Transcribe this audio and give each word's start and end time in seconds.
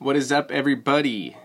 What 0.00 0.16
is 0.16 0.32
up, 0.32 0.50
everybody? 0.50 1.36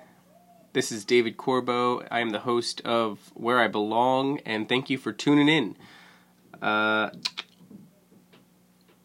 This 0.72 0.90
is 0.90 1.04
David 1.04 1.36
Corbo. 1.36 2.04
I 2.10 2.22
am 2.22 2.30
the 2.30 2.40
host 2.40 2.80
of 2.86 3.20
Where 3.34 3.60
I 3.60 3.68
Belong, 3.68 4.40
and 4.46 4.70
thank 4.70 4.90
you 4.90 4.98
for 4.98 5.12
tuning 5.12 5.50
in. 5.50 5.76
Uh, 6.62 7.10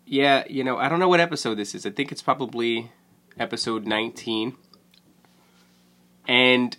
yeah, 0.06 0.44
you 0.48 0.62
know, 0.62 0.76
I 0.76 0.88
don't 0.88 1.00
know 1.00 1.08
what 1.08 1.18
episode 1.18 1.56
this 1.56 1.74
is. 1.74 1.84
I 1.84 1.90
think 1.90 2.12
it's 2.12 2.22
probably 2.22 2.92
episode 3.40 3.88
19. 3.88 4.56
And 6.28 6.76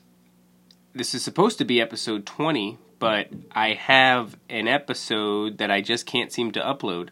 this 0.93 1.13
is 1.13 1.21
supposed 1.21 1.57
to 1.57 1.65
be 1.65 1.81
episode 1.81 2.25
20, 2.25 2.79
but 2.99 3.27
I 3.51 3.73
have 3.73 4.37
an 4.49 4.69
episode 4.69 5.57
that 5.57 5.69
I 5.69 5.81
just 5.81 6.05
can't 6.05 6.31
seem 6.31 6.53
to 6.53 6.61
upload 6.61 7.09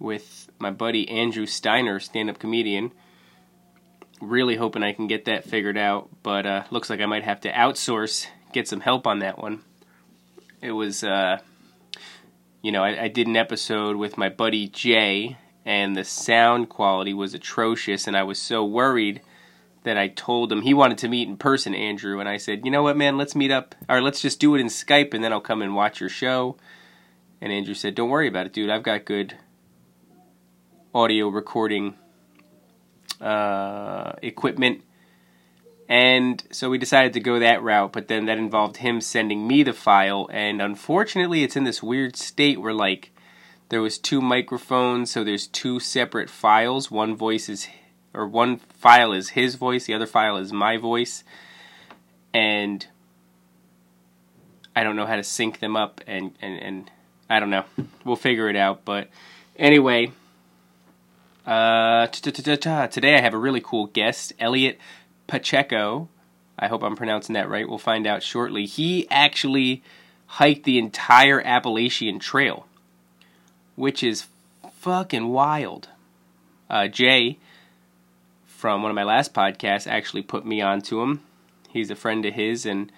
with 0.00 0.50
my 0.58 0.72
buddy 0.72 1.08
Andrew 1.08 1.46
Steiner, 1.46 2.00
stand 2.00 2.28
up 2.28 2.40
comedian 2.40 2.90
really 4.20 4.56
hoping 4.56 4.82
I 4.82 4.92
can 4.92 5.06
get 5.06 5.24
that 5.24 5.44
figured 5.44 5.78
out, 5.78 6.08
but 6.22 6.46
uh, 6.46 6.64
looks 6.70 6.90
like 6.90 7.00
I 7.00 7.06
might 7.06 7.24
have 7.24 7.40
to 7.40 7.52
outsource, 7.52 8.26
get 8.52 8.68
some 8.68 8.80
help 8.80 9.06
on 9.06 9.20
that 9.20 9.38
one. 9.38 9.62
It 10.60 10.72
was, 10.72 11.02
uh, 11.02 11.38
you 12.62 12.72
know, 12.72 12.84
I, 12.84 13.04
I 13.04 13.08
did 13.08 13.26
an 13.26 13.36
episode 13.36 13.96
with 13.96 14.18
my 14.18 14.28
buddy 14.28 14.68
Jay, 14.68 15.38
and 15.64 15.96
the 15.96 16.04
sound 16.04 16.68
quality 16.68 17.14
was 17.14 17.34
atrocious, 17.34 18.06
and 18.06 18.16
I 18.16 18.22
was 18.22 18.40
so 18.40 18.64
worried 18.64 19.22
that 19.82 19.96
I 19.96 20.08
told 20.08 20.52
him 20.52 20.62
he 20.62 20.74
wanted 20.74 20.98
to 20.98 21.08
meet 21.08 21.28
in 21.28 21.38
person, 21.38 21.74
Andrew, 21.74 22.20
and 22.20 22.28
I 22.28 22.36
said, 22.36 22.64
you 22.64 22.70
know 22.70 22.82
what, 22.82 22.98
man, 22.98 23.16
let's 23.16 23.34
meet 23.34 23.50
up, 23.50 23.74
or 23.88 24.02
let's 24.02 24.20
just 24.20 24.38
do 24.38 24.54
it 24.54 24.60
in 24.60 24.66
Skype, 24.66 25.14
and 25.14 25.24
then 25.24 25.32
I'll 25.32 25.40
come 25.40 25.62
and 25.62 25.74
watch 25.74 26.00
your 26.00 26.10
show. 26.10 26.56
And 27.40 27.50
Andrew 27.50 27.72
said, 27.72 27.94
don't 27.94 28.10
worry 28.10 28.28
about 28.28 28.44
it, 28.44 28.52
dude. 28.52 28.68
I've 28.68 28.82
got 28.82 29.06
good 29.06 29.38
audio 30.94 31.28
recording 31.28 31.94
uh, 33.20 34.12
equipment. 34.22 34.82
And 35.88 36.42
so 36.52 36.70
we 36.70 36.78
decided 36.78 37.12
to 37.14 37.20
go 37.20 37.40
that 37.40 37.62
route, 37.62 37.92
but 37.92 38.06
then 38.06 38.26
that 38.26 38.38
involved 38.38 38.76
him 38.76 39.00
sending 39.00 39.48
me 39.48 39.64
the 39.64 39.72
file. 39.72 40.28
And 40.32 40.62
unfortunately, 40.62 41.42
it's 41.42 41.56
in 41.56 41.64
this 41.64 41.82
weird 41.82 42.14
state 42.14 42.60
where, 42.60 42.72
like, 42.72 43.10
there 43.70 43.82
was 43.82 43.98
two 43.98 44.20
microphones, 44.20 45.10
so 45.10 45.24
there's 45.24 45.48
two 45.48 45.80
separate 45.80 46.30
files. 46.30 46.92
One 46.92 47.16
voice 47.16 47.48
is, 47.48 47.66
or 48.14 48.28
one 48.28 48.58
file 48.58 49.12
is 49.12 49.30
his 49.30 49.56
voice, 49.56 49.86
the 49.86 49.94
other 49.94 50.06
file 50.06 50.36
is 50.36 50.52
my 50.52 50.76
voice. 50.76 51.24
And 52.32 52.86
I 54.76 54.84
don't 54.84 54.94
know 54.94 55.06
how 55.06 55.16
to 55.16 55.24
sync 55.24 55.58
them 55.58 55.76
up, 55.76 56.00
and, 56.06 56.32
and, 56.40 56.56
and 56.60 56.90
I 57.28 57.40
don't 57.40 57.50
know. 57.50 57.64
We'll 58.04 58.14
figure 58.14 58.48
it 58.48 58.56
out. 58.56 58.84
But 58.84 59.08
anyway, 59.56 60.12
uh, 61.46 62.06
today 62.08 63.16
I 63.16 63.20
have 63.20 63.34
a 63.34 63.38
really 63.38 63.60
cool 63.60 63.86
guest, 63.86 64.32
Elliot 64.38 64.78
Pacheco. 65.26 66.08
I 66.58 66.68
hope 66.68 66.82
I'm 66.82 66.96
pronouncing 66.96 67.34
that 67.34 67.48
right. 67.48 67.68
We'll 67.68 67.78
find 67.78 68.06
out 68.06 68.22
shortly. 68.22 68.66
He 68.66 69.08
actually 69.10 69.82
hiked 70.26 70.64
the 70.64 70.78
entire 70.78 71.40
Appalachian 71.40 72.18
Trail, 72.18 72.66
which 73.76 74.02
is 74.02 74.26
fucking 74.80 75.28
wild. 75.28 75.88
Uh, 76.68 76.86
Jay 76.86 77.38
from 78.46 78.82
one 78.82 78.90
of 78.90 78.94
my 78.94 79.04
last 79.04 79.32
podcasts 79.32 79.86
actually 79.86 80.22
put 80.22 80.44
me 80.44 80.60
onto 80.60 81.00
him. 81.00 81.22
He's 81.70 81.90
a 81.90 81.96
friend 81.96 82.24
of 82.26 82.34
his 82.34 82.66
and 82.66 82.92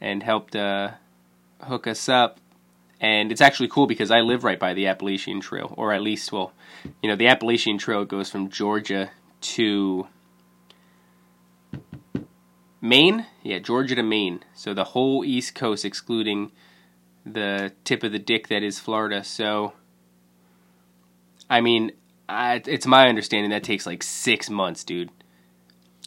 and 0.00 0.22
helped 0.22 0.56
uh, 0.56 0.92
hook 1.62 1.86
us 1.86 2.08
up 2.08 2.40
and 3.04 3.30
it's 3.30 3.42
actually 3.42 3.68
cool 3.68 3.86
because 3.86 4.10
I 4.10 4.20
live 4.20 4.44
right 4.44 4.58
by 4.58 4.72
the 4.72 4.86
Appalachian 4.86 5.38
Trail, 5.38 5.74
or 5.76 5.92
at 5.92 6.00
least, 6.00 6.32
well, 6.32 6.54
you 7.02 7.10
know, 7.10 7.16
the 7.16 7.26
Appalachian 7.26 7.76
Trail 7.76 8.06
goes 8.06 8.30
from 8.30 8.48
Georgia 8.48 9.10
to 9.42 10.06
Maine. 12.80 13.26
Yeah, 13.42 13.58
Georgia 13.58 13.94
to 13.96 14.02
Maine. 14.02 14.42
So 14.54 14.72
the 14.72 14.84
whole 14.84 15.22
East 15.22 15.54
Coast, 15.54 15.84
excluding 15.84 16.50
the 17.26 17.72
tip 17.84 18.02
of 18.04 18.12
the 18.12 18.18
dick 18.18 18.48
that 18.48 18.62
is 18.62 18.78
Florida. 18.78 19.22
So, 19.22 19.74
I 21.50 21.60
mean, 21.60 21.92
I, 22.26 22.62
it's 22.64 22.86
my 22.86 23.06
understanding 23.10 23.50
that 23.50 23.64
takes 23.64 23.84
like 23.84 24.02
six 24.02 24.48
months, 24.48 24.82
dude. 24.82 25.10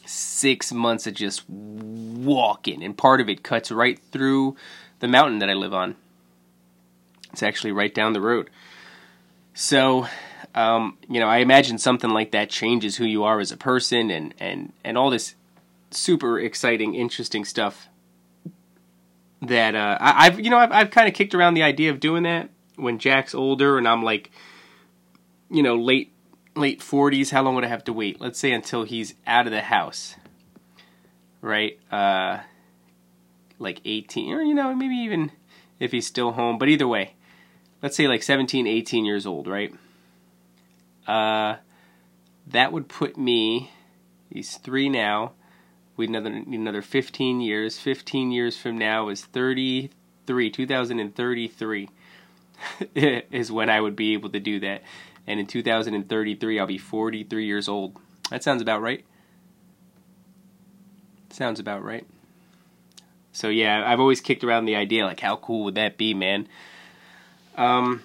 Six 0.04 0.72
months 0.72 1.06
of 1.06 1.14
just 1.14 1.48
walking, 1.48 2.82
and 2.82 2.98
part 2.98 3.20
of 3.20 3.28
it 3.28 3.44
cuts 3.44 3.70
right 3.70 4.00
through 4.10 4.56
the 4.98 5.06
mountain 5.06 5.38
that 5.38 5.48
I 5.48 5.54
live 5.54 5.72
on. 5.72 5.94
It's 7.32 7.42
actually 7.42 7.72
right 7.72 7.94
down 7.94 8.12
the 8.12 8.20
road. 8.20 8.50
So, 9.54 10.06
um, 10.54 10.98
you 11.08 11.20
know, 11.20 11.26
I 11.26 11.38
imagine 11.38 11.78
something 11.78 12.10
like 12.10 12.30
that 12.32 12.50
changes 12.50 12.96
who 12.96 13.04
you 13.04 13.24
are 13.24 13.40
as 13.40 13.52
a 13.52 13.56
person 13.56 14.10
and, 14.10 14.34
and, 14.38 14.72
and 14.84 14.96
all 14.96 15.10
this 15.10 15.34
super 15.90 16.38
exciting, 16.38 16.94
interesting 16.94 17.44
stuff 17.44 17.88
that 19.42 19.74
uh, 19.74 19.98
I, 20.00 20.24
have 20.24 20.40
you 20.40 20.50
know 20.50 20.58
I've, 20.58 20.72
I've 20.72 20.90
kind 20.90 21.08
of 21.08 21.14
kicked 21.14 21.34
around 21.34 21.54
the 21.54 21.62
idea 21.62 21.90
of 21.90 22.00
doing 22.00 22.24
that 22.24 22.50
when 22.76 22.98
Jack's 22.98 23.34
older 23.34 23.78
and 23.78 23.86
I'm 23.86 24.02
like, 24.02 24.30
you 25.50 25.62
know, 25.62 25.76
late 25.76 26.12
late 26.56 26.82
forties. 26.82 27.30
How 27.30 27.42
long 27.42 27.54
would 27.54 27.64
I 27.64 27.68
have 27.68 27.84
to 27.84 27.92
wait? 27.92 28.20
Let's 28.20 28.38
say 28.38 28.52
until 28.52 28.84
he's 28.84 29.14
out 29.26 29.46
of 29.46 29.52
the 29.52 29.60
house, 29.60 30.16
right? 31.40 31.78
Uh, 31.90 32.38
like 33.58 33.80
eighteen, 33.84 34.32
or 34.32 34.42
you 34.42 34.54
know, 34.54 34.74
maybe 34.74 34.96
even 34.96 35.30
if 35.78 35.92
he's 35.92 36.06
still 36.06 36.32
home. 36.32 36.58
But 36.58 36.68
either 36.68 36.88
way, 36.88 37.14
let's 37.82 37.96
say 37.96 38.08
like 38.08 38.22
17, 38.22 38.66
18 38.66 39.04
years 39.04 39.26
old, 39.26 39.46
right? 39.46 39.72
Uh, 41.06 41.56
that 42.46 42.72
would 42.72 42.88
put 42.88 43.16
me, 43.16 43.70
he's 44.30 44.56
three 44.56 44.88
now, 44.88 45.32
we 45.98 46.06
another 46.06 46.30
need 46.30 46.60
another 46.60 46.80
15 46.80 47.40
years. 47.40 47.78
15 47.78 48.30
years 48.30 48.56
from 48.56 48.78
now 48.78 49.08
is 49.08 49.24
33, 49.24 50.50
2033 50.50 51.88
is 52.94 53.52
when 53.52 53.68
I 53.68 53.80
would 53.80 53.96
be 53.96 54.12
able 54.12 54.30
to 54.30 54.40
do 54.40 54.60
that. 54.60 54.82
And 55.26 55.40
in 55.40 55.46
2033, 55.46 56.60
I'll 56.60 56.66
be 56.66 56.78
43 56.78 57.44
years 57.44 57.68
old. 57.68 57.96
That 58.30 58.44
sounds 58.44 58.62
about 58.62 58.80
right. 58.80 59.04
Sounds 61.30 61.58
about 61.58 61.84
right. 61.84 62.06
So 63.32 63.48
yeah, 63.48 63.82
I've 63.84 64.00
always 64.00 64.20
kicked 64.20 64.44
around 64.44 64.66
the 64.66 64.76
idea 64.76 65.04
like, 65.04 65.20
how 65.20 65.36
cool 65.36 65.64
would 65.64 65.74
that 65.74 65.98
be, 65.98 66.14
man? 66.14 66.48
Um, 67.58 68.04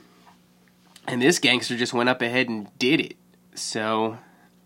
and 1.07 1.21
this 1.21 1.37
gangster 1.37 1.77
just 1.77 1.93
went 1.93 2.09
up 2.09 2.23
ahead 2.23 2.49
and 2.49 2.67
did 2.79 2.99
it. 2.99 3.15
So 3.53 4.17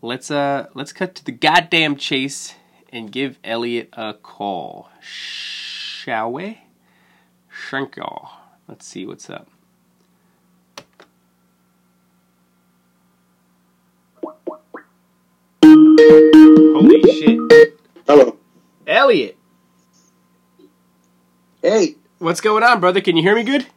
let's 0.02 0.32
uh 0.32 0.68
let's 0.74 0.94
cut 0.94 1.14
to 1.16 1.26
the 1.26 1.34
goddamn 1.34 1.98
chase 1.98 2.56
and 2.92 3.12
give 3.12 3.38
Elliot 3.44 3.90
a 3.94 4.14
call, 4.14 4.90
shall 5.02 6.32
we? 6.32 6.62
Shanko. 7.54 8.30
Let's 8.70 8.86
see 8.86 9.06
what's 9.06 9.30
up. 9.30 9.50
Holy 15.64 17.02
shit. 17.12 17.78
Hello. 18.08 18.38
Elliot. 18.88 19.38
Hey. 21.62 21.96
What's 22.20 22.40
going 22.40 22.64
on, 22.64 22.80
brother? 22.80 23.02
Can 23.02 23.18
you 23.18 23.24
hear 23.24 23.36
me 23.36 23.44
good? 23.44 23.68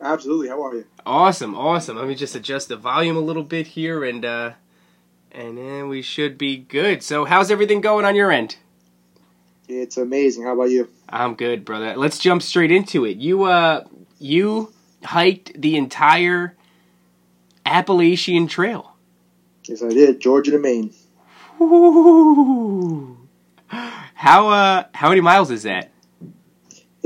Absolutely. 0.00 0.48
How 0.48 0.62
are 0.64 0.74
you? 0.74 0.86
Awesome, 1.04 1.54
awesome. 1.54 1.96
Let 1.96 2.08
me 2.08 2.14
just 2.14 2.34
adjust 2.34 2.68
the 2.68 2.76
volume 2.76 3.16
a 3.16 3.20
little 3.20 3.42
bit 3.42 3.68
here, 3.68 4.04
and 4.04 4.24
uh, 4.24 4.52
and 5.32 5.56
then 5.56 5.88
we 5.88 6.02
should 6.02 6.36
be 6.36 6.56
good. 6.56 7.02
So, 7.02 7.24
how's 7.24 7.50
everything 7.50 7.80
going 7.80 8.04
on 8.04 8.16
your 8.16 8.30
end? 8.30 8.56
It's 9.68 9.96
amazing. 9.96 10.44
How 10.44 10.54
about 10.54 10.70
you? 10.70 10.88
I'm 11.08 11.34
good, 11.34 11.64
brother. 11.64 11.96
Let's 11.96 12.18
jump 12.18 12.42
straight 12.42 12.70
into 12.70 13.04
it. 13.04 13.16
You 13.16 13.44
uh, 13.44 13.84
you 14.18 14.72
hiked 15.04 15.60
the 15.60 15.76
entire 15.76 16.56
Appalachian 17.64 18.46
Trail. 18.46 18.96
Yes, 19.64 19.82
I 19.82 19.88
did. 19.88 20.20
Georgia 20.20 20.52
to 20.52 20.58
Maine. 20.58 20.92
Ooh. 21.60 23.16
How 23.68 24.48
uh, 24.48 24.84
how 24.94 25.08
many 25.08 25.20
miles 25.20 25.50
is 25.50 25.64
that? 25.64 25.90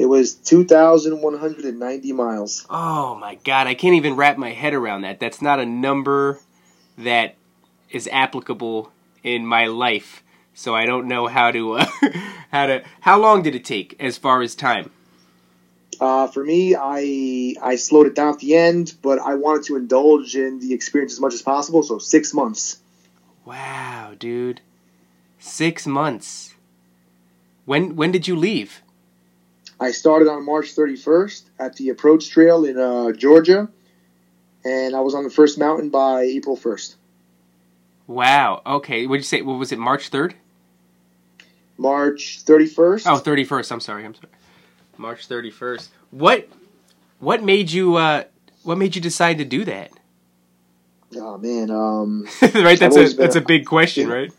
It 0.00 0.08
was 0.08 0.32
2,190 0.32 2.12
miles. 2.14 2.66
Oh 2.70 3.16
my 3.16 3.34
god, 3.34 3.66
I 3.66 3.74
can't 3.74 3.96
even 3.96 4.16
wrap 4.16 4.38
my 4.38 4.52
head 4.52 4.72
around 4.72 5.02
that. 5.02 5.20
That's 5.20 5.42
not 5.42 5.60
a 5.60 5.66
number 5.66 6.40
that 6.96 7.34
is 7.90 8.08
applicable 8.10 8.90
in 9.22 9.44
my 9.44 9.66
life. 9.66 10.22
So 10.54 10.74
I 10.74 10.86
don't 10.86 11.06
know 11.06 11.26
how 11.26 11.50
to 11.50 11.72
uh, 11.80 11.86
how 12.50 12.64
to 12.68 12.82
how 13.00 13.20
long 13.20 13.42
did 13.42 13.54
it 13.54 13.62
take 13.62 13.94
as 14.00 14.16
far 14.16 14.40
as 14.40 14.54
time? 14.54 14.90
Uh, 16.00 16.28
for 16.28 16.42
me, 16.42 16.74
I 16.74 17.56
I 17.60 17.76
slowed 17.76 18.06
it 18.06 18.14
down 18.14 18.32
at 18.32 18.38
the 18.38 18.54
end, 18.56 18.94
but 19.02 19.18
I 19.18 19.34
wanted 19.34 19.66
to 19.66 19.76
indulge 19.76 20.34
in 20.34 20.60
the 20.60 20.72
experience 20.72 21.12
as 21.12 21.20
much 21.20 21.34
as 21.34 21.42
possible. 21.42 21.82
So 21.82 21.98
six 21.98 22.32
months. 22.32 22.78
Wow, 23.44 24.14
dude, 24.18 24.62
six 25.38 25.86
months. 25.86 26.54
When 27.66 27.96
when 27.96 28.12
did 28.12 28.26
you 28.26 28.34
leave? 28.34 28.80
I 29.80 29.92
started 29.92 30.28
on 30.28 30.44
March 30.44 30.76
31st 30.76 31.42
at 31.58 31.76
the 31.76 31.88
approach 31.88 32.28
trail 32.28 32.64
in 32.66 32.78
uh, 32.78 33.12
Georgia, 33.12 33.68
and 34.62 34.94
I 34.94 35.00
was 35.00 35.14
on 35.14 35.24
the 35.24 35.30
first 35.30 35.58
mountain 35.58 35.88
by 35.88 36.22
April 36.22 36.56
1st. 36.56 36.96
Wow. 38.06 38.60
Okay. 38.66 39.06
What 39.06 39.16
did 39.16 39.20
you 39.20 39.24
say? 39.24 39.42
What 39.42 39.54
was 39.54 39.72
it? 39.72 39.78
March 39.78 40.10
3rd? 40.10 40.34
March 41.78 42.44
31st. 42.44 43.06
Oh, 43.06 43.18
31st. 43.18 43.72
I'm 43.72 43.80
sorry. 43.80 44.04
I'm 44.04 44.14
sorry. 44.14 44.28
March 44.98 45.26
31st. 45.26 45.88
What 46.10 46.48
what 47.20 47.42
made 47.42 47.70
you 47.70 47.96
uh 47.96 48.24
what 48.64 48.76
made 48.76 48.94
you 48.94 49.00
decide 49.00 49.38
to 49.38 49.44
do 49.44 49.64
that? 49.64 49.92
Oh 51.16 51.38
man, 51.38 51.70
um, 51.70 52.26
right, 52.42 52.78
that's 52.78 52.96
a 52.96 53.08
that's 53.14 53.36
a 53.36 53.40
big 53.40 53.64
question, 53.64 54.08
right? 54.08 54.30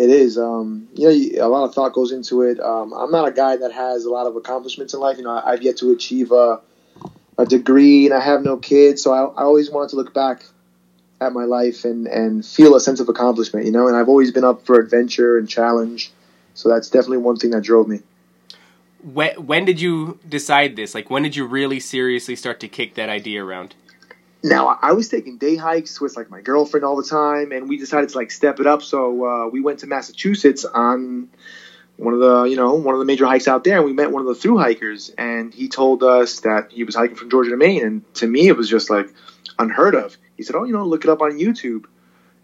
It 0.00 0.08
is. 0.08 0.38
Um, 0.38 0.88
you 0.94 1.36
know, 1.36 1.46
a 1.46 1.48
lot 1.48 1.64
of 1.64 1.74
thought 1.74 1.92
goes 1.92 2.10
into 2.10 2.40
it. 2.40 2.58
Um, 2.58 2.94
I'm 2.94 3.10
not 3.10 3.28
a 3.28 3.32
guy 3.32 3.58
that 3.58 3.70
has 3.70 4.06
a 4.06 4.10
lot 4.10 4.26
of 4.26 4.34
accomplishments 4.34 4.94
in 4.94 5.00
life. 5.00 5.18
You 5.18 5.24
know, 5.24 5.30
I, 5.30 5.52
I've 5.52 5.62
yet 5.62 5.76
to 5.78 5.92
achieve 5.92 6.32
a, 6.32 6.60
a 7.36 7.44
degree, 7.44 8.06
and 8.06 8.14
I 8.14 8.20
have 8.20 8.42
no 8.42 8.56
kids, 8.56 9.02
so 9.02 9.12
I, 9.12 9.24
I 9.24 9.44
always 9.44 9.70
wanted 9.70 9.90
to 9.90 9.96
look 9.96 10.14
back 10.14 10.44
at 11.20 11.34
my 11.34 11.44
life 11.44 11.84
and 11.84 12.06
and 12.06 12.46
feel 12.46 12.74
a 12.74 12.80
sense 12.80 12.98
of 13.00 13.10
accomplishment. 13.10 13.66
You 13.66 13.72
know, 13.72 13.88
and 13.88 13.96
I've 13.96 14.08
always 14.08 14.30
been 14.32 14.44
up 14.44 14.64
for 14.64 14.80
adventure 14.80 15.36
and 15.36 15.46
challenge. 15.46 16.10
So 16.54 16.70
that's 16.70 16.88
definitely 16.88 17.18
one 17.18 17.36
thing 17.36 17.50
that 17.50 17.62
drove 17.62 17.86
me. 17.86 18.00
When 19.02 19.46
when 19.46 19.66
did 19.66 19.82
you 19.82 20.18
decide 20.26 20.76
this? 20.76 20.94
Like 20.94 21.10
when 21.10 21.22
did 21.22 21.36
you 21.36 21.44
really 21.44 21.78
seriously 21.78 22.36
start 22.36 22.58
to 22.60 22.68
kick 22.68 22.94
that 22.94 23.10
idea 23.10 23.44
around? 23.44 23.74
Now 24.42 24.78
I- 24.80 24.92
was 24.92 25.08
taking 25.08 25.36
day 25.36 25.56
hikes 25.56 26.00
with 26.00 26.16
like 26.16 26.30
my 26.30 26.40
girlfriend 26.40 26.84
all 26.84 26.96
the 26.96 27.08
time, 27.08 27.52
and 27.52 27.68
we 27.68 27.76
decided 27.76 28.08
to 28.10 28.16
like 28.16 28.30
step 28.30 28.60
it 28.60 28.66
up. 28.66 28.82
So 28.82 29.24
uh, 29.24 29.48
we 29.48 29.60
went 29.60 29.80
to 29.80 29.86
Massachusetts 29.86 30.64
on 30.64 31.28
one 31.96 32.14
of 32.14 32.20
the 32.20 32.44
you 32.44 32.56
know 32.56 32.74
one 32.74 32.94
of 32.94 32.98
the 32.98 33.04
major 33.04 33.26
hikes 33.26 33.48
out 33.48 33.64
there, 33.64 33.76
and 33.76 33.84
we 33.84 33.92
met 33.92 34.10
one 34.10 34.22
of 34.22 34.28
the 34.28 34.34
through 34.34 34.58
hikers, 34.58 35.10
and 35.18 35.52
he 35.52 35.68
told 35.68 36.02
us 36.02 36.40
that 36.40 36.72
he 36.72 36.84
was 36.84 36.94
hiking 36.94 37.16
from 37.16 37.28
Georgia 37.30 37.50
to 37.50 37.56
Maine, 37.56 37.84
and 37.84 38.14
to 38.14 38.26
me 38.26 38.48
it 38.48 38.56
was 38.56 38.68
just 38.68 38.88
like 38.88 39.12
unheard 39.58 39.94
of. 39.94 40.16
He 40.36 40.42
said, 40.42 40.56
"Oh, 40.56 40.64
you 40.64 40.72
know, 40.72 40.86
look 40.86 41.04
it 41.04 41.10
up 41.10 41.20
on 41.20 41.32
YouTube," 41.32 41.84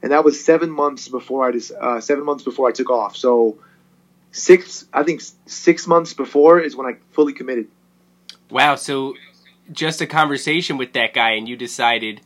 and 0.03 0.13
that 0.13 0.25
was 0.25 0.45
seven 0.45 0.71
months 0.71 1.09
before 1.09 1.49
I 1.49 1.53
just 1.53 1.73
uh, 1.73 2.01
seven 2.01 2.25
months 2.25 2.45
before 2.45 2.69
I 2.69 2.73
took 2.73 2.91
off. 2.91 3.17
So 3.17 3.59
six, 4.33 4.87
I 4.93 5.03
think 5.03 5.23
six 5.47 5.87
months 5.87 6.13
before 6.13 6.61
is 6.61 6.77
when 6.77 6.87
I 6.87 6.99
fully 7.13 7.33
committed. 7.33 7.69
Wow, 8.51 8.75
so 8.75 9.15
just 9.73 10.01
a 10.01 10.07
conversation 10.07 10.77
with 10.79 10.93
that 10.95 11.13
guy 11.15 11.33
and 11.33 11.49
you 11.49 11.57
decided 11.57 12.21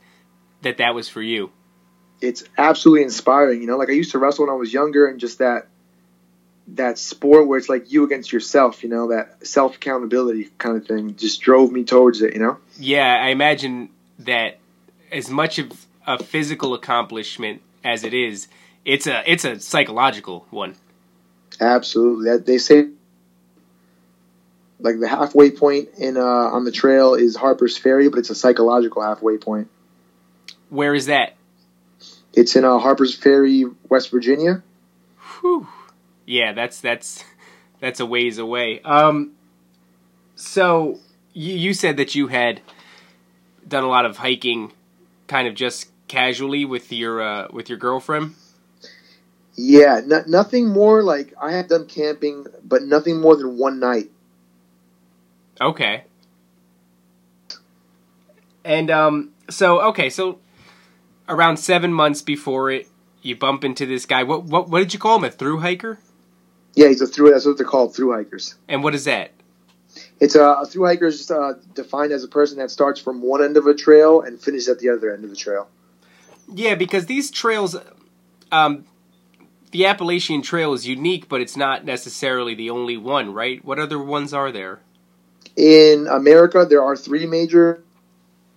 that 0.63 0.77
that 0.79 0.95
was 0.95 1.09
for 1.09 1.23
you. 1.23 1.51
it's 2.21 2.45
absolutely 2.59 3.03
inspiring. 3.05 3.61
You 3.63 3.67
know, 3.67 3.77
like 3.79 3.89
I 3.89 3.93
used 3.93 4.13
to 4.13 4.19
wrestle 4.19 4.47
when 4.47 4.55
I 4.55 4.57
was 4.59 4.73
younger, 4.73 5.07
and 5.07 5.19
just 5.19 5.39
that 5.39 5.69
that 6.75 6.99
sport 6.99 7.49
where 7.49 7.59
it's 7.59 7.69
like 7.69 7.91
you 7.91 8.05
against 8.05 8.33
yourself. 8.33 8.83
You 8.83 8.91
know, 8.91 9.09
that 9.09 9.47
self 9.47 9.77
accountability 9.77 10.51
kind 10.59 10.77
of 10.77 10.87
thing 10.87 11.17
just 11.17 11.41
drove 11.41 11.73
me 11.73 11.85
towards 11.85 12.21
it. 12.23 12.35
You 12.35 12.41
know, 12.41 12.59
Yeah, 12.79 13.19
I 13.23 13.29
imagine 13.29 13.89
that 14.21 14.59
as 15.11 15.31
much 15.31 15.59
of 15.59 15.87
a 16.07 16.23
physical 16.23 16.75
accomplishment 16.75 17.63
as 17.83 18.05
it 18.05 18.13
is, 18.15 18.49
it's 18.85 19.07
a 19.07 19.23
it's 19.31 19.45
a 19.47 19.59
psychological 19.59 20.47
one. 20.51 20.77
absolutely. 21.61 22.37
They 22.39 22.59
say. 22.59 22.89
Like 24.81 24.99
the 24.99 25.09
halfway 25.09 25.51
point 25.51 25.91
in 25.99 26.17
uh, 26.17 26.21
on 26.21 26.65
the 26.65 26.73
trail 26.73 27.15
is 27.15 27.37
Harper's 27.37 27.77
Ferry, 27.77 28.09
but 28.09 28.19
it's 28.19 28.31
a 28.31 28.35
psychological 28.35 29.03
halfway 29.03 29.37
point. 29.37 29.69
Where 30.69 30.95
is 30.95 31.07
that? 31.07 31.35
It's 32.33 32.57
in 32.57 32.65
uh, 32.65 32.79
Harper's 32.79 33.15
Ferry, 33.15 33.65
West 33.89 34.11
Virginia. 34.11 34.63
Whew. 35.41 35.67
Yeah, 36.27 36.53
that's 36.53 36.81
that's 36.81 37.25
that's 37.81 38.01
a 38.01 38.07
ways 38.07 38.39
away. 38.39 38.81
Um, 38.83 39.33
so 40.37 40.99
you 41.33 41.55
you 41.55 41.75
said 41.75 41.97
that 41.97 42.15
you 42.15 42.29
had 42.29 42.61
done 43.67 43.85
a 43.85 43.89
lot 43.89 44.05
of 44.07 44.19
hiking, 44.19 44.73
kind 45.27 45.49
of 45.49 45.55
just 45.55 45.89
casually 46.09 46.65
with 46.65 46.93
your 46.93 47.21
uh, 47.21 47.49
with 47.53 47.69
your 47.69 47.79
girlfriend. 47.79 48.35
Yeah, 49.57 50.01
no, 50.05 50.23
nothing 50.27 50.69
more 50.69 51.03
like 51.03 51.35
I 51.41 51.53
have 51.53 51.69
done 51.69 51.87
camping, 51.87 52.47
but 52.65 52.83
nothing 52.83 53.21
more 53.21 53.37
than 53.37 53.59
one 53.59 53.81
night. 53.81 54.11
Okay. 55.61 56.05
And 58.65 58.91
um, 58.91 59.31
so 59.49 59.81
okay, 59.89 60.11
so 60.11 60.39
around 61.29 61.57
seven 61.59 61.93
months 61.93 62.23
before 62.23 62.71
it, 62.71 62.89
you 63.23 63.37
bump 63.37 63.65
into 63.65 63.87
this 63.87 64.07
guy. 64.07 64.23
What 64.23 64.45
what 64.45 64.69
what 64.69 64.79
did 64.81 64.93
you 64.95 65.01
call 65.01 65.17
him? 65.17 65.25
A 65.25 65.31
through 65.31 65.61
hiker? 65.61 65.99
Yeah, 66.75 66.89
he's 66.89 67.01
a 67.01 67.07
through. 67.07 67.31
That's 67.31 67.47
what 67.47 67.57
they're 67.57 67.67
called, 67.67 67.95
through 67.95 68.13
hikers. 68.13 68.55
And 68.69 68.85
what 68.85 68.95
is 68.95 69.05
that? 69.05 69.33
It's 70.21 70.35
a, 70.35 70.45
a 70.45 70.67
through 70.67 70.87
hiker 70.87 71.07
is 71.07 71.19
just, 71.19 71.31
uh, 71.31 71.55
defined 71.75 72.13
as 72.13 72.23
a 72.23 72.29
person 72.29 72.59
that 72.59 72.71
starts 72.71 73.01
from 73.01 73.23
one 73.23 73.43
end 73.43 73.57
of 73.57 73.67
a 73.67 73.75
trail 73.75 74.21
and 74.21 74.41
finishes 74.41 74.69
at 74.69 74.79
the 74.79 74.91
other 74.91 75.13
end 75.13 75.25
of 75.25 75.31
the 75.31 75.37
trail. 75.37 75.69
Yeah, 76.53 76.77
because 76.77 77.07
these 77.07 77.31
trails, 77.31 77.77
um, 78.53 78.85
the 79.73 79.87
Appalachian 79.87 80.43
Trail 80.43 80.73
is 80.73 80.87
unique, 80.87 81.29
but 81.29 81.41
it's 81.41 81.57
not 81.57 81.85
necessarily 81.85 82.55
the 82.55 82.71
only 82.71 82.97
one, 82.97 83.33
right? 83.33 83.65
What 83.65 83.79
other 83.79 83.99
ones 83.99 84.33
are 84.33 84.53
there? 84.53 84.81
In 85.57 86.07
America, 86.07 86.67
there 86.69 86.83
are 86.83 86.97
three 86.97 87.27
major 87.27 87.83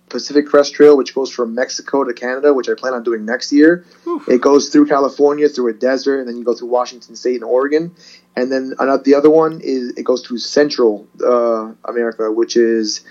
Pacific 0.08 0.46
Crest 0.46 0.74
Trail, 0.74 0.96
which 0.96 1.14
goes 1.14 1.30
from 1.30 1.54
Mexico 1.54 2.04
to 2.04 2.12
Canada, 2.12 2.54
which 2.54 2.68
I 2.68 2.74
plan 2.74 2.94
on 2.94 3.02
doing 3.02 3.24
next 3.24 3.52
year. 3.52 3.84
Whew. 4.04 4.22
It 4.28 4.40
goes 4.40 4.68
through 4.68 4.86
California, 4.86 5.48
through 5.48 5.70
a 5.70 5.72
desert, 5.72 6.20
and 6.20 6.28
then 6.28 6.36
you 6.36 6.44
go 6.44 6.54
through 6.54 6.68
Washington 6.68 7.16
State 7.16 7.36
and 7.36 7.44
Oregon. 7.44 7.94
And 8.36 8.50
then 8.50 8.74
another, 8.78 9.02
the 9.02 9.14
other 9.14 9.30
one 9.30 9.60
is 9.60 9.90
it 9.96 10.04
goes 10.04 10.24
through 10.24 10.38
Central 10.38 11.06
uh, 11.24 11.72
America, 11.84 12.30
which 12.30 12.56
is 12.56 13.02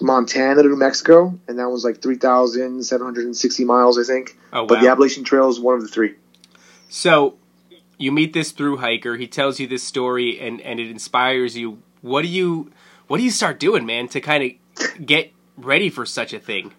Montana 0.00 0.62
to 0.62 0.68
New 0.68 0.76
Mexico, 0.76 1.38
and 1.48 1.58
that 1.58 1.68
was 1.70 1.84
like 1.84 2.02
three 2.02 2.16
thousand 2.16 2.84
seven 2.84 3.04
hundred 3.04 3.24
and 3.26 3.36
sixty 3.36 3.64
miles, 3.64 3.98
I 3.98 4.04
think. 4.04 4.36
Oh 4.52 4.66
But 4.66 4.80
the! 4.80 4.88
Appalachian 4.88 5.24
Trail 5.24 5.48
is 5.48 5.58
one 5.58 5.74
of 5.74 5.82
the 5.82 5.88
three. 5.88 6.14
So 6.88 7.36
you 7.98 8.12
meet 8.12 8.32
this 8.32 8.52
through 8.52 8.78
hiker. 8.78 9.16
He 9.16 9.26
tells 9.26 9.58
you 9.58 9.66
this 9.66 9.82
story, 9.82 10.38
and 10.40 10.60
and 10.60 10.78
it 10.78 10.90
inspires 10.90 11.56
you. 11.56 11.82
What 12.00 12.22
do 12.22 12.28
you 12.28 12.70
what 13.08 13.16
do 13.16 13.24
you 13.24 13.30
start 13.30 13.58
doing, 13.58 13.86
man, 13.86 14.08
to 14.08 14.20
kind 14.20 14.44
of 14.44 15.04
get 15.04 15.32
ready 15.56 15.90
for 15.90 16.06
such 16.06 16.32
a 16.32 16.38
thing? 16.38 16.72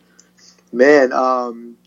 Man, 0.72 1.12
um, 1.12 1.78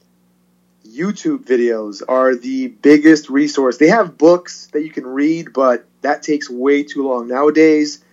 YouTube 0.87 1.45
videos 1.45 2.03
are 2.07 2.35
the 2.35 2.69
biggest 2.69 3.31
resource. 3.31 3.79
They 3.79 3.89
have 3.89 4.19
books 4.19 4.67
that 4.73 4.83
you 4.83 4.91
can 4.91 5.07
read, 5.07 5.53
but 5.53 5.87
that 6.03 6.23
takes 6.23 6.51
way 6.51 6.83
too 6.83 7.09
long. 7.09 7.29
Nowadays, 7.29 8.05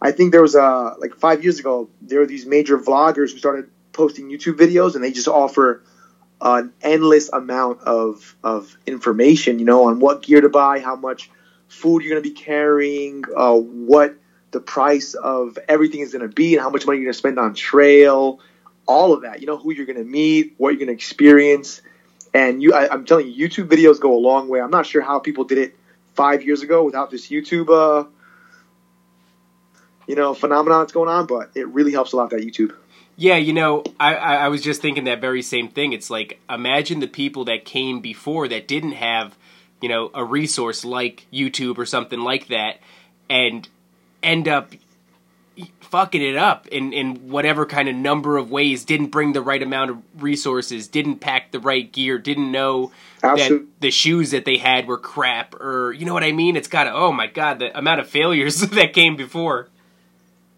I 0.00 0.12
think 0.12 0.32
there 0.32 0.42
was 0.42 0.54
a, 0.54 0.94
like 0.98 1.16
five 1.16 1.42
years 1.42 1.58
ago, 1.58 1.88
there 2.02 2.20
were 2.20 2.26
these 2.26 2.46
major 2.46 2.78
vloggers 2.78 3.32
who 3.32 3.38
started 3.38 3.70
posting 3.92 4.30
YouTube 4.30 4.58
videos 4.58 4.94
and 4.94 5.02
they 5.02 5.10
just 5.10 5.26
offer 5.26 5.82
an 6.40 6.72
endless 6.82 7.30
amount 7.32 7.80
of, 7.80 8.36
of 8.44 8.76
information, 8.86 9.58
you 9.58 9.64
know, 9.64 9.88
on 9.88 9.98
what 9.98 10.22
gear 10.22 10.42
to 10.42 10.50
buy, 10.50 10.78
how 10.78 10.94
much 10.94 11.30
food 11.66 12.02
you're 12.02 12.12
going 12.12 12.22
to 12.22 12.28
be 12.28 12.34
carrying, 12.34 13.24
uh, 13.36 13.54
what 13.54 14.14
the 14.50 14.60
price 14.60 15.14
of 15.14 15.58
everything 15.68 16.00
is 16.00 16.12
going 16.12 16.28
to 16.28 16.34
be, 16.34 16.54
and 16.54 16.62
how 16.62 16.70
much 16.70 16.86
money 16.86 16.98
you're 16.98 17.06
going 17.06 17.12
to 17.12 17.18
spend 17.18 17.38
on 17.38 17.54
trail 17.54 18.40
all 18.88 19.12
of 19.12 19.22
that. 19.22 19.40
You 19.40 19.46
know 19.46 19.58
who 19.58 19.72
you're 19.72 19.86
going 19.86 19.98
to 19.98 20.04
meet, 20.04 20.54
what 20.56 20.70
you're 20.70 20.78
going 20.78 20.88
to 20.88 20.94
experience, 20.94 21.82
and 22.34 22.60
you. 22.60 22.72
I, 22.72 22.92
I'm 22.92 23.04
telling 23.04 23.30
you, 23.30 23.48
YouTube 23.48 23.68
videos 23.68 24.00
go 24.00 24.16
a 24.16 24.18
long 24.18 24.48
way. 24.48 24.60
I'm 24.60 24.70
not 24.70 24.86
sure 24.86 25.02
how 25.02 25.20
people 25.20 25.44
did 25.44 25.58
it 25.58 25.76
five 26.14 26.42
years 26.42 26.62
ago 26.62 26.82
without 26.82 27.10
this 27.10 27.28
YouTube, 27.28 27.68
uh, 27.68 28.08
you 30.08 30.16
know, 30.16 30.34
phenomenon 30.34 30.80
that's 30.80 30.92
going 30.92 31.08
on, 31.08 31.26
but 31.26 31.50
it 31.54 31.68
really 31.68 31.92
helps 31.92 32.12
a 32.12 32.16
lot. 32.16 32.30
That 32.30 32.40
YouTube. 32.40 32.74
Yeah, 33.16 33.36
you 33.36 33.52
know, 33.52 33.82
I, 34.00 34.14
I 34.14 34.48
was 34.48 34.62
just 34.62 34.80
thinking 34.80 35.04
that 35.04 35.20
very 35.20 35.42
same 35.42 35.68
thing. 35.68 35.92
It's 35.92 36.08
like 36.08 36.40
imagine 36.48 37.00
the 37.00 37.08
people 37.08 37.44
that 37.46 37.64
came 37.64 38.00
before 38.00 38.48
that 38.48 38.66
didn't 38.66 38.92
have, 38.92 39.36
you 39.82 39.88
know, 39.88 40.10
a 40.14 40.24
resource 40.24 40.84
like 40.84 41.26
YouTube 41.32 41.78
or 41.78 41.84
something 41.84 42.20
like 42.20 42.48
that, 42.48 42.80
and 43.28 43.68
end 44.22 44.48
up 44.48 44.72
fucking 45.80 46.22
it 46.22 46.36
up 46.36 46.66
in, 46.68 46.92
in 46.92 47.28
whatever 47.30 47.66
kind 47.66 47.88
of 47.88 47.94
number 47.94 48.36
of 48.36 48.50
ways, 48.50 48.84
didn't 48.84 49.08
bring 49.08 49.32
the 49.32 49.40
right 49.40 49.62
amount 49.62 49.90
of 49.90 49.98
resources, 50.22 50.86
didn't 50.86 51.16
pack 51.16 51.50
the 51.50 51.58
right 51.58 51.90
gear, 51.90 52.18
didn't 52.18 52.52
know 52.52 52.92
Absolutely. 53.22 53.58
that 53.58 53.80
the 53.80 53.90
shoes 53.90 54.30
that 54.30 54.44
they 54.44 54.58
had 54.58 54.86
were 54.86 54.98
crap, 54.98 55.54
or 55.54 55.92
you 55.92 56.04
know 56.04 56.14
what 56.14 56.24
I 56.24 56.32
mean? 56.32 56.56
It's 56.56 56.68
got 56.68 56.84
to, 56.84 56.92
oh 56.92 57.12
my 57.12 57.26
god, 57.26 57.58
the 57.58 57.76
amount 57.76 58.00
of 58.00 58.08
failures 58.08 58.60
that 58.70 58.92
came 58.92 59.16
before. 59.16 59.68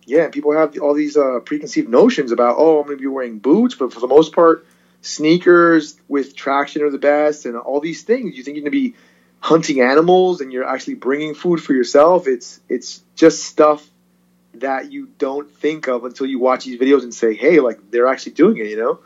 Yeah, 0.07 0.29
people 0.29 0.53
have 0.53 0.77
all 0.79 0.95
these 0.95 1.17
uh, 1.17 1.41
preconceived 1.45 1.89
notions 1.89 2.33
about, 2.33 2.57
oh, 2.59 2.81
I'm 2.81 2.87
going 2.87 2.97
to 2.97 3.01
be 3.01 3.07
wearing 3.07 3.39
boots, 3.39 3.77
but 3.77 3.93
for 3.93 4.01
the 4.01 4.09
most 4.09 4.35
part, 4.35 4.67
sneakers 5.03 5.97
with 6.09 6.35
traction 6.35 6.83
are 6.83 6.91
the 6.91 6.99
best, 6.99 7.47
and 7.47 7.57
all 7.57 7.81
these 7.81 8.03
things. 8.03 8.37
You 8.37 8.43
think 8.43 8.57
you're 8.57 8.65
going 8.65 8.73
to 8.73 8.91
be 8.91 8.97
hunting 9.41 9.81
animals, 9.81 10.41
and 10.41 10.53
you're 10.53 10.69
actually 10.69 10.95
bringing 10.95 11.35
food 11.35 11.63
for 11.63 11.73
yourself. 11.73 12.29
It's 12.29 12.61
it's 12.69 13.03
just 13.17 13.45
stuff 13.45 13.87
that 14.55 14.93
you 14.93 15.09
don't 15.19 15.51
think 15.51 15.89
of 15.89 16.05
until 16.05 16.27
you 16.27 16.39
watch 16.39 16.65
these 16.65 16.79
videos 16.79 17.03
and 17.03 17.15
say, 17.15 17.35
hey, 17.35 17.61
like 17.61 17.91
they're 17.91 18.07
actually 18.07 18.33
doing 18.33 18.59
it. 18.59 18.67
You 18.67 18.77
know? 18.77 19.01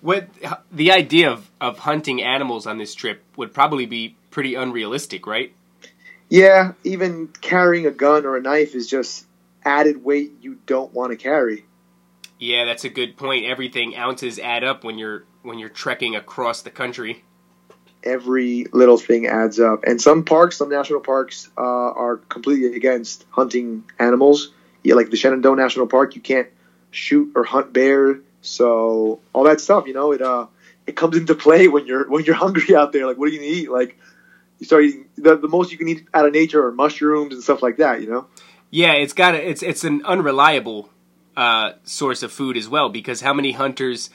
What 0.00 0.28
the 0.70 0.92
idea 0.92 1.30
of, 1.30 1.48
of 1.60 1.78
hunting 1.78 2.22
animals 2.22 2.66
on 2.66 2.78
this 2.78 2.94
trip 2.94 3.22
would 3.36 3.54
probably 3.54 3.86
be 3.86 4.16
pretty 4.30 4.54
unrealistic, 4.54 5.26
right? 5.26 5.54
Yeah, 6.28 6.72
even 6.82 7.28
carrying 7.28 7.86
a 7.86 7.90
gun 7.90 8.24
or 8.24 8.36
a 8.36 8.40
knife 8.40 8.74
is 8.74 8.88
just 8.88 9.26
added 9.64 10.02
weight 10.02 10.32
you 10.40 10.58
don't 10.66 10.92
want 10.92 11.12
to 11.12 11.16
carry. 11.16 11.64
Yeah, 12.38 12.64
that's 12.64 12.84
a 12.84 12.88
good 12.88 13.16
point. 13.16 13.44
Everything 13.44 13.94
ounces 13.94 14.38
add 14.38 14.64
up 14.64 14.82
when 14.82 14.98
you're 14.98 15.24
when 15.42 15.58
you're 15.58 15.68
trekking 15.68 16.16
across 16.16 16.62
the 16.62 16.70
country. 16.70 17.24
Every 18.04 18.66
little 18.72 18.98
thing 18.98 19.26
adds 19.26 19.60
up. 19.60 19.84
And 19.84 20.00
some 20.00 20.24
parks, 20.24 20.56
some 20.56 20.68
national 20.68 21.00
parks, 21.00 21.48
uh, 21.56 21.60
are 21.60 22.16
completely 22.16 22.76
against 22.76 23.24
hunting 23.30 23.84
animals. 23.98 24.52
Yeah, 24.82 24.94
like 24.94 25.10
the 25.10 25.16
Shenandoah 25.16 25.56
National 25.56 25.86
Park, 25.86 26.16
you 26.16 26.20
can't 26.20 26.48
shoot 26.90 27.32
or 27.34 27.44
hunt 27.44 27.72
bear. 27.72 28.20
So 28.40 29.20
all 29.32 29.44
that 29.44 29.60
stuff, 29.60 29.86
you 29.86 29.94
know, 29.94 30.12
it 30.12 30.20
uh, 30.20 30.46
it 30.86 30.96
comes 30.96 31.16
into 31.16 31.34
play 31.34 31.68
when 31.68 31.86
you're 31.86 32.08
when 32.08 32.24
you're 32.24 32.34
hungry 32.46 32.74
out 32.74 32.92
there. 32.92 33.06
Like, 33.06 33.16
what 33.18 33.28
are 33.28 33.32
you 33.32 33.38
gonna 33.38 33.50
eat? 33.50 33.70
Like, 33.70 33.98
you 34.58 34.66
start 34.66 34.84
eating 34.84 35.06
the, 35.16 35.36
the 35.36 35.48
most 35.48 35.70
you 35.72 35.78
can 35.78 35.88
eat 35.88 36.06
out 36.12 36.26
of 36.26 36.32
nature 36.32 36.66
are 36.66 36.72
mushrooms 36.72 37.34
and 37.34 37.42
stuff 37.42 37.62
like 37.62 37.76
that. 37.78 38.00
You 38.00 38.10
know. 38.10 38.26
Yeah, 38.70 38.92
it's 38.92 39.12
got 39.12 39.34
a, 39.34 39.48
it's 39.48 39.62
it's 39.62 39.84
an 39.84 40.04
unreliable 40.04 40.90
uh, 41.36 41.72
source 41.84 42.22
of 42.22 42.32
food 42.32 42.56
as 42.56 42.68
well 42.68 42.88
because 42.88 43.20
how 43.20 43.32
many 43.32 43.52
hunters 43.52 44.10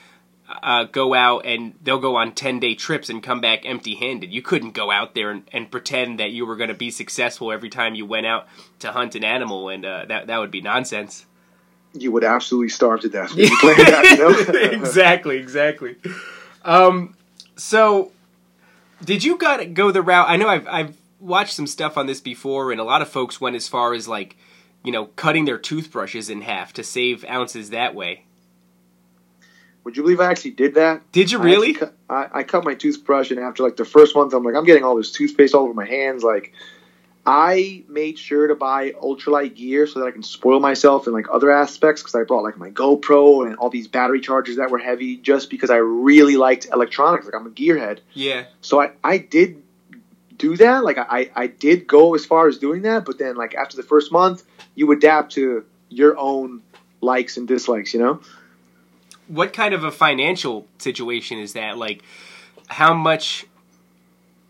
uh, 0.48 0.84
go 0.84 1.14
out 1.14 1.44
and 1.44 1.74
they'll 1.82 1.98
go 1.98 2.16
on 2.16 2.32
10 2.32 2.58
day 2.58 2.74
trips 2.74 3.10
and 3.10 3.22
come 3.22 3.40
back 3.40 3.60
empty 3.64 3.94
handed. 3.94 4.32
You 4.32 4.42
couldn't 4.42 4.72
go 4.72 4.90
out 4.90 5.14
there 5.14 5.30
and, 5.30 5.42
and 5.52 5.70
pretend 5.70 6.18
that 6.20 6.30
you 6.30 6.46
were 6.46 6.56
going 6.56 6.68
to 6.68 6.74
be 6.74 6.90
successful 6.90 7.52
every 7.52 7.68
time 7.68 7.94
you 7.94 8.06
went 8.06 8.26
out 8.26 8.46
to 8.80 8.92
hunt 8.92 9.14
an 9.14 9.24
animal, 9.24 9.68
and 9.68 9.84
uh, 9.84 10.06
that, 10.08 10.26
that 10.28 10.38
would 10.38 10.50
be 10.50 10.60
nonsense. 10.60 11.26
You 11.92 12.12
would 12.12 12.24
absolutely 12.24 12.68
starve 12.70 13.00
to 13.00 13.08
death. 13.08 13.30
that, 13.36 14.16
you 14.16 14.52
know? 14.52 14.60
exactly, 14.72 15.36
exactly. 15.38 15.96
Um, 16.64 17.14
so, 17.56 18.12
did 19.04 19.24
you 19.24 19.36
got 19.36 19.74
go 19.74 19.90
the 19.90 20.02
route? 20.02 20.28
I 20.28 20.36
know 20.36 20.48
I've, 20.48 20.66
I've 20.68 20.96
watched 21.20 21.54
some 21.54 21.66
stuff 21.66 21.98
on 21.98 22.06
this 22.06 22.20
before, 22.20 22.72
and 22.72 22.80
a 22.80 22.84
lot 22.84 23.02
of 23.02 23.08
folks 23.08 23.40
went 23.40 23.56
as 23.56 23.68
far 23.68 23.94
as 23.94 24.08
like, 24.08 24.36
you 24.84 24.92
know, 24.92 25.06
cutting 25.06 25.44
their 25.44 25.58
toothbrushes 25.58 26.30
in 26.30 26.42
half 26.42 26.72
to 26.74 26.84
save 26.84 27.24
ounces 27.24 27.70
that 27.70 27.94
way. 27.94 28.24
Would 29.88 29.96
you 29.96 30.02
believe 30.02 30.20
I 30.20 30.30
actually 30.30 30.50
did 30.50 30.74
that? 30.74 31.00
Did 31.12 31.32
you 31.32 31.38
really? 31.38 31.70
I, 31.70 31.72
cut, 31.72 31.94
I, 32.10 32.28
I 32.30 32.42
cut 32.42 32.62
my 32.62 32.74
toothbrush, 32.74 33.30
and 33.30 33.40
after 33.40 33.62
like 33.62 33.76
the 33.76 33.86
first 33.86 34.14
month, 34.14 34.34
I'm 34.34 34.44
like, 34.44 34.54
I'm 34.54 34.64
getting 34.66 34.84
all 34.84 34.94
this 34.94 35.12
toothpaste 35.12 35.54
all 35.54 35.64
over 35.64 35.72
my 35.72 35.86
hands. 35.86 36.22
Like, 36.22 36.52
I 37.24 37.84
made 37.88 38.18
sure 38.18 38.48
to 38.48 38.54
buy 38.54 38.90
ultralight 38.90 39.56
gear 39.56 39.86
so 39.86 40.00
that 40.00 40.04
I 40.04 40.10
can 40.10 40.22
spoil 40.22 40.60
myself 40.60 41.06
in 41.06 41.14
like 41.14 41.24
other 41.32 41.50
aspects 41.50 42.02
because 42.02 42.14
I 42.14 42.24
brought 42.24 42.42
like 42.42 42.58
my 42.58 42.68
GoPro 42.68 43.46
and 43.46 43.56
all 43.56 43.70
these 43.70 43.88
battery 43.88 44.20
chargers 44.20 44.56
that 44.56 44.70
were 44.70 44.76
heavy 44.76 45.16
just 45.16 45.48
because 45.48 45.70
I 45.70 45.76
really 45.76 46.36
liked 46.36 46.66
electronics. 46.70 47.24
Like 47.24 47.34
I'm 47.34 47.46
a 47.46 47.50
gearhead. 47.50 48.00
Yeah. 48.12 48.44
So 48.60 48.82
I, 48.82 48.90
I 49.02 49.16
did 49.16 49.62
do 50.36 50.58
that. 50.58 50.84
Like 50.84 50.98
I, 50.98 51.30
I 51.34 51.46
did 51.46 51.86
go 51.86 52.14
as 52.14 52.26
far 52.26 52.46
as 52.46 52.58
doing 52.58 52.82
that, 52.82 53.06
but 53.06 53.18
then 53.18 53.36
like 53.36 53.54
after 53.54 53.78
the 53.78 53.82
first 53.82 54.12
month, 54.12 54.44
you 54.74 54.92
adapt 54.92 55.32
to 55.32 55.64
your 55.88 56.18
own 56.18 56.60
likes 57.00 57.38
and 57.38 57.48
dislikes, 57.48 57.94
you 57.94 58.00
know? 58.00 58.20
What 59.28 59.52
kind 59.52 59.74
of 59.74 59.84
a 59.84 59.90
financial 59.90 60.66
situation 60.78 61.38
is 61.38 61.52
that? 61.52 61.78
Like, 61.78 62.02
how 62.66 62.94
much 62.94 63.46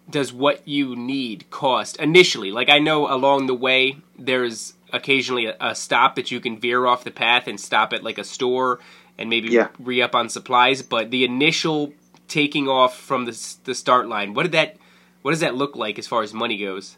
does 0.08 0.32
what 0.32 0.66
you 0.66 0.97
need 0.97 1.50
cost 1.50 1.97
initially? 1.99 2.50
Like, 2.50 2.70
I 2.70 2.78
know 2.78 3.12
along 3.12 3.47
the 3.47 3.54
way 3.54 3.99
there's 4.18 4.75
occasionally 4.92 5.47
a, 5.47 5.56
a 5.61 5.75
stop 5.75 6.14
that 6.16 6.30
you 6.30 6.40
can 6.40 6.58
veer 6.58 6.87
off 6.87 7.04
the 7.04 7.11
path 7.11 7.47
and 7.47 7.61
stop 7.61 7.92
at 7.92 8.02
like 8.02 8.18
a 8.18 8.25
store 8.25 8.80
and 9.18 9.28
maybe 9.28 9.49
yeah. 9.49 9.68
re 9.78 10.00
up 10.00 10.14
on 10.14 10.28
supplies. 10.28 10.82
But 10.82 11.11
the 11.11 11.25
initial 11.25 11.92
taking 12.28 12.68
off 12.68 12.99
from 12.99 13.25
the 13.25 13.56
the 13.64 13.75
start 13.75 14.08
line, 14.08 14.35
what 14.35 14.44
did 14.44 14.52
that 14.52 14.76
what 15.23 15.32
does 15.32 15.40
that 15.40 15.54
look 15.54 15.76
like 15.76 15.99
as 15.99 16.06
far 16.06 16.23
as 16.23 16.32
money 16.32 16.58
goes? 16.58 16.97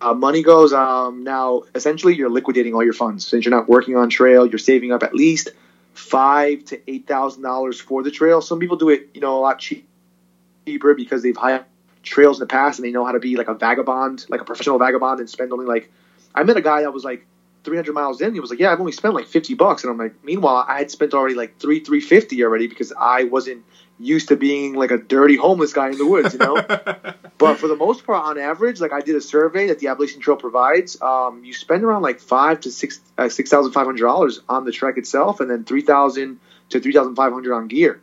Uh, 0.00 0.12
money 0.12 0.42
goes 0.42 0.72
um, 0.72 1.24
now. 1.24 1.62
Essentially, 1.74 2.14
you're 2.14 2.28
liquidating 2.28 2.74
all 2.74 2.82
your 2.82 2.92
funds 2.92 3.26
since 3.26 3.44
you're 3.44 3.54
not 3.54 3.68
working 3.68 3.96
on 3.96 4.10
trail. 4.10 4.44
You're 4.44 4.58
saving 4.58 4.92
up 4.92 5.02
at 5.02 5.14
least 5.14 5.50
five 5.94 6.64
to 6.66 6.80
eight 6.90 7.06
thousand 7.06 7.42
dollars 7.42 7.80
for 7.80 8.02
the 8.02 8.10
trail. 8.10 8.42
Some 8.42 8.58
people 8.58 8.76
do 8.76 8.90
it, 8.90 9.08
you 9.14 9.20
know, 9.20 9.38
a 9.38 9.40
lot 9.40 9.58
cheaper 9.58 10.94
because 10.94 11.22
they've 11.22 11.36
hired 11.36 11.64
trails 12.02 12.38
in 12.38 12.40
the 12.40 12.46
past 12.46 12.78
and 12.78 12.86
they 12.86 12.92
know 12.92 13.04
how 13.04 13.12
to 13.12 13.20
be 13.20 13.36
like 13.36 13.48
a 13.48 13.54
vagabond, 13.54 14.26
like 14.28 14.40
a 14.40 14.44
professional 14.44 14.78
vagabond, 14.78 15.20
and 15.20 15.30
spend 15.30 15.52
only 15.52 15.66
like. 15.66 15.90
I 16.36 16.42
met 16.42 16.56
a 16.56 16.62
guy 16.62 16.82
that 16.82 16.92
was 16.92 17.04
like 17.04 17.24
300 17.62 17.92
miles 17.92 18.20
in. 18.20 18.34
He 18.34 18.40
was 18.40 18.50
like, 18.50 18.58
"Yeah, 18.58 18.72
I've 18.72 18.80
only 18.80 18.92
spent 18.92 19.14
like 19.14 19.26
50 19.26 19.54
bucks," 19.54 19.84
and 19.84 19.90
I'm 19.90 19.98
like, 19.98 20.14
"Meanwhile, 20.24 20.64
I 20.68 20.78
had 20.78 20.90
spent 20.90 21.14
already 21.14 21.36
like 21.36 21.58
three 21.58 21.80
350 21.80 22.42
already 22.42 22.66
because 22.66 22.92
I 22.98 23.24
wasn't 23.24 23.64
used 23.98 24.28
to 24.28 24.36
being 24.36 24.74
like 24.74 24.90
a 24.90 24.98
dirty 24.98 25.36
homeless 25.36 25.72
guy 25.72 25.88
in 25.88 25.98
the 25.98 26.06
woods, 26.06 26.32
you 26.34 26.38
know. 26.38 26.54
but 27.38 27.56
for 27.56 27.68
the 27.68 27.76
most 27.76 28.04
part, 28.04 28.24
on 28.24 28.38
average, 28.38 28.80
like 28.80 28.92
I 28.92 29.00
did 29.00 29.14
a 29.14 29.20
survey 29.20 29.68
that 29.68 29.78
the 29.78 29.88
Appalachian 29.88 30.20
Trail 30.20 30.36
provides, 30.36 31.00
um, 31.00 31.44
you 31.44 31.54
spend 31.54 31.84
around 31.84 32.02
like 32.02 32.20
five 32.20 32.60
to 32.60 32.70
six 32.70 33.00
uh, 33.16 33.28
six 33.28 33.50
thousand 33.50 33.72
five 33.72 33.86
hundred 33.86 34.02
dollars 34.02 34.40
on 34.48 34.64
the 34.64 34.72
trek 34.72 34.98
itself, 34.98 35.40
and 35.40 35.50
then 35.50 35.64
three 35.64 35.82
thousand 35.82 36.40
to 36.70 36.80
three 36.80 36.92
thousand 36.92 37.14
five 37.14 37.32
hundred 37.32 37.54
on 37.54 37.68
gear. 37.68 38.00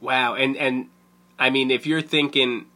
Wow, 0.00 0.34
and 0.34 0.56
and 0.56 0.88
I 1.38 1.50
mean, 1.50 1.70
if 1.70 1.86
you're 1.86 2.02
thinking 2.02 2.66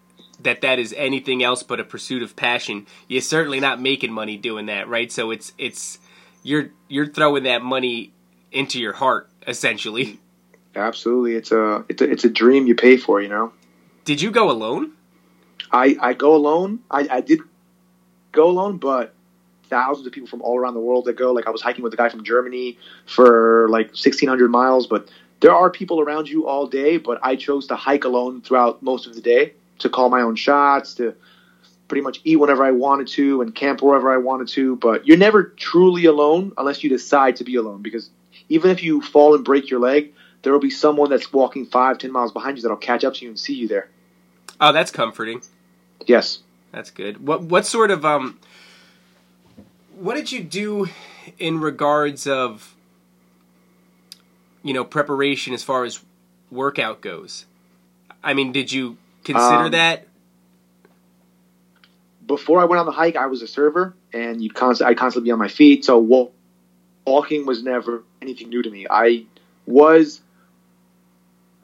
that 0.40 0.60
that 0.62 0.78
is 0.78 0.92
anything 0.96 1.42
else 1.42 1.62
but 1.62 1.80
a 1.80 1.84
pursuit 1.84 2.22
of 2.22 2.34
passion, 2.34 2.86
you're 3.08 3.22
certainly 3.22 3.60
not 3.60 3.80
making 3.80 4.12
money 4.12 4.36
doing 4.36 4.66
that, 4.66 4.88
right? 4.88 5.10
So 5.10 5.30
it's 5.30 5.52
it's 5.56 5.98
you're 6.42 6.70
you're 6.88 7.06
throwing 7.06 7.44
that 7.44 7.62
money 7.62 8.12
into 8.50 8.80
your 8.80 8.92
heart 8.92 9.28
essentially. 9.46 10.20
Absolutely, 10.76 11.34
it's 11.34 11.52
a 11.52 11.84
it's 11.88 12.02
a 12.02 12.10
it's 12.10 12.24
a 12.24 12.30
dream 12.30 12.66
you 12.66 12.74
pay 12.74 12.96
for. 12.96 13.20
You 13.20 13.28
know. 13.28 13.52
Did 14.04 14.20
you 14.20 14.30
go 14.30 14.50
alone? 14.50 14.92
I 15.72 15.96
I 16.00 16.12
go 16.14 16.34
alone. 16.34 16.80
I 16.90 17.06
I 17.10 17.20
did 17.20 17.40
go 18.32 18.48
alone, 18.48 18.78
but 18.78 19.14
thousands 19.70 20.06
of 20.06 20.12
people 20.12 20.28
from 20.28 20.42
all 20.42 20.58
around 20.58 20.74
the 20.74 20.80
world 20.80 21.06
that 21.06 21.16
go. 21.16 21.32
Like 21.32 21.46
I 21.46 21.50
was 21.50 21.62
hiking 21.62 21.82
with 21.82 21.94
a 21.94 21.96
guy 21.96 22.08
from 22.08 22.24
Germany 22.24 22.78
for 23.06 23.68
like 23.70 23.86
1,600 23.88 24.50
miles, 24.50 24.86
but 24.86 25.08
there 25.40 25.54
are 25.54 25.70
people 25.70 26.00
around 26.00 26.28
you 26.28 26.46
all 26.46 26.66
day. 26.66 26.96
But 26.96 27.20
I 27.22 27.36
chose 27.36 27.66
to 27.68 27.76
hike 27.76 28.04
alone 28.04 28.42
throughout 28.42 28.82
most 28.82 29.06
of 29.06 29.14
the 29.14 29.20
day 29.20 29.54
to 29.80 29.88
call 29.88 30.08
my 30.08 30.20
own 30.20 30.36
shots, 30.36 30.94
to 30.94 31.14
pretty 31.88 32.02
much 32.02 32.20
eat 32.24 32.36
whenever 32.36 32.64
I 32.64 32.70
wanted 32.70 33.08
to 33.08 33.42
and 33.42 33.54
camp 33.54 33.82
wherever 33.82 34.12
I 34.12 34.18
wanted 34.18 34.48
to. 34.48 34.76
But 34.76 35.06
you're 35.06 35.16
never 35.16 35.44
truly 35.44 36.04
alone 36.06 36.52
unless 36.56 36.82
you 36.82 36.90
decide 36.90 37.36
to 37.36 37.44
be 37.44 37.56
alone 37.56 37.82
because 37.82 38.10
even 38.48 38.70
if 38.70 38.82
you 38.82 39.00
fall 39.00 39.34
and 39.34 39.44
break 39.44 39.70
your 39.70 39.80
leg, 39.80 40.12
there 40.44 40.52
will 40.52 40.60
be 40.60 40.70
someone 40.70 41.10
that's 41.10 41.32
walking 41.32 41.66
five, 41.66 41.98
ten 41.98 42.12
miles 42.12 42.32
behind 42.32 42.56
you 42.56 42.62
that'll 42.62 42.76
catch 42.76 43.02
up 43.02 43.14
to 43.14 43.24
you 43.24 43.30
and 43.30 43.38
see 43.38 43.54
you 43.54 43.66
there. 43.66 43.88
Oh, 44.60 44.72
that's 44.72 44.90
comforting. 44.90 45.42
Yes, 46.06 46.40
that's 46.70 46.90
good. 46.90 47.26
What 47.26 47.42
what 47.42 47.66
sort 47.66 47.90
of 47.90 48.04
um, 48.04 48.38
what 49.96 50.14
did 50.14 50.30
you 50.30 50.42
do 50.42 50.88
in 51.38 51.60
regards 51.60 52.26
of 52.26 52.74
you 54.62 54.72
know 54.72 54.84
preparation 54.84 55.54
as 55.54 55.62
far 55.62 55.84
as 55.84 56.00
workout 56.50 57.00
goes? 57.00 57.46
I 58.22 58.34
mean, 58.34 58.52
did 58.52 58.72
you 58.72 58.96
consider 59.24 59.64
um, 59.64 59.70
that? 59.72 60.06
Before 62.26 62.60
I 62.60 62.64
went 62.64 62.80
on 62.80 62.86
the 62.86 62.92
hike, 62.92 63.16
I 63.16 63.26
was 63.26 63.42
a 63.42 63.46
server, 63.46 63.94
and 64.12 64.42
you'd 64.42 64.54
constantly 64.54 64.92
I 64.92 64.94
constantly 64.94 65.28
be 65.28 65.32
on 65.32 65.38
my 65.38 65.48
feet. 65.48 65.84
So 65.84 65.98
walking 67.06 67.46
was 67.46 67.62
never 67.62 68.02
anything 68.22 68.48
new 68.48 68.62
to 68.62 68.70
me. 68.70 68.86
I 68.88 69.26
was 69.66 70.20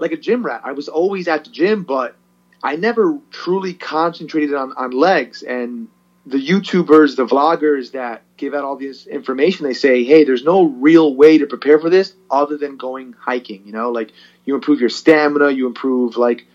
like 0.00 0.12
a 0.12 0.16
gym 0.16 0.44
rat. 0.44 0.62
I 0.64 0.72
was 0.72 0.88
always 0.88 1.28
at 1.28 1.44
the 1.44 1.50
gym, 1.50 1.84
but 1.84 2.16
I 2.62 2.76
never 2.76 3.18
truly 3.30 3.74
concentrated 3.74 4.54
on, 4.54 4.72
on 4.72 4.90
legs. 4.90 5.42
And 5.42 5.88
the 6.26 6.38
YouTubers, 6.38 7.16
the 7.16 7.26
vloggers 7.26 7.92
that 7.92 8.22
give 8.36 8.54
out 8.54 8.64
all 8.64 8.76
this 8.76 9.06
information, 9.06 9.66
they 9.66 9.74
say, 9.74 10.04
hey, 10.04 10.24
there's 10.24 10.44
no 10.44 10.64
real 10.64 11.14
way 11.14 11.38
to 11.38 11.46
prepare 11.46 11.78
for 11.78 11.90
this 11.90 12.14
other 12.30 12.56
than 12.56 12.76
going 12.76 13.14
hiking. 13.18 13.62
You 13.66 13.72
know, 13.72 13.90
like 13.90 14.12
you 14.44 14.54
improve 14.54 14.80
your 14.80 14.88
stamina, 14.88 15.50
you 15.50 15.66
improve 15.66 16.16
like 16.16 16.46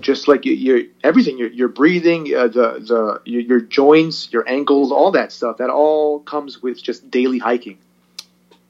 just 0.00 0.28
like 0.28 0.46
your, 0.46 0.54
your 0.54 0.80
everything, 1.04 1.36
your, 1.36 1.48
your 1.48 1.68
breathing, 1.68 2.34
uh, 2.34 2.48
the 2.48 2.78
the 2.80 3.22
your, 3.26 3.42
your 3.42 3.60
joints, 3.60 4.32
your 4.32 4.48
ankles, 4.48 4.92
all 4.92 5.12
that 5.12 5.30
stuff. 5.30 5.58
That 5.58 5.68
all 5.68 6.20
comes 6.20 6.62
with 6.62 6.82
just 6.82 7.10
daily 7.10 7.38
hiking 7.38 7.78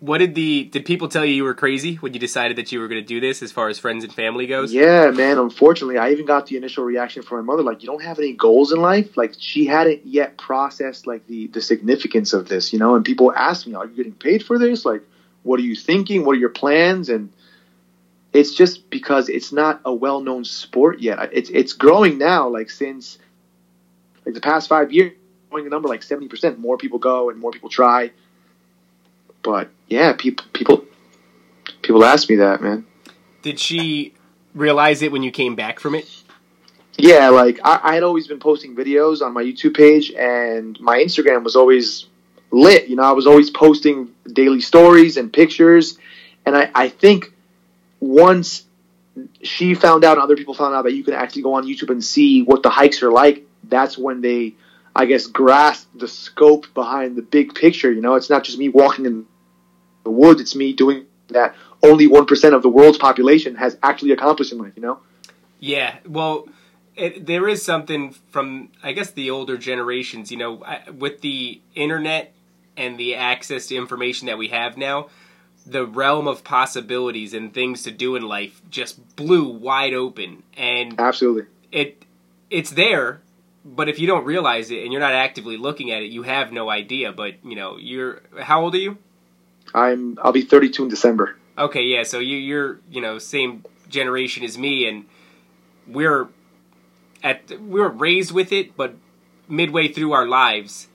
what 0.00 0.19
did 0.19 0.35
the 0.35 0.64
did 0.64 0.87
people 0.87 1.09
tell 1.09 1.25
you 1.26 1.35
you 1.35 1.45
were 1.45 1.54
crazy 1.54 1.97
when 1.97 2.14
you 2.14 2.19
decided 2.19 2.57
that 2.57 2.73
you 2.73 2.80
were 2.80 2.88
going 2.88 3.00
to 3.00 3.07
do 3.07 3.21
this 3.21 3.42
as 3.42 3.52
far 3.52 3.69
as 3.69 3.78
friends 3.78 4.02
and 4.02 4.12
family 4.12 4.47
goes? 4.47 4.73
Yeah 4.73 5.11
man 5.11 5.38
unfortunately 5.38 5.99
i 5.99 6.11
even 6.11 6.25
got 6.25 6.47
the 6.47 6.57
initial 6.57 6.85
reaction 6.85 7.23
from 7.23 7.45
my 7.45 7.52
mother 7.52 7.62
like 7.62 7.83
you 7.83 7.87
don't 7.87 8.02
have 8.02 8.19
any 8.19 8.33
goals 8.33 8.73
in 8.73 8.80
life? 8.80 9.16
Like 9.16 9.35
she 9.38 9.66
hadn't 9.66 10.07
yet 10.07 10.38
processed 10.38 11.07
like 11.07 11.26
the 11.26 11.49
the 11.49 11.61
significance 11.61 12.33
of 12.33 12.49
this 12.49 12.73
you 12.73 12.78
know? 12.78 12.95
And 12.95 13.04
people 13.04 13.33
ask 13.33 13.66
me 13.66 13.75
are 13.75 13.87
you 13.87 13.95
getting 13.95 14.14
paid 14.14 14.42
for 14.42 14.59
this? 14.59 14.85
Like 14.87 15.02
what 15.42 15.61
are 15.61 15.64
you 15.64 15.76
thinking? 15.76 16.25
What 16.25 16.33
are 16.33 16.40
your 16.40 16.50
plans? 16.50 17.11
And 17.11 17.30
it's 18.33 18.54
just 18.54 18.88
because 18.90 19.28
it's 19.28 19.52
not 19.52 19.80
a 19.85 19.92
well-known 19.92 20.45
sport 20.45 21.00
yet. 21.00 21.30
It's 21.33 21.50
it's 21.50 21.75
growing 21.75 22.16
now 22.16 22.49
like 22.49 22.71
since 22.71 23.19
like 24.25 24.35
the 24.35 24.40
past 24.40 24.69
five 24.69 24.92
years 24.92 25.12
going 25.50 25.66
a 25.66 25.69
number 25.69 25.88
like 25.88 26.02
70% 26.02 26.59
more 26.59 26.78
people 26.78 27.00
go 27.00 27.28
and 27.28 27.38
more 27.38 27.50
people 27.50 27.69
try 27.69 28.12
but 29.42 29.70
yeah, 29.88 30.12
people 30.12 30.47
people 30.52 30.85
people 31.82 32.04
ask 32.04 32.28
me 32.28 32.37
that, 32.37 32.62
man. 32.62 32.87
Did 33.42 33.59
she 33.59 34.14
realize 34.54 35.02
it 35.02 35.12
when 35.12 35.23
you 35.23 35.30
came 35.30 35.54
back 35.54 35.80
from 35.80 35.94
it? 35.94 36.09
Yeah, 36.99 37.30
like 37.30 37.61
I, 37.64 37.80
I 37.82 37.94
had 37.94 38.02
always 38.02 38.26
been 38.26 38.40
posting 38.40 38.76
videos 38.76 39.23
on 39.23 39.32
my 39.32 39.42
YouTube 39.42 39.76
page, 39.76 40.12
and 40.12 40.78
my 40.80 40.99
Instagram 40.99 41.44
was 41.44 41.56
always 41.56 42.06
lit. 42.50 42.88
You 42.88 42.97
know, 42.97 43.02
I 43.02 43.12
was 43.12 43.26
always 43.26 43.50
posting 43.50 44.11
daily 44.30 44.61
stories 44.61 45.16
and 45.16 45.32
pictures, 45.32 45.99
and 46.44 46.56
I, 46.56 46.70
I 46.75 46.88
think 46.88 47.32
once 48.00 48.64
she 49.42 49.75
found 49.75 50.04
out, 50.04 50.12
and 50.12 50.23
other 50.23 50.37
people 50.37 50.54
found 50.54 50.75
out 50.75 50.85
that 50.85 50.92
you 50.92 51.04
can 51.04 51.14
actually 51.14 51.42
go 51.42 51.54
on 51.54 51.66
YouTube 51.66 51.90
and 51.90 52.04
see 52.04 52.42
what 52.42 52.62
the 52.62 52.70
hikes 52.70 53.02
are 53.02 53.11
like. 53.11 53.47
That's 53.64 53.97
when 53.97 54.20
they, 54.20 54.54
I 54.94 55.06
guess, 55.06 55.26
grasped 55.26 55.99
the 55.99 56.09
scope 56.09 56.73
behind 56.75 57.16
the 57.16 57.23
big 57.23 57.54
picture. 57.54 57.92
You 57.92 58.00
know, 58.00 58.14
it's 58.14 58.30
not 58.30 58.44
just 58.44 58.59
me 58.59 58.68
walking 58.68 59.06
in 59.06 59.26
the 60.04 60.11
woods; 60.11 60.40
it's 60.40 60.54
me 60.54 60.73
doing 60.73 61.07
that. 61.28 61.54
Only 61.83 62.07
one 62.07 62.26
percent 62.26 62.54
of 62.54 62.62
the 62.62 62.69
world's 62.69 62.99
population 62.99 63.54
has 63.57 63.76
actually 63.83 64.12
accomplished 64.12 64.52
in 64.52 64.59
life. 64.59 64.73
You 64.76 64.83
know. 64.83 65.00
Yeah. 65.59 65.99
Well. 66.07 66.49
It, 66.97 67.25
there 67.25 67.49
is 67.49 67.64
something 67.64 68.14
from 68.30 68.69
I 68.83 68.92
guess 68.92 69.12
the 69.12 69.30
older 69.30 69.57
generations, 69.57 70.30
you 70.30 70.37
know, 70.37 70.62
with 70.99 71.23
the 71.23 71.61
internet 71.75 72.35
and 72.76 72.99
the 72.99 73.14
access 73.14 73.69
to 73.69 73.76
information 73.76 74.26
that 74.26 74.37
we 74.37 74.49
have 74.49 74.76
now, 74.76 75.09
the 75.66 75.87
realm 75.87 76.26
of 76.26 76.42
possibilities 76.45 77.35
and 77.35 77.52
things 77.52 77.83
to 77.83 77.90
do 77.90 78.16
in 78.16 78.23
life 78.23 78.61
just 78.71 79.16
blew 79.16 79.49
wide 79.49 79.95
open 79.95 80.42
and 80.57 80.99
absolutely 80.99 81.45
it 81.71 82.04
it's 82.49 82.71
there 82.71 83.21
but 83.64 83.88
if 83.88 83.99
you 83.99 84.07
don't 84.07 84.25
realize 84.25 84.71
it 84.71 84.83
and 84.83 84.92
you're 84.92 85.00
not 85.00 85.12
actively 85.12 85.57
looking 85.57 85.90
at 85.90 86.02
it 86.02 86.11
you 86.11 86.23
have 86.23 86.52
no 86.52 86.71
idea 86.71 87.12
but 87.12 87.35
you 87.45 87.54
know 87.54 87.76
you're 87.76 88.23
how 88.40 88.62
old 88.62 88.75
are 88.75 88.78
you 88.78 88.99
i'm 89.74 90.18
i'll 90.22 90.32
be 90.32 90.42
32 90.42 90.84
in 90.84 90.88
december 90.88 91.36
okay 91.58 91.82
yeah 91.82 92.02
so 92.02 92.18
you 92.18 92.36
you're 92.36 92.78
you 92.90 93.00
know 93.00 93.18
same 93.18 93.64
generation 93.88 94.44
as 94.44 94.56
me 94.56 94.86
and 94.86 95.04
we're 95.86 96.28
at 97.22 97.50
we 97.60 97.80
were 97.80 97.88
raised 97.88 98.32
with 98.32 98.52
it 98.52 98.76
but 98.76 98.94
midway 99.48 99.88
through 99.88 100.12
our 100.12 100.26
lives 100.26 100.88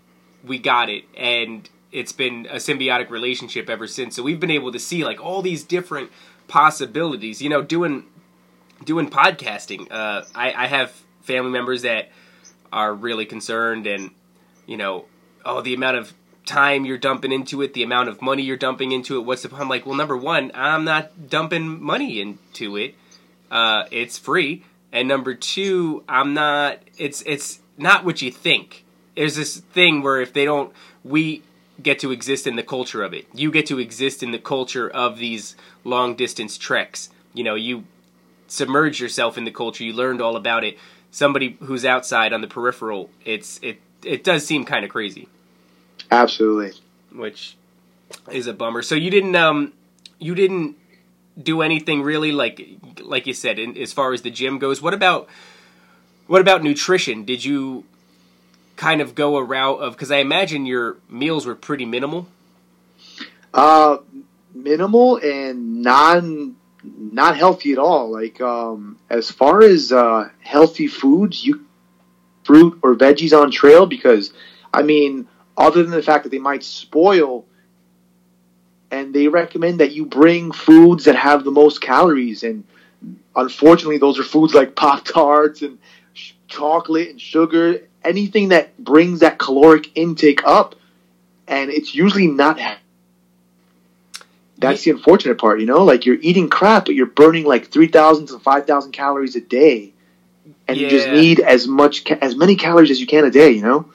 we 0.43 0.57
got 0.57 0.89
it 0.89 1.03
and 1.17 1.69
it's 1.95 2.11
been 2.11 2.45
a 2.51 2.55
symbiotic 2.55 3.09
relationship 3.09 3.69
ever 3.69 3.87
since. 3.87 4.17
So 4.17 4.21
we've 4.21 4.39
been 4.39 4.51
able 4.51 4.73
to 4.73 4.79
see 4.79 5.05
like 5.05 5.23
all 5.23 5.41
these 5.41 5.63
different 5.63 6.11
possibilities. 6.49 7.41
You 7.41 7.49
know, 7.49 7.61
doing 7.61 8.05
doing 8.83 9.09
podcasting. 9.09 9.87
Uh, 9.89 10.25
I, 10.35 10.51
I 10.51 10.67
have 10.67 10.91
family 11.21 11.51
members 11.51 11.83
that 11.83 12.09
are 12.73 12.93
really 12.93 13.25
concerned, 13.25 13.87
and 13.87 14.11
you 14.67 14.75
know, 14.75 15.05
oh, 15.45 15.61
the 15.61 15.73
amount 15.73 15.95
of 15.95 16.13
time 16.45 16.85
you're 16.85 16.97
dumping 16.97 17.31
into 17.31 17.61
it, 17.61 17.73
the 17.73 17.83
amount 17.83 18.09
of 18.09 18.21
money 18.21 18.43
you're 18.43 18.57
dumping 18.57 18.91
into 18.91 19.17
it. 19.17 19.25
What's 19.25 19.43
the? 19.43 19.55
I'm 19.55 19.69
like, 19.69 19.85
well, 19.85 19.95
number 19.95 20.17
one, 20.17 20.51
I'm 20.53 20.85
not 20.85 21.29
dumping 21.29 21.81
money 21.81 22.21
into 22.21 22.77
it. 22.77 22.95
Uh, 23.51 23.85
it's 23.91 24.17
free, 24.17 24.63
and 24.91 25.07
number 25.07 25.35
two, 25.35 26.03
I'm 26.07 26.33
not. 26.33 26.79
It's 26.97 27.21
it's 27.25 27.59
not 27.77 28.05
what 28.05 28.21
you 28.21 28.31
think. 28.31 28.85
There's 29.15 29.35
this 29.35 29.57
thing 29.57 30.01
where 30.01 30.21
if 30.21 30.33
they 30.33 30.45
don't, 30.45 30.73
we 31.03 31.43
get 31.81 31.99
to 31.99 32.11
exist 32.11 32.47
in 32.47 32.55
the 32.55 32.63
culture 32.63 33.03
of 33.03 33.13
it. 33.13 33.27
You 33.33 33.51
get 33.51 33.65
to 33.67 33.79
exist 33.79 34.23
in 34.23 34.31
the 34.31 34.39
culture 34.39 34.89
of 34.89 35.17
these 35.17 35.55
long 35.83 36.15
distance 36.15 36.57
treks. 36.57 37.09
You 37.33 37.43
know, 37.43 37.55
you 37.55 37.85
submerge 38.47 38.99
yourself 38.99 39.37
in 39.37 39.45
the 39.45 39.51
culture. 39.51 39.83
You 39.83 39.93
learned 39.93 40.21
all 40.21 40.35
about 40.35 40.63
it. 40.63 40.77
Somebody 41.11 41.57
who's 41.61 41.85
outside 41.85 42.33
on 42.33 42.41
the 42.41 42.47
peripheral, 42.47 43.09
it's 43.23 43.59
it 43.61 43.79
it 44.03 44.23
does 44.23 44.45
seem 44.45 44.65
kind 44.65 44.85
of 44.85 44.91
crazy. 44.91 45.27
Absolutely. 46.11 46.73
Which 47.11 47.55
is 48.31 48.47
a 48.47 48.53
bummer. 48.53 48.81
So 48.81 48.95
you 48.95 49.09
didn't 49.09 49.35
um 49.35 49.73
you 50.19 50.35
didn't 50.35 50.77
do 51.41 51.61
anything 51.61 52.01
really 52.01 52.31
like 52.31 52.79
like 53.01 53.27
you 53.27 53.33
said 53.33 53.59
in, 53.59 53.77
as 53.77 53.93
far 53.93 54.13
as 54.13 54.21
the 54.21 54.31
gym 54.31 54.59
goes. 54.59 54.81
What 54.81 54.93
about 54.93 55.27
what 56.27 56.41
about 56.41 56.63
nutrition? 56.63 57.25
Did 57.25 57.43
you 57.43 57.83
kind 58.75 59.01
of 59.01 59.15
go 59.15 59.37
a 59.37 59.43
route 59.43 59.79
of 59.79 59.93
because 59.93 60.11
I 60.11 60.17
imagine 60.17 60.65
your 60.65 60.97
meals 61.09 61.45
were 61.45 61.55
pretty 61.55 61.85
minimal. 61.85 62.27
Uh, 63.53 63.97
minimal 64.53 65.17
and 65.17 65.81
non 65.81 66.55
not 66.83 67.37
healthy 67.37 67.71
at 67.71 67.77
all. 67.77 68.11
Like 68.11 68.41
um, 68.41 68.97
as 69.09 69.31
far 69.31 69.63
as 69.63 69.91
uh, 69.91 70.29
healthy 70.41 70.87
foods, 70.87 71.43
you 71.43 71.65
fruit 72.43 72.79
or 72.83 72.95
veggies 72.95 73.37
on 73.37 73.51
trail 73.51 73.85
because 73.85 74.33
I 74.73 74.83
mean, 74.83 75.27
other 75.57 75.83
than 75.83 75.91
the 75.91 76.03
fact 76.03 76.23
that 76.23 76.29
they 76.29 76.39
might 76.39 76.63
spoil. 76.63 77.45
And 78.91 79.13
they 79.13 79.27
recommend 79.27 79.79
that 79.79 79.91
you 79.91 80.05
bring 80.05 80.51
foods 80.51 81.05
that 81.05 81.15
have 81.15 81.43
the 81.43 81.51
most 81.51 81.81
calories, 81.81 82.43
and 82.43 82.63
unfortunately, 83.35 83.97
those 83.97 84.19
are 84.19 84.23
foods 84.23 84.53
like 84.53 84.75
Pop 84.75 85.03
Tarts 85.05 85.61
and 85.61 85.79
chocolate 86.47 87.09
and 87.09 87.19
sugar 87.19 87.81
anything 88.05 88.49
that 88.49 88.77
brings 88.77 89.21
that 89.21 89.39
caloric 89.39 89.91
intake 89.95 90.45
up, 90.45 90.75
and 91.47 91.69
it's 91.71 91.93
usually 91.93 92.27
not. 92.27 92.59
That's 94.57 94.83
the 94.83 94.91
unfortunate 94.91 95.37
part, 95.37 95.59
you 95.59 95.65
know. 95.65 95.83
Like 95.83 96.05
you're 96.05 96.17
eating 96.21 96.49
crap, 96.49 96.85
but 96.85 96.95
you're 96.95 97.07
burning 97.07 97.45
like 97.45 97.67
three 97.67 97.87
thousand 97.87 98.27
to 98.27 98.39
five 98.39 98.65
thousand 98.65 98.93
calories 98.93 99.35
a 99.35 99.41
day, 99.41 99.91
and 100.67 100.77
yeah. 100.77 100.83
you 100.83 100.89
just 100.89 101.09
need 101.09 101.39
as 101.39 101.67
much 101.67 102.09
as 102.09 102.35
many 102.35 102.55
calories 102.55 102.91
as 102.91 103.01
you 103.01 103.07
can 103.07 103.25
a 103.25 103.31
day, 103.31 103.51
you 103.51 103.63
know. 103.63 103.91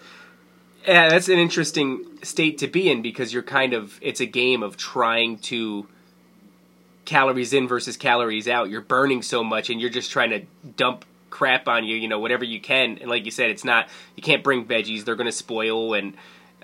Yeah, 0.90 1.08
that's 1.08 1.28
an 1.28 1.38
interesting 1.38 2.04
state 2.24 2.58
to 2.58 2.66
be 2.66 2.90
in 2.90 3.00
because 3.00 3.32
you're 3.32 3.44
kind 3.44 3.74
of 3.74 3.96
it's 4.02 4.18
a 4.18 4.26
game 4.26 4.64
of 4.64 4.76
trying 4.76 5.38
to 5.38 5.86
calories 7.04 7.52
in 7.52 7.68
versus 7.68 7.96
calories 7.96 8.48
out. 8.48 8.70
You're 8.70 8.80
burning 8.80 9.22
so 9.22 9.44
much, 9.44 9.70
and 9.70 9.80
you're 9.80 9.88
just 9.88 10.10
trying 10.10 10.30
to 10.30 10.40
dump 10.76 11.04
crap 11.30 11.68
on 11.68 11.84
you, 11.84 11.94
you 11.94 12.08
know, 12.08 12.18
whatever 12.18 12.42
you 12.42 12.60
can. 12.60 12.98
And 12.98 13.08
like 13.08 13.24
you 13.24 13.30
said, 13.30 13.50
it's 13.50 13.64
not 13.64 13.88
you 14.16 14.22
can't 14.24 14.42
bring 14.42 14.64
veggies; 14.64 15.04
they're 15.04 15.14
going 15.14 15.26
to 15.26 15.32
spoil. 15.32 15.94
And 15.94 16.14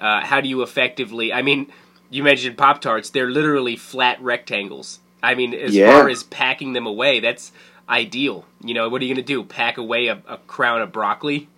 uh, 0.00 0.26
how 0.26 0.40
do 0.40 0.48
you 0.48 0.62
effectively? 0.62 1.32
I 1.32 1.42
mean, 1.42 1.70
you 2.10 2.24
mentioned 2.24 2.58
Pop 2.58 2.80
Tarts; 2.80 3.10
they're 3.10 3.30
literally 3.30 3.76
flat 3.76 4.20
rectangles. 4.20 4.98
I 5.22 5.36
mean, 5.36 5.54
as 5.54 5.72
yeah. 5.72 5.86
far 5.86 6.08
as 6.08 6.24
packing 6.24 6.72
them 6.72 6.88
away, 6.88 7.20
that's 7.20 7.52
ideal. 7.88 8.44
You 8.60 8.74
know, 8.74 8.88
what 8.88 9.00
are 9.02 9.04
you 9.04 9.14
going 9.14 9.24
to 9.24 9.32
do? 9.32 9.44
Pack 9.44 9.78
away 9.78 10.08
a, 10.08 10.20
a 10.26 10.38
crown 10.48 10.82
of 10.82 10.90
broccoli? 10.90 11.48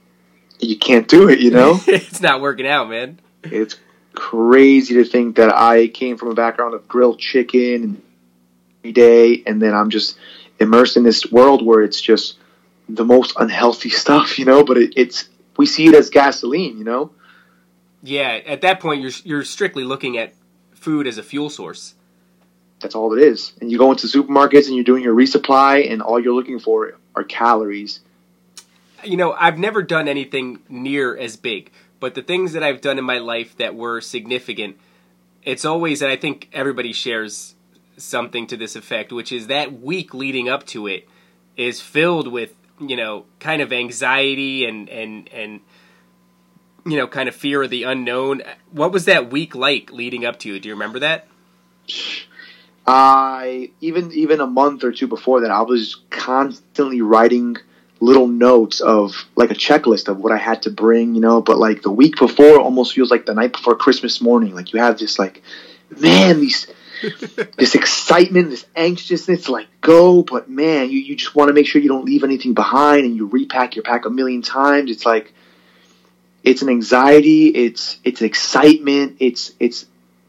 You 0.61 0.77
can't 0.77 1.09
do 1.09 1.29
it. 1.29 1.40
You 1.40 1.51
know, 1.51 1.81
it's 1.87 2.21
not 2.21 2.40
working 2.40 2.66
out, 2.66 2.88
man. 2.88 3.21
It's 3.44 3.77
crazy 4.14 4.94
to 4.94 5.05
think 5.05 5.37
that 5.37 5.55
I 5.55 5.88
came 5.88 6.16
from 6.16 6.29
a 6.29 6.35
background 6.35 6.75
of 6.75 6.88
grilled 6.88 7.18
chicken 7.18 8.03
every 8.81 8.92
day, 8.92 9.42
and 9.47 9.62
then 9.62 9.75
I'm 9.75 9.90
just 9.90 10.18
immersed 10.59 10.97
in 10.97 11.05
this 11.05 11.31
world 11.31 11.64
where 11.64 11.83
it's 11.83 12.01
just 12.01 12.37
the 12.88 13.05
most 13.05 13.35
unhealthy 13.37 13.90
stuff, 14.05 14.38
you 14.38 14.44
know. 14.44 14.64
But 14.64 14.79
it, 14.79 14.94
it's 14.97 15.29
we 15.57 15.66
see 15.66 15.87
it 15.87 15.94
as 15.94 16.11
gasoline, 16.11 16.79
you 16.79 16.85
know. 16.85 17.12
Yeah, 18.03 18.40
at 18.47 18.62
that 18.62 18.81
point, 18.81 19.03
you're 19.03 19.12
you're 19.25 19.44
strictly 19.44 19.85
looking 19.85 20.18
at 20.18 20.35
food 20.75 21.07
as 21.07 21.18
a 21.18 21.23
fuel 21.23 21.51
source. 21.51 21.94
That's 22.81 22.94
all 22.94 23.12
it 23.16 23.23
is. 23.23 23.53
And 23.61 23.73
you 23.73 23.79
go 23.79 23.90
into 23.90 24.07
supermarkets 24.07 24.66
and 24.66 24.77
you're 24.77 24.85
doing 24.85 25.03
your 25.03 25.14
resupply, 25.14 25.90
and 25.90 26.01
all 26.01 26.21
you're 26.21 26.35
looking 26.35 26.61
for 26.61 26.97
are 27.14 27.25
calories. 27.25 28.01
You 29.04 29.16
know, 29.16 29.32
I've 29.32 29.58
never 29.58 29.82
done 29.82 30.08
anything 30.08 30.61
near 30.68 31.16
as 31.16 31.37
big, 31.37 31.70
but 32.00 32.14
the 32.14 32.22
things 32.22 32.52
that 32.52 32.62
I've 32.62 32.80
done 32.80 32.98
in 32.98 33.04
my 33.04 33.18
life 33.18 33.56
that 33.58 33.74
were 33.74 34.00
significant, 34.00 34.76
it's 35.42 35.64
always, 35.64 36.02
and 36.02 36.11
I 36.11 36.16
think 36.16 36.48
everybody 36.52 36.92
shares 36.92 37.54
something 37.96 38.46
to 38.48 38.56
this 38.56 38.76
effect, 38.76 39.12
which 39.12 39.32
is 39.32 39.46
that 39.46 39.80
week 39.80 40.14
leading 40.14 40.48
up 40.48 40.66
to 40.66 40.87
it 40.87 41.08
is 41.56 41.80
filled 41.80 42.28
with 42.28 42.54
you 42.80 42.96
know, 42.96 43.24
kind 43.40 43.62
of 43.62 43.72
anxiety 43.72 44.64
and 44.64 44.88
and 44.88 45.28
and 45.32 45.61
you 46.87 46.96
know, 46.96 47.06
kind 47.06 47.28
of 47.28 47.34
fear 47.34 47.62
of 47.62 47.70
the 47.70 47.82
unknown. 47.82 48.42
What 48.70 48.92
was 48.92 49.04
that 49.06 49.30
week 49.30 49.54
like 49.54 49.92
leading 49.92 50.24
up 50.24 50.38
to 50.40 50.54
it? 50.54 50.61
Do 50.61 50.68
you 50.68 50.74
remember 50.74 51.00
that? 51.00 51.26
I 52.87 53.70
even 53.80 54.12
even 54.12 54.40
a 54.40 54.46
month 54.46 54.84
or 54.84 54.92
two 54.92 55.06
before 55.08 55.40
that, 55.40 55.50
I 55.50 55.62
was 55.62 55.96
constantly 56.11 57.02
writing 57.02 57.56
little 58.00 58.28
notes 58.28 58.80
of 58.80 59.26
like 59.34 59.50
a 59.50 59.54
checklist 59.54 60.08
of 60.08 60.18
what 60.18 60.32
I 60.32 60.37
had 60.37 60.62
to 60.62 60.70
bring, 60.70 61.14
you 61.14 61.20
know. 61.20 61.40
But 61.40 61.58
like 61.58 61.82
the 61.82 61.90
week 61.90 62.18
before, 62.18 62.61
almost 62.61 62.94
feels 62.94 63.11
like 63.11 63.26
the 63.26 63.34
night 63.34 63.52
before 63.52 63.74
Christmas 63.76 64.20
morning. 64.20 64.54
Like 64.54 64.72
you 64.72 64.80
have 64.80 64.98
this 64.98 65.18
like, 65.18 65.42
man, 66.00 66.40
these 66.40 66.66
this 67.56 67.74
excitement, 67.74 68.50
this 68.50 68.66
anxiousness 68.76 69.48
like 69.48 69.68
go, 69.80 70.22
but 70.22 70.48
man, 70.48 70.90
you, 70.90 70.98
you 71.00 71.16
just 71.16 71.34
want 71.34 71.48
to 71.48 71.54
make 71.54 71.66
sure 71.66 71.80
you 71.80 71.88
don't 71.88 72.04
leave 72.04 72.24
anything 72.24 72.54
behind 72.54 73.04
and 73.04 73.16
you 73.16 73.26
repack 73.26 73.76
your 73.76 73.84
pack 73.84 74.04
a 74.04 74.11
million 74.11 74.42
times. 74.42 74.90
It's 74.90 75.06
like 75.06 75.32
it's 76.44 76.62
an 76.62 76.68
anxiety, 76.68 77.48
it's 77.48 77.98
it's 78.04 78.22
excitement, 78.22 79.16
it's 79.20 79.52
it's 79.58 79.87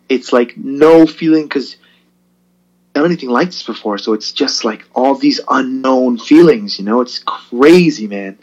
it's 0.08 0.34
like 0.34 0.58
no 0.58 1.06
feeling 1.06 1.44
because 1.44 1.76
done 2.94 3.06
anything 3.06 3.30
like 3.30 3.48
this 3.48 3.64
before, 3.64 3.98
so 3.98 4.14
it's 4.14 4.32
just 4.32 4.66
like 4.66 4.86
all 4.94 5.16
these 5.16 5.40
unknown 5.50 6.18
feelings, 6.18 6.80
you 6.80 6.86
know, 6.86 7.02
it's 7.02 7.20
crazy, 7.20 8.08
man. 8.08 8.38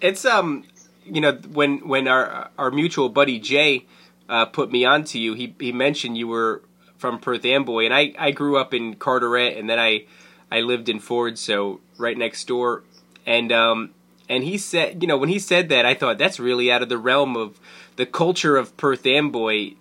It's 0.00 0.24
um 0.24 0.64
you 1.04 1.20
know, 1.20 1.32
when 1.52 1.88
when 1.88 2.08
our 2.08 2.50
our 2.58 2.70
mutual 2.70 3.08
buddy 3.08 3.38
Jay 3.38 3.86
uh, 4.28 4.44
put 4.44 4.70
me 4.70 4.84
on 4.84 5.04
to 5.04 5.18
you, 5.18 5.34
he 5.34 5.54
he 5.58 5.72
mentioned 5.72 6.16
you 6.16 6.28
were 6.28 6.62
from 6.98 7.18
Perth 7.18 7.44
Amboy, 7.44 7.84
and 7.84 7.94
I, 7.94 8.12
I 8.18 8.30
grew 8.32 8.58
up 8.58 8.74
in 8.74 8.94
Carteret, 8.94 9.56
and 9.56 9.68
then 9.68 9.78
I 9.78 10.04
I 10.50 10.60
lived 10.60 10.88
in 10.88 11.00
Ford, 11.00 11.38
so 11.38 11.80
right 11.96 12.16
next 12.16 12.46
door, 12.46 12.82
and 13.26 13.50
um 13.52 13.90
and 14.28 14.44
he 14.44 14.58
said, 14.58 15.02
you 15.02 15.08
know, 15.08 15.16
when 15.16 15.30
he 15.30 15.38
said 15.38 15.70
that, 15.70 15.86
I 15.86 15.94
thought 15.94 16.18
that's 16.18 16.38
really 16.38 16.70
out 16.70 16.82
of 16.82 16.90
the 16.90 16.98
realm 16.98 17.36
of 17.36 17.58
the 17.96 18.04
culture 18.04 18.56
of 18.56 18.76
Perth 18.76 19.06
Amboy. 19.06 19.72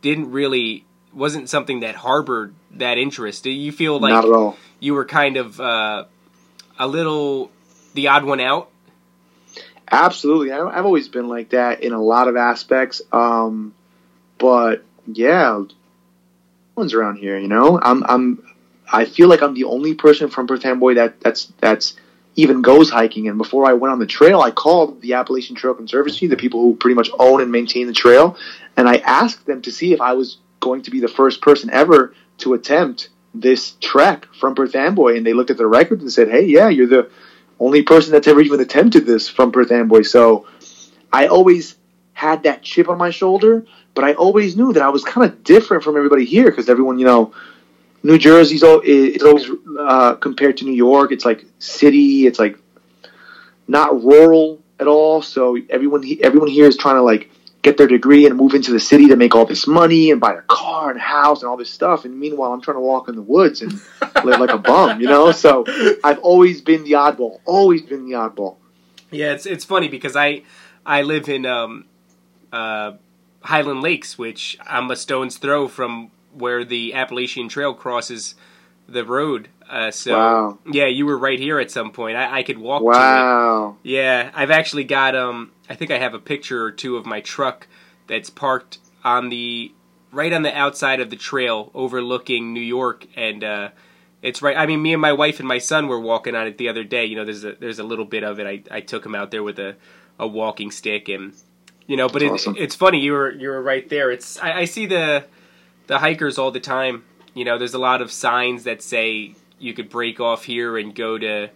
Didn't 0.00 0.32
really 0.32 0.84
wasn't 1.14 1.48
something 1.48 1.80
that 1.80 1.94
harbored 1.94 2.54
that 2.72 2.98
interest. 2.98 3.44
Do 3.44 3.50
you 3.50 3.72
feel 3.72 4.00
like 4.00 4.12
Not 4.12 4.24
at 4.24 4.30
all. 4.32 4.56
you 4.80 4.94
were 4.94 5.04
kind 5.04 5.36
of 5.36 5.60
uh, 5.60 6.04
a 6.78 6.86
little 6.86 7.50
the 7.94 8.08
odd 8.08 8.24
one 8.24 8.40
out? 8.40 8.68
Absolutely, 9.90 10.52
I- 10.52 10.66
I've 10.78 10.86
always 10.86 11.08
been 11.08 11.28
like 11.28 11.50
that 11.50 11.82
in 11.82 11.92
a 11.92 12.02
lot 12.02 12.28
of 12.28 12.36
aspects. 12.36 13.02
Um, 13.12 13.74
but 14.38 14.84
yeah, 15.06 15.62
one's 16.74 16.94
around 16.94 17.16
here. 17.16 17.38
You 17.38 17.48
know, 17.48 17.78
I'm 17.80 18.02
I'm 18.04 18.42
I 18.90 19.04
feel 19.04 19.28
like 19.28 19.42
I'm 19.42 19.54
the 19.54 19.64
only 19.64 19.94
person 19.94 20.30
from 20.30 20.46
Perth 20.46 20.64
Amboy 20.64 20.94
that 20.94 21.20
that's 21.20 21.52
that's 21.60 21.94
even 22.36 22.62
goes 22.62 22.88
hiking. 22.88 23.28
And 23.28 23.36
before 23.36 23.66
I 23.66 23.74
went 23.74 23.92
on 23.92 23.98
the 23.98 24.06
trail, 24.06 24.40
I 24.40 24.50
called 24.50 25.02
the 25.02 25.14
Appalachian 25.14 25.54
Trail 25.56 25.74
Conservancy, 25.74 26.26
the 26.26 26.36
people 26.36 26.62
who 26.62 26.74
pretty 26.76 26.94
much 26.94 27.10
own 27.18 27.42
and 27.42 27.52
maintain 27.52 27.86
the 27.86 27.92
trail, 27.92 28.38
and 28.76 28.88
I 28.88 28.96
asked 28.96 29.44
them 29.44 29.60
to 29.62 29.70
see 29.70 29.92
if 29.92 30.00
I 30.00 30.14
was 30.14 30.38
going 30.62 30.82
to 30.82 30.90
be 30.90 31.00
the 31.00 31.08
first 31.08 31.42
person 31.42 31.68
ever 31.70 32.14
to 32.38 32.54
attempt 32.54 33.10
this 33.34 33.74
trek 33.80 34.26
from 34.38 34.54
Perth 34.54 34.74
Amboy. 34.74 35.16
And 35.16 35.26
they 35.26 35.34
looked 35.34 35.50
at 35.50 35.58
the 35.58 35.66
records 35.66 36.02
and 36.02 36.12
said, 36.12 36.28
"Hey, 36.28 36.46
yeah, 36.46 36.68
you're 36.68 36.86
the 36.86 37.10
only 37.60 37.82
person 37.82 38.12
that's 38.12 38.26
ever 38.26 38.40
even 38.40 38.60
attempted 38.60 39.04
this 39.04 39.28
from 39.28 39.52
Perth 39.52 39.70
Amboy." 39.70 40.02
So 40.02 40.46
I 41.12 41.26
always 41.26 41.76
had 42.14 42.44
that 42.44 42.62
chip 42.62 42.88
on 42.88 42.98
my 42.98 43.10
shoulder, 43.10 43.66
but 43.94 44.04
I 44.04 44.14
always 44.14 44.56
knew 44.56 44.72
that 44.72 44.82
I 44.82 44.88
was 44.88 45.04
kind 45.04 45.26
of 45.26 45.44
different 45.44 45.82
from 45.82 45.96
everybody 45.96 46.24
here 46.24 46.50
because 46.50 46.68
everyone, 46.68 46.98
you 46.98 47.06
know, 47.06 47.34
New 48.02 48.18
Jersey's 48.18 48.62
is 48.62 49.22
always 49.22 49.50
uh, 49.78 50.14
compared 50.14 50.56
to 50.58 50.64
New 50.64 50.74
York. 50.74 51.12
It's 51.12 51.24
like 51.24 51.44
city. 51.58 52.26
It's 52.26 52.38
like 52.38 52.58
not 53.68 54.02
rural 54.02 54.60
at 54.80 54.86
all. 54.86 55.22
So 55.22 55.56
everyone 55.70 56.04
everyone 56.22 56.48
here 56.48 56.66
is 56.66 56.76
trying 56.76 56.96
to 56.96 57.02
like 57.02 57.30
get 57.62 57.76
their 57.78 57.86
degree 57.86 58.26
and 58.26 58.36
move 58.36 58.54
into 58.54 58.72
the 58.72 58.80
city 58.80 59.06
to 59.06 59.16
make 59.16 59.34
all 59.34 59.44
this 59.46 59.66
money 59.66 60.10
and 60.10 60.20
buy 60.20 60.34
a 60.34 60.42
car 60.42 60.90
and 60.90 60.98
a 60.98 61.02
house 61.02 61.42
and 61.42 61.48
all 61.48 61.56
this 61.56 61.70
stuff. 61.70 62.04
And 62.04 62.18
meanwhile, 62.18 62.52
I'm 62.52 62.60
trying 62.60 62.76
to 62.76 62.80
walk 62.80 63.08
in 63.08 63.14
the 63.14 63.22
woods 63.22 63.62
and 63.62 63.72
live 64.24 64.40
like 64.40 64.50
a 64.50 64.58
bum, 64.58 65.00
you 65.00 65.06
know. 65.08 65.30
So 65.32 65.64
I've 66.02 66.18
always 66.18 66.60
been 66.60 66.82
the 66.84 66.92
oddball. 66.92 67.38
Always 67.44 67.82
been 67.82 68.04
the 68.04 68.12
oddball. 68.12 68.56
Yeah, 69.10 69.32
it's 69.32 69.46
it's 69.46 69.64
funny 69.64 69.88
because 69.88 70.16
I 70.16 70.42
I 70.84 71.02
live 71.02 71.28
in 71.28 71.46
um, 71.46 71.84
uh, 72.52 72.92
Highland 73.42 73.82
Lakes, 73.82 74.18
which 74.18 74.58
I'm 74.66 74.90
a 74.90 74.96
stone's 74.96 75.38
throw 75.38 75.68
from 75.68 76.10
where 76.32 76.64
the 76.64 76.94
Appalachian 76.94 77.48
Trail 77.48 77.74
crosses 77.74 78.34
the 78.88 79.04
road. 79.04 79.48
Uh, 79.70 79.90
so 79.90 80.18
Wow. 80.18 80.58
yeah, 80.70 80.86
you 80.86 81.06
were 81.06 81.16
right 81.16 81.38
here 81.38 81.58
at 81.60 81.70
some 81.70 81.92
point. 81.92 82.16
I, 82.16 82.38
I 82.38 82.42
could 82.42 82.58
walk 82.58 82.80
to. 82.82 82.86
Wow. 82.86 83.76
Yeah, 83.82 84.30
I've 84.34 84.50
actually 84.50 84.84
got 84.84 85.14
um 85.14 85.52
I 85.72 85.74
think 85.74 85.90
I 85.90 85.96
have 85.98 86.12
a 86.12 86.18
picture 86.18 86.62
or 86.62 86.70
two 86.70 86.98
of 86.98 87.06
my 87.06 87.22
truck 87.22 87.66
that's 88.06 88.28
parked 88.28 88.76
on 89.02 89.30
the 89.30 89.72
right 90.10 90.30
on 90.30 90.42
the 90.42 90.54
outside 90.54 91.00
of 91.00 91.08
the 91.08 91.16
trail 91.16 91.70
overlooking 91.72 92.52
New 92.52 92.60
York 92.60 93.06
and 93.16 93.42
uh 93.42 93.70
it's 94.20 94.42
right 94.42 94.54
I 94.54 94.66
mean 94.66 94.82
me 94.82 94.92
and 94.92 95.00
my 95.00 95.14
wife 95.14 95.38
and 95.38 95.48
my 95.48 95.56
son 95.56 95.88
were 95.88 95.98
walking 95.98 96.34
on 96.34 96.46
it 96.46 96.58
the 96.58 96.68
other 96.68 96.84
day. 96.84 97.06
You 97.06 97.16
know, 97.16 97.24
there's 97.24 97.42
a 97.42 97.54
there's 97.54 97.78
a 97.78 97.84
little 97.84 98.04
bit 98.04 98.22
of 98.22 98.38
it. 98.38 98.46
I 98.46 98.76
I 98.76 98.80
took 98.82 99.06
him 99.06 99.14
out 99.14 99.30
there 99.30 99.42
with 99.42 99.58
a 99.58 99.76
a 100.18 100.26
walking 100.26 100.70
stick 100.70 101.08
and 101.08 101.32
you 101.86 101.96
know, 101.96 102.06
but 102.06 102.20
it, 102.22 102.30
Awesome. 102.30 102.54
it's 102.58 102.74
funny 102.74 103.00
you 103.00 103.12
were 103.12 103.32
you 103.32 103.48
were 103.48 103.62
right 103.62 103.88
there. 103.88 104.10
It's 104.10 104.38
I, 104.40 104.60
I 104.60 104.64
see 104.66 104.84
the 104.84 105.24
the 105.86 106.00
hikers 106.00 106.36
all 106.36 106.50
the 106.50 106.60
time. 106.60 107.04
You 107.32 107.46
know, 107.46 107.56
there's 107.56 107.72
a 107.72 107.78
lot 107.78 108.02
of 108.02 108.12
signs 108.12 108.64
that 108.64 108.82
say 108.82 109.36
you 109.58 109.72
could 109.72 109.88
break 109.88 110.20
off 110.20 110.44
here 110.44 110.76
and 110.76 110.94
go 110.94 111.16
to 111.16 111.48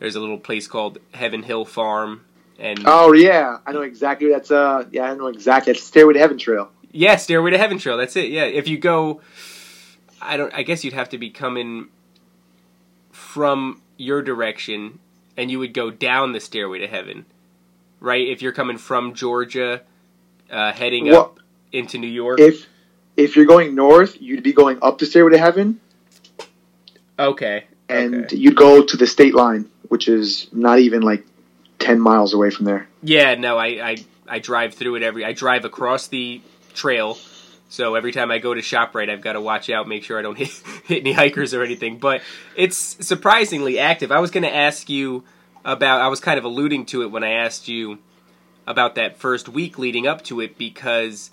there's 0.00 0.16
a 0.16 0.20
little 0.20 0.36
place 0.40 0.66
called 0.66 0.98
Heaven 1.14 1.44
Hill 1.44 1.64
Farm 1.64 2.24
and 2.58 2.82
Oh 2.86 3.12
yeah, 3.12 3.58
I 3.66 3.72
know 3.72 3.82
exactly. 3.82 4.28
That's 4.30 4.50
uh, 4.50 4.84
yeah, 4.90 5.10
I 5.10 5.14
know 5.14 5.26
exactly. 5.28 5.72
That's 5.72 5.84
Stairway 5.84 6.14
to 6.14 6.18
Heaven 6.20 6.38
Trail. 6.38 6.70
yeah, 6.92 7.16
Stairway 7.16 7.50
to 7.50 7.58
Heaven 7.58 7.78
Trail. 7.78 7.96
That's 7.96 8.16
it. 8.16 8.30
Yeah, 8.30 8.44
if 8.44 8.68
you 8.68 8.78
go, 8.78 9.20
I 10.20 10.36
don't. 10.36 10.52
I 10.54 10.62
guess 10.62 10.84
you'd 10.84 10.94
have 10.94 11.10
to 11.10 11.18
be 11.18 11.30
coming 11.30 11.88
from 13.12 13.80
your 13.96 14.22
direction, 14.22 14.98
and 15.36 15.50
you 15.50 15.58
would 15.58 15.74
go 15.74 15.90
down 15.90 16.32
the 16.32 16.40
Stairway 16.40 16.78
to 16.80 16.86
Heaven, 16.86 17.24
right? 18.00 18.26
If 18.26 18.42
you're 18.42 18.52
coming 18.52 18.78
from 18.78 19.14
Georgia, 19.14 19.82
uh, 20.50 20.72
heading 20.72 21.06
Well, 21.06 21.20
up 21.20 21.40
into 21.72 21.98
New 21.98 22.06
York. 22.08 22.40
if 22.40 22.66
if 23.16 23.36
you're 23.36 23.46
going 23.46 23.74
north, 23.74 24.20
you'd 24.20 24.42
be 24.42 24.52
going 24.52 24.78
up 24.82 24.98
the 24.98 25.06
Stairway 25.06 25.32
to 25.32 25.38
Heaven, 25.38 25.80
okay, 27.18 27.64
and 27.88 28.24
okay. 28.26 28.36
you'd 28.36 28.56
go 28.56 28.82
to 28.84 28.96
the 28.96 29.06
state 29.06 29.34
line, 29.34 29.68
which 29.88 30.08
is 30.08 30.48
not 30.52 30.78
even 30.78 31.02
like 31.02 31.24
ten 31.86 32.00
miles 32.00 32.34
away 32.34 32.50
from 32.50 32.64
there. 32.64 32.88
Yeah, 33.02 33.34
no, 33.36 33.56
I, 33.56 33.66
I 33.66 33.96
I 34.28 34.38
drive 34.40 34.74
through 34.74 34.96
it 34.96 35.02
every. 35.02 35.24
I 35.24 35.32
drive 35.32 35.64
across 35.64 36.08
the 36.08 36.40
trail, 36.74 37.16
so 37.68 37.94
every 37.94 38.12
time 38.12 38.30
I 38.30 38.38
go 38.38 38.52
to 38.52 38.60
Shoprite, 38.60 39.08
I've 39.08 39.20
got 39.20 39.34
to 39.34 39.40
watch 39.40 39.70
out, 39.70 39.88
make 39.88 40.02
sure 40.02 40.18
I 40.18 40.22
don't 40.22 40.36
hit, 40.36 40.48
hit 40.84 41.00
any 41.00 41.12
hikers 41.12 41.54
or 41.54 41.62
anything. 41.62 41.98
But 41.98 42.22
it's 42.56 42.76
surprisingly 42.76 43.78
active. 43.78 44.10
I 44.10 44.18
was 44.18 44.30
going 44.30 44.44
to 44.44 44.54
ask 44.54 44.88
you 44.90 45.24
about. 45.64 46.00
I 46.00 46.08
was 46.08 46.20
kind 46.20 46.38
of 46.38 46.44
alluding 46.44 46.86
to 46.86 47.02
it 47.02 47.10
when 47.10 47.22
I 47.24 47.32
asked 47.32 47.68
you 47.68 47.98
about 48.66 48.96
that 48.96 49.16
first 49.18 49.48
week 49.48 49.78
leading 49.78 50.06
up 50.06 50.24
to 50.24 50.40
it 50.40 50.58
because 50.58 51.30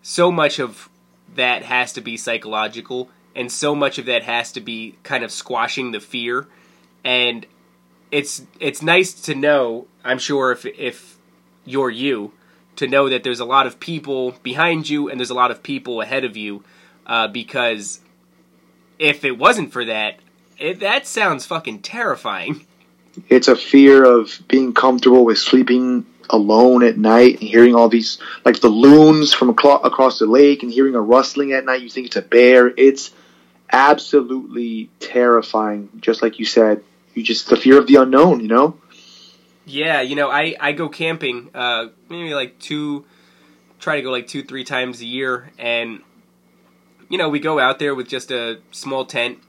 so 0.00 0.30
much 0.30 0.60
of 0.60 0.88
that 1.34 1.64
has 1.64 1.92
to 1.94 2.00
be 2.00 2.16
psychological 2.16 3.10
and 3.34 3.50
so 3.50 3.74
much 3.74 3.98
of 3.98 4.06
that 4.06 4.22
has 4.22 4.52
to 4.52 4.60
be 4.60 4.96
kind 5.02 5.24
of 5.24 5.32
squashing 5.32 5.90
the 5.90 5.98
fear 5.98 6.46
and 7.04 7.46
it's 8.10 8.42
it's 8.60 8.82
nice 8.82 9.12
to 9.12 9.34
know 9.34 9.86
i'm 10.04 10.18
sure 10.18 10.52
if 10.52 10.64
if 10.66 11.16
you're 11.64 11.90
you 11.90 12.32
to 12.76 12.86
know 12.86 13.08
that 13.08 13.22
there's 13.22 13.40
a 13.40 13.44
lot 13.44 13.66
of 13.66 13.80
people 13.80 14.32
behind 14.42 14.88
you 14.88 15.08
and 15.08 15.18
there's 15.20 15.30
a 15.30 15.34
lot 15.34 15.50
of 15.50 15.62
people 15.62 16.00
ahead 16.00 16.24
of 16.24 16.36
you 16.36 16.62
uh, 17.06 17.26
because 17.26 18.00
if 18.98 19.24
it 19.24 19.38
wasn't 19.38 19.72
for 19.72 19.84
that 19.84 20.18
it, 20.58 20.80
that 20.80 21.06
sounds 21.06 21.44
fucking 21.46 21.80
terrifying 21.80 22.66
It's 23.28 23.48
a 23.48 23.56
fear 23.56 24.04
of 24.04 24.40
being 24.48 24.72
comfortable 24.72 25.24
with 25.24 25.38
sleeping 25.38 26.06
alone 26.30 26.84
at 26.84 26.98
night 26.98 27.40
and 27.40 27.48
hearing 27.48 27.74
all 27.74 27.88
these 27.88 28.18
like 28.44 28.60
the 28.60 28.68
loons 28.68 29.32
from 29.32 29.48
across 29.50 30.18
the 30.18 30.26
lake 30.26 30.62
and 30.62 30.70
hearing 30.70 30.94
a 30.94 31.00
rustling 31.00 31.52
at 31.52 31.64
night. 31.64 31.80
You 31.80 31.88
think 31.88 32.06
it's 32.06 32.16
a 32.16 32.22
bear. 32.22 32.72
It's 32.76 33.10
absolutely 33.72 34.90
terrifying. 35.00 35.88
Just 36.00 36.22
like 36.22 36.38
you 36.38 36.44
said, 36.44 36.82
you 37.14 37.22
just 37.22 37.48
the 37.48 37.56
fear 37.56 37.78
of 37.78 37.86
the 37.86 37.96
unknown. 37.96 38.40
You 38.40 38.48
know. 38.48 38.80
Yeah, 39.70 40.00
you 40.00 40.16
know, 40.16 40.30
I, 40.30 40.56
I 40.58 40.72
go 40.72 40.88
camping 40.88 41.50
uh, 41.54 41.88
maybe 42.08 42.32
like 42.32 42.58
two, 42.58 43.04
try 43.78 43.96
to 43.96 44.02
go 44.02 44.10
like 44.10 44.26
two, 44.26 44.42
three 44.42 44.64
times 44.64 45.02
a 45.02 45.04
year. 45.04 45.50
And, 45.58 46.00
you 47.10 47.18
know, 47.18 47.28
we 47.28 47.38
go 47.38 47.58
out 47.58 47.78
there 47.78 47.94
with 47.94 48.08
just 48.08 48.30
a 48.30 48.60
small 48.70 49.04
tent 49.04 49.40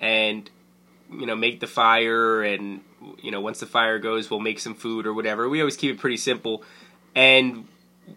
and, 0.00 0.48
you 1.12 1.26
know, 1.26 1.34
make 1.34 1.58
the 1.58 1.66
fire. 1.66 2.44
And, 2.44 2.82
you 3.20 3.32
know, 3.32 3.40
once 3.40 3.58
the 3.58 3.66
fire 3.66 3.98
goes, 3.98 4.30
we'll 4.30 4.38
make 4.38 4.60
some 4.60 4.76
food 4.76 5.08
or 5.08 5.12
whatever. 5.12 5.48
We 5.48 5.58
always 5.60 5.76
keep 5.76 5.96
it 5.96 5.98
pretty 5.98 6.18
simple. 6.18 6.62
And 7.16 7.66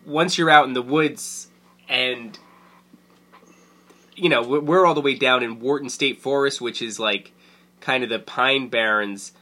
once 0.05 0.37
you're 0.37 0.51
out 0.51 0.67
in 0.67 0.73
the 0.73 0.83
woods 0.83 1.47
and, 1.89 2.37
you 4.15 4.29
know, 4.29 4.43
we're 4.43 4.85
all 4.85 4.93
the 4.93 5.01
way 5.01 5.15
down 5.15 5.41
in 5.41 5.59
Wharton 5.59 5.89
State 5.89 6.21
Forest, 6.21 6.61
which 6.61 6.83
is 6.83 6.99
like 6.99 7.33
kind 7.81 8.03
of 8.03 8.09
the 8.09 8.19
Pine 8.19 8.69
Barrens. 8.69 9.33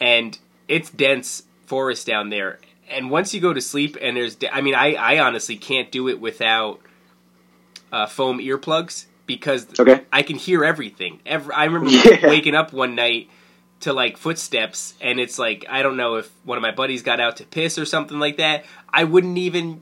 And 0.00 0.38
it's 0.66 0.88
dense 0.90 1.42
forest 1.66 2.06
down 2.06 2.30
there 2.30 2.58
and 2.90 3.10
once 3.10 3.32
you 3.32 3.40
go 3.40 3.52
to 3.54 3.60
sleep 3.60 3.96
and 4.02 4.14
there's 4.16 4.36
i 4.52 4.60
mean 4.60 4.74
i, 4.74 4.92
I 4.94 5.18
honestly 5.20 5.56
can't 5.56 5.90
do 5.90 6.08
it 6.08 6.20
without 6.20 6.78
uh, 7.92 8.06
foam 8.06 8.38
earplugs 8.38 9.06
because 9.26 9.66
Okay. 9.78 10.02
i 10.12 10.22
can 10.22 10.36
hear 10.36 10.64
everything 10.64 11.20
Every, 11.24 11.54
i 11.54 11.64
remember 11.64 11.88
Yeah. 12.08 12.28
waking 12.28 12.54
up 12.54 12.72
one 12.72 12.94
night 12.94 13.28
to 13.80 13.92
like 13.94 14.16
footsteps 14.18 14.94
and 15.00 15.18
it's 15.18 15.38
like 15.38 15.64
i 15.70 15.82
don't 15.82 15.96
know 15.96 16.16
if 16.16 16.30
one 16.44 16.58
of 16.58 16.62
my 16.62 16.70
buddies 16.72 17.02
got 17.02 17.18
out 17.20 17.36
to 17.38 17.44
piss 17.44 17.78
or 17.78 17.84
something 17.86 18.18
like 18.18 18.36
that 18.36 18.64
i 18.90 19.04
wouldn't 19.04 19.38
even 19.38 19.80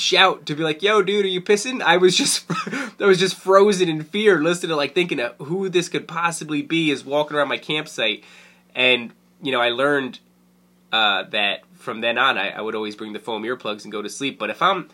shout 0.00 0.46
to 0.46 0.54
be 0.54 0.62
like 0.62 0.82
yo 0.82 1.02
dude 1.02 1.24
are 1.24 1.28
you 1.28 1.40
pissing? 1.40 1.82
I 1.82 1.96
was 1.96 2.16
just 2.16 2.44
i 3.00 3.04
was 3.04 3.18
just 3.18 3.36
frozen 3.36 3.88
in 3.88 4.02
fear 4.02 4.42
listening 4.42 4.70
to 4.70 4.76
like 4.76 4.94
thinking 4.94 5.20
of 5.20 5.36
who 5.38 5.68
this 5.68 5.88
could 5.88 6.08
possibly 6.08 6.62
be 6.62 6.90
is 6.90 7.04
walking 7.04 7.36
around 7.36 7.48
my 7.48 7.58
campsite. 7.58 8.24
And 8.74 9.12
you 9.42 9.52
know 9.52 9.60
i 9.60 9.70
learned 9.70 10.18
uh, 10.92 11.22
that 11.30 11.60
from 11.74 12.00
then 12.00 12.18
on 12.18 12.36
I, 12.36 12.50
I 12.50 12.60
would 12.60 12.74
always 12.74 12.96
bring 12.96 13.12
the 13.12 13.20
foam 13.20 13.44
earplugs 13.44 13.84
and 13.84 13.92
go 13.92 14.02
to 14.02 14.08
sleep. 14.08 14.38
But 14.38 14.50
if 14.50 14.60
i'm 14.62 14.88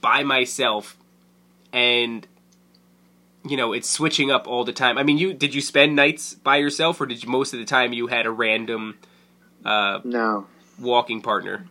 by 0.00 0.22
myself 0.22 0.96
and 1.72 2.26
you 3.44 3.56
know 3.56 3.72
it's 3.72 3.88
switching 3.88 4.30
up 4.30 4.46
all 4.46 4.64
the 4.64 4.72
time 4.72 4.98
i 4.98 5.02
mean 5.02 5.18
you 5.18 5.32
did 5.32 5.54
you 5.54 5.60
spend 5.60 5.94
nights 5.94 6.34
by 6.34 6.56
yourself 6.56 7.00
or 7.00 7.06
did 7.06 7.22
you 7.22 7.28
most 7.28 7.52
of 7.52 7.58
the 7.58 7.64
time 7.64 7.92
you 7.92 8.06
had 8.06 8.26
a 8.26 8.30
random 8.30 8.98
uh, 9.64 10.00
Now, 10.04 10.46
walking 10.78 11.20
partner 11.20 11.66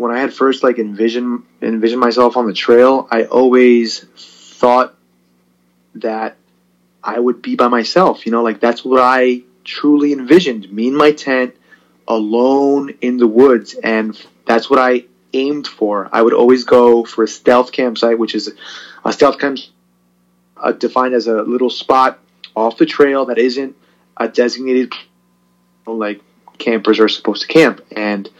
when 0.00 0.10
I 0.10 0.18
had 0.18 0.32
first 0.32 0.62
like 0.62 0.78
envision 0.78 1.42
envision 1.60 1.98
myself 1.98 2.38
on 2.38 2.46
the 2.46 2.54
trail, 2.54 3.06
I 3.10 3.24
always 3.24 4.00
thought 4.00 4.94
that 5.96 6.38
I 7.04 7.18
would 7.20 7.42
be 7.42 7.54
by 7.54 7.68
myself. 7.68 8.24
You 8.24 8.32
know, 8.32 8.42
like 8.42 8.60
that's 8.60 8.82
what 8.82 9.02
I 9.02 9.42
truly 9.62 10.14
envisioned. 10.14 10.72
Me 10.72 10.88
in 10.88 10.96
my 10.96 11.12
tent, 11.12 11.54
alone 12.08 12.94
in 13.02 13.18
the 13.18 13.26
woods, 13.26 13.74
and 13.74 14.18
that's 14.46 14.70
what 14.70 14.78
I 14.78 15.04
aimed 15.34 15.66
for. 15.66 16.08
I 16.10 16.22
would 16.22 16.32
always 16.32 16.64
go 16.64 17.04
for 17.04 17.24
a 17.24 17.28
stealth 17.28 17.70
campsite, 17.70 18.18
which 18.18 18.34
is 18.34 18.50
a 19.04 19.12
stealth 19.12 19.38
camp 19.38 19.58
uh, 20.56 20.72
defined 20.72 21.12
as 21.12 21.26
a 21.26 21.42
little 21.42 21.68
spot 21.68 22.18
off 22.56 22.78
the 22.78 22.86
trail 22.86 23.26
that 23.26 23.36
isn't 23.36 23.76
a 24.16 24.28
designated 24.28 24.94
like 25.86 26.22
campers 26.56 27.00
are 27.00 27.08
supposed 27.10 27.42
to 27.42 27.48
camp. 27.48 27.82
And 27.94 28.30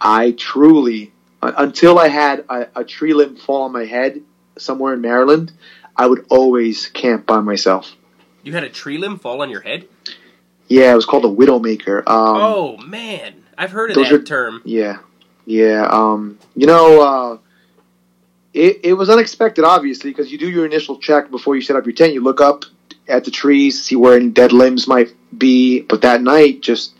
I 0.00 0.32
truly, 0.32 1.12
until 1.42 1.98
I 1.98 2.08
had 2.08 2.44
a, 2.48 2.68
a 2.76 2.84
tree 2.84 3.14
limb 3.14 3.36
fall 3.36 3.62
on 3.62 3.72
my 3.72 3.84
head 3.84 4.22
somewhere 4.58 4.94
in 4.94 5.00
Maryland, 5.00 5.52
I 5.96 6.06
would 6.06 6.26
always 6.30 6.88
camp 6.88 7.26
by 7.26 7.40
myself. 7.40 7.94
You 8.42 8.52
had 8.52 8.64
a 8.64 8.70
tree 8.70 8.98
limb 8.98 9.18
fall 9.18 9.42
on 9.42 9.50
your 9.50 9.60
head? 9.60 9.86
Yeah, 10.68 10.92
it 10.92 10.94
was 10.94 11.04
called 11.04 11.24
a 11.24 11.28
widowmaker. 11.28 11.98
Um, 11.98 12.36
oh 12.40 12.76
man, 12.78 13.44
I've 13.58 13.72
heard 13.72 13.90
of 13.90 13.96
that 13.96 14.12
are, 14.12 14.22
term. 14.22 14.62
Yeah, 14.64 14.98
yeah. 15.44 15.86
Um, 15.90 16.38
you 16.54 16.66
know, 16.66 17.00
uh, 17.02 17.38
it 18.54 18.80
it 18.84 18.92
was 18.94 19.10
unexpected, 19.10 19.64
obviously, 19.64 20.10
because 20.10 20.30
you 20.30 20.38
do 20.38 20.48
your 20.48 20.64
initial 20.64 20.98
check 20.98 21.30
before 21.30 21.56
you 21.56 21.62
set 21.62 21.76
up 21.76 21.84
your 21.86 21.92
tent. 21.92 22.14
You 22.14 22.22
look 22.22 22.40
up 22.40 22.64
at 23.08 23.24
the 23.24 23.30
trees, 23.30 23.82
see 23.82 23.96
where 23.96 24.14
any 24.14 24.30
dead 24.30 24.52
limbs 24.52 24.86
might 24.86 25.12
be. 25.36 25.80
But 25.80 26.02
that 26.02 26.22
night, 26.22 26.60
just 26.60 26.94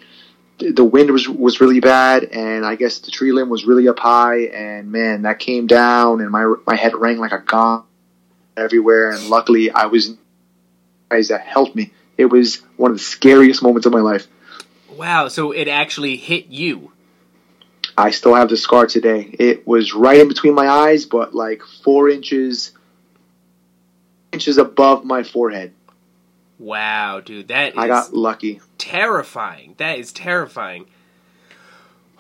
the 0.61 0.85
wind 0.85 1.11
was 1.11 1.29
was 1.29 1.61
really 1.61 1.81
bad, 1.81 2.25
and 2.25 2.65
I 2.65 2.77
guess 2.77 3.01
the 3.01 3.11
tree 3.11 3.33
limb 3.33 3.49
was 3.49 3.65
really 3.65 3.89
up 3.89 3.99
high, 3.99 4.45
and 4.47 4.93
man, 4.93 5.23
that 5.23 5.39
came 5.39 5.67
down, 5.67 6.21
and 6.21 6.31
my 6.31 6.55
my 6.67 6.77
head 6.77 6.95
rang 6.95 7.19
like 7.19 7.33
a 7.33 7.39
gong 7.39 7.87
everywhere. 8.57 9.11
And 9.11 9.29
luckily, 9.29 9.71
I 9.71 9.87
was 9.87 10.15
guys 11.09 11.29
that 11.29 11.43
helped 11.43 11.75
me. 11.75 11.93
It 12.17 12.27
was 12.27 12.57
one 12.77 12.91
of 12.91 12.99
the 12.99 13.03
scariest 13.03 13.63
moments 13.63 13.87
of 13.87 13.93
my 13.93 14.01
life. 14.01 14.27
Wow! 14.97 15.29
So 15.29 15.53
it 15.53 15.69
actually 15.69 16.17
hit 16.17 16.47
you. 16.47 16.93
I 17.97 18.11
still 18.11 18.35
have 18.35 18.49
the 18.49 18.57
scar 18.57 18.87
today. 18.87 19.21
It 19.39 19.67
was 19.67 19.93
right 19.93 20.21
in 20.21 20.29
between 20.29 20.55
my 20.55 20.69
eyes, 20.69 21.07
but 21.07 21.35
like 21.35 21.63
four 21.83 22.09
inches 22.09 22.73
inches 24.33 24.59
above 24.59 25.05
my 25.05 25.23
forehead. 25.23 25.75
Wow, 26.59 27.21
dude, 27.21 27.49
that 27.49 27.79
I 27.79 27.89
got 27.89 28.13
lucky. 28.13 28.61
Terrifying. 28.81 29.75
That 29.77 29.99
is 29.99 30.11
terrifying. 30.13 30.87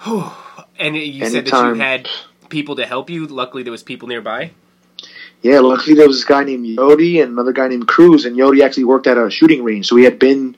and 0.06 0.96
you 0.96 1.24
Anytime. 1.24 1.30
said 1.30 1.46
that 1.46 1.66
you 1.66 1.74
had 1.74 2.08
people 2.50 2.76
to 2.76 2.86
help 2.86 3.08
you. 3.10 3.26
Luckily, 3.26 3.62
there 3.62 3.72
was 3.72 3.82
people 3.82 4.08
nearby. 4.08 4.52
Yeah, 5.42 5.60
luckily 5.60 5.94
there 5.94 6.06
was 6.06 6.18
this 6.18 6.24
guy 6.24 6.44
named 6.44 6.66
Yodi 6.66 7.22
and 7.22 7.32
another 7.32 7.52
guy 7.52 7.68
named 7.68 7.88
Cruz, 7.88 8.26
and 8.26 8.36
Yodi 8.36 8.62
actually 8.62 8.84
worked 8.84 9.06
at 9.06 9.16
a 9.16 9.30
shooting 9.30 9.64
range, 9.64 9.86
so 9.86 9.96
he 9.96 10.04
had 10.04 10.18
been 10.18 10.54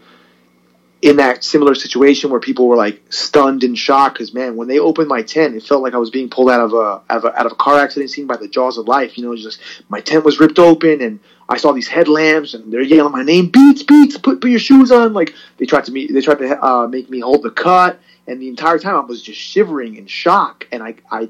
in 1.03 1.17
that 1.17 1.45
similar 1.45 1.75
situation 1.75 2.31
where 2.31 2.41
people 2.41 2.67
were 2.67 2.77
like 2.77 3.01
stunned 3.12 3.62
and 3.62 3.79
shocked 3.79 4.15
because 4.15 4.35
man, 4.35 4.57
when 4.57 4.67
they 4.69 4.81
opened 4.81 5.09
my 5.09 5.23
tent, 5.23 5.55
it 5.55 5.62
felt 5.62 5.83
like 5.83 5.95
I 5.95 5.99
was 5.99 6.11
being 6.11 6.31
pulled 6.31 6.51
out 6.51 6.61
of 6.61 6.73
a 6.73 7.03
out 7.11 7.19
of 7.19 7.25
a, 7.25 7.38
out 7.38 7.47
of 7.47 7.53
a 7.53 7.57
car 7.57 7.79
accident 7.79 8.11
scene 8.11 8.27
by 8.27 8.37
the 8.37 8.49
jaws 8.49 8.77
of 8.79 8.88
life. 8.88 9.17
You 9.17 9.25
know, 9.25 9.37
just 9.37 9.61
my 9.88 10.01
tent 10.01 10.25
was 10.25 10.41
ripped 10.41 10.59
open 10.59 11.01
and 11.01 11.21
I 11.53 11.59
saw 11.59 11.73
these 11.73 11.88
headlamps 11.88 12.55
and 12.55 12.73
they're 12.73 12.81
yelling 12.81 13.12
my 13.12 13.23
name, 13.23 13.49
Beats, 13.49 13.83
Beats, 13.83 14.17
put 14.17 14.41
put 14.41 14.51
your 14.51 14.59
shoes 14.59 14.91
on. 14.91 15.12
Like 15.12 15.35
they 15.59 15.67
tried 15.67 15.85
to 15.85 15.93
me, 15.93 16.07
they 16.07 16.23
tried 16.23 16.38
to 16.38 16.65
uh, 16.65 16.87
make 16.87 17.11
me 17.11 17.21
hold 17.21 17.43
the 17.43 17.51
cut, 17.51 18.01
and 18.27 18.41
the 18.41 18.49
entire 18.49 18.79
time 18.79 18.97
I 18.97 19.01
was 19.01 19.23
just 19.23 19.38
shivering 19.38 19.97
in 19.97 20.07
shock, 20.07 20.67
and 20.73 20.83
I 20.83 20.95
I 21.11 21.29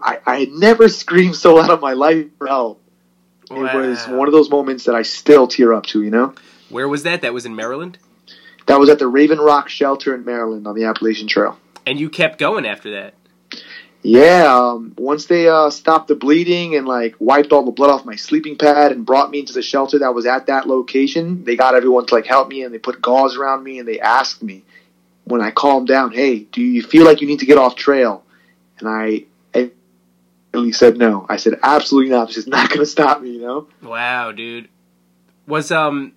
I, 0.00 0.20
I 0.24 0.40
had 0.40 0.50
never 0.50 0.88
screamed 1.02 1.34
so 1.34 1.56
loud 1.56 1.72
in 1.72 1.80
my 1.80 1.94
life 1.94 2.26
for 2.38 2.46
help. 2.46 2.80
Wow. 3.50 3.66
It 3.66 3.88
was 3.88 4.06
one 4.06 4.28
of 4.28 4.32
those 4.32 4.48
moments 4.48 4.84
that 4.84 4.94
I 4.94 5.02
still 5.02 5.48
tear 5.48 5.72
up 5.72 5.86
to. 5.86 6.04
You 6.04 6.10
know. 6.10 6.34
Where 6.68 6.88
was 6.88 7.02
that? 7.02 7.22
That 7.22 7.34
was 7.34 7.44
in 7.44 7.56
Maryland. 7.56 7.98
That 8.66 8.78
was 8.78 8.90
at 8.90 9.00
the 9.00 9.08
Raven 9.08 9.38
Rock 9.38 9.68
Shelter 9.70 10.14
in 10.14 10.24
Maryland 10.24 10.68
on 10.68 10.76
the 10.76 10.84
Appalachian 10.84 11.26
Trail. 11.26 11.58
And 11.86 11.98
you 11.98 12.10
kept 12.10 12.38
going 12.38 12.66
after 12.66 12.92
that. 12.92 13.14
Yeah, 14.02 14.54
um, 14.54 14.94
once 14.96 15.26
they 15.26 15.48
uh, 15.48 15.70
stopped 15.70 16.08
the 16.08 16.14
bleeding 16.14 16.76
and 16.76 16.86
like 16.86 17.16
wiped 17.18 17.52
all 17.52 17.64
the 17.64 17.72
blood 17.72 17.90
off 17.90 18.04
my 18.04 18.16
sleeping 18.16 18.56
pad 18.56 18.92
and 18.92 19.04
brought 19.04 19.30
me 19.30 19.40
into 19.40 19.52
the 19.52 19.62
shelter 19.62 19.98
that 19.98 20.14
was 20.14 20.24
at 20.24 20.46
that 20.46 20.68
location, 20.68 21.44
they 21.44 21.56
got 21.56 21.74
everyone 21.74 22.06
to 22.06 22.14
like 22.14 22.26
help 22.26 22.48
me 22.48 22.62
and 22.62 22.72
they 22.72 22.78
put 22.78 23.02
gauze 23.02 23.36
around 23.36 23.64
me 23.64 23.78
and 23.78 23.88
they 23.88 23.98
asked 23.98 24.42
me 24.42 24.62
when 25.24 25.40
I 25.40 25.50
calmed 25.50 25.88
down, 25.88 26.12
"Hey, 26.12 26.40
do 26.40 26.62
you 26.62 26.82
feel 26.82 27.04
like 27.04 27.20
you 27.20 27.26
need 27.26 27.40
to 27.40 27.46
get 27.46 27.58
off 27.58 27.74
trail?" 27.74 28.24
And 28.78 28.88
I 28.88 29.24
immediately 30.58 30.72
said 30.72 30.96
no. 30.96 31.26
I 31.28 31.36
said 31.36 31.58
absolutely 31.62 32.10
not. 32.10 32.28
This 32.28 32.38
is 32.38 32.46
not 32.46 32.68
going 32.68 32.80
to 32.80 32.86
stop 32.86 33.20
me, 33.20 33.32
you 33.32 33.40
know. 33.40 33.68
Wow, 33.82 34.32
dude. 34.32 34.68
Was 35.46 35.70
um 35.70 36.12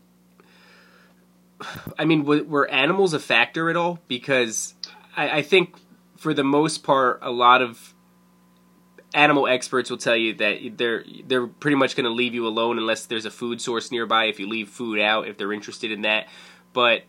I 1.98 2.06
mean, 2.06 2.24
were 2.24 2.67
animals 2.70 3.13
a 3.13 3.20
factor 3.20 3.70
at 3.70 3.76
all? 3.76 4.00
Because 4.08 4.74
I, 5.15 5.38
I 5.38 5.41
think 5.41 5.76
for 6.21 6.36
the 6.36 6.43
most 6.43 6.84
part, 6.84 7.17
a 7.23 7.31
lot 7.31 7.63
of 7.63 7.95
animal 9.12 9.47
experts 9.47 9.89
will 9.89 9.97
tell 9.97 10.15
you 10.15 10.36
that 10.36 10.77
they're 10.77 11.03
they're 11.25 11.47
pretty 11.47 11.75
much 11.75 11.95
going 11.95 12.05
to 12.05 12.12
leave 12.12 12.36
you 12.36 12.45
alone 12.45 12.77
unless 12.77 13.07
there's 13.07 13.25
a 13.25 13.31
food 13.31 13.60
source 13.60 13.89
nearby. 13.91 14.25
If 14.25 14.39
you 14.39 14.47
leave 14.47 14.69
food 14.69 14.99
out, 14.99 15.27
if 15.27 15.38
they're 15.38 15.51
interested 15.51 15.91
in 15.91 16.03
that, 16.03 16.27
but 16.73 17.05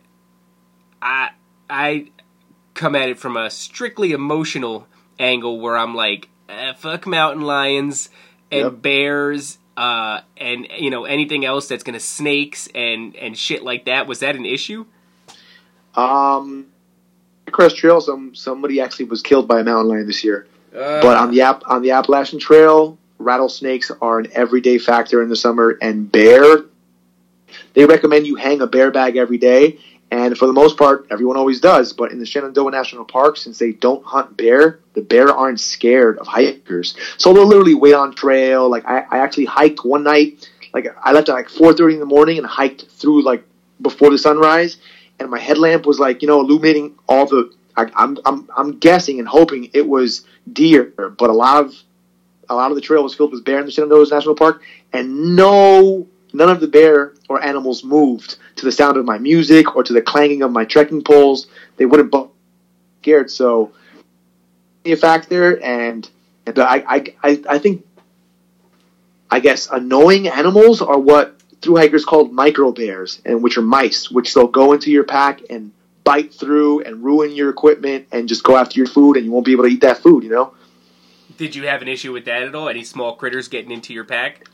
I 0.99 1.29
I 1.69 2.09
come 2.73 2.95
at 2.95 3.07
it 3.07 3.19
from 3.19 3.37
a 3.37 3.51
strictly 3.51 4.13
emotional 4.13 4.87
angle 5.19 5.59
where 5.59 5.77
I'm 5.77 5.93
like, 5.93 6.29
eh, 6.49 6.73
fuck 6.73 7.05
mountain 7.05 7.43
lions 7.43 8.09
and 8.51 8.63
yep. 8.63 8.81
bears 8.81 9.59
uh, 9.77 10.21
and 10.37 10.67
you 10.75 10.89
know 10.89 11.05
anything 11.05 11.45
else 11.45 11.67
that's 11.67 11.83
gonna 11.83 11.99
snakes 11.99 12.67
and 12.73 13.15
and 13.15 13.37
shit 13.37 13.63
like 13.63 13.85
that. 13.85 14.07
Was 14.07 14.21
that 14.21 14.35
an 14.35 14.47
issue? 14.47 14.87
Um, 15.93 16.72
Crest 17.53 17.77
Trail, 17.77 18.01
some 18.01 18.35
somebody 18.35 18.81
actually 18.81 19.05
was 19.05 19.21
killed 19.21 19.47
by 19.47 19.61
a 19.61 19.63
mountain 19.63 19.89
lion 19.89 20.07
this 20.07 20.23
year. 20.23 20.47
Uh, 20.75 21.01
but 21.01 21.17
on 21.17 21.31
the 21.31 21.41
App 21.41 21.63
on 21.67 21.81
the 21.81 21.91
Appalachian 21.91 22.39
Trail, 22.39 22.97
rattlesnakes 23.19 23.91
are 24.01 24.19
an 24.19 24.27
everyday 24.33 24.77
factor 24.77 25.21
in 25.21 25.29
the 25.29 25.35
summer, 25.35 25.77
and 25.81 26.11
bear. 26.11 26.65
They 27.73 27.85
recommend 27.85 28.27
you 28.27 28.35
hang 28.35 28.61
a 28.61 28.67
bear 28.67 28.91
bag 28.91 29.15
every 29.15 29.37
day, 29.37 29.79
and 30.13 30.37
for 30.37 30.45
the 30.45 30.53
most 30.53 30.77
part, 30.77 31.07
everyone 31.09 31.37
always 31.37 31.59
does. 31.59 31.93
But 31.93 32.11
in 32.11 32.19
the 32.19 32.25
Shenandoah 32.25 32.69
National 32.71 33.03
Park, 33.03 33.35
since 33.37 33.57
they 33.57 33.71
don't 33.71 34.05
hunt 34.05 34.37
bear, 34.37 34.79
the 34.93 35.01
bear 35.01 35.29
aren't 35.29 35.59
scared 35.59 36.19
of 36.19 36.27
hikers. 36.27 36.95
So 37.17 37.33
they'll 37.33 37.47
literally 37.47 37.73
wait 37.73 37.95
on 37.95 38.13
trail. 38.13 38.69
Like 38.69 38.85
I, 38.85 39.05
I 39.09 39.17
actually 39.19 39.45
hiked 39.45 39.83
one 39.83 40.03
night. 40.03 40.49
Like 40.73 40.87
I 41.01 41.13
left 41.13 41.29
at 41.29 41.33
like 41.33 41.49
4:30 41.49 41.93
in 41.93 41.99
the 41.99 42.05
morning 42.05 42.37
and 42.37 42.45
hiked 42.45 42.85
through 42.89 43.23
like 43.23 43.43
before 43.81 44.11
the 44.11 44.17
sunrise, 44.17 44.77
and 45.23 45.31
my 45.31 45.39
headlamp 45.39 45.85
was 45.85 45.99
like 45.99 46.21
you 46.21 46.27
know 46.27 46.41
illuminating 46.41 46.95
all 47.07 47.25
the. 47.25 47.51
I, 47.75 47.89
I'm 47.95 48.19
I'm 48.25 48.49
I'm 48.55 48.77
guessing 48.77 49.17
and 49.17 49.27
hoping 49.27 49.71
it 49.73 49.87
was 49.87 50.25
deer, 50.51 50.93
but 51.17 51.29
a 51.29 51.33
lot 51.33 51.65
of 51.65 51.73
a 52.49 52.55
lot 52.55 52.69
of 52.69 52.75
the 52.75 52.81
trail 52.81 53.01
was 53.01 53.15
filled 53.15 53.31
with 53.31 53.43
bear 53.43 53.59
in 53.59 53.65
the 53.65 53.71
Shenandoah 53.71 54.05
National 54.11 54.35
Park, 54.35 54.61
and 54.91 55.35
no 55.35 56.07
none 56.33 56.49
of 56.49 56.59
the 56.59 56.67
bear 56.67 57.13
or 57.29 57.41
animals 57.41 57.83
moved 57.83 58.37
to 58.55 58.65
the 58.65 58.71
sound 58.71 58.97
of 58.97 59.05
my 59.05 59.17
music 59.17 59.75
or 59.75 59.83
to 59.83 59.93
the 59.93 60.01
clanging 60.01 60.41
of 60.41 60.51
my 60.51 60.65
trekking 60.65 61.03
poles. 61.03 61.47
They 61.77 61.85
wouldn't 61.85 62.11
be 62.11 62.23
scared. 63.01 63.31
So, 63.31 63.71
a 64.85 64.95
factor, 64.95 65.61
and, 65.61 66.09
and 66.45 66.59
I, 66.59 67.13
I, 67.23 67.43
I 67.47 67.57
think, 67.59 67.85
I 69.29 69.39
guess, 69.39 69.69
annoying 69.69 70.27
animals 70.27 70.81
are 70.81 70.99
what 70.99 71.39
through 71.63 71.77
hikers 71.77 72.05
called 72.05 72.31
micro 72.31 72.71
bears, 72.71 73.21
and 73.25 73.41
which 73.41 73.57
are 73.57 73.61
mice, 73.61 74.11
which 74.11 74.33
they'll 74.33 74.47
go 74.47 74.73
into 74.73 74.91
your 74.91 75.03
pack 75.03 75.41
and 75.49 75.71
bite 76.03 76.33
through 76.33 76.81
and 76.81 77.03
ruin 77.03 77.31
your 77.31 77.49
equipment 77.49 78.07
and 78.11 78.27
just 78.27 78.43
go 78.43 78.57
after 78.57 78.77
your 78.77 78.87
food, 78.87 79.15
and 79.15 79.25
you 79.25 79.31
won't 79.31 79.45
be 79.45 79.53
able 79.53 79.63
to 79.63 79.69
eat 79.69 79.81
that 79.81 79.97
food. 79.97 80.23
You 80.23 80.29
know. 80.29 80.53
Did 81.37 81.55
you 81.55 81.67
have 81.67 81.81
an 81.81 81.87
issue 81.87 82.13
with 82.13 82.25
that 82.25 82.43
at 82.43 82.53
all? 82.53 82.69
Any 82.69 82.83
small 82.83 83.15
critters 83.15 83.47
getting 83.47 83.71
into 83.71 83.93
your 83.93 84.03
pack? 84.03 84.47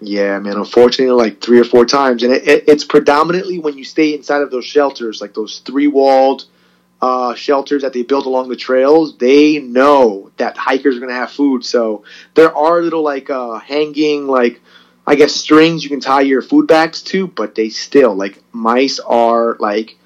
Yeah, 0.00 0.38
man. 0.38 0.56
Unfortunately, 0.56 1.14
like 1.14 1.40
three 1.40 1.60
or 1.60 1.64
four 1.64 1.84
times, 1.86 2.22
and 2.22 2.32
it, 2.32 2.46
it, 2.46 2.64
it's 2.68 2.84
predominantly 2.84 3.58
when 3.58 3.76
you 3.76 3.84
stay 3.84 4.14
inside 4.14 4.42
of 4.42 4.50
those 4.50 4.64
shelters, 4.64 5.20
like 5.20 5.34
those 5.34 5.60
three 5.60 5.86
walled 5.86 6.44
uh, 7.00 7.34
shelters 7.34 7.82
that 7.82 7.92
they 7.92 8.02
build 8.02 8.26
along 8.26 8.48
the 8.48 8.56
trails. 8.56 9.16
They 9.18 9.58
know 9.58 10.30
that 10.36 10.56
hikers 10.56 10.96
are 10.96 11.00
going 11.00 11.10
to 11.10 11.16
have 11.16 11.30
food, 11.30 11.64
so 11.64 12.04
there 12.34 12.54
are 12.54 12.80
little 12.80 13.02
like 13.02 13.30
uh, 13.30 13.58
hanging 13.58 14.26
like 14.26 14.60
I 15.06 15.16
guess 15.16 15.34
strings 15.34 15.84
you 15.84 15.90
can 15.90 16.00
tie 16.00 16.22
your 16.22 16.42
food 16.42 16.66
bags 16.66 17.02
to, 17.02 17.26
but 17.26 17.54
they 17.54 17.68
still 17.68 18.14
like 18.14 18.42
mice 18.52 18.98
are 19.00 19.56
like 19.60 19.98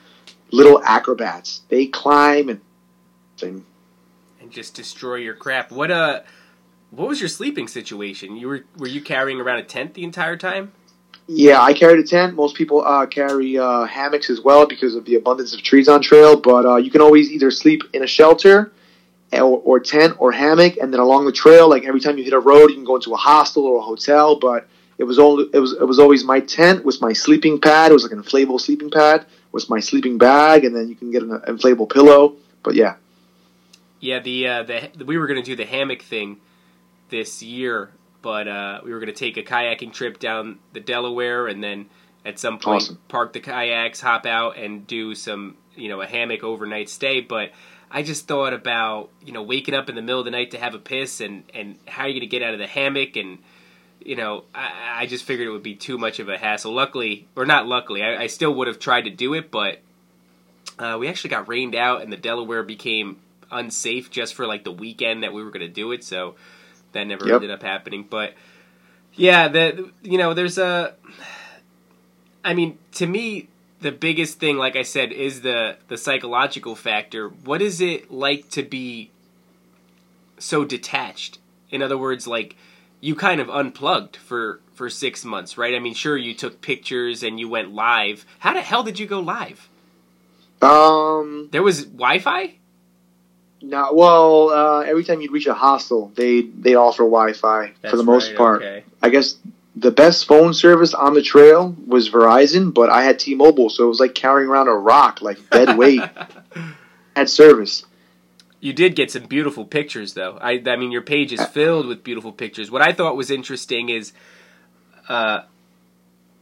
little 0.50 0.82
acrobats. 0.82 1.62
They 1.68 1.87
climb 1.87 2.48
and 2.48 2.61
and 3.40 3.64
just 4.50 4.74
destroy 4.74 5.16
your 5.16 5.34
crap. 5.34 5.70
What 5.70 5.90
uh 5.90 6.20
what 6.90 7.08
was 7.08 7.20
your 7.20 7.28
sleeping 7.28 7.68
situation? 7.68 8.37
You 8.37 8.48
were 8.48 8.64
were 8.76 8.88
you 8.88 9.00
carrying 9.00 9.40
around 9.40 9.58
a 9.58 9.64
tent 9.64 9.94
the 9.94 10.04
entire 10.04 10.37
time? 10.37 10.72
Yeah, 11.30 11.61
I 11.61 11.74
carried 11.74 12.02
a 12.02 12.08
tent. 12.08 12.34
Most 12.34 12.56
people 12.56 12.82
uh, 12.82 13.04
carry 13.04 13.58
uh, 13.58 13.84
hammocks 13.84 14.30
as 14.30 14.40
well 14.40 14.66
because 14.66 14.94
of 14.94 15.04
the 15.04 15.16
abundance 15.16 15.52
of 15.52 15.62
trees 15.62 15.87
on 15.87 16.00
trail. 16.00 16.40
But 16.40 16.64
uh, 16.64 16.76
you 16.76 16.90
can 16.90 17.02
always 17.02 17.30
either 17.30 17.50
sleep 17.50 17.82
in 17.92 18.02
a 18.02 18.06
shelter 18.06 18.72
or, 19.30 19.42
or, 19.42 19.78
tent 19.78 20.16
or 20.18 20.32
hammock, 20.32 20.78
and 20.78 20.90
then 20.90 21.00
along 21.00 21.26
the 21.26 21.32
trail, 21.32 21.68
like 21.68 21.84
every 21.84 22.00
time 22.00 22.16
you 22.16 22.24
hit 22.24 22.32
a 22.32 22.40
road, 22.40 22.70
you 22.70 22.76
can 22.76 22.84
go 22.84 22.96
into 22.96 23.12
a 23.12 23.18
hostel 23.18 23.66
or 23.66 23.80
a 23.80 23.82
hotel. 23.82 24.37
But 24.37 24.66
it 24.98 25.04
was 25.04 25.18
only 25.18 25.46
it 25.52 25.58
was 25.58 25.72
it 25.72 25.84
was 25.84 25.98
always 25.98 26.24
my 26.24 26.40
tent 26.40 26.84
with 26.84 27.00
my 27.00 27.12
sleeping 27.12 27.61
pad. 27.61 27.90
It 27.90 27.94
was 27.94 28.02
like 28.02 28.12
an 28.12 28.22
inflatable 28.22 28.61
sleeping 28.61 28.90
pad 28.90 29.26
with 29.52 29.70
my 29.70 29.80
sleeping 29.80 30.18
bag, 30.18 30.64
and 30.64 30.74
then 30.74 30.88
you 30.88 30.96
can 30.96 31.11
get 31.11 31.22
an 31.22 31.30
inflatable 31.30 31.90
pillow. 31.90 32.34
But 32.62 32.74
yeah, 32.74 32.96
yeah. 34.00 34.20
The 34.20 34.48
uh, 34.48 34.62
the 34.64 35.04
we 35.04 35.16
were 35.16 35.26
gonna 35.26 35.42
do 35.42 35.56
the 35.56 35.66
hammock 35.66 36.02
thing 36.02 36.38
this 37.11 37.42
year 37.42 37.90
but 38.22 38.48
uh, 38.48 38.80
we 38.84 38.92
were 38.92 38.98
going 38.98 39.12
to 39.12 39.18
take 39.18 39.37
a 39.37 39.42
kayaking 39.42 39.92
trip 39.92 40.18
down 40.18 40.58
the 40.72 40.80
Delaware, 40.80 41.46
and 41.46 41.62
then 41.62 41.87
at 42.24 42.38
some 42.38 42.58
point 42.58 42.82
Awesome. 42.82 42.98
park 43.08 43.32
the 43.32 43.40
kayaks, 43.40 44.00
hop 44.00 44.26
out, 44.26 44.56
and 44.58 44.87
do 44.87 45.14
some 45.14 45.56
you 45.76 45.88
know 45.88 46.00
a 46.00 46.06
hammock 46.06 46.42
overnight 46.42 46.88
stay. 46.88 47.20
But 47.20 47.52
I 47.90 48.02
just 48.02 48.26
thought 48.26 48.52
about 48.52 49.11
you 49.24 49.32
know 49.32 49.42
waking 49.42 49.74
up 49.74 49.88
in 49.88 49.94
the 49.94 50.02
middle 50.02 50.20
of 50.20 50.24
the 50.24 50.30
night 50.30 50.50
to 50.52 50.58
have 50.58 50.74
a 50.74 50.78
piss, 50.78 51.20
and 51.20 51.44
and 51.54 51.78
how 51.87 52.04
are 52.04 52.08
you 52.08 52.14
going 52.14 52.20
to 52.20 52.26
get 52.26 52.42
out 52.42 52.54
of 52.54 52.58
the 52.58 52.66
hammock 52.66 53.16
and 53.16 53.38
you 54.00 54.16
know, 54.16 54.44
I, 54.54 55.00
I 55.02 55.06
just 55.06 55.24
figured 55.24 55.48
it 55.48 55.50
would 55.50 55.62
be 55.62 55.74
too 55.74 55.98
much 55.98 56.18
of 56.20 56.28
a 56.28 56.38
hassle. 56.38 56.72
Luckily, 56.72 57.26
or 57.37 57.44
not 57.46 57.66
luckily, 57.66 58.02
I, 58.02 58.22
I 58.22 58.26
still 58.26 58.54
would 58.54 58.66
have 58.68 58.78
tried 58.78 59.02
to 59.02 59.11
do 59.11 59.34
it, 59.34 59.50
but 59.50 59.80
uh, 60.78 60.96
we 60.98 61.08
actually 61.08 61.30
got 61.30 61.48
rained 61.48 61.74
out, 61.74 62.02
and 62.02 62.12
the 62.12 62.16
Delaware 62.16 62.62
became 62.62 63.18
unsafe 63.50 64.11
just 64.11 64.34
for 64.34 64.46
like 64.46 64.64
the 64.64 64.72
weekend 64.72 65.22
that 65.22 65.32
we 65.32 65.42
were 65.42 65.50
going 65.50 65.66
to 65.66 65.72
do 65.72 65.92
it. 65.92 66.04
So 66.04 66.37
that 66.92 67.04
never 67.06 67.26
Yep. 67.26 67.34
ended 67.37 67.50
up 67.50 67.62
happening. 67.62 68.06
But 68.08 68.34
yeah, 69.14 69.48
the 69.48 69.90
you 70.02 70.18
know, 70.18 70.34
there's 70.34 70.58
a. 70.58 70.94
I 72.44 72.54
mean, 72.54 72.78
to 72.92 73.06
me, 73.06 73.48
the 73.80 73.92
biggest 73.92 74.38
thing, 74.38 74.56
like 74.56 74.76
I 74.76 74.82
said, 74.82 75.12
is 75.12 75.42
the 75.42 75.76
the 75.88 75.96
psychological 75.98 76.74
factor. 76.74 77.28
What 77.28 77.61
is 77.61 77.80
it 77.80 78.11
like 78.11 78.48
to 78.50 78.62
be 78.62 79.11
so 80.38 80.64
detached? 80.64 81.38
In 81.70 81.82
other 81.82 81.98
words, 81.98 82.26
like 82.26 82.56
you 83.00 83.14
kind 83.14 83.40
of 83.40 83.48
unplugged 83.48 84.16
for 84.16 84.61
for 84.74 84.88
six 84.88 85.24
months, 85.24 85.58
right? 85.58 85.74
I 85.74 85.80
mean, 85.80 85.94
sure, 85.94 86.16
you 86.16 86.34
took 86.34 86.61
pictures 86.61 87.22
and 87.22 87.38
you 87.38 87.48
went 87.48 87.72
live. 87.72 88.24
How 88.38 88.54
the 88.54 88.61
hell 88.61 88.82
did 88.82 88.98
you 88.98 89.06
go 89.06 89.20
live? 89.20 89.68
Um, 90.62 91.48
There 91.52 91.62
was 91.62 91.84
Wi-Fi. 91.84 92.54
no, 93.62 93.92
well, 93.92 94.50
uh, 94.50 94.80
every 94.82 95.04
time 95.04 95.20
you'd 95.20 95.32
reach 95.32 95.46
a 95.46 95.54
hostel, 95.54 96.12
they 96.14 96.42
they 96.42 96.74
offer 96.74 97.02
Wi-Fi 97.02 97.72
for 97.90 97.96
the 97.96 98.04
most 98.04 98.28
right, 98.28 98.37
part. 98.37 98.62
Okay. 98.62 98.84
I 99.02 99.08
guess 99.11 99.37
the 99.76 99.90
best 99.90 100.26
phone 100.26 100.54
service 100.54 100.94
on 100.94 101.14
the 101.14 101.22
trail 101.22 101.76
was 101.87 102.11
Verizon, 102.11 102.74
but 102.74 102.90
I 102.90 103.04
had 103.04 103.20
T-Mobile, 103.20 103.70
so 103.70 103.84
it 103.84 103.88
was 103.88 104.00
like 104.00 104.14
carrying 104.14 104.48
around 104.50 104.66
a 104.68 104.74
rock, 104.74 105.22
like 105.22 105.38
dead 105.50 105.76
weight. 105.78 106.02
had 107.18 107.28
service. 107.28 107.84
You 108.61 108.73
did 108.73 108.97
get 108.97 109.11
some 109.11 109.25
beautiful 109.25 109.64
pictures, 109.64 110.14
though. 110.14 110.38
I, 110.40 110.62
I 110.66 110.77
mean, 110.77 110.90
your 110.90 111.03
page 111.03 111.33
is 111.33 111.44
filled 111.47 111.87
with 111.87 112.03
beautiful 112.03 112.33
pictures. 112.33 112.71
What 112.71 112.83
I 112.83 112.92
thought 112.92 113.16
was 113.16 113.31
interesting 113.31 113.88
is, 113.88 114.12
uh, 115.09 115.42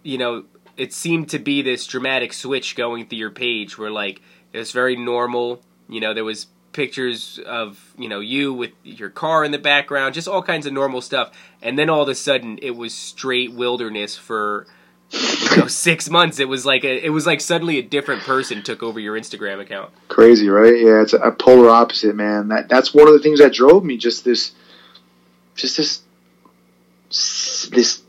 you 0.03 0.17
know, 0.17 0.45
it 0.77 0.93
seemed 0.93 1.29
to 1.31 1.39
be 1.39 1.63
this 1.63 1.87
dramatic 1.87 2.33
switch 2.33 2.75
going 2.77 3.07
through 3.07 3.19
your 3.19 3.31
page, 3.31 3.77
where 3.77 3.91
like 3.91 4.23
it 4.53 4.59
was 4.59 4.73
very 4.73 4.97
normal. 4.97 5.63
You 5.89 6.01
know, 6.01 6.15
there 6.15 6.25
was 6.25 6.47
pictures 6.73 7.41
of 7.47 7.95
you 7.99 8.09
know 8.09 8.21
you 8.21 8.53
with 8.53 8.73
your 8.85 9.11
car 9.11 9.45
in 9.45 9.51
the 9.51 9.59
background, 9.59 10.15
just 10.15 10.29
all 10.29 10.43
kinds 10.43 10.67
of 10.67 10.73
normal 10.73 11.01
stuff, 11.01 11.33
and 11.63 11.79
then 11.79 11.91
all 11.91 12.03
of 12.03 12.09
a 12.09 12.15
sudden 12.15 12.59
it 12.63 12.77
was 12.77 12.95
straight 12.95 13.53
wilderness 13.53 14.17
for. 14.17 14.67
You 15.13 15.57
know, 15.57 15.67
six 15.69 16.11
months. 16.11 16.41
It 16.41 16.49
was 16.49 16.67
like 16.67 16.85
a, 16.85 17.05
it 17.05 17.11
was 17.11 17.27
like 17.27 17.41
suddenly 17.41 17.79
a 17.79 17.83
different 17.83 18.23
person 18.23 18.63
took 18.63 18.83
over 18.83 18.99
your 18.99 19.19
Instagram 19.19 19.61
account. 19.61 19.91
Crazy, 20.09 20.49
right? 20.49 20.75
Yeah, 20.79 21.03
it's 21.03 21.13
a, 21.13 21.31
polar 21.31 21.71
opposite, 21.71 22.17
man. 22.17 22.49
That 22.49 22.69
that's 22.69 22.93
one 22.93 23.07
of 23.07 23.15
the 23.15 23.21
things 23.21 23.39
that 23.39 23.53
drove 23.53 23.85
me. 23.85 23.97
Just 23.97 24.25
this, 24.25 24.53
just 25.55 25.77
this, 25.77 26.03
this 27.71 28.03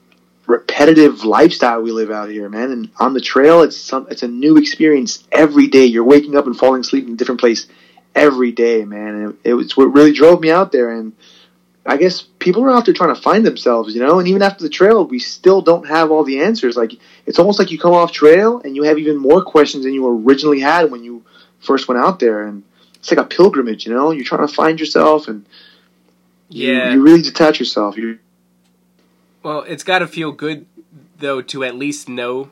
repetitive 0.48 1.24
lifestyle 1.24 1.82
we 1.82 1.92
live 1.92 2.10
out 2.10 2.30
here, 2.30 2.50
man. 2.50 2.72
And 2.72 2.92
on 3.00 3.14
the 3.14 3.22
trail, 3.22 3.62
it's 3.62 3.78
some, 3.78 4.08
it's 4.10 4.24
a 4.24 4.28
new 4.28 4.58
experience 4.58 5.24
every 5.32 5.68
day. 5.68 5.86
You're 5.86 6.04
waking 6.04 6.36
up 6.36 6.48
and 6.48 6.58
falling 6.58 6.82
asleep 6.82 7.06
in 7.06 7.14
a 7.14 7.18
different 7.18 7.40
place 7.40 7.68
every 8.16 8.52
day, 8.52 8.86
man. 8.86 9.16
And 9.16 9.30
it, 9.30 9.52
it 9.52 9.54
was 9.54 9.78
what 9.78 9.94
really 9.94 10.14
drove 10.14 10.42
me 10.42 10.50
out 10.50 10.72
there. 10.72 10.90
And 10.90 11.14
I 11.88 11.96
guess 11.96 12.22
people 12.22 12.64
are 12.66 12.70
out 12.70 12.84
there 12.84 12.94
trying 12.94 13.16
to 13.16 13.22
find 13.22 13.46
themselves, 13.46 13.96
you 13.96 14.02
know. 14.06 14.20
And 14.20 14.28
even 14.28 14.42
after 14.42 14.62
the 14.62 14.70
trail, 14.70 15.06
we 15.06 15.20
still 15.20 15.62
don't 15.62 15.88
have 15.88 16.12
all 16.12 16.26
the 16.26 16.42
answers. 16.42 16.76
Like 16.76 16.92
it's 17.26 17.40
almost 17.40 17.60
like 17.60 17.72
you 17.72 17.80
come 17.80 17.94
off 17.94 18.12
trail 18.12 18.60
and 18.60 18.76
you 18.76 18.84
have 18.84 19.00
even 19.00 19.16
more 19.18 19.42
questions 19.42 19.86
than 19.86 19.94
you 19.94 20.06
originally 20.06 20.60
had 20.60 20.92
when 20.92 21.04
you 21.04 21.24
first 21.60 21.88
went 21.88 22.02
out 22.02 22.20
there. 22.20 22.44
And 22.44 22.64
it's 22.96 23.10
like 23.10 23.20
a 23.20 23.24
pilgrimage, 23.24 23.86
you 23.86 23.94
know. 23.94 24.12
You're 24.12 24.26
trying 24.26 24.46
to 24.46 24.54
find 24.54 24.80
yourself, 24.80 25.30
and 25.30 25.46
you, 26.50 26.74
Yeah. 26.74 26.94
you 26.94 27.02
really 27.02 27.22
detach 27.22 27.58
yourself. 27.60 27.96
You 27.98 28.20
Well, 29.42 29.62
it's 29.62 29.84
got 29.84 30.00
to 30.00 30.08
feel 30.08 30.34
good 30.34 30.66
though 31.20 31.42
to 31.42 31.64
at 31.64 31.74
least 31.74 32.10
know 32.10 32.52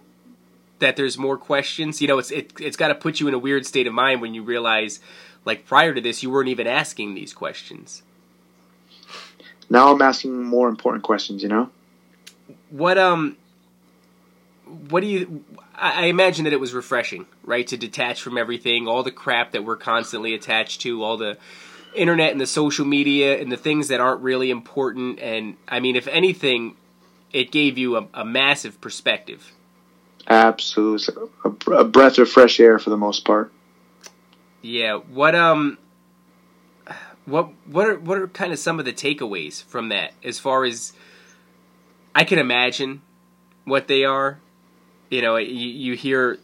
that 0.79 0.95
there's 0.95 1.17
more 1.17 1.37
questions. 1.37 2.01
You 2.01 2.07
know, 2.07 2.19
it's 2.19 2.31
it, 2.31 2.53
it's 2.59 2.77
got 2.77 2.87
to 2.87 2.95
put 2.95 3.19
you 3.19 3.27
in 3.27 3.33
a 3.33 3.39
weird 3.39 3.65
state 3.65 3.85
of 3.85 3.93
mind 3.93 4.21
when 4.21 4.33
you 4.33 4.43
realize, 4.43 5.01
like 5.43 5.65
prior 5.65 5.93
to 5.93 5.99
this, 5.99 6.23
you 6.23 6.29
weren't 6.29 6.49
even 6.49 6.67
asking 6.67 7.15
these 7.15 7.33
questions. 7.33 8.01
Now 9.69 9.91
I'm 9.91 10.01
asking 10.01 10.43
more 10.43 10.69
important 10.69 11.03
questions, 11.03 11.43
you 11.43 11.49
know. 11.49 11.69
What 12.69 12.97
um, 12.97 13.37
what 14.89 15.01
do 15.01 15.07
you? 15.07 15.43
I, 15.75 16.03
I 16.03 16.05
imagine 16.05 16.43
that 16.45 16.53
it 16.53 16.59
was 16.59 16.73
refreshing, 16.73 17.25
right, 17.43 17.65
to 17.67 17.77
detach 17.77 18.21
from 18.21 18.37
everything, 18.37 18.87
all 18.87 19.03
the 19.03 19.11
crap 19.11 19.51
that 19.51 19.63
we're 19.63 19.77
constantly 19.77 20.33
attached 20.33 20.81
to, 20.81 21.03
all 21.03 21.17
the 21.17 21.37
internet 21.95 22.31
and 22.31 22.41
the 22.41 22.47
social 22.47 22.85
media 22.85 23.39
and 23.39 23.51
the 23.51 23.57
things 23.57 23.87
that 23.87 23.99
aren't 23.99 24.21
really 24.21 24.49
important. 24.49 25.19
And 25.19 25.55
I 25.67 25.79
mean, 25.79 25.95
if 25.95 26.07
anything, 26.07 26.75
it 27.31 27.51
gave 27.51 27.77
you 27.77 27.97
a, 27.97 28.07
a 28.13 28.25
massive 28.25 28.81
perspective. 28.81 29.51
Absolutely, 30.27 31.13
a, 31.45 31.71
a 31.71 31.83
breath 31.83 32.17
of 32.17 32.29
fresh 32.29 32.59
air 32.59 32.79
for 32.79 32.89
the 32.89 32.97
most 32.97 33.25
part. 33.25 33.51
Yeah. 34.61 34.95
What 34.95 35.35
um 35.35 35.77
what 37.25 37.49
what 37.65 37.87
are 37.87 37.99
what 37.99 38.17
are 38.17 38.27
kind 38.27 38.53
of 38.53 38.59
some 38.59 38.79
of 38.79 38.85
the 38.85 38.93
takeaways 38.93 39.63
from 39.63 39.89
that 39.89 40.13
as 40.23 40.39
far 40.39 40.63
as 40.63 40.93
I 42.13 42.23
can 42.23 42.39
imagine 42.39 43.01
what 43.65 43.87
they 43.87 44.05
are. 44.05 44.39
You 45.09 45.21
know, 45.21 45.35
you, 45.37 45.67
you 45.67 45.93
hear 45.95 46.39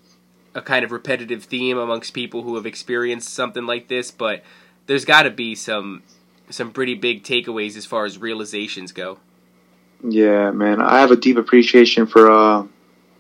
a 0.54 0.62
kind 0.62 0.84
of 0.84 0.92
repetitive 0.92 1.46
theme 1.46 1.78
amongst 1.78 2.14
people 2.14 2.44
who 2.44 2.56
have 2.56 2.66
experienced 2.66 3.34
something 3.34 3.66
like 3.66 3.88
this, 3.88 4.12
but 4.12 4.44
there's 4.88 5.06
got 5.06 5.24
to 5.24 5.30
be 5.30 5.56
some 5.56 6.04
some 6.50 6.72
pretty 6.72 6.96
big 6.96 7.24
takeaways 7.24 7.78
as 7.78 7.86
far 7.86 8.06
as 8.06 8.18
realizations 8.18 8.92
go. 8.92 9.20
Yeah, 10.04 10.52
man. 10.52 10.82
I 10.82 11.00
have 11.00 11.12
a 11.12 11.16
deep 11.16 11.38
appreciation 11.38 12.08
for 12.08 12.30
uh, 12.30 12.66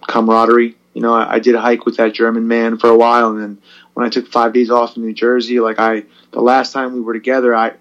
camaraderie. 0.08 0.76
You 0.94 1.02
know, 1.02 1.14
I, 1.14 1.34
I 1.34 1.40
did 1.40 1.56
a 1.56 1.62
hike 1.62 1.86
with 1.86 1.98
that 1.98 2.14
German 2.14 2.48
man 2.48 2.78
for 2.78 2.90
a 2.90 2.98
while, 2.98 3.30
and 3.30 3.42
then 3.42 3.62
when 3.94 4.06
I 4.06 4.10
took 4.10 4.28
five 4.28 4.54
days 4.54 4.70
off 4.70 4.98
in 4.98 5.04
New 5.04 5.14
Jersey, 5.14 5.60
like 5.60 5.80
I, 5.80 6.04
the 6.32 6.42
last 6.42 6.74
time 6.74 6.94
we 6.94 7.02
were 7.02 7.14
together, 7.14 7.56
I, 7.56 7.74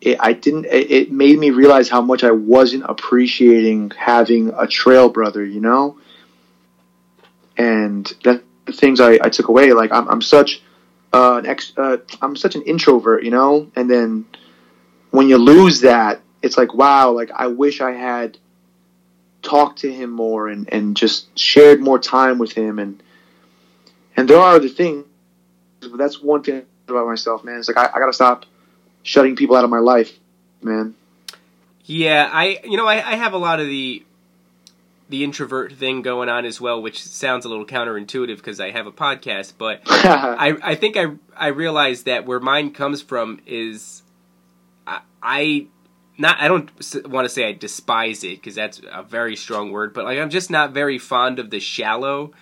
it, 0.00 0.16
I 0.20 0.32
didn't. 0.32 0.66
It, 0.66 0.90
it 0.90 1.12
made 1.12 1.38
me 1.38 1.50
realize 1.50 1.88
how 1.88 2.00
much 2.00 2.24
I 2.24 2.30
wasn't 2.30 2.84
appreciating 2.88 3.90
having 3.90 4.52
a 4.56 4.66
trail 4.66 5.08
brother. 5.10 5.44
You 5.44 5.60
know, 5.60 5.98
and 7.56 8.10
that 8.24 8.42
the 8.64 8.72
things 8.72 9.00
I, 9.00 9.18
I 9.22 9.28
took 9.28 9.48
away. 9.48 9.72
Like 9.72 9.92
I'm, 9.92 10.08
I'm 10.08 10.22
such 10.22 10.62
uh, 11.12 11.36
an 11.36 11.46
ex, 11.46 11.72
uh, 11.76 11.98
I'm 12.22 12.36
such 12.36 12.54
an 12.54 12.62
introvert. 12.62 13.24
You 13.24 13.30
know, 13.30 13.70
and 13.76 13.90
then 13.90 14.24
when 15.10 15.28
you 15.28 15.36
lose 15.36 15.82
that, 15.82 16.22
it's 16.40 16.56
like 16.56 16.72
wow. 16.72 17.10
Like 17.10 17.30
I 17.30 17.48
wish 17.48 17.82
I 17.82 17.92
had 17.92 18.38
talked 19.42 19.80
to 19.80 19.92
him 19.92 20.10
more 20.10 20.48
and, 20.48 20.72
and 20.72 20.96
just 20.96 21.38
shared 21.38 21.80
more 21.80 21.98
time 21.98 22.38
with 22.38 22.52
him. 22.52 22.78
And 22.78 23.02
and 24.16 24.28
there 24.28 24.38
are 24.38 24.56
other 24.56 24.68
things 24.68 25.06
but 25.80 25.96
that's 25.96 26.20
one 26.20 26.42
thing 26.42 26.64
about 26.88 27.06
myself 27.06 27.44
man. 27.44 27.58
It's 27.58 27.68
like 27.68 27.76
I, 27.76 27.96
I 27.96 27.98
gotta 27.98 28.12
stop 28.12 28.46
shutting 29.02 29.36
people 29.36 29.56
out 29.56 29.64
of 29.64 29.70
my 29.70 29.78
life 29.78 30.18
man. 30.62 30.94
Yeah, 31.84 32.28
I 32.30 32.60
you 32.64 32.76
know 32.76 32.86
I, 32.86 32.96
I 32.96 33.16
have 33.16 33.32
a 33.32 33.38
lot 33.38 33.60
of 33.60 33.66
the 33.66 34.04
the 35.08 35.24
introvert 35.24 35.72
thing 35.72 36.02
going 36.02 36.28
on 36.28 36.44
as 36.44 36.60
well, 36.60 36.80
which 36.80 37.02
sounds 37.02 37.44
a 37.44 37.48
little 37.48 37.66
counterintuitive 37.66 38.36
because 38.36 38.60
I 38.60 38.70
have 38.70 38.86
a 38.86 38.92
podcast, 38.92 39.54
but 39.58 39.82
I, 39.86 40.56
I 40.62 40.74
think 40.76 40.96
I 40.96 41.06
I 41.36 41.48
realize 41.48 42.04
that 42.04 42.26
where 42.26 42.40
mine 42.40 42.72
comes 42.72 43.02
from 43.02 43.40
is 43.46 44.02
I, 44.86 45.00
I 45.22 45.66
not 46.20 46.38
I 46.38 46.48
don't 46.48 46.70
want 47.08 47.24
to 47.24 47.28
say 47.30 47.48
I 47.48 47.52
despise 47.52 48.22
it 48.24 48.36
because 48.36 48.54
that's 48.54 48.80
a 48.92 49.02
very 49.02 49.34
strong 49.36 49.72
word, 49.72 49.94
but 49.94 50.04
like 50.04 50.18
I'm 50.18 50.30
just 50.30 50.50
not 50.50 50.72
very 50.72 50.98
fond 50.98 51.38
of 51.38 51.50
the 51.50 51.60
shallow 51.60 52.32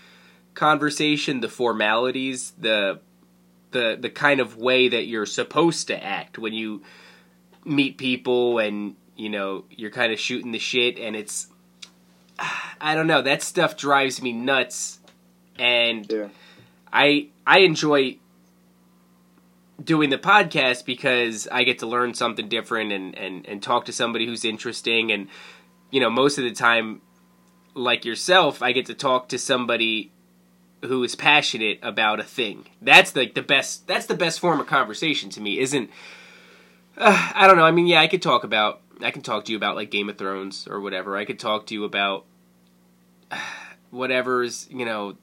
conversation, 0.54 1.40
the 1.40 1.48
formalities, 1.48 2.52
the 2.58 2.98
the 3.70 3.96
the 3.98 4.10
kind 4.10 4.40
of 4.40 4.56
way 4.56 4.88
that 4.88 5.06
you're 5.06 5.26
supposed 5.26 5.87
to 5.87 6.04
act 6.04 6.38
when 6.38 6.52
you 6.52 6.83
meet 7.64 7.98
people 7.98 8.58
and 8.58 8.96
you 9.16 9.29
know 9.29 9.64
you're 9.70 9.90
kind 9.90 10.12
of 10.12 10.18
shooting 10.18 10.50
the 10.50 10.58
shit 10.58 10.98
and 10.98 11.14
it's 11.14 11.46
I 12.81 12.94
don't 12.96 13.06
know 13.06 13.22
that 13.22 13.42
stuff 13.42 13.76
drives 13.76 14.20
me 14.20 14.33
nuts 14.33 14.98
and 15.56 16.10
yeah. 16.10 16.29
I 16.92 17.29
I 17.46 17.60
enjoy 17.60 18.18
doing 19.83 20.10
the 20.10 20.18
podcast 20.18 20.85
because 20.85 21.46
I 21.50 21.64
get 21.64 21.79
to 21.81 21.87
learn 21.87 22.14
something 22.14 22.48
different 22.48 22.92
and, 22.92 23.16
and, 23.16 23.46
and 23.46 23.62
talk 23.62 23.85
to 23.87 23.92
somebody 23.92 24.26
who's 24.26 24.44
interesting 24.44 25.12
and 25.12 25.29
you 25.90 26.00
know 26.00 26.10
most 26.10 26.38
of 26.38 26.44
the 26.44 26.52
time 26.52 27.00
like 27.74 28.04
yourself 28.04 28.62
I 28.62 28.72
get 28.72 28.87
to 28.87 28.94
talk 28.94 29.29
to 29.29 29.38
somebody 29.38 30.12
who 30.85 31.02
is 31.02 31.14
passionate 31.14 31.79
about 31.83 32.20
a 32.20 32.24
thing. 32.24 32.66
That's 32.81 33.14
like 33.14 33.35
the 33.35 33.42
best 33.42 33.87
that's 33.87 34.06
the 34.06 34.14
best 34.14 34.40
form 34.40 34.60
of 34.60 34.66
conversation 34.66 35.31
to 35.31 35.40
me. 35.40 35.58
Isn't 35.58 35.90
uh, 36.96 37.33
I 37.35 37.46
don't 37.46 37.56
know. 37.56 37.64
I 37.64 37.70
mean, 37.70 37.87
yeah, 37.87 38.00
I 38.00 38.08
could 38.08 38.22
talk 38.22 38.44
about 38.44 38.81
I 39.00 39.10
can 39.10 39.22
talk 39.22 39.44
to 39.46 39.52
you 39.52 39.58
about 39.58 39.76
like 39.76 39.90
Game 39.90 40.08
of 40.08 40.18
Thrones 40.18 40.66
or 40.68 40.81
whatever. 40.81 41.16
I 41.16 41.24
could 41.24 41.38
talk 41.38 41.66
to 41.66 41.74
you 41.74 41.85
about 41.85 42.24
whatever's 43.90 44.68
you 44.70 44.85
know 44.85 45.16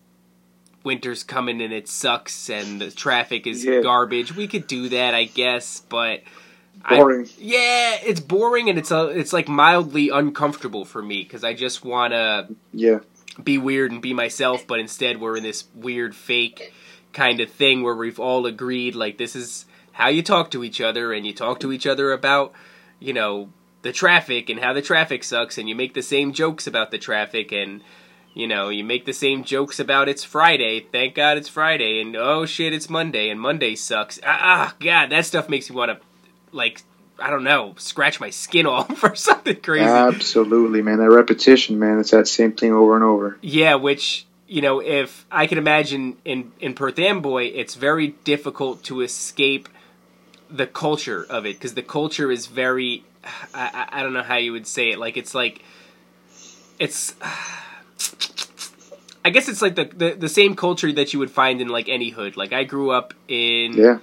winter's 0.85 1.23
coming 1.23 1.61
and 1.61 1.73
it 1.73 1.87
sucks 1.87 2.49
and 2.49 2.79
the 2.79 2.91
traffic 2.91 3.47
is 3.47 3.65
Yeah. 3.65 3.81
garbage. 3.81 4.35
We 4.35 4.47
could 4.47 4.67
do 4.67 4.89
that, 4.89 5.13
I 5.13 5.25
guess, 5.25 5.81
but 5.89 6.21
Boring. 6.87 7.25
I, 7.25 7.29
yeah, 7.39 7.97
it's 8.05 8.19
boring 8.19 8.69
and 8.69 8.77
it's 8.77 8.91
a, 8.91 9.07
it's 9.07 9.33
like 9.33 9.47
mildly 9.47 10.09
uncomfortable 10.09 10.85
for 10.85 11.01
me 11.01 11.23
because 11.23 11.43
I 11.43 11.53
just 11.53 11.83
want 11.83 12.13
to 12.13 12.47
Yeah. 12.73 12.99
be 13.43 13.57
weird 13.57 13.91
and 13.91 14.01
be 14.01 14.13
myself, 14.13 14.67
but 14.67 14.79
instead 14.79 15.19
we're 15.19 15.37
in 15.37 15.43
this 15.43 15.65
weird 15.73 16.15
fake 16.15 16.71
kind 17.13 17.39
of 17.39 17.49
thing 17.49 17.81
where 17.81 17.95
we've 17.95 18.19
all 18.19 18.45
agreed 18.45 18.93
like 18.93 19.17
this 19.17 19.35
is 19.35 19.65
how 19.93 20.09
you 20.09 20.21
talk 20.21 20.51
to 20.51 20.63
each 20.63 20.81
other 20.81 21.11
and 21.13 21.25
you 21.25 21.33
talk 21.33 21.59
to 21.61 21.71
each 21.71 21.87
other 21.87 22.11
about, 22.11 22.51
you 22.99 23.13
know, 23.13 23.49
the 23.81 23.91
traffic 23.93 24.49
and 24.49 24.59
how 24.59 24.73
the 24.73 24.81
traffic 24.81 25.23
sucks 25.23 25.57
and 25.57 25.69
you 25.69 25.75
make 25.75 25.93
the 25.93 26.01
same 26.01 26.33
jokes 26.33 26.67
about 26.67 26.91
the 26.91 26.97
traffic 26.97 27.51
and 27.51 27.81
you 28.35 28.47
know, 28.47 28.67
you 28.67 28.83
make 28.83 29.05
the 29.05 29.13
same 29.13 29.45
jokes 29.45 29.79
about 29.79 30.09
it's 30.09 30.25
Friday. 30.25 30.81
Thank 30.81 31.15
God 31.15 31.37
it's 31.37 31.49
Friday 31.49 32.01
and 32.01 32.15
oh 32.15 32.45
shit 32.45 32.73
it's 32.73 32.89
Monday 32.89 33.29
and 33.29 33.39
Monday 33.39 33.75
sucks. 33.75 34.19
Ah, 34.23 34.39
ah 34.43 34.75
god, 34.79 35.09
that 35.09 35.25
stuff 35.25 35.49
makes 35.49 35.69
me 35.69 35.75
want 35.75 35.91
to 35.91 36.05
like 36.51 36.83
I 37.17 37.29
don't 37.29 37.45
know, 37.45 37.75
scratch 37.77 38.19
my 38.19 38.29
skin 38.29 38.65
off 38.67 39.03
or 39.03 39.15
something 39.15 39.55
crazy. 39.61 39.85
Absolutely, 39.85 40.81
man. 40.81 40.99
That 40.99 41.09
repetition, 41.09 41.79
man. 41.79 41.99
It's 41.99 42.11
that 42.11 42.27
same 42.27 42.51
thing 42.51 42.73
over 42.73 42.95
and 42.95 43.05
over. 43.05 43.39
Yeah, 43.41 43.75
which 43.75 44.27
you 44.47 44.61
know, 44.61 44.81
if 44.81 45.25
I 45.31 45.47
can 45.47 45.57
imagine 45.57 46.17
in 46.25 46.51
in 46.59 46.73
Perth 46.73 46.99
Amboy, 46.99 47.45
it's 47.45 47.75
very 47.75 48.09
difficult 48.25 48.83
to 48.83 48.99
escape 49.01 49.69
the 50.49 50.67
culture 50.67 51.25
of 51.29 51.45
it 51.45 51.55
because 51.55 51.73
the 51.73 51.83
culture 51.83 52.31
is 52.31 52.47
very. 52.47 53.05
I, 53.53 53.87
I 53.93 53.99
I 53.99 54.03
don't 54.03 54.13
know 54.13 54.23
how 54.23 54.35
you 54.35 54.51
would 54.51 54.67
say 54.67 54.91
it. 54.91 54.99
Like 54.99 55.15
it's 55.15 55.33
like, 55.33 55.61
it's. 56.79 57.15
I 59.23 59.29
guess 59.31 59.49
it's 59.49 59.61
like 59.61 59.75
the, 59.75 59.85
the 59.85 60.15
the 60.15 60.29
same 60.29 60.55
culture 60.55 60.91
that 60.93 61.13
you 61.13 61.19
would 61.19 61.31
find 61.31 61.61
in 61.61 61.67
like 61.67 61.89
any 61.89 62.09
hood. 62.09 62.37
Like 62.37 62.53
I 62.53 62.63
grew 62.63 62.91
up 62.91 63.13
in 63.27 63.73
Yeah. 63.73 63.99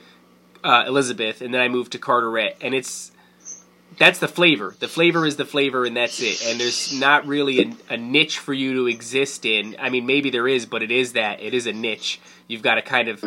uh, 0.64 0.84
Elizabeth, 0.86 1.40
and 1.42 1.54
then 1.54 1.60
I 1.60 1.68
moved 1.68 1.92
to 1.92 1.98
Carteret, 1.98 2.56
and 2.60 2.74
it's 2.74 3.12
that's 3.98 4.18
the 4.18 4.28
flavor. 4.28 4.74
The 4.80 4.88
flavor 4.88 5.26
is 5.26 5.36
the 5.36 5.44
flavor, 5.44 5.84
and 5.84 5.96
that's 5.96 6.20
it. 6.20 6.42
And 6.46 6.58
there's 6.58 6.98
not 6.98 7.26
really 7.26 7.60
a, 7.62 7.94
a 7.94 7.96
niche 7.96 8.38
for 8.38 8.52
you 8.54 8.74
to 8.74 8.86
exist 8.88 9.44
in. 9.44 9.76
I 9.78 9.90
mean, 9.90 10.06
maybe 10.06 10.30
there 10.30 10.48
is, 10.48 10.66
but 10.66 10.82
it 10.82 10.90
is 10.90 11.12
that 11.12 11.40
it 11.40 11.54
is 11.54 11.66
a 11.66 11.72
niche. 11.72 12.20
You've 12.48 12.62
got 12.62 12.76
to 12.76 12.82
kind 12.82 13.08
of 13.08 13.22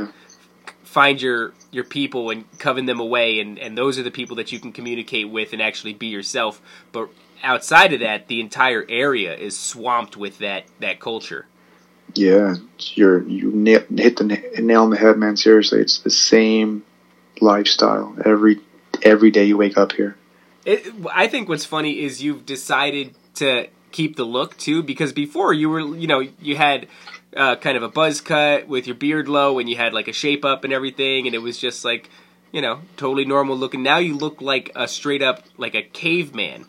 find 0.84 1.22
your 1.22 1.54
your 1.72 1.84
people 1.86 2.30
and 2.30 2.46
coven 2.60 2.86
them 2.88 3.00
away, 3.00 3.40
and 3.40 3.58
and 3.60 3.78
those 3.78 3.98
are 4.00 4.04
the 4.04 4.12
people 4.12 4.36
that 4.38 4.52
you 4.52 4.60
can 4.60 4.74
communicate 4.74 5.30
with 5.30 5.54
and 5.54 5.62
actually 5.62 5.94
be 5.94 6.08
yourself. 6.08 6.62
But 6.92 7.10
outside 7.46 7.94
of 7.94 8.02
that, 8.02 8.28
the 8.28 8.42
entire 8.42 8.86
area 8.90 9.36
is 9.36 9.58
swamped 9.58 10.18
with 10.18 10.40
that 10.40 10.66
that 10.80 11.00
culture. 11.00 11.48
Yeah. 12.14 12.56
You're 12.80 13.24
you 13.28 13.52
hit 13.64 14.18
the 14.18 14.42
nail 14.60 14.84
on 14.84 14.90
the 14.90 14.98
head, 14.98 15.18
man. 15.18 15.38
Seriously, 15.38 15.80
it's 15.80 16.00
the 16.00 16.10
same 16.10 16.84
lifestyle 17.40 18.16
every 18.26 18.60
every 19.04 19.32
day 19.32 19.46
you 19.46 19.58
wake 19.58 19.78
up 19.78 19.92
here. 19.94 20.18
It, 20.66 20.92
I 21.14 21.28
think 21.28 21.48
what's 21.48 21.66
funny 21.66 22.04
is 22.04 22.24
you've 22.24 22.46
decided 22.46 23.14
to 23.36 23.68
keep 23.92 24.16
the 24.16 24.24
look 24.24 24.58
too, 24.58 24.82
because 24.82 25.14
before 25.14 25.54
you 25.54 25.70
were, 25.70 25.80
you 25.80 26.08
know, 26.08 26.22
you 26.42 26.56
had 26.56 26.88
uh, 27.36 27.56
kind 27.58 27.78
of 27.78 27.84
a 27.84 27.90
buzz 27.90 28.20
cut 28.22 28.68
with 28.68 28.88
your 28.88 28.96
beard 28.96 29.28
low, 29.28 29.60
and 29.60 29.70
you 29.70 29.78
had 29.78 29.94
like 29.94 30.08
a 30.08 30.14
shape 30.14 30.44
up 30.44 30.64
and 30.64 30.74
everything, 30.74 31.28
and 31.28 31.36
it 31.36 31.40
was 31.40 31.58
just 31.58 31.86
like, 31.86 32.10
you 32.52 32.62
know, 32.62 32.80
totally 32.98 33.26
normal 33.26 33.56
looking. 33.56 33.84
Now 33.84 34.00
you 34.00 34.16
look 34.16 34.42
like 34.42 34.72
a 34.76 34.88
straight 34.88 35.22
up 35.22 35.44
like 35.58 35.76
a 35.76 35.84
caveman. 35.84 36.66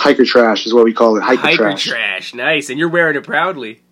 Hiker 0.00 0.24
trash 0.24 0.64
is 0.64 0.72
what 0.72 0.84
we 0.84 0.94
call 0.94 1.18
it. 1.18 1.22
Hiker, 1.22 1.42
Hiker 1.42 1.56
trash. 1.56 1.84
trash, 1.84 2.34
nice, 2.34 2.70
and 2.70 2.78
you're 2.78 2.88
wearing 2.88 3.16
it 3.16 3.24
proudly. 3.24 3.82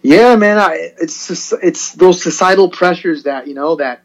Yeah, 0.00 0.36
man. 0.36 0.56
I, 0.56 0.92
it's 0.98 1.52
it's 1.52 1.92
those 1.92 2.22
societal 2.22 2.70
pressures 2.70 3.24
that 3.24 3.46
you 3.46 3.52
know 3.52 3.76
that 3.76 4.04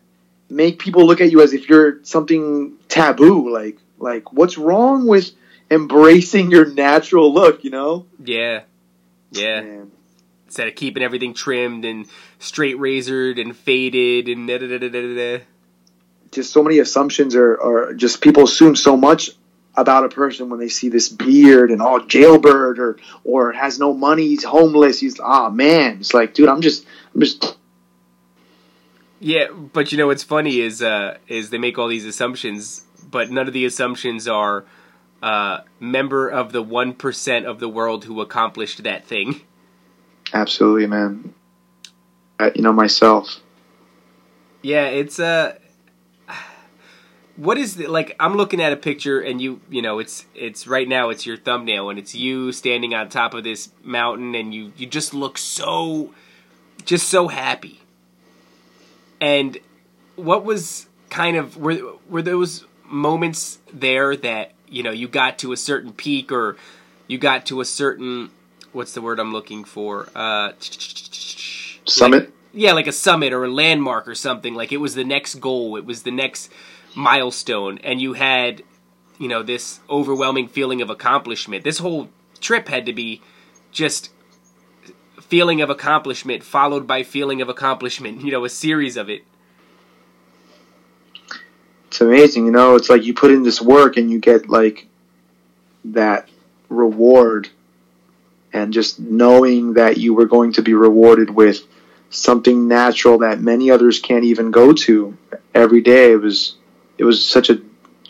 make 0.49 0.80
people 0.80 1.05
look 1.05 1.21
at 1.21 1.32
you 1.32 1.41
as 1.41 1.53
if 1.53 1.69
you're 1.69 2.03
something 2.03 2.74
taboo. 2.89 3.53
Like, 3.53 3.78
like 3.99 4.34
what's 4.34 4.57
wrong 4.57 5.07
with 5.07 5.32
embracing 5.71 6.51
your 6.51 6.65
natural 6.65 7.34
look? 7.34 7.63
You 7.63 7.69
know? 7.69 8.05
Yeah, 8.21 8.63
yeah. 9.32 9.61
Man. 9.61 9.91
Instead 10.47 10.67
of 10.67 10.76
keeping 10.76 11.03
everything 11.03 11.34
trimmed 11.34 11.86
and 11.86 12.05
straight 12.39 12.78
razored 12.78 13.39
and 13.39 13.55
faded 13.55 14.28
and 14.28 14.45
da 14.45 14.57
da 14.57 14.67
da 14.67 14.78
da 14.78 14.89
da 14.89 15.15
da. 15.15 15.43
Just 16.32 16.51
so 16.51 16.63
many 16.63 16.80
assumptions 16.80 17.34
are, 17.34 17.61
are 17.61 17.93
just 17.93 18.19
people 18.19 18.43
assume 18.43 18.76
so 18.76 18.97
much 18.97 19.32
about 19.76 20.05
a 20.05 20.09
person 20.09 20.49
when 20.49 20.59
they 20.59 20.69
see 20.69 20.89
this 20.89 21.09
beard 21.09 21.71
and 21.71 21.82
all 21.82 21.99
jailbird 21.99 22.80
or 22.80 22.97
or 23.24 23.51
has 23.53 23.80
no 23.80 23.93
money, 23.93 24.28
he's 24.28 24.43
homeless. 24.43 24.99
He's 24.99 25.19
ah 25.19 25.49
man. 25.49 25.97
It's 25.99 26.13
like, 26.13 26.34
dude, 26.34 26.49
I'm 26.49 26.61
just 26.61 26.86
I'm 27.13 27.21
just 27.21 27.57
Yeah, 29.19 29.51
but 29.51 29.91
you 29.91 29.97
know 29.97 30.07
what's 30.07 30.24
funny 30.24 30.59
is 30.59 30.82
uh, 30.82 31.17
is 31.28 31.49
they 31.49 31.57
make 31.57 31.78
all 31.78 31.88
these 31.88 32.05
assumptions, 32.05 32.86
but 33.09 33.32
none 33.32 33.47
of 33.47 33.53
the 33.53 33.65
assumptions 33.65 34.28
are 34.28 34.65
uh, 35.24 35.61
member 35.80 36.28
of 36.28 36.51
the 36.51 36.61
one 36.61 36.93
percent 36.93 37.45
of 37.45 37.59
the 37.59 37.69
world 37.69 38.05
who 38.05 38.21
accomplished 38.21 38.84
that 38.84 39.05
thing. 39.05 39.41
absolutely 40.34 40.88
man. 40.88 41.34
I, 42.39 42.51
you 42.55 42.61
know 42.61 42.74
myself. 42.74 43.39
Yeah, 44.61 44.86
it's 44.88 45.19
uh 45.19 45.57
what 47.36 47.58
is 47.58 47.76
the, 47.76 47.88
like 47.88 48.16
I'm 48.20 48.36
looking 48.36 48.62
at 48.62 48.72
a 48.72 48.76
picture 48.76 49.20
and 49.20 49.42
you 49.42 49.60
you 49.70 49.82
know 49.82 50.00
it's 50.00 50.26
it's 50.36 50.68
right 50.68 50.88
now 50.88 51.10
it's 51.10 51.26
your 51.26 51.38
thumbnail 51.38 51.90
and 51.90 51.98
it's 51.98 52.14
you 52.14 52.52
standing 52.52 52.94
on 52.94 53.10
top 53.10 53.34
of 53.34 53.44
this 53.44 53.70
mountain 53.84 54.36
and 54.36 54.54
you 54.54 54.72
you 54.78 54.86
just 54.86 55.14
look 55.14 55.38
so 55.38 56.14
just 56.86 57.08
so 57.10 57.28
happy. 57.28 57.82
And 59.20 59.58
what 60.16 60.44
was 60.44 60.88
kind 61.10 61.38
of 61.38 61.58
were 61.58 61.80
were 62.10 62.22
those 62.22 62.66
moments 62.86 63.60
there 63.72 64.16
that 64.18 64.52
you 64.68 64.84
know 64.84 64.92
you 64.92 65.08
got 65.08 65.40
to 65.40 65.52
a 65.54 65.58
certain 65.58 65.92
peak 65.94 66.32
or 66.32 66.58
you 67.08 67.18
got 67.18 67.46
to 67.48 67.62
a 67.62 67.66
certain 67.66 68.30
what's 68.74 68.94
the 68.94 69.02
word 69.02 69.20
I'm 69.20 69.32
looking 69.32 69.64
for 69.64 70.10
uh 70.16 70.52
Summit. 71.86 72.32
yeah, 72.54 72.74
like 72.74 72.88
a 72.88 72.92
summit 72.92 73.34
or 73.34 73.44
a 73.46 73.50
landmark 73.50 74.08
or 74.08 74.16
something. 74.16 74.54
Like 74.54 74.72
it 74.72 74.78
was 74.78 74.96
the 74.96 75.04
next 75.04 75.36
goal, 75.36 75.76
it 75.78 75.86
was 75.86 76.04
the 76.04 76.12
next 76.12 76.52
milestone, 76.96 77.80
and 77.84 78.02
you 78.02 78.14
had, 78.14 78.64
you 79.20 79.28
know, 79.28 79.44
this 79.44 79.80
overwhelming 79.89 80.48
feeling 80.48 80.82
of 80.82 80.89
accomplishment. 80.89 81.64
This 81.64 81.80
whole 81.80 82.10
trip 82.39 82.68
had 82.68 82.86
to 82.86 82.94
be 82.94 83.22
just 83.72 84.10
feeling 85.22 85.62
of 85.62 85.70
accomplishment 85.70 86.44
followed 86.44 86.86
by 86.86 87.04
feeling 87.04 87.41
of 87.41 87.50
accomplishment. 87.50 88.22
You 88.24 88.32
know, 88.32 88.46
a 88.46 88.50
series 88.50 88.98
of 88.98 89.10
it. 89.10 89.24
it's 91.88 92.02
amazing, 92.02 92.46
you 92.46 92.52
know. 92.52 92.76
It's 92.76 92.89
like 92.89 93.04
you 93.04 93.14
put 93.14 93.32
in 93.32 93.44
this 93.44 93.62
work 93.62 93.98
and 93.98 94.10
you 94.10 94.20
get 94.20 94.50
like 94.50 94.88
that 95.86 96.28
reward, 96.70 97.50
and 98.52 98.74
just 98.74 99.00
knowing 99.00 99.74
that 99.74 99.98
you 99.98 100.14
were 100.14 100.26
going 100.26 100.54
to 100.54 100.62
be 100.62 100.74
rewarded 100.74 101.30
with 101.30 101.62
something 102.10 102.68
natural 102.68 103.20
that 103.20 103.39
many 103.39 103.70
others 103.70 104.00
can't 104.00 104.24
even 104.24 104.52
go 104.52 104.74
to 104.74 105.18
every 105.54 105.82
day. 105.82 106.14
It 106.14 106.22
was 106.22 106.56
it 107.04 107.06
was 107.06 107.26
such 107.26 107.49
a 107.49 107.60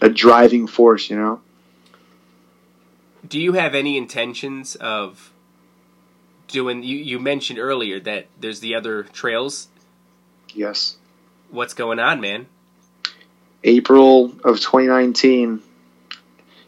a 0.02 0.10
driving 0.10 0.68
force, 0.68 1.10
you 1.10 1.18
know. 1.18 1.42
Do 3.28 3.40
you 3.40 3.54
have 3.54 3.74
any 3.74 3.98
intentions 3.98 4.76
of 4.76 5.34
doing? 6.48 6.84
You 6.84 6.98
you 6.98 7.20
mentioned 7.20 7.58
earlier 7.58 8.00
that 8.02 8.28
there's 8.40 8.60
the 8.60 8.76
other 8.76 9.02
trails. 9.02 9.68
Yes. 10.54 10.98
What's 11.50 11.74
going 11.74 11.98
on, 11.98 12.22
man? 12.22 12.46
April 13.64 14.26
of 14.44 14.60
2019. 14.60 15.64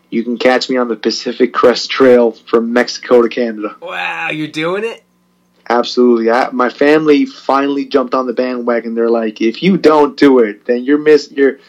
You 0.09 0.23
can 0.23 0.39
catch 0.39 0.67
me 0.67 0.77
on 0.77 0.87
the 0.87 0.95
Pacific 0.95 1.53
Crest 1.53 1.91
Trail 1.91 2.31
from 2.31 2.73
Mexico 2.73 3.21
to 3.21 3.29
Canada. 3.29 3.75
Wow, 3.81 4.29
you're 4.31 4.47
doing 4.47 4.83
it. 4.83 5.03
Absolutely. 5.69 6.31
I, 6.31 6.49
my 6.51 6.69
family 6.69 7.27
finally 7.27 7.85
jumped 7.85 8.15
on 8.15 8.25
the 8.25 8.33
bandwagon. 8.33 8.95
They're 8.95 9.09
like, 9.09 9.41
if 9.41 9.61
you 9.61 9.77
don't 9.77 10.17
do 10.17 10.39
it, 10.39 10.65
then 10.65 10.83
you're 10.83 10.97
miss 10.97 11.31
you're 11.31 11.59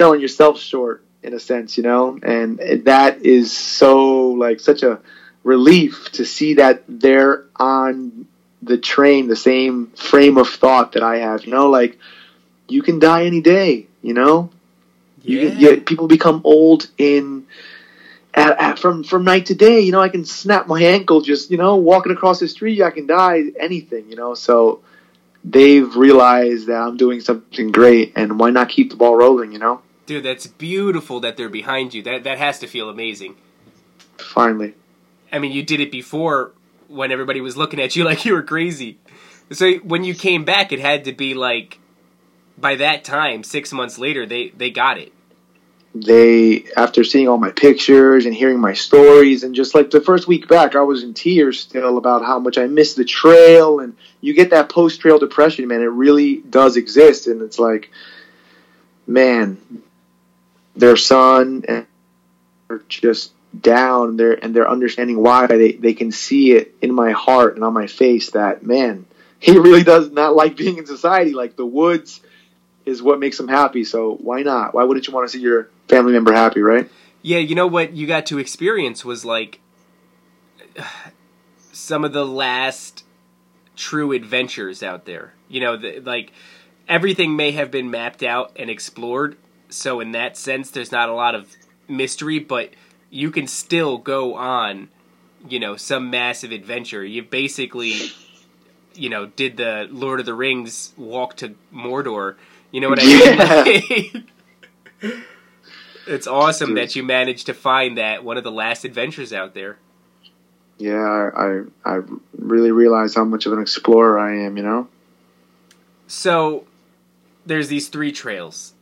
selling 0.00 0.22
yourself 0.22 0.58
short 0.58 1.04
in 1.22 1.34
a 1.34 1.38
sense, 1.38 1.76
you 1.76 1.82
know? 1.82 2.18
And 2.22 2.58
that 2.86 3.20
is 3.20 3.52
so 3.52 4.28
like 4.28 4.58
such 4.58 4.82
a 4.82 4.98
relief 5.44 6.10
to 6.12 6.24
see 6.24 6.54
that 6.54 6.84
they're 6.88 7.44
on 7.56 8.26
the 8.62 8.78
train, 8.78 9.28
the 9.28 9.36
same 9.36 9.88
frame 9.88 10.38
of 10.38 10.48
thought 10.48 10.92
that 10.92 11.02
I 11.02 11.18
have, 11.18 11.44
you 11.44 11.52
know, 11.52 11.68
like 11.68 11.98
you 12.66 12.80
can 12.80 12.98
die 12.98 13.26
any 13.26 13.42
day, 13.42 13.88
you 14.00 14.14
know? 14.14 14.48
You, 15.22 15.50
you, 15.50 15.80
people 15.82 16.08
become 16.08 16.40
old 16.44 16.88
in 16.96 17.46
at, 18.32 18.58
at, 18.58 18.78
from 18.78 19.04
from 19.04 19.24
night 19.24 19.46
to 19.46 19.54
day. 19.54 19.80
You 19.80 19.92
know, 19.92 20.00
I 20.00 20.08
can 20.08 20.24
snap 20.24 20.66
my 20.66 20.80
ankle 20.80 21.20
just 21.20 21.50
you 21.50 21.58
know 21.58 21.76
walking 21.76 22.10
across 22.10 22.40
the 22.40 22.48
street. 22.48 22.80
I 22.80 22.90
can 22.90 23.06
die 23.06 23.42
anything. 23.60 24.08
You 24.08 24.16
know, 24.16 24.32
so 24.32 24.80
they've 25.44 25.94
realized 25.94 26.68
that 26.68 26.80
I'm 26.80 26.96
doing 26.96 27.20
something 27.20 27.70
great, 27.70 28.14
and 28.16 28.40
why 28.40 28.48
not 28.48 28.70
keep 28.70 28.88
the 28.88 28.96
ball 28.96 29.14
rolling? 29.14 29.52
You 29.52 29.58
know. 29.58 29.82
Dude, 30.10 30.24
that's 30.24 30.48
beautiful 30.48 31.20
that 31.20 31.36
they're 31.36 31.48
behind 31.48 31.94
you. 31.94 32.02
That 32.02 32.24
that 32.24 32.36
has 32.36 32.58
to 32.58 32.66
feel 32.66 32.90
amazing. 32.90 33.36
Finally. 34.18 34.74
I 35.30 35.38
mean, 35.38 35.52
you 35.52 35.62
did 35.62 35.78
it 35.78 35.92
before 35.92 36.50
when 36.88 37.12
everybody 37.12 37.40
was 37.40 37.56
looking 37.56 37.78
at 37.78 37.94
you 37.94 38.02
like 38.10 38.24
you 38.24 38.32
were 38.32 38.42
crazy. 38.42 38.98
So 39.52 39.74
when 39.74 40.02
you 40.02 40.16
came 40.16 40.44
back, 40.44 40.72
it 40.72 40.80
had 40.80 41.04
to 41.04 41.12
be 41.12 41.34
like 41.34 41.78
by 42.58 42.74
that 42.74 43.04
time, 43.04 43.44
six 43.44 43.72
months 43.72 44.00
later, 44.00 44.26
they 44.26 44.48
they 44.48 44.72
got 44.72 44.98
it. 44.98 45.12
They 45.94 46.64
after 46.76 47.04
seeing 47.04 47.28
all 47.28 47.38
my 47.38 47.52
pictures 47.52 48.26
and 48.26 48.34
hearing 48.34 48.58
my 48.58 48.72
stories 48.72 49.44
and 49.44 49.54
just 49.54 49.76
like 49.76 49.92
the 49.92 50.00
first 50.00 50.26
week 50.26 50.48
back, 50.48 50.74
I 50.74 50.80
was 50.80 51.04
in 51.04 51.14
tears 51.14 51.60
still 51.60 51.98
about 51.98 52.24
how 52.24 52.40
much 52.40 52.58
I 52.58 52.66
missed 52.66 52.96
the 52.96 53.04
trail 53.04 53.78
and 53.78 53.96
you 54.20 54.34
get 54.34 54.50
that 54.50 54.70
post 54.70 55.00
trail 55.00 55.20
depression, 55.20 55.68
man. 55.68 55.82
It 55.82 55.84
really 55.84 56.38
does 56.38 56.76
exist, 56.76 57.28
and 57.28 57.42
it's 57.42 57.60
like, 57.60 57.92
man, 59.06 59.56
their 60.76 60.96
son 60.96 61.64
and 61.68 61.86
are 62.68 62.82
just 62.88 63.32
down 63.58 64.16
there 64.16 64.32
and 64.32 64.54
they're 64.54 64.70
understanding 64.70 65.20
why 65.20 65.46
they, 65.46 65.72
they 65.72 65.94
can 65.94 66.12
see 66.12 66.52
it 66.52 66.74
in 66.80 66.92
my 66.92 67.10
heart 67.10 67.56
and 67.56 67.64
on 67.64 67.72
my 67.72 67.86
face 67.88 68.30
that 68.30 68.64
man 68.64 69.06
he 69.40 69.58
really 69.58 69.82
does 69.82 70.10
not 70.10 70.36
like 70.36 70.56
being 70.56 70.76
in 70.76 70.86
society. 70.86 71.32
Like 71.32 71.56
the 71.56 71.66
woods 71.66 72.20
is 72.84 73.02
what 73.02 73.18
makes 73.18 73.40
him 73.40 73.48
happy 73.48 73.84
so 73.84 74.14
why 74.16 74.42
not? 74.42 74.74
Why 74.74 74.84
wouldn't 74.84 75.06
you 75.06 75.14
want 75.14 75.28
to 75.28 75.36
see 75.36 75.42
your 75.42 75.70
family 75.88 76.12
member 76.12 76.32
happy 76.32 76.60
right? 76.60 76.88
Yeah, 77.22 77.38
you 77.38 77.54
know 77.54 77.66
what 77.66 77.94
you 77.94 78.06
got 78.06 78.26
to 78.26 78.38
experience 78.38 79.04
was 79.04 79.24
like 79.24 79.60
some 81.72 82.04
of 82.04 82.12
the 82.12 82.26
last 82.26 83.04
true 83.76 84.12
adventures 84.12 84.82
out 84.82 85.06
there. 85.06 85.32
You 85.48 85.60
know, 85.60 85.76
the, 85.76 86.00
like 86.00 86.32
everything 86.86 87.34
may 87.34 87.52
have 87.52 87.70
been 87.70 87.90
mapped 87.90 88.22
out 88.22 88.52
and 88.56 88.68
explored, 88.68 89.38
so 89.70 90.00
in 90.00 90.12
that 90.12 90.36
sense, 90.36 90.70
there's 90.70 90.92
not 90.92 91.08
a 91.08 91.14
lot 91.14 91.34
of 91.34 91.56
mystery, 91.88 92.38
but 92.38 92.70
you 93.10 93.30
can 93.30 93.46
still 93.46 93.98
go 93.98 94.34
on, 94.34 94.88
you 95.48 95.58
know, 95.58 95.76
some 95.76 96.10
massive 96.10 96.52
adventure. 96.52 97.04
You 97.04 97.22
basically, 97.22 97.94
you 98.94 99.08
know, 99.08 99.26
did 99.26 99.56
the 99.56 99.88
Lord 99.90 100.20
of 100.20 100.26
the 100.26 100.34
Rings 100.34 100.92
walk 100.96 101.36
to 101.38 101.54
Mordor. 101.74 102.36
You 102.70 102.80
know 102.80 102.88
what 102.90 102.98
I 103.02 103.82
mean? 104.00 104.26
It's 106.06 106.26
awesome 106.26 106.70
Dude. 106.70 106.78
that 106.78 106.96
you 106.96 107.02
managed 107.04 107.46
to 107.46 107.54
find 107.54 107.96
that 107.98 108.24
one 108.24 108.36
of 108.36 108.42
the 108.42 108.50
last 108.50 108.84
adventures 108.84 109.32
out 109.32 109.54
there. 109.54 109.78
yeah 110.78 111.30
I, 111.36 111.60
I 111.84 111.96
i 111.96 112.00
really 112.36 112.72
realize 112.72 113.14
how 113.14 113.24
much 113.24 113.46
of 113.46 113.52
an 113.52 113.60
explorer 113.60 114.18
i 114.18 114.34
am 114.44 114.56
you 114.56 114.62
know 114.62 114.88
So 116.08 116.64
there's 117.46 117.68
these 117.68 117.88
three 117.88 118.12
trails, 118.12 118.72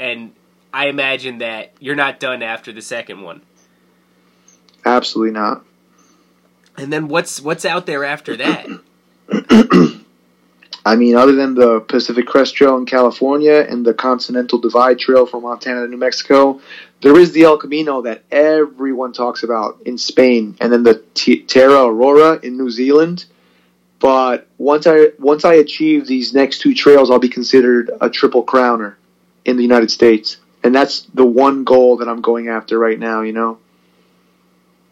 and 0.00 0.32
I 0.72 0.88
imagine 0.88 1.38
that 1.38 1.74
you're 1.78 1.94
not 1.94 2.18
done 2.18 2.42
after 2.42 2.72
the 2.72 2.82
second 2.82 3.22
one. 3.22 3.42
absolutely 4.84 5.32
not 5.32 5.64
And 6.76 6.92
then 6.92 7.06
what's 7.08 7.40
what's 7.40 7.64
out 7.64 7.86
there 7.86 8.04
after 8.04 8.36
that? 8.36 8.66
I 10.84 10.96
mean, 10.96 11.14
other 11.14 11.32
than 11.32 11.54
the 11.54 11.80
Pacific 11.80 12.26
Crest 12.26 12.54
Trail 12.56 12.78
in 12.78 12.86
California 12.86 13.66
and 13.68 13.84
the 13.84 13.92
Continental 13.92 14.58
Divide 14.58 14.98
Trail 14.98 15.26
from 15.26 15.42
Montana 15.42 15.82
to 15.82 15.88
New 15.88 15.98
Mexico, 15.98 16.60
there 17.02 17.18
is 17.18 17.32
the 17.32 17.42
El 17.42 17.58
Camino 17.58 18.02
that 18.02 18.24
everyone 18.30 19.12
talks 19.12 19.42
about 19.42 19.82
in 19.84 19.98
Spain, 19.98 20.56
and 20.58 20.72
then 20.72 20.82
the 20.82 21.04
T- 21.14 21.42
Te 21.42 21.60
Araroa 21.60 22.42
in 22.42 22.56
New 22.56 22.70
Zealand. 22.70 23.26
But 23.98 24.48
once 24.56 24.86
I 24.86 25.10
once 25.18 25.44
I 25.44 25.54
achieve 25.54 26.06
these 26.06 26.32
next 26.32 26.60
two 26.60 26.74
trails, 26.74 27.10
I'll 27.10 27.18
be 27.18 27.28
considered 27.28 27.90
a 28.00 28.08
triple 28.08 28.44
crowner 28.44 28.94
in 29.44 29.56
the 29.56 29.62
United 29.62 29.90
States, 29.90 30.36
and 30.62 30.74
that's 30.74 31.02
the 31.14 31.24
one 31.24 31.64
goal 31.64 31.98
that 31.98 32.08
I'm 32.08 32.20
going 32.20 32.48
after 32.48 32.78
right 32.78 32.98
now. 32.98 33.22
You 33.22 33.32
know. 33.32 33.58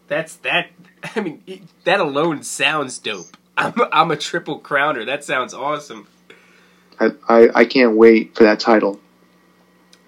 That's 0.08 0.36
that. 0.36 0.70
I 1.16 1.20
mean, 1.20 1.42
e- 1.46 1.62
that 1.84 2.00
alone 2.00 2.42
sounds 2.42 2.98
dope. 2.98 3.36
I'm 3.56 3.74
I'm 3.92 4.10
a 4.10 4.16
triple 4.16 4.60
crowner. 4.60 5.04
That 5.04 5.24
sounds 5.24 5.52
awesome. 5.52 6.06
I, 7.00 7.12
I, 7.28 7.48
I 7.54 7.64
can't 7.64 7.96
wait 7.96 8.34
for 8.34 8.44
that 8.44 8.60
title. 8.60 9.00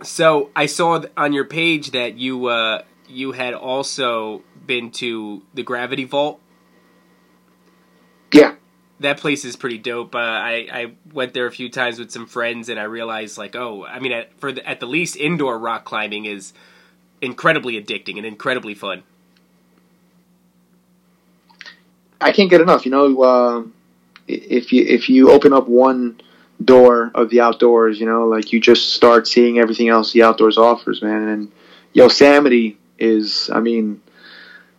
So 0.02 0.50
I 0.56 0.66
saw 0.66 1.02
on 1.16 1.32
your 1.32 1.44
page 1.44 1.90
that 1.92 2.16
you 2.16 2.46
uh, 2.46 2.82
you 3.08 3.32
had 3.32 3.54
also 3.54 4.42
been 4.66 4.90
to 4.92 5.42
the 5.54 5.62
Gravity 5.62 6.04
Vault. 6.04 6.40
Yeah. 8.32 8.54
That 9.00 9.18
place 9.18 9.44
is 9.44 9.56
pretty 9.56 9.78
dope. 9.78 10.14
Uh, 10.14 10.18
I 10.18 10.68
I 10.72 10.92
went 11.12 11.34
there 11.34 11.46
a 11.46 11.52
few 11.52 11.68
times 11.68 11.98
with 11.98 12.10
some 12.10 12.26
friends, 12.26 12.68
and 12.68 12.78
I 12.78 12.84
realized 12.84 13.38
like, 13.38 13.56
oh, 13.56 13.84
I 13.84 13.98
mean, 13.98 14.12
at, 14.12 14.32
for 14.38 14.52
the, 14.52 14.66
at 14.68 14.80
the 14.80 14.86
least, 14.86 15.16
indoor 15.16 15.58
rock 15.58 15.84
climbing 15.84 16.26
is 16.26 16.52
incredibly 17.20 17.82
addicting 17.82 18.16
and 18.16 18.26
incredibly 18.26 18.74
fun. 18.74 19.02
I 22.20 22.32
can't 22.32 22.50
get 22.50 22.60
enough. 22.60 22.84
You 22.84 22.92
know, 22.92 23.22
uh, 23.22 23.62
if 24.28 24.72
you 24.72 24.84
if 24.84 25.08
you 25.08 25.30
open 25.30 25.52
up 25.52 25.66
one 25.66 26.20
door 26.62 27.10
of 27.14 27.30
the 27.30 27.40
outdoors, 27.40 27.98
you 27.98 28.06
know, 28.06 28.26
like 28.26 28.52
you 28.52 28.60
just 28.60 28.90
start 28.92 29.26
seeing 29.26 29.58
everything 29.58 29.88
else 29.88 30.12
the 30.12 30.22
outdoors 30.22 30.58
offers, 30.58 31.00
man. 31.00 31.28
And 31.28 31.52
Yosemite 31.94 32.78
is, 32.98 33.48
I 33.50 33.60
mean, 33.60 34.02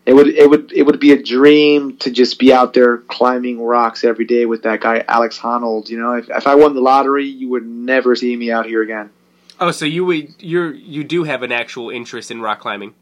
it 0.05 0.13
would 0.13 0.27
it 0.27 0.49
would 0.49 0.71
it 0.71 0.83
would 0.83 0.99
be 0.99 1.11
a 1.11 1.21
dream 1.21 1.97
to 1.97 2.11
just 2.11 2.39
be 2.39 2.51
out 2.51 2.73
there 2.73 2.97
climbing 2.97 3.61
rocks 3.61 4.03
every 4.03 4.25
day 4.25 4.45
with 4.45 4.63
that 4.63 4.81
guy 4.81 5.03
Alex 5.07 5.37
Honnold. 5.37 5.89
You 5.89 5.99
know, 5.99 6.13
if 6.13 6.29
if 6.29 6.47
I 6.47 6.55
won 6.55 6.73
the 6.73 6.81
lottery, 6.81 7.25
you 7.25 7.49
would 7.49 7.65
never 7.65 8.15
see 8.15 8.35
me 8.35 8.51
out 8.51 8.65
here 8.65 8.81
again. 8.81 9.11
Oh, 9.59 9.69
so 9.69 9.85
you 9.85 10.05
would 10.05 10.33
you're 10.39 10.73
you 10.73 11.03
do 11.03 11.23
have 11.23 11.43
an 11.43 11.51
actual 11.51 11.91
interest 11.91 12.31
in 12.31 12.41
rock 12.41 12.59
climbing? 12.59 12.95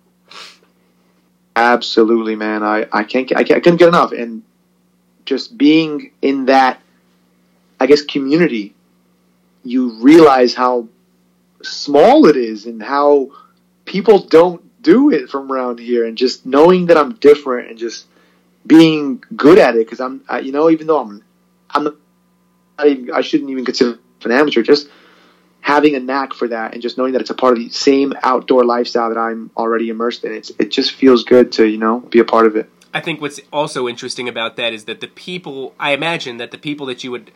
Absolutely, 1.56 2.36
man. 2.36 2.64
I, 2.64 2.86
I 2.92 3.04
can't 3.04 3.32
I, 3.36 3.44
can't, 3.44 3.58
I 3.58 3.60
couldn't 3.62 3.78
get 3.78 3.88
enough, 3.88 4.12
and 4.12 4.44
just 5.26 5.58
being 5.58 6.12
in 6.22 6.46
that, 6.46 6.82
I 7.80 7.86
guess, 7.86 8.02
community, 8.02 8.74
you 9.64 10.02
realize 10.02 10.54
how 10.54 10.88
small 11.62 12.26
it 12.26 12.36
is 12.36 12.66
and 12.66 12.82
how 12.82 13.32
people 13.86 14.20
don't 14.20 14.69
do 14.82 15.12
it 15.12 15.30
from 15.30 15.52
around 15.52 15.80
here, 15.80 16.06
and 16.06 16.18
just 16.18 16.46
knowing 16.46 16.88
that 16.88 16.98
I'm 16.98 17.14
different 17.16 17.70
and 17.70 17.78
just 17.78 18.06
being 18.66 19.24
good 19.36 19.58
at 19.58 19.76
it 19.76 19.86
because 19.86 20.00
I'm, 20.00 20.22
I, 20.28 20.40
you 20.40 20.52
know, 20.52 20.70
even 20.70 20.88
though 20.88 21.02
I'm, 21.02 21.24
I'm, 21.70 21.84
not 21.84 22.88
even, 22.88 23.12
I 23.14 23.22
shouldn't 23.22 23.50
even 23.50 23.66
consider 23.66 24.00
an 24.24 24.32
amateur, 24.32 24.62
just 24.62 24.90
having 25.62 25.96
a 25.96 26.00
knack 26.00 26.34
for 26.34 26.48
that 26.48 26.74
and 26.74 26.82
just 26.82 26.98
knowing 26.98 27.14
that 27.14 27.22
it's 27.22 27.30
a 27.30 27.36
part 27.36 27.54
of 27.54 27.60
the 27.60 27.70
same 27.70 28.14
outdoor 28.24 28.64
lifestyle 28.66 29.10
that 29.10 29.18
I'm 29.18 29.52
already 29.56 29.90
immersed 29.90 30.24
in. 30.24 30.34
It's 30.34 30.52
it 30.60 30.72
just 30.72 30.94
feels 30.94 31.24
good 31.24 31.52
to 31.54 31.68
you 31.68 31.78
know 31.78 32.00
be 32.00 32.20
a 32.20 32.26
part 32.26 32.46
of 32.46 32.56
it. 32.56 32.70
I 32.94 33.02
think 33.02 33.22
what's 33.22 33.40
also 33.54 33.88
interesting 33.88 34.28
about 34.28 34.56
that 34.56 34.74
is 34.74 34.86
that 34.86 35.00
the 35.00 35.08
people 35.08 35.76
I 35.80 35.92
imagine 35.92 36.38
that 36.38 36.52
the 36.52 36.58
people 36.58 36.86
that 36.88 37.04
you 37.04 37.12
would 37.12 37.32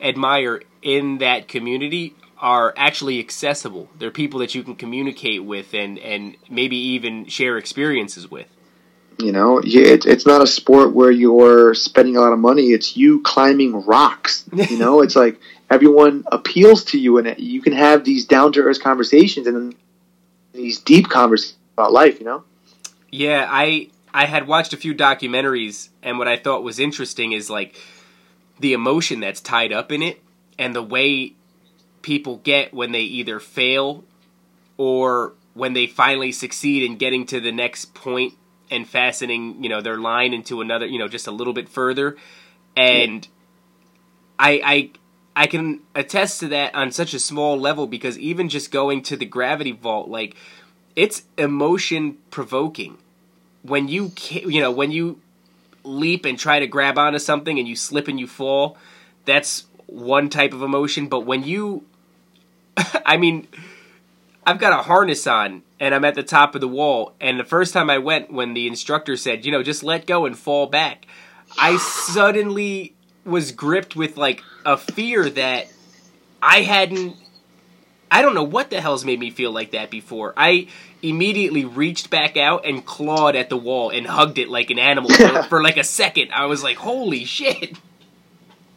admire 0.00 0.62
in 0.82 1.18
that 1.18 1.48
community 1.48 2.14
are 2.40 2.72
actually 2.76 3.18
accessible. 3.18 3.88
They're 3.98 4.10
people 4.10 4.40
that 4.40 4.54
you 4.54 4.62
can 4.62 4.76
communicate 4.76 5.44
with 5.44 5.74
and 5.74 5.98
and 5.98 6.36
maybe 6.48 6.76
even 6.76 7.26
share 7.26 7.58
experiences 7.58 8.30
with. 8.30 8.48
You 9.18 9.32
know, 9.32 9.60
yeah, 9.64 9.86
it's 9.86 10.06
it's 10.06 10.26
not 10.26 10.42
a 10.42 10.46
sport 10.46 10.94
where 10.94 11.10
you're 11.10 11.74
spending 11.74 12.16
a 12.16 12.20
lot 12.20 12.32
of 12.32 12.38
money. 12.38 12.68
It's 12.68 12.96
you 12.96 13.20
climbing 13.22 13.84
rocks. 13.84 14.44
You 14.52 14.78
know, 14.78 15.02
it's 15.02 15.16
like 15.16 15.40
everyone 15.68 16.24
appeals 16.30 16.84
to 16.86 16.98
you, 16.98 17.18
and 17.18 17.34
you 17.38 17.60
can 17.60 17.72
have 17.72 18.04
these 18.04 18.26
down 18.26 18.52
to 18.52 18.60
earth 18.60 18.80
conversations 18.80 19.48
and 19.48 19.74
these 20.52 20.78
deep 20.78 21.08
conversations 21.08 21.58
about 21.72 21.92
life. 21.92 22.20
You 22.20 22.26
know. 22.26 22.44
Yeah, 23.10 23.46
I 23.50 23.90
I 24.14 24.26
had 24.26 24.46
watched 24.46 24.72
a 24.72 24.76
few 24.76 24.94
documentaries, 24.94 25.88
and 26.00 26.18
what 26.18 26.28
I 26.28 26.36
thought 26.36 26.62
was 26.62 26.78
interesting 26.78 27.32
is 27.32 27.50
like 27.50 27.74
the 28.60 28.72
emotion 28.72 29.18
that's 29.18 29.40
tied 29.40 29.72
up 29.72 29.90
in 29.90 30.02
it, 30.02 30.22
and 30.60 30.76
the 30.76 30.82
way 30.82 31.34
people 32.02 32.36
get 32.38 32.72
when 32.72 32.92
they 32.92 33.02
either 33.02 33.40
fail 33.40 34.04
or 34.76 35.34
when 35.54 35.72
they 35.72 35.86
finally 35.86 36.32
succeed 36.32 36.82
in 36.82 36.96
getting 36.96 37.26
to 37.26 37.40
the 37.40 37.52
next 37.52 37.94
point 37.94 38.34
and 38.70 38.86
fastening, 38.88 39.62
you 39.62 39.68
know, 39.68 39.80
their 39.80 39.98
line 39.98 40.32
into 40.32 40.60
another, 40.60 40.86
you 40.86 40.98
know, 40.98 41.08
just 41.08 41.26
a 41.26 41.30
little 41.30 41.52
bit 41.52 41.68
further. 41.68 42.16
And 42.76 43.26
I 44.38 44.60
I 44.64 44.90
I 45.42 45.46
can 45.46 45.80
attest 45.94 46.40
to 46.40 46.48
that 46.48 46.74
on 46.74 46.92
such 46.92 47.14
a 47.14 47.18
small 47.18 47.58
level 47.58 47.86
because 47.86 48.18
even 48.18 48.48
just 48.48 48.70
going 48.70 49.02
to 49.04 49.16
the 49.16 49.24
gravity 49.24 49.72
vault, 49.72 50.08
like 50.08 50.36
it's 50.94 51.22
emotion 51.36 52.18
provoking 52.30 52.98
when 53.62 53.88
you 53.88 54.12
you 54.30 54.60
know 54.60 54.70
when 54.70 54.90
you 54.90 55.20
leap 55.84 56.24
and 56.24 56.38
try 56.38 56.58
to 56.58 56.66
grab 56.66 56.98
onto 56.98 57.18
something 57.18 57.58
and 57.58 57.68
you 57.68 57.76
slip 57.76 58.08
and 58.08 58.18
you 58.18 58.26
fall 58.26 58.76
that's 59.24 59.66
one 59.86 60.28
type 60.28 60.52
of 60.52 60.62
emotion 60.62 61.06
but 61.08 61.20
when 61.20 61.44
you 61.44 61.84
i 63.06 63.16
mean 63.16 63.46
i've 64.46 64.58
got 64.58 64.78
a 64.78 64.82
harness 64.82 65.26
on 65.26 65.62
and 65.80 65.94
i'm 65.94 66.04
at 66.04 66.14
the 66.14 66.22
top 66.22 66.54
of 66.54 66.60
the 66.60 66.68
wall 66.68 67.14
and 67.20 67.38
the 67.38 67.44
first 67.44 67.72
time 67.72 67.90
i 67.90 67.98
went 67.98 68.32
when 68.32 68.54
the 68.54 68.66
instructor 68.66 69.16
said 69.16 69.44
you 69.44 69.52
know 69.52 69.62
just 69.62 69.82
let 69.82 70.06
go 70.06 70.26
and 70.26 70.38
fall 70.38 70.66
back 70.66 71.06
i 71.58 71.76
suddenly 71.76 72.94
was 73.24 73.52
gripped 73.52 73.96
with 73.96 74.16
like 74.16 74.42
a 74.64 74.76
fear 74.76 75.28
that 75.28 75.66
i 76.42 76.60
hadn't 76.62 77.16
I 78.10 78.22
don't 78.22 78.34
know 78.34 78.44
what 78.44 78.70
the 78.70 78.80
hell's 78.80 79.04
made 79.04 79.20
me 79.20 79.30
feel 79.30 79.52
like 79.52 79.72
that 79.72 79.90
before. 79.90 80.32
I 80.36 80.68
immediately 81.02 81.64
reached 81.64 82.10
back 82.10 82.36
out 82.36 82.66
and 82.66 82.84
clawed 82.84 83.36
at 83.36 83.48
the 83.48 83.56
wall 83.56 83.90
and 83.90 84.06
hugged 84.06 84.38
it 84.38 84.48
like 84.48 84.70
an 84.70 84.78
animal 84.78 85.10
for, 85.14 85.42
for 85.44 85.62
like 85.62 85.76
a 85.76 85.84
second. 85.84 86.32
I 86.32 86.46
was 86.46 86.62
like, 86.62 86.76
"Holy 86.76 87.24
shit!" 87.24 87.76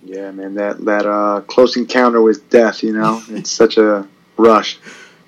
Yeah, 0.04 0.32
man, 0.32 0.56
that 0.56 0.84
that 0.86 1.06
uh, 1.06 1.42
close 1.42 1.78
encounter 1.78 2.22
with 2.22 2.50
death, 2.50 2.84
you 2.84 2.94
know, 2.94 3.22
it's 3.30 3.52
such 3.52 3.78
a 3.78 4.08
rush. 4.38 4.80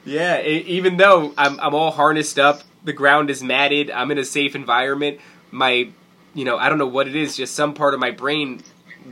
Yeah, 0.05 0.35
it, 0.35 0.65
even 0.65 0.97
though 0.97 1.33
I'm 1.37 1.59
I'm 1.59 1.75
all 1.75 1.91
harnessed 1.91 2.39
up, 2.39 2.63
the 2.83 2.93
ground 2.93 3.29
is 3.29 3.43
matted, 3.43 3.91
I'm 3.91 4.11
in 4.11 4.17
a 4.17 4.25
safe 4.25 4.55
environment. 4.55 5.19
My, 5.51 5.89
you 6.33 6.45
know, 6.45 6.57
I 6.57 6.69
don't 6.69 6.79
know 6.79 6.87
what 6.87 7.07
it 7.07 7.15
is. 7.15 7.37
Just 7.37 7.55
some 7.55 7.73
part 7.73 7.93
of 7.93 7.99
my 7.99 8.11
brain 8.11 8.61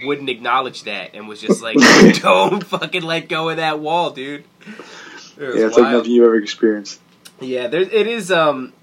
wouldn't 0.03 0.29
acknowledge 0.29 0.83
that 0.83 1.11
and 1.13 1.27
was 1.27 1.41
just 1.41 1.61
like, 1.61 1.77
"Don't 2.21 2.63
fucking 2.63 3.03
let 3.03 3.29
go 3.29 3.49
of 3.49 3.57
that 3.57 3.79
wall, 3.79 4.09
dude." 4.09 4.43
It 5.37 5.55
yeah, 5.55 5.67
it's 5.67 5.77
wild. 5.77 5.77
like 5.77 5.91
nothing 5.91 6.11
you 6.11 6.25
ever 6.25 6.37
experienced. 6.37 6.99
Yeah, 7.39 7.67
there 7.67 7.81
it 7.81 8.07
is. 8.07 8.31
Um, 8.31 8.73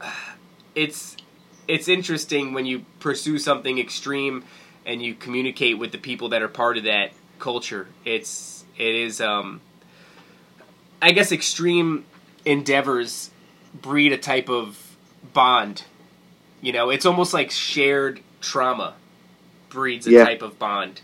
it's 0.74 1.16
it's 1.68 1.88
interesting 1.88 2.54
when 2.54 2.66
you 2.66 2.84
pursue 2.98 3.38
something 3.38 3.78
extreme 3.78 4.44
and 4.86 5.02
you 5.02 5.14
communicate 5.14 5.78
with 5.78 5.92
the 5.92 5.98
people 5.98 6.30
that 6.30 6.42
are 6.42 6.48
part 6.48 6.76
of 6.76 6.84
that 6.84 7.12
culture. 7.38 7.88
It's 8.04 8.64
it 8.76 8.94
is 8.94 9.20
um 9.20 9.60
I 11.00 11.12
guess 11.12 11.32
extreme 11.32 12.04
endeavors 12.44 13.30
breed 13.74 14.12
a 14.12 14.18
type 14.18 14.48
of 14.48 14.96
bond. 15.32 15.84
You 16.60 16.72
know, 16.72 16.90
it's 16.90 17.06
almost 17.06 17.34
like 17.34 17.50
shared 17.50 18.20
trauma 18.40 18.94
breeds 19.68 20.06
a 20.06 20.10
yeah. 20.10 20.24
type 20.24 20.42
of 20.42 20.58
bond. 20.58 21.00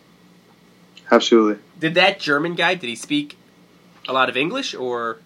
Absolutely. 1.11 1.63
Did 1.79 1.95
that 1.95 2.21
German 2.21 2.55
guy 2.55 2.75
did 2.75 2.89
he 2.89 2.97
speak 2.97 3.37
a 4.09 4.13
lot 4.13 4.29
of 4.29 4.37
English 4.37 4.75
or 4.75 5.19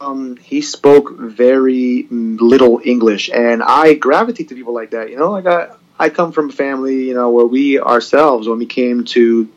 um, 0.00 0.36
he 0.36 0.60
spoke 0.60 1.16
very 1.18 2.06
little 2.10 2.80
English, 2.84 3.30
and 3.30 3.62
I 3.62 3.94
gravitate 3.94 4.48
to 4.48 4.54
people 4.54 4.74
like 4.74 4.90
that. 4.90 5.10
You 5.10 5.16
know, 5.16 5.30
like 5.30 5.46
I, 5.46 5.70
I 5.98 6.08
come 6.08 6.32
from 6.32 6.50
a 6.50 6.52
family, 6.52 7.04
you 7.04 7.14
know, 7.14 7.30
where 7.30 7.46
we 7.46 7.78
ourselves, 7.78 8.48
when 8.48 8.58
we 8.58 8.66
came 8.66 9.04
to 9.06 9.48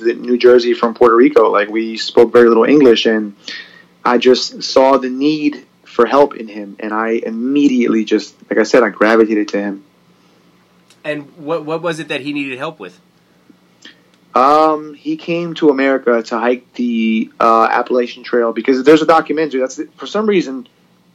New 0.00 0.38
Jersey 0.38 0.74
from 0.74 0.94
Puerto 0.94 1.14
Rico, 1.14 1.50
like 1.50 1.68
we 1.68 1.96
spoke 1.96 2.32
very 2.32 2.48
little 2.48 2.64
English, 2.64 3.06
and 3.06 3.36
I 4.04 4.18
just 4.18 4.62
saw 4.62 4.96
the 4.96 5.10
need 5.10 5.66
for 5.84 6.06
help 6.06 6.34
in 6.36 6.48
him, 6.48 6.76
and 6.80 6.92
I 6.94 7.10
immediately 7.10 8.04
just, 8.04 8.34
like 8.48 8.58
I 8.58 8.62
said, 8.62 8.82
I 8.82 8.88
gravitated 8.88 9.48
to 9.48 9.60
him. 9.60 9.84
And 11.04 11.36
what 11.36 11.64
what 11.64 11.82
was 11.82 11.98
it 11.98 12.08
that 12.08 12.20
he 12.20 12.32
needed 12.32 12.58
help 12.58 12.78
with? 12.78 12.98
Um, 14.34 14.94
he 14.94 15.18
came 15.18 15.54
to 15.54 15.68
America 15.68 16.22
to 16.22 16.38
hike 16.38 16.72
the 16.74 17.30
uh, 17.38 17.68
Appalachian 17.70 18.22
Trail 18.22 18.52
because 18.52 18.82
there's 18.84 19.02
a 19.02 19.06
documentary. 19.06 19.60
That's 19.60 19.78
for 19.96 20.06
some 20.06 20.26
reason, 20.26 20.66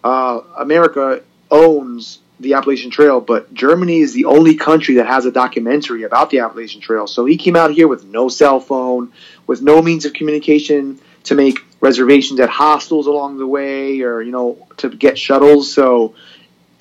uh, 0.04 0.42
America 0.56 1.24
owns 1.50 2.20
the 2.40 2.54
Appalachian 2.54 2.92
Trail, 2.92 3.20
but 3.20 3.54
Germany 3.54 4.00
is 4.00 4.14
the 4.14 4.26
only 4.26 4.56
country 4.56 4.96
that 4.96 5.08
has 5.08 5.26
a 5.26 5.32
documentary 5.32 6.04
about 6.04 6.30
the 6.30 6.40
Appalachian 6.40 6.82
Trail. 6.82 7.08
So 7.08 7.26
he 7.26 7.38
came 7.38 7.56
out 7.56 7.72
here 7.72 7.88
with 7.88 8.06
no 8.06 8.30
cell 8.30 8.60
phone, 8.60 9.12
with 9.48 9.62
no 9.62 9.82
means 9.82 10.06
of 10.06 10.14
communication 10.14 11.00
to 11.24 11.36
make 11.36 11.60
reservations 11.80 12.40
at 12.40 12.50
hostels 12.50 13.08
along 13.08 13.38
the 13.38 13.48
way, 13.48 14.02
or 14.02 14.22
you 14.22 14.32
know, 14.32 14.68
to 14.78 14.90
get 14.90 15.18
shuttles. 15.18 15.74
So 15.74 16.16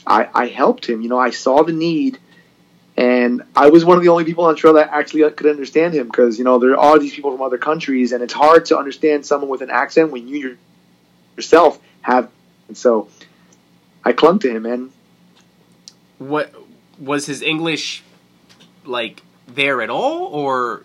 I, 0.07 0.29
I 0.35 0.47
helped 0.47 0.87
him. 0.87 1.01
You 1.03 1.09
know, 1.09 1.19
I 1.19 1.31
saw 1.31 1.63
the 1.63 1.73
need 1.73 2.19
and 2.97 3.43
I 3.55 3.69
was 3.69 3.85
one 3.85 3.99
of 3.99 4.03
the 4.03 4.09
only 4.09 4.25
people 4.25 4.45
on 4.45 4.55
the 4.55 4.59
trail 4.59 4.75
that 4.75 4.89
actually 4.91 5.31
could 5.33 5.47
understand 5.47 5.93
him 5.95 6.07
because 6.07 6.39
you 6.39 6.45
know 6.45 6.59
there 6.59 6.79
are 6.79 6.99
these 6.99 7.15
people 7.15 7.31
from 7.31 7.43
other 7.43 7.59
countries, 7.59 8.13
and 8.13 8.23
it's 8.23 8.33
hard 8.33 8.67
to 8.67 8.79
understand 8.79 9.27
someone 9.27 9.51
with 9.51 9.61
an 9.61 9.71
accent 9.71 10.11
when 10.11 10.27
you 10.29 10.57
yourself 11.37 11.79
have. 12.01 12.31
And 12.69 12.77
so 12.77 13.09
I 14.03 14.13
clung 14.13 14.39
to 14.41 14.51
him, 14.51 14.65
and 14.65 14.93
what 16.19 16.53
was 16.99 17.27
his 17.27 17.43
English 17.43 18.03
like 18.85 19.23
there 19.47 19.83
at 19.83 19.91
all, 19.91 20.27
or 20.27 20.85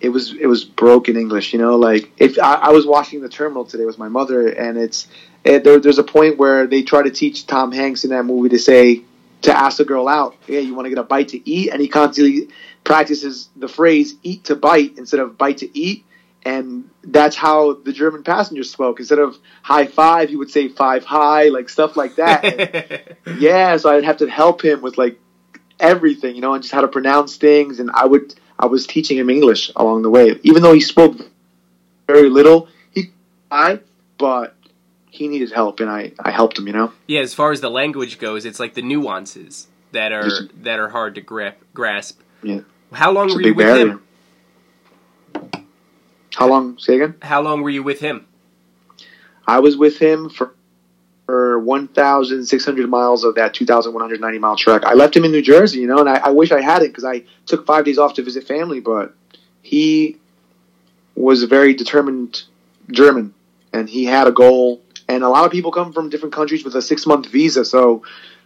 it 0.00 0.10
was 0.10 0.34
it 0.34 0.46
was 0.46 0.64
broken 0.64 1.16
English. 1.16 1.52
You 1.52 1.58
know, 1.58 1.76
like 1.76 2.12
if 2.18 2.38
I, 2.38 2.54
I 2.54 2.68
was 2.70 2.86
watching 2.86 3.20
the 3.20 3.28
terminal 3.28 3.64
today 3.64 3.84
with 3.84 3.98
my 3.98 4.08
mother, 4.08 4.48
and 4.48 4.78
it's 4.78 5.08
it, 5.44 5.64
there, 5.64 5.78
there's 5.78 5.98
a 5.98 6.04
point 6.04 6.38
where 6.38 6.66
they 6.66 6.82
try 6.82 7.02
to 7.02 7.10
teach 7.10 7.46
Tom 7.46 7.72
Hanks 7.72 8.04
in 8.04 8.10
that 8.10 8.24
movie 8.24 8.50
to 8.50 8.58
say 8.58 9.02
to 9.42 9.56
ask 9.56 9.80
a 9.80 9.84
girl 9.84 10.08
out, 10.08 10.36
"Yeah, 10.46 10.60
you 10.60 10.74
want 10.74 10.86
to 10.86 10.90
get 10.90 10.98
a 10.98 11.04
bite 11.04 11.28
to 11.28 11.48
eat?" 11.48 11.70
And 11.70 11.80
he 11.80 11.88
constantly 11.88 12.48
practices 12.84 13.48
the 13.56 13.68
phrase 13.68 14.14
"eat 14.22 14.44
to 14.44 14.56
bite" 14.56 14.98
instead 14.98 15.20
of 15.20 15.38
"bite 15.38 15.58
to 15.58 15.78
eat." 15.78 16.04
And 16.44 16.88
that's 17.02 17.36
how 17.36 17.74
the 17.74 17.92
German 17.92 18.22
passengers 18.22 18.70
spoke. 18.70 19.00
Instead 19.00 19.18
of 19.18 19.36
high 19.62 19.86
five, 19.86 20.28
he 20.28 20.36
would 20.36 20.50
say 20.50 20.68
five 20.68 21.04
high, 21.04 21.48
like 21.48 21.68
stuff 21.68 21.96
like 21.96 22.16
that. 22.16 23.16
yeah, 23.38 23.76
so 23.76 23.90
I'd 23.90 24.04
have 24.04 24.18
to 24.18 24.28
help 24.28 24.64
him 24.64 24.80
with 24.80 24.98
like 24.98 25.18
everything, 25.80 26.36
you 26.36 26.40
know, 26.40 26.54
and 26.54 26.62
just 26.62 26.72
how 26.72 26.80
to 26.80 26.88
pronounce 26.88 27.36
things. 27.36 27.80
And 27.80 27.90
I 27.90 28.06
would, 28.06 28.34
I 28.58 28.66
was 28.66 28.86
teaching 28.86 29.18
him 29.18 29.30
English 29.30 29.70
along 29.76 30.02
the 30.02 30.10
way, 30.10 30.38
even 30.42 30.62
though 30.62 30.72
he 30.72 30.80
spoke 30.80 31.16
very 32.06 32.30
little. 32.30 32.68
He, 32.92 33.10
I, 33.50 33.80
but 34.16 34.54
he 35.10 35.28
needed 35.28 35.52
help, 35.52 35.80
and 35.80 35.90
I, 35.90 36.12
I 36.18 36.30
helped 36.30 36.58
him. 36.58 36.66
You 36.66 36.72
know. 36.72 36.92
Yeah, 37.06 37.20
as 37.20 37.34
far 37.34 37.52
as 37.52 37.60
the 37.60 37.70
language 37.70 38.18
goes, 38.18 38.44
it's 38.44 38.60
like 38.60 38.74
the 38.74 38.82
nuances 38.82 39.66
that 39.92 40.12
are 40.12 40.48
that 40.62 40.78
are 40.78 40.88
hard 40.88 41.14
to 41.16 41.20
grip, 41.20 41.62
grasp. 41.74 42.20
Yeah. 42.42 42.60
How 42.92 43.12
long 43.12 43.28
were 43.28 43.42
you 43.42 43.54
with 43.54 43.66
barrier. 43.66 43.88
him? 43.88 44.02
How 46.38 46.46
long? 46.46 46.78
Say 46.78 46.94
again. 46.94 47.16
How 47.20 47.42
long 47.42 47.62
were 47.62 47.70
you 47.70 47.82
with 47.82 47.98
him? 47.98 48.24
I 49.44 49.58
was 49.58 49.76
with 49.76 49.98
him 49.98 50.28
for 50.28 50.54
for 51.26 51.58
1,600 51.58 52.88
miles 52.88 53.24
of 53.24 53.34
that 53.34 53.52
2,190 53.54 54.38
mile 54.38 54.56
trek. 54.56 54.84
I 54.84 54.94
left 54.94 55.16
him 55.16 55.24
in 55.24 55.32
New 55.32 55.42
Jersey, 55.42 55.80
you 55.80 55.88
know, 55.88 55.98
and 55.98 56.08
I, 56.08 56.18
I 56.18 56.28
wish 56.30 56.52
I 56.52 56.60
hadn't 56.60 56.88
because 56.88 57.04
I 57.04 57.24
took 57.44 57.66
five 57.66 57.84
days 57.84 57.98
off 57.98 58.14
to 58.14 58.22
visit 58.22 58.46
family, 58.46 58.78
but 58.78 59.14
he 59.62 60.16
was 61.16 61.42
a 61.42 61.48
very 61.48 61.74
determined 61.74 62.44
German 62.92 63.34
and 63.72 63.90
he 63.90 64.04
had 64.04 64.28
a 64.28 64.32
goal 64.32 64.80
and 65.08 65.24
a 65.24 65.28
lot 65.28 65.44
of 65.44 65.50
people 65.50 65.72
come 65.72 65.92
from 65.92 66.08
different 66.08 66.34
countries 66.34 66.64
with 66.64 66.76
a 66.76 66.80
six 66.80 67.04
month 67.04 67.26
visa. 67.26 67.64
So 67.64 68.04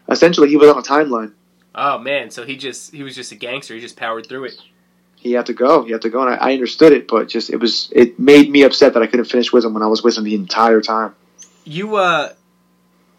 essentially, 0.09 0.49
he 0.49 0.57
was 0.57 0.71
on 0.71 0.79
a 0.79 0.83
timeline. 0.83 1.35
Oh 1.75 1.99
man, 1.99 2.31
so 2.31 2.47
he 2.47 2.57
just 2.57 2.93
he 2.95 3.03
was 3.03 3.15
just 3.15 3.33
a 3.33 3.37
gangster. 3.37 3.75
He 3.75 3.81
just 3.81 3.99
powered 3.99 4.27
through 4.27 4.45
it. 4.45 4.63
He 5.23 5.33
had 5.33 5.47
to 5.47 5.53
go. 5.53 5.85
He 5.85 5.93
had 5.93 6.03
to 6.03 6.11
go, 6.11 6.21
and 6.21 6.35
I, 6.35 6.51
I 6.51 6.53
understood 6.53 6.93
it, 6.93 7.07
but 7.07 7.29
just 7.29 7.49
it 7.49 7.57
was 7.57 7.89
it 7.93 8.19
made 8.19 8.51
me 8.51 8.63
upset 8.63 8.95
that 8.95 9.03
I 9.03 9.07
couldn't 9.07 9.27
finish 9.27 9.53
with 9.53 9.65
him 9.65 9.73
when 9.73 9.83
I 9.83 9.87
was 9.87 10.03
with 10.03 10.19
him 10.19 10.25
the 10.25 10.35
entire 10.35 10.81
time. 10.81 11.15
You 11.65 11.95
uh, 11.95 12.33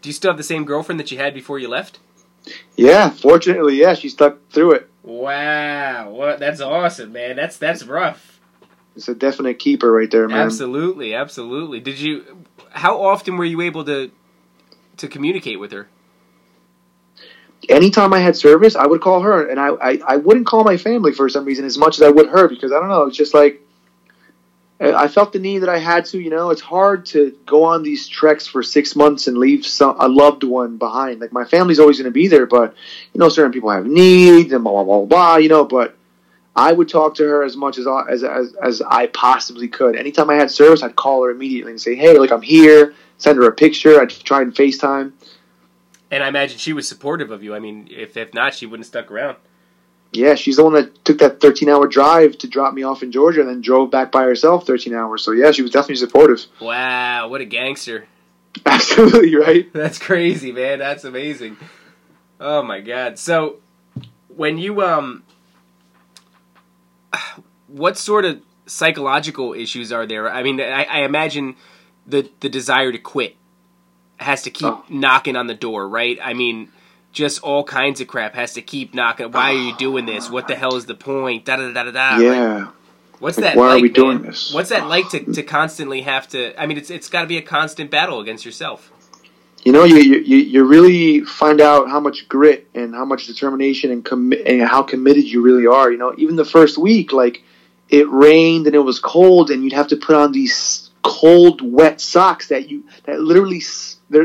do 0.02 0.10
you 0.10 0.12
still 0.12 0.30
have 0.30 0.36
the 0.36 0.44
same 0.44 0.66
girlfriend 0.66 1.00
that 1.00 1.10
you 1.10 1.16
had 1.16 1.32
before 1.32 1.58
you 1.58 1.68
left? 1.68 1.98
Yeah, 2.76 3.08
fortunately, 3.08 3.76
yeah, 3.76 3.94
she 3.94 4.10
stuck 4.10 4.36
through 4.50 4.72
it. 4.72 4.90
Wow, 5.02 6.10
what? 6.10 6.40
That's 6.40 6.60
awesome, 6.60 7.12
man. 7.12 7.36
That's 7.36 7.56
that's 7.56 7.84
rough. 7.84 8.38
It's 8.94 9.08
a 9.08 9.14
definite 9.14 9.58
keeper 9.58 9.90
right 9.90 10.10
there, 10.10 10.28
man. 10.28 10.38
Absolutely, 10.38 11.14
absolutely. 11.14 11.80
Did 11.80 11.98
you? 11.98 12.44
how 12.74 13.00
often 13.00 13.36
were 13.36 13.44
you 13.44 13.60
able 13.62 13.84
to 13.84 14.10
to 14.98 15.08
communicate 15.08 15.58
with 15.58 15.72
her? 15.72 15.88
Anytime 17.68 18.12
I 18.12 18.20
had 18.20 18.36
service, 18.36 18.76
I 18.76 18.86
would 18.86 19.00
call 19.00 19.20
her, 19.20 19.48
and 19.48 19.58
I, 19.58 19.68
I, 19.68 20.00
I 20.06 20.16
wouldn't 20.16 20.46
call 20.46 20.64
my 20.64 20.76
family 20.76 21.12
for 21.12 21.28
some 21.28 21.44
reason 21.44 21.64
as 21.64 21.78
much 21.78 21.96
as 21.96 22.02
I 22.02 22.10
would 22.10 22.28
her 22.28 22.48
because 22.48 22.72
I 22.72 22.80
don't 22.80 22.88
know. 22.88 23.04
It's 23.04 23.16
just 23.16 23.34
like 23.34 23.60
I 24.80 25.08
felt 25.08 25.32
the 25.32 25.38
need 25.38 25.60
that 25.60 25.68
I 25.68 25.78
had 25.78 26.04
to. 26.06 26.18
You 26.20 26.30
know, 26.30 26.50
it's 26.50 26.60
hard 26.60 27.06
to 27.06 27.36
go 27.46 27.64
on 27.64 27.82
these 27.82 28.08
treks 28.08 28.46
for 28.46 28.62
six 28.62 28.96
months 28.96 29.28
and 29.28 29.38
leave 29.38 29.64
some, 29.64 29.96
a 29.98 30.08
loved 30.08 30.44
one 30.44 30.78
behind. 30.78 31.20
Like 31.20 31.32
my 31.32 31.44
family's 31.44 31.78
always 31.78 31.98
going 31.98 32.04
to 32.04 32.10
be 32.10 32.28
there, 32.28 32.46
but 32.46 32.74
you 33.12 33.20
know, 33.20 33.28
certain 33.28 33.52
people 33.52 33.70
have 33.70 33.86
needs 33.86 34.52
and 34.52 34.64
blah 34.64 34.84
blah 34.84 34.84
blah 34.84 35.06
blah. 35.06 35.36
You 35.36 35.48
know, 35.48 35.64
but 35.64 35.96
I 36.56 36.72
would 36.72 36.88
talk 36.88 37.14
to 37.16 37.24
her 37.24 37.44
as 37.44 37.56
much 37.56 37.78
as, 37.78 37.86
as 37.86 38.24
as 38.24 38.54
as 38.54 38.82
I 38.82 39.06
possibly 39.06 39.68
could. 39.68 39.96
Anytime 39.96 40.28
I 40.28 40.34
had 40.34 40.50
service, 40.50 40.82
I'd 40.82 40.96
call 40.96 41.24
her 41.24 41.30
immediately 41.30 41.72
and 41.72 41.80
say, 41.80 41.94
"Hey, 41.94 42.18
like 42.18 42.32
I'm 42.32 42.42
here." 42.42 42.94
Send 43.16 43.38
her 43.38 43.46
a 43.46 43.52
picture. 43.52 44.00
I'd 44.00 44.10
try 44.10 44.42
and 44.42 44.52
FaceTime. 44.52 45.12
And 46.14 46.22
I 46.22 46.28
imagine 46.28 46.58
she 46.58 46.72
was 46.72 46.86
supportive 46.86 47.32
of 47.32 47.42
you. 47.42 47.56
I 47.56 47.58
mean, 47.58 47.88
if 47.90 48.16
if 48.16 48.32
not, 48.32 48.54
she 48.54 48.66
wouldn't 48.66 48.84
have 48.84 48.88
stuck 48.88 49.10
around. 49.10 49.36
Yeah, 50.12 50.36
she's 50.36 50.58
the 50.58 50.62
one 50.62 50.74
that 50.74 51.04
took 51.04 51.18
that 51.18 51.40
13 51.40 51.68
hour 51.68 51.88
drive 51.88 52.38
to 52.38 52.46
drop 52.46 52.72
me 52.72 52.84
off 52.84 53.02
in 53.02 53.10
Georgia 53.10 53.40
and 53.40 53.50
then 53.50 53.60
drove 53.60 53.90
back 53.90 54.12
by 54.12 54.22
herself 54.22 54.64
13 54.64 54.94
hours. 54.94 55.24
So 55.24 55.32
yeah, 55.32 55.50
she 55.50 55.62
was 55.62 55.72
definitely 55.72 55.96
supportive. 55.96 56.46
Wow, 56.60 57.26
what 57.26 57.40
a 57.40 57.44
gangster. 57.44 58.06
Absolutely, 58.64 59.34
right? 59.34 59.68
That's 59.72 59.98
crazy, 59.98 60.52
man. 60.52 60.78
That's 60.78 61.02
amazing. 61.02 61.56
Oh 62.38 62.62
my 62.62 62.80
god. 62.80 63.18
So 63.18 63.56
when 64.28 64.56
you 64.56 64.82
um 64.82 65.24
what 67.66 67.98
sort 67.98 68.24
of 68.24 68.40
psychological 68.66 69.52
issues 69.52 69.90
are 69.90 70.06
there? 70.06 70.30
I 70.30 70.44
mean, 70.44 70.60
I, 70.60 70.84
I 70.84 71.00
imagine 71.00 71.56
the 72.06 72.30
the 72.38 72.48
desire 72.48 72.92
to 72.92 72.98
quit 72.98 73.34
has 74.18 74.42
to 74.42 74.50
keep 74.50 74.68
oh. 74.68 74.84
knocking 74.88 75.36
on 75.36 75.46
the 75.46 75.54
door, 75.54 75.88
right? 75.88 76.18
I 76.22 76.34
mean, 76.34 76.70
just 77.12 77.42
all 77.42 77.64
kinds 77.64 78.00
of 78.00 78.08
crap 78.08 78.34
has 78.34 78.54
to 78.54 78.62
keep 78.62 78.94
knocking. 78.94 79.30
Why 79.30 79.50
are 79.50 79.54
you 79.54 79.72
ah. 79.72 79.76
doing 79.76 80.06
this? 80.06 80.30
What 80.30 80.48
the 80.48 80.54
hell 80.54 80.74
is 80.76 80.86
the 80.86 80.94
point? 80.94 81.44
Da 81.44 81.56
da 81.56 81.72
da 81.72 81.84
da 81.84 81.90
da. 81.90 82.18
Yeah. 82.18 82.68
What's 83.20 83.38
Like, 83.38 83.54
that 83.54 83.56
why 83.56 83.66
are 83.66 83.74
like, 83.74 83.82
we 83.82 83.88
man? 83.88 83.94
doing 83.94 84.22
this? 84.22 84.52
What's 84.52 84.70
that 84.70 84.88
like 84.88 85.08
to, 85.10 85.32
to 85.32 85.42
constantly 85.58 86.02
have 86.02 86.28
to? 86.28 86.60
I 86.60 86.66
mean, 86.66 86.76
it's 86.76 86.90
it's 86.90 87.08
got 87.08 87.22
to 87.22 87.26
be 87.26 87.38
a 87.38 87.42
constant 87.42 87.90
battle 87.90 88.20
against 88.20 88.44
yourself. 88.44 88.90
you 89.64 89.72
know, 89.72 89.84
you, 89.84 89.96
you 89.96 90.36
you 90.38 90.64
really 90.64 91.20
find 91.22 91.60
out 91.60 91.88
how 91.88 92.00
much 92.00 92.28
grit 92.28 92.68
and 92.74 92.94
how 92.94 93.04
much 93.04 93.26
determination 93.26 93.90
and 93.90 94.04
commi- 94.04 94.42
and 94.44 94.60
how 94.62 94.82
committed 94.82 95.24
you 95.24 95.40
really 95.42 95.66
are. 95.66 95.90
You 95.90 95.96
know, 95.96 96.14
even 96.18 96.36
the 96.36 96.44
first 96.44 96.76
week, 96.76 97.12
like 97.12 97.42
it 97.88 98.08
rained 98.10 98.66
and 98.66 98.74
it 98.74 98.80
was 98.80 98.98
cold, 98.98 99.50
and 99.50 99.62
you'd 99.62 99.72
have 99.72 99.88
to 99.88 99.96
put 99.96 100.16
on 100.16 100.32
these 100.32 100.90
cold, 101.02 101.60
wet 101.62 102.00
socks 102.00 102.48
that 102.48 102.68
you 102.68 102.84
that 103.04 103.20
literally 103.20 103.60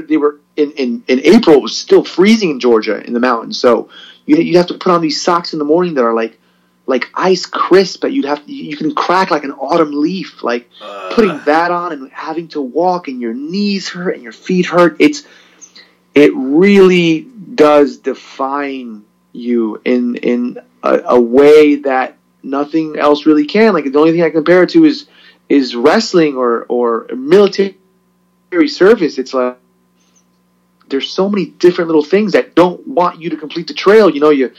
they 0.02 0.18
were 0.18 0.40
in, 0.56 0.72
in 0.72 1.04
in 1.08 1.20
April. 1.26 1.58
It 1.58 1.62
was 1.62 1.78
still 1.78 2.04
freezing 2.04 2.52
in 2.52 2.60
Georgia 2.60 3.04
in 3.04 3.14
the 3.14 3.20
mountains, 3.20 3.60
so 3.60 3.90
you 4.26 4.38
you 4.38 4.58
have 4.58 4.68
to 4.68 4.76
put 4.76 4.92
on 4.92 5.02
these 5.02 5.22
socks 5.22 5.54
in 5.54 5.60
the 5.60 5.66
morning 5.66 5.96
that 5.96 6.04
are 6.04 6.14
like 6.14 6.40
like 6.90 7.08
ice 7.14 7.46
crisp 7.46 8.02
that 8.02 8.14
you'd 8.14 8.26
have 8.26 8.44
to, 8.44 8.52
you 8.52 8.76
can 8.76 8.96
crack 8.96 9.30
like 9.30 9.44
an 9.44 9.52
autumn 9.52 9.92
leaf 9.92 10.42
like 10.42 10.68
uh. 10.82 11.12
putting 11.14 11.40
that 11.46 11.70
on 11.70 11.92
and 11.92 12.12
having 12.12 12.48
to 12.48 12.60
walk 12.60 13.08
and 13.08 13.22
your 13.22 13.34
knees 13.34 13.88
hurt 13.88 14.16
and 14.16 14.24
your 14.24 14.32
feet 14.32 14.66
hurt. 14.66 14.96
It's 15.00 15.24
it 16.16 16.32
really 16.36 17.22
does 17.54 17.98
define 17.98 19.06
you 19.34 19.80
in 19.86 20.16
in 20.16 20.60
a, 20.82 21.00
a 21.06 21.22
way 21.22 21.76
that 21.76 22.18
nothing 22.42 22.98
else 22.98 23.28
really 23.28 23.46
can. 23.46 23.74
Like 23.74 23.92
the 23.92 24.00
only 24.00 24.12
thing 24.12 24.24
i 24.24 24.32
compare 24.32 24.64
it 24.64 24.70
to 24.72 24.86
is 24.86 25.08
is 25.48 25.76
wrestling 25.76 26.38
or 26.38 26.66
or 26.70 27.08
military 27.16 27.78
service. 28.68 29.20
It's 29.20 29.34
like 29.34 29.58
there's 30.90 31.10
so 31.10 31.30
many 31.30 31.46
different 31.46 31.88
little 31.88 32.04
things 32.04 32.34
that 32.34 32.56
don't 32.56 32.86
want 32.88 33.22
you 33.22 33.30
to 33.30 33.38
complete 33.38 33.68
the 33.68 33.74
trail 33.74 34.10
you 34.10 34.20
know 34.20 34.30
you 34.30 34.52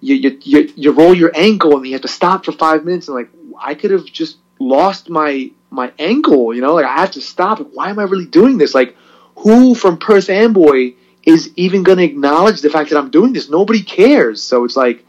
you, 0.00 0.14
you, 0.14 0.38
you, 0.42 0.72
you 0.76 0.92
roll 0.92 1.14
your 1.14 1.30
ankle 1.34 1.76
and 1.76 1.86
you 1.86 1.92
have 1.92 2.02
to 2.02 2.08
stop 2.08 2.44
for 2.44 2.52
five 2.52 2.84
minutes 2.84 3.08
and 3.08 3.14
like 3.14 3.28
I 3.60 3.74
could 3.74 3.90
have 3.90 4.04
just 4.06 4.38
lost 4.58 5.10
my 5.10 5.50
my 5.70 5.92
ankle, 5.98 6.52
you 6.54 6.60
know, 6.60 6.74
like 6.74 6.84
I 6.84 6.96
have 6.96 7.12
to 7.12 7.20
stop. 7.20 7.60
Why 7.72 7.90
am 7.90 7.98
I 7.98 8.02
really 8.04 8.26
doing 8.26 8.58
this? 8.58 8.74
Like 8.74 8.96
who 9.36 9.74
from 9.74 9.98
Perth 9.98 10.28
Amboy 10.28 10.94
is 11.24 11.50
even 11.56 11.82
gonna 11.82 12.02
acknowledge 12.02 12.60
the 12.60 12.70
fact 12.70 12.90
that 12.90 12.98
I'm 12.98 13.10
doing 13.10 13.32
this? 13.32 13.48
Nobody 13.48 13.82
cares. 13.82 14.42
So 14.42 14.64
it's 14.64 14.76
like 14.76 15.04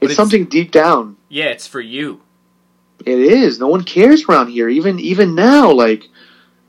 it's, 0.00 0.12
it's- 0.12 0.16
something 0.16 0.44
deep 0.44 0.70
down. 0.70 1.16
Yeah, 1.28 1.46
it's 1.46 1.66
for 1.66 1.80
you. 1.80 2.20
It 3.04 3.18
is. 3.18 3.58
No 3.58 3.66
one 3.68 3.82
cares 3.82 4.24
around 4.28 4.48
here. 4.48 4.68
Even 4.68 5.00
even 5.00 5.34
now, 5.34 5.72
like 5.72 6.08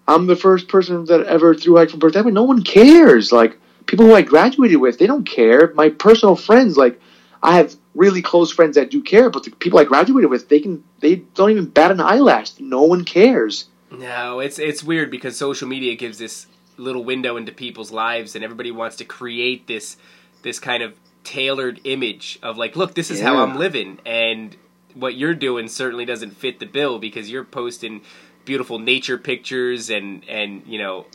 I'm 0.08 0.28
the 0.28 0.36
first 0.36 0.68
person 0.68 1.06
that 1.06 1.26
ever 1.26 1.56
through 1.56 1.78
hike 1.78 1.90
from 1.90 2.00
Perth 2.00 2.16
Amboy. 2.16 2.32
No 2.32 2.44
one 2.44 2.64
cares. 2.64 3.32
Like 3.32 3.58
people 3.86 4.06
who 4.06 4.16
I 4.16 4.22
graduated 4.22 4.78
with, 4.78 5.00
they 5.00 5.08
don't 5.08 5.28
care. 5.28 5.74
My 5.76 5.90
personal 5.90 6.36
friends, 6.36 6.78
like 6.78 7.00
I 7.42 7.58
have 7.58 7.76
really 7.96 8.22
close 8.22 8.52
friends 8.52 8.76
that 8.76 8.92
do 8.92 9.02
care, 9.02 9.30
but 9.30 9.44
the 9.44 9.52
people 9.52 9.80
I 9.80 9.84
graduated 9.84 10.30
with, 10.30 10.50
they 10.50 10.60
can 10.60 10.84
they 11.00 11.16
don't 11.16 11.52
even 11.52 11.66
bat 11.66 11.92
an 11.92 12.00
eyelash. 12.00 12.60
No 12.60 12.84
one 12.84 13.06
cares. 13.06 13.66
No, 13.92 14.40
it's 14.40 14.60
it's 14.60 14.84
weird 14.84 15.12
because 15.12 15.38
social 15.38 15.68
media 15.68 15.96
gives 15.96 16.18
this 16.18 16.48
little 16.78 17.04
window 17.04 17.38
into 17.38 17.52
people's 17.52 17.92
lives, 17.92 18.36
and 18.36 18.44
everybody 18.44 18.72
wants 18.72 18.96
to 18.98 19.06
create 19.06 19.68
this 19.68 19.98
this 20.42 20.60
kind 20.60 20.84
of 20.84 20.96
tailored 21.24 21.80
image 21.86 22.40
of 22.44 22.58
like, 22.58 22.76
look, 22.76 22.96
this 22.96 23.10
is 23.10 23.22
how 23.22 23.38
I'm 23.38 23.58
living, 23.58 24.00
and 24.06 24.58
what 24.94 25.16
you're 25.16 25.34
doing 25.34 25.68
certainly 25.68 26.06
doesn't 26.06 26.32
fit 26.38 26.60
the 26.60 26.66
bill 26.66 27.00
because 27.00 27.30
you're 27.30 27.44
posting 27.44 28.02
beautiful 28.46 28.80
nature 28.80 29.18
pictures 29.18 29.90
and 29.90 30.24
and 30.28 30.64
you 30.66 30.78
know 30.78 31.06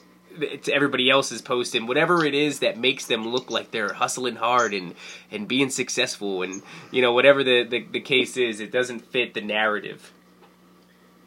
it's 0.40 0.68
everybody 0.68 1.10
else 1.10 1.32
is 1.32 1.42
posting 1.42 1.86
whatever 1.86 2.24
it 2.24 2.34
is 2.34 2.60
that 2.60 2.78
makes 2.78 3.06
them 3.06 3.26
look 3.26 3.50
like 3.50 3.70
they're 3.70 3.92
hustling 3.94 4.36
hard 4.36 4.72
and 4.72 4.94
and 5.30 5.48
being 5.48 5.68
successful 5.70 6.42
and 6.42 6.62
you 6.90 7.02
know 7.02 7.12
whatever 7.12 7.42
the 7.42 7.64
the, 7.64 7.80
the 7.90 8.00
case 8.00 8.36
is 8.36 8.60
it 8.60 8.70
doesn't 8.70 9.00
fit 9.00 9.34
the 9.34 9.40
narrative 9.40 10.12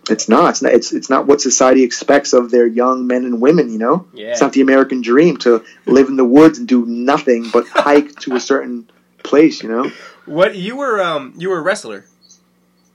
It's 0.10 0.28
not. 0.28 0.50
It's 0.50 0.62
not. 0.64 0.74
It's, 0.74 0.92
it's 0.94 1.10
not 1.12 1.28
what 1.28 1.42
society 1.42 1.84
expects 1.84 2.34
of 2.34 2.50
their 2.50 2.66
young 2.66 3.06
men 3.06 3.24
and 3.24 3.40
women. 3.40 3.72
You 3.72 3.78
know, 3.78 4.08
yeah 4.14 4.32
it's 4.32 4.42
not 4.42 4.52
the 4.54 4.62
American 4.62 5.02
dream 5.02 5.38
to 5.38 5.64
live 5.86 6.08
in 6.08 6.16
the 6.16 6.26
woods 6.26 6.58
and 6.58 6.68
do 6.68 6.86
nothing 6.86 7.50
but 7.54 7.68
hike 7.88 8.16
to 8.22 8.36
a 8.36 8.40
certain 8.40 8.90
place. 9.24 9.62
You 9.62 9.70
know, 9.70 9.92
what 10.26 10.56
you 10.56 10.76
were 10.78 11.02
um 11.02 11.34
you 11.38 11.50
were 11.50 11.60
a 11.60 11.62
wrestler 11.62 12.06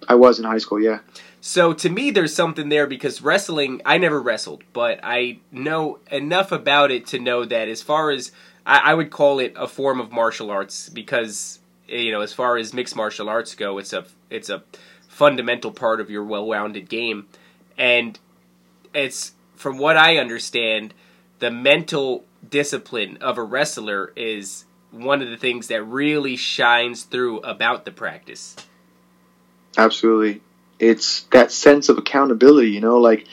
I 0.09 0.15
was 0.17 0.39
in 0.39 0.45
high 0.45 0.59
school. 0.59 0.81
Yeah. 0.81 0.99
So 1.47 1.72
to 1.74 1.88
me, 1.88 2.11
there's 2.11 2.34
something 2.34 2.70
there 2.70 2.88
because 2.88 3.22
wrestling. 3.22 3.80
I 3.86 3.99
never 3.99 4.20
wrestled, 4.20 4.64
but 4.72 4.99
I 5.05 5.38
know 5.53 6.01
enough 6.11 6.51
about 6.51 6.90
it 6.90 7.07
to 7.07 7.20
know 7.20 7.44
that 7.44 7.68
as 7.68 7.82
far 7.82 8.11
as 8.11 8.32
I, 8.66 8.78
I 8.78 8.94
would 8.94 9.11
call 9.11 9.38
it 9.38 9.55
a 9.55 9.68
form 9.68 10.01
of 10.01 10.11
martial 10.11 10.51
arts 10.51 10.88
because 10.88 11.61
eh, 11.88 11.99
you 11.99 12.11
know 12.11 12.20
as 12.20 12.32
far 12.32 12.57
as 12.57 12.74
mixed 12.74 12.97
martial 12.97 13.28
arts 13.28 13.55
go, 13.55 13.78
it's 13.78 13.92
a 13.92 14.07
it's 14.28 14.51
a 14.51 14.64
fundamental 15.07 15.70
part 15.70 16.01
of 16.01 16.11
your 16.11 16.24
well-rounded 16.24 16.88
game, 16.88 17.28
and 17.78 18.18
it's 18.92 19.30
from 19.55 19.78
what 19.78 19.97
I 19.97 20.16
understand, 20.16 20.94
the 21.38 21.53
mental 21.53 22.24
discipline 22.51 23.18
of 23.20 23.38
a 23.38 23.44
wrestler 23.44 24.12
is 24.16 24.64
one 24.90 25.22
of 25.22 25.30
the 25.30 25.36
things 25.36 25.68
that 25.68 25.84
really 25.84 26.34
shines 26.34 27.05
through 27.05 27.38
about 27.42 27.84
the 27.84 27.92
practice. 27.92 28.57
Absolutely. 29.78 30.40
It's 30.79 31.22
that 31.33 31.53
sense 31.53 31.89
of 31.89 31.99
accountability, 31.99 32.70
you 32.70 32.81
know, 32.81 32.99
like 32.99 33.27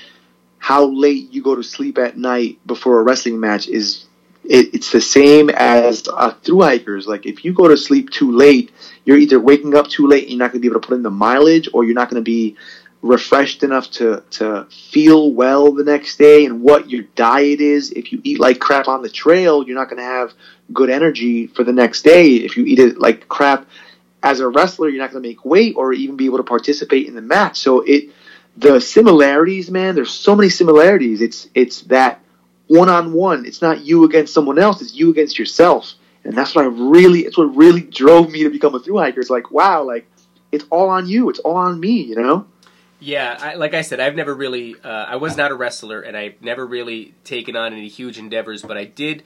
how 0.60 0.86
late 0.86 1.32
you 1.34 1.44
go 1.44 1.56
to 1.56 1.64
sleep 1.64 1.98
at 1.98 2.18
night 2.18 2.58
before 2.66 3.00
a 3.00 3.04
wrestling 3.04 3.40
match 3.40 3.68
is 3.68 4.06
it, 4.46 4.74
it's 4.74 4.92
the 4.92 5.02
same 5.02 5.50
as 5.50 6.08
uh, 6.08 6.32
through 6.44 6.62
hikers. 6.62 7.08
Like 7.08 7.26
if 7.26 7.44
you 7.44 7.54
go 7.54 7.68
to 7.68 7.78
sleep 7.78 8.10
too 8.10 8.32
late, 8.32 8.72
you're 9.06 9.18
either 9.18 9.40
waking 9.40 9.76
up 9.76 9.88
too 9.88 10.08
late 10.08 10.24
and 10.24 10.32
you're 10.32 10.40
not 10.40 10.52
going 10.52 10.62
to 10.62 10.68
be 10.68 10.72
able 10.72 10.80
to 10.80 10.88
put 10.88 10.96
in 10.96 11.04
the 11.04 11.10
mileage 11.10 11.70
or 11.74 11.84
you're 11.84 11.94
not 11.96 12.10
going 12.10 12.22
to 12.22 12.26
be 12.26 12.56
refreshed 13.02 13.64
enough 13.64 13.92
to, 13.92 14.24
to 14.32 14.66
feel 14.72 15.34
well 15.34 15.74
the 15.74 15.84
next 15.84 16.18
day 16.18 16.46
and 16.46 16.62
what 16.62 16.90
your 16.90 17.04
diet 17.16 17.60
is. 17.60 17.92
If 17.92 18.14
you 18.14 18.22
eat 18.24 18.40
like 18.40 18.60
crap 18.60 18.88
on 18.88 19.02
the 19.02 19.10
trail, 19.10 19.68
you're 19.68 19.78
not 19.78 19.90
going 19.90 20.02
to 20.02 20.04
have 20.04 20.34
good 20.72 20.90
energy 20.90 21.48
for 21.48 21.66
the 21.66 21.74
next 21.74 22.04
day. 22.04 22.36
If 22.36 22.56
you 22.56 22.66
eat 22.66 22.80
it 22.80 23.00
like 23.00 23.28
crap 23.28 23.68
as 24.24 24.40
a 24.40 24.48
wrestler, 24.48 24.88
you're 24.90 25.02
not 25.02 25.12
going 25.12 25.22
to 25.22 25.30
make 25.30 25.44
weight 25.44 25.76
or 25.76 25.94
even 25.94 26.16
be 26.16 26.26
able 26.26 26.38
to 26.38 26.44
participate 26.44 27.08
in 27.08 27.14
the 27.14 27.22
match. 27.22 27.60
So 27.60 27.82
it, 27.82 28.10
the 28.56 28.80
similarities, 28.80 29.70
man, 29.70 29.96
there's 29.96 30.12
so 30.12 30.36
many 30.36 30.50
similarities. 30.50 31.22
It's 31.22 31.50
it's 31.54 31.82
that 31.84 32.22
one 32.68 32.90
on 32.90 33.14
one. 33.14 33.46
It's 33.46 33.62
not 33.62 33.82
you 33.82 34.06
against 34.06 34.34
someone 34.34 34.58
else. 34.58 34.82
It's 34.82 34.96
you 34.96 35.12
against 35.12 35.38
yourself. 35.38 35.94
And 36.24 36.38
that's 36.38 36.56
what 36.56 36.64
I 36.64 36.70
really, 36.70 37.26
it's 37.26 37.38
what 37.38 37.54
really 37.56 37.82
drove 37.82 38.32
me 38.32 38.44
to 38.44 38.50
become 38.50 38.74
a 38.74 38.80
through 38.80 39.00
hiker. 39.00 39.20
It's 39.20 39.30
like, 39.30 39.52
wow, 39.52 39.84
like 39.84 40.08
it's 40.54 40.64
all 40.70 40.88
on 40.88 41.06
you. 41.06 41.30
It's 41.30 41.40
all 41.40 41.58
on 41.58 41.80
me, 41.80 42.02
you 42.04 42.16
know? 42.16 42.48
Yeah, 43.02 43.38
I, 43.38 43.56
like 43.56 43.74
I 43.74 43.82
said, 43.82 44.00
I've 44.00 44.16
never 44.16 44.34
really, 44.34 44.76
uh, 44.82 44.88
I 44.88 45.18
was 45.18 45.36
not 45.36 45.52
a 45.52 45.56
wrestler, 45.56 46.00
and 46.00 46.16
I've 46.16 46.42
never 46.42 46.66
really 46.66 47.14
taken 47.26 47.58
on 47.58 47.74
any 47.74 47.90
huge 47.90 48.18
endeavors. 48.18 48.62
But 48.62 48.78
I 48.78 48.86
did 48.86 49.24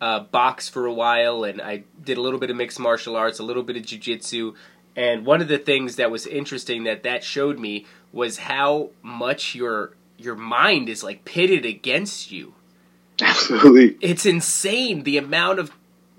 uh, 0.00 0.20
box 0.20 0.68
for 0.68 0.86
a 0.86 0.92
while, 0.92 1.44
and 1.44 1.60
I 1.60 1.84
did 2.02 2.18
a 2.18 2.20
little 2.20 2.38
bit 2.40 2.50
of 2.50 2.56
mixed 2.56 2.80
martial 2.80 3.16
arts, 3.16 3.38
a 3.38 3.42
little 3.42 3.62
bit 3.62 3.76
of 3.76 3.82
jujitsu. 3.82 4.54
And 4.96 5.24
one 5.24 5.40
of 5.40 5.48
the 5.48 5.58
things 5.58 5.96
that 5.96 6.10
was 6.10 6.26
interesting 6.26 6.84
that 6.84 7.02
that 7.02 7.22
showed 7.22 7.58
me 7.58 7.86
was 8.12 8.38
how 8.38 8.90
much 9.02 9.54
your 9.54 9.94
your 10.16 10.34
mind 10.34 10.88
is 10.88 11.02
like 11.02 11.24
pitted 11.24 11.64
against 11.64 12.30
you. 12.30 12.54
Absolutely. 13.20 13.96
It's 14.00 14.26
insane 14.26 15.02
the 15.02 15.16
amount 15.18 15.58
of 15.58 15.70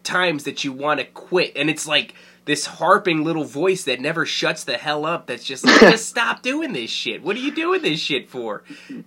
times 0.03 0.43
that 0.43 0.63
you 0.63 0.71
want 0.71 0.99
to 0.99 1.05
quit, 1.05 1.53
and 1.55 1.69
it's 1.69 1.87
like 1.87 2.13
this 2.45 2.65
harping 2.65 3.23
little 3.23 3.43
voice 3.43 3.83
that 3.83 3.99
never 3.99 4.25
shuts 4.25 4.63
the 4.63 4.77
hell 4.77 5.05
up. 5.05 5.27
That's 5.27 5.43
just 5.43 5.65
like, 5.65 5.79
just 5.79 6.07
stop 6.09 6.41
doing 6.41 6.73
this 6.73 6.89
shit. 6.89 7.23
What 7.23 7.35
are 7.35 7.39
you 7.39 7.53
doing 7.53 7.81
this 7.81 7.99
shit 7.99 8.29
for? 8.29 8.63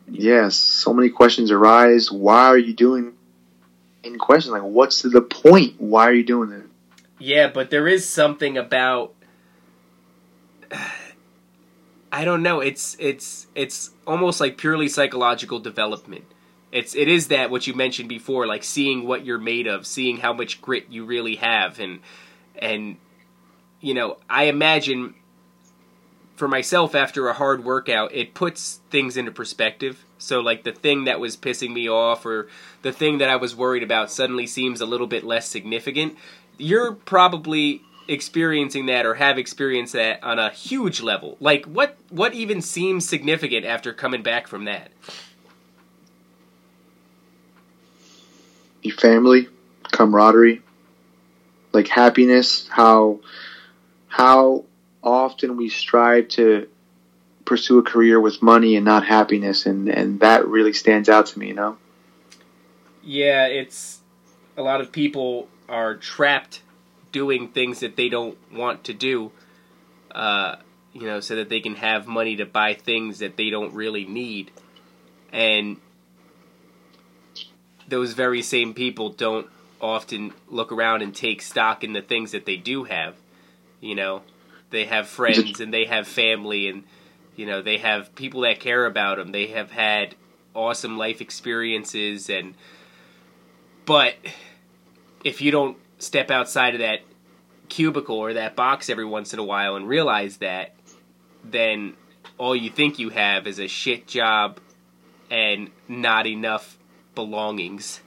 Yes. 0.08 0.56
So 0.56 0.92
many 0.92 1.10
questions 1.10 1.50
arise. 1.50 2.12
Why 2.12 2.46
are 2.46 2.58
you 2.58 2.72
doing 2.72 3.14
in 4.04 4.18
question? 4.18 4.52
Like, 4.52 4.62
what's 4.62 5.02
the 5.02 5.22
point? 5.22 5.80
Why 5.80 6.08
are 6.08 6.12
you 6.12 6.24
doing 6.24 6.52
it? 6.52 6.66
Yeah, 7.18 7.48
but 7.48 7.70
there 7.70 7.88
is 7.88 8.08
something 8.08 8.56
about 8.58 9.14
I 12.12 12.24
don't 12.24 12.42
know. 12.42 12.60
It's 12.60 12.96
it's 13.00 13.48
it's 13.54 13.90
almost 14.06 14.40
like 14.40 14.56
purely 14.56 14.88
psychological 14.88 15.58
development. 15.58 16.24
It's 16.70 16.94
it 16.94 17.08
is 17.08 17.28
that 17.28 17.50
what 17.50 17.66
you 17.66 17.74
mentioned 17.74 18.08
before, 18.08 18.46
like 18.46 18.62
seeing 18.62 19.06
what 19.06 19.24
you're 19.24 19.38
made 19.38 19.66
of, 19.66 19.86
seeing 19.86 20.18
how 20.18 20.32
much 20.32 20.60
grit 20.62 20.86
you 20.90 21.04
really 21.04 21.36
have, 21.36 21.80
and 21.80 22.00
and 22.56 22.96
you 23.80 23.94
know, 23.94 24.18
I 24.30 24.44
imagine 24.44 25.14
for 26.36 26.48
myself 26.48 26.94
after 26.94 27.28
a 27.28 27.32
hard 27.34 27.64
workout, 27.64 28.12
it 28.14 28.34
puts 28.34 28.80
things 28.90 29.16
into 29.16 29.30
perspective. 29.30 30.04
So 30.18 30.40
like 30.40 30.64
the 30.64 30.72
thing 30.72 31.04
that 31.04 31.20
was 31.20 31.36
pissing 31.36 31.72
me 31.72 31.88
off 31.88 32.26
or 32.26 32.48
the 32.82 32.92
thing 32.92 33.18
that 33.18 33.28
I 33.28 33.36
was 33.36 33.54
worried 33.54 33.82
about 33.82 34.10
suddenly 34.10 34.46
seems 34.46 34.80
a 34.80 34.86
little 34.86 35.06
bit 35.06 35.24
less 35.24 35.46
significant. 35.48 36.16
You're 36.58 36.92
probably 36.92 37.82
experiencing 38.08 38.86
that 38.86 39.06
or 39.06 39.14
have 39.14 39.38
experienced 39.38 39.94
that 39.94 40.22
on 40.22 40.38
a 40.38 40.50
huge 40.50 41.00
level. 41.00 41.36
Like 41.40 41.64
what 41.66 41.96
what 42.10 42.34
even 42.34 42.60
seems 42.60 43.08
significant 43.08 43.64
after 43.64 43.92
coming 43.92 44.22
back 44.22 44.46
from 44.48 44.64
that? 44.64 44.90
Your 48.82 48.96
family, 48.96 49.48
camaraderie, 49.92 50.62
like 51.72 51.88
happiness, 51.88 52.68
how 52.68 53.20
how 54.08 54.64
often 55.04 55.56
we 55.56 55.68
strive 55.68 56.28
to 56.28 56.68
pursue 57.44 57.78
a 57.78 57.82
career 57.82 58.18
with 58.18 58.42
money 58.42 58.74
and 58.76 58.84
not 58.84 59.06
happiness, 59.06 59.66
and 59.66 59.88
and 59.88 60.20
that 60.20 60.46
really 60.48 60.72
stands 60.72 61.08
out 61.08 61.26
to 61.26 61.38
me. 61.38 61.48
You 61.48 61.54
know. 61.54 61.76
Yeah, 63.02 63.46
it's 63.46 64.00
a 64.56 64.62
lot 64.62 64.80
of 64.80 64.90
people 64.90 65.48
are 65.68 65.94
trapped 65.94 66.62
doing 67.12 67.48
things 67.48 67.80
that 67.80 67.96
they 67.96 68.08
don't 68.08 68.36
want 68.52 68.84
to 68.84 68.94
do. 68.94 69.30
Uh, 70.10 70.56
you 70.92 71.06
know, 71.06 71.20
so 71.20 71.36
that 71.36 71.48
they 71.48 71.60
can 71.60 71.74
have 71.74 72.06
money 72.06 72.36
to 72.36 72.46
buy 72.46 72.72
things 72.72 73.18
that 73.18 73.36
they 73.36 73.50
don't 73.50 73.74
really 73.74 74.04
need. 74.04 74.52
And 75.32 75.78
those 77.88 78.12
very 78.12 78.42
same 78.42 78.74
people 78.74 79.10
don't 79.10 79.48
often 79.80 80.32
look 80.48 80.70
around 80.70 81.02
and 81.02 81.14
take 81.14 81.42
stock 81.42 81.82
in 81.82 81.92
the 81.92 82.00
things 82.00 82.30
that 82.30 82.46
they 82.46 82.56
do 82.56 82.84
have. 82.84 83.16
You 83.80 83.96
know, 83.96 84.22
they 84.74 84.84
have 84.84 85.08
friends 85.08 85.60
and 85.60 85.72
they 85.72 85.84
have 85.86 86.06
family 86.06 86.68
and 86.68 86.84
you 87.36 87.46
know, 87.46 87.62
they 87.62 87.78
have 87.78 88.14
people 88.14 88.42
that 88.42 88.60
care 88.60 88.86
about 88.86 89.18
them. 89.18 89.32
They 89.32 89.48
have 89.48 89.72
had 89.72 90.14
awesome 90.54 90.96
life 90.96 91.20
experiences 91.20 92.30
and 92.30 92.54
but 93.86 94.14
if 95.24 95.40
you 95.40 95.50
don't 95.50 95.76
step 95.98 96.30
outside 96.30 96.74
of 96.74 96.80
that 96.80 97.00
cubicle 97.68 98.16
or 98.16 98.34
that 98.34 98.54
box 98.54 98.88
every 98.88 99.04
once 99.04 99.32
in 99.32 99.38
a 99.38 99.44
while 99.44 99.74
and 99.74 99.88
realize 99.88 100.36
that 100.36 100.74
then 101.42 101.94
all 102.38 102.54
you 102.54 102.70
think 102.70 102.98
you 102.98 103.10
have 103.10 103.46
is 103.46 103.58
a 103.58 103.66
shit 103.66 104.06
job 104.06 104.58
and 105.30 105.70
not 105.88 106.26
enough 106.26 106.78
belongings. 107.14 108.00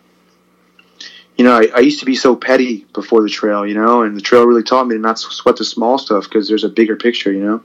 You 1.37 1.45
know, 1.45 1.55
I, 1.55 1.69
I 1.75 1.79
used 1.79 1.99
to 1.99 2.05
be 2.05 2.15
so 2.15 2.35
petty 2.35 2.85
before 2.93 3.21
the 3.21 3.29
trail, 3.29 3.65
you 3.65 3.75
know, 3.75 4.01
and 4.01 4.17
the 4.17 4.21
trail 4.21 4.45
really 4.45 4.63
taught 4.63 4.87
me 4.87 4.95
to 4.95 5.01
not 5.01 5.19
sweat 5.19 5.57
the 5.57 5.65
small 5.65 5.97
stuff 5.97 6.23
because 6.23 6.47
there's 6.47 6.63
a 6.63 6.69
bigger 6.69 6.95
picture, 6.95 7.31
you 7.31 7.43
know. 7.43 7.63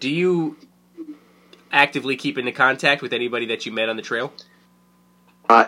Do 0.00 0.08
you 0.10 0.56
actively 1.70 2.16
keep 2.16 2.38
into 2.38 2.52
contact 2.52 3.02
with 3.02 3.12
anybody 3.12 3.46
that 3.46 3.66
you 3.66 3.72
met 3.72 3.88
on 3.88 3.96
the 3.96 4.02
trail? 4.02 4.32
Uh, 5.48 5.66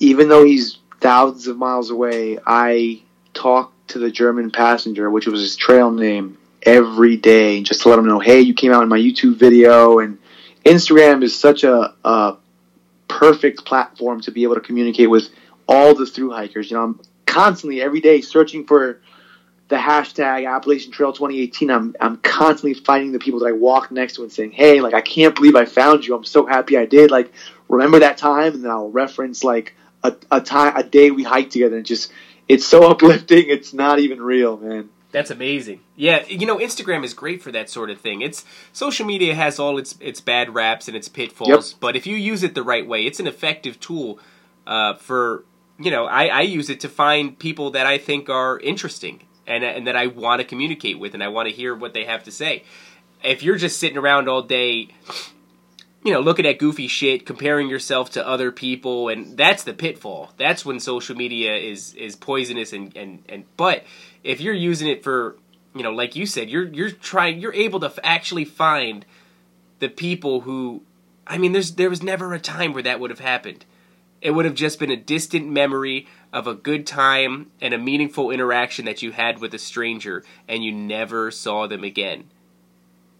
even 0.00 0.28
though 0.28 0.44
he's 0.44 0.78
thousands 1.00 1.46
of 1.46 1.56
miles 1.56 1.90
away, 1.90 2.38
I 2.44 3.02
talk 3.34 3.72
to 3.88 3.98
the 3.98 4.10
German 4.10 4.50
passenger, 4.50 5.10
which 5.10 5.26
was 5.26 5.40
his 5.40 5.56
trail 5.56 5.90
name, 5.90 6.38
every 6.62 7.16
day 7.16 7.62
just 7.62 7.82
to 7.82 7.88
let 7.88 7.98
him 7.98 8.06
know, 8.06 8.18
hey, 8.18 8.40
you 8.40 8.54
came 8.54 8.72
out 8.72 8.82
in 8.82 8.88
my 8.88 8.98
YouTube 8.98 9.36
video. 9.36 10.00
And 10.00 10.18
Instagram 10.64 11.22
is 11.22 11.38
such 11.38 11.64
a, 11.64 11.94
a 12.04 12.36
perfect 13.06 13.64
platform 13.64 14.20
to 14.22 14.30
be 14.30 14.42
able 14.42 14.54
to 14.56 14.60
communicate 14.60 15.08
with 15.08 15.28
all 15.68 15.94
the 15.94 16.06
through 16.06 16.32
hikers. 16.32 16.70
You 16.70 16.76
know, 16.76 16.84
I'm 16.84 17.00
constantly 17.26 17.82
every 17.82 18.00
day 18.00 18.20
searching 18.20 18.66
for 18.66 19.00
the 19.68 19.76
hashtag 19.76 20.50
Appalachian 20.50 20.90
Trail 20.90 21.12
2018. 21.12 21.70
I'm 21.70 21.94
I'm 22.00 22.16
constantly 22.18 22.74
finding 22.74 23.12
the 23.12 23.18
people 23.18 23.40
that 23.40 23.46
I 23.46 23.52
walk 23.52 23.90
next 23.90 24.14
to 24.14 24.22
and 24.22 24.32
saying, 24.32 24.52
"Hey, 24.52 24.80
like 24.80 24.94
I 24.94 25.02
can't 25.02 25.34
believe 25.34 25.54
I 25.54 25.66
found 25.66 26.06
you. 26.06 26.14
I'm 26.14 26.24
so 26.24 26.46
happy 26.46 26.76
I 26.76 26.86
did. 26.86 27.10
Like, 27.10 27.32
remember 27.68 28.00
that 28.00 28.18
time?" 28.18 28.54
And 28.54 28.64
then 28.64 28.70
I'll 28.70 28.90
reference 28.90 29.44
like 29.44 29.74
a, 30.02 30.16
a 30.30 30.40
time 30.40 30.74
a 30.76 30.82
day 30.82 31.10
we 31.10 31.22
hiked 31.22 31.52
together, 31.52 31.76
and 31.76 31.86
just 31.86 32.10
it's 32.48 32.66
so 32.66 32.84
uplifting. 32.90 33.44
It's 33.48 33.74
not 33.74 33.98
even 33.98 34.20
real, 34.20 34.56
man. 34.56 34.88
That's 35.10 35.30
amazing. 35.30 35.80
Yeah, 35.96 36.24
you 36.26 36.46
know, 36.46 36.58
Instagram 36.58 37.02
is 37.02 37.14
great 37.14 37.42
for 37.42 37.50
that 37.52 37.70
sort 37.70 37.88
of 37.88 37.98
thing. 37.98 38.20
It's 38.20 38.44
social 38.72 39.06
media 39.06 39.34
has 39.34 39.58
all 39.58 39.78
its 39.78 39.96
its 40.00 40.20
bad 40.20 40.54
raps 40.54 40.88
and 40.88 40.96
its 40.96 41.08
pitfalls, 41.08 41.72
yep. 41.72 41.80
but 41.80 41.96
if 41.96 42.06
you 42.06 42.16
use 42.16 42.42
it 42.42 42.54
the 42.54 42.62
right 42.62 42.86
way, 42.86 43.04
it's 43.04 43.20
an 43.20 43.26
effective 43.26 43.80
tool 43.80 44.18
uh, 44.66 44.94
for 44.94 45.44
you 45.78 45.90
know. 45.90 46.06
I, 46.06 46.26
I 46.26 46.40
use 46.42 46.70
it 46.70 46.80
to 46.80 46.88
find 46.88 47.38
people 47.38 47.70
that 47.72 47.86
I 47.86 47.98
think 47.98 48.28
are 48.28 48.58
interesting 48.58 49.22
and 49.46 49.64
and 49.64 49.86
that 49.86 49.96
I 49.96 50.06
want 50.06 50.40
to 50.40 50.46
communicate 50.46 50.98
with, 50.98 51.14
and 51.14 51.22
I 51.22 51.28
want 51.28 51.48
to 51.48 51.54
hear 51.54 51.74
what 51.74 51.94
they 51.94 52.04
have 52.04 52.24
to 52.24 52.30
say. 52.30 52.64
If 53.24 53.42
you're 53.42 53.56
just 53.56 53.78
sitting 53.80 53.98
around 53.98 54.28
all 54.28 54.42
day, 54.42 54.88
you 56.04 56.12
know, 56.12 56.20
looking 56.20 56.46
at 56.46 56.58
goofy 56.58 56.86
shit, 56.86 57.26
comparing 57.26 57.68
yourself 57.68 58.10
to 58.10 58.26
other 58.26 58.52
people, 58.52 59.08
and 59.08 59.36
that's 59.36 59.64
the 59.64 59.74
pitfall. 59.74 60.32
That's 60.36 60.64
when 60.64 60.78
social 60.80 61.16
media 61.16 61.56
is 61.56 61.94
is 61.94 62.14
poisonous 62.14 62.72
and 62.72 62.96
and 62.96 63.24
and. 63.28 63.44
But 63.56 63.84
if 64.22 64.40
you're 64.40 64.54
using 64.54 64.88
it 64.88 65.02
for, 65.02 65.36
you 65.74 65.82
know, 65.82 65.90
like 65.92 66.14
you 66.14 66.26
said, 66.26 66.48
you're 66.48 66.68
you're 66.68 66.90
trying, 66.90 67.40
you're 67.40 67.54
able 67.54 67.80
to 67.80 67.92
actually 68.04 68.44
find 68.44 69.04
the 69.80 69.88
people 69.88 70.42
who. 70.42 70.82
I 71.26 71.36
mean, 71.36 71.52
there's 71.52 71.72
there 71.72 71.90
was 71.90 72.02
never 72.02 72.32
a 72.32 72.40
time 72.40 72.72
where 72.72 72.82
that 72.84 73.00
would 73.00 73.10
have 73.10 73.20
happened. 73.20 73.64
It 74.20 74.32
would 74.32 74.44
have 74.44 74.54
just 74.54 74.78
been 74.78 74.90
a 74.90 74.96
distant 74.96 75.48
memory 75.48 76.06
of 76.32 76.46
a 76.46 76.54
good 76.54 76.86
time 76.86 77.50
and 77.60 77.72
a 77.72 77.78
meaningful 77.78 78.30
interaction 78.30 78.84
that 78.86 79.02
you 79.02 79.12
had 79.12 79.40
with 79.40 79.54
a 79.54 79.58
stranger, 79.58 80.24
and 80.48 80.64
you 80.64 80.72
never 80.72 81.30
saw 81.30 81.66
them 81.66 81.84
again. 81.84 82.24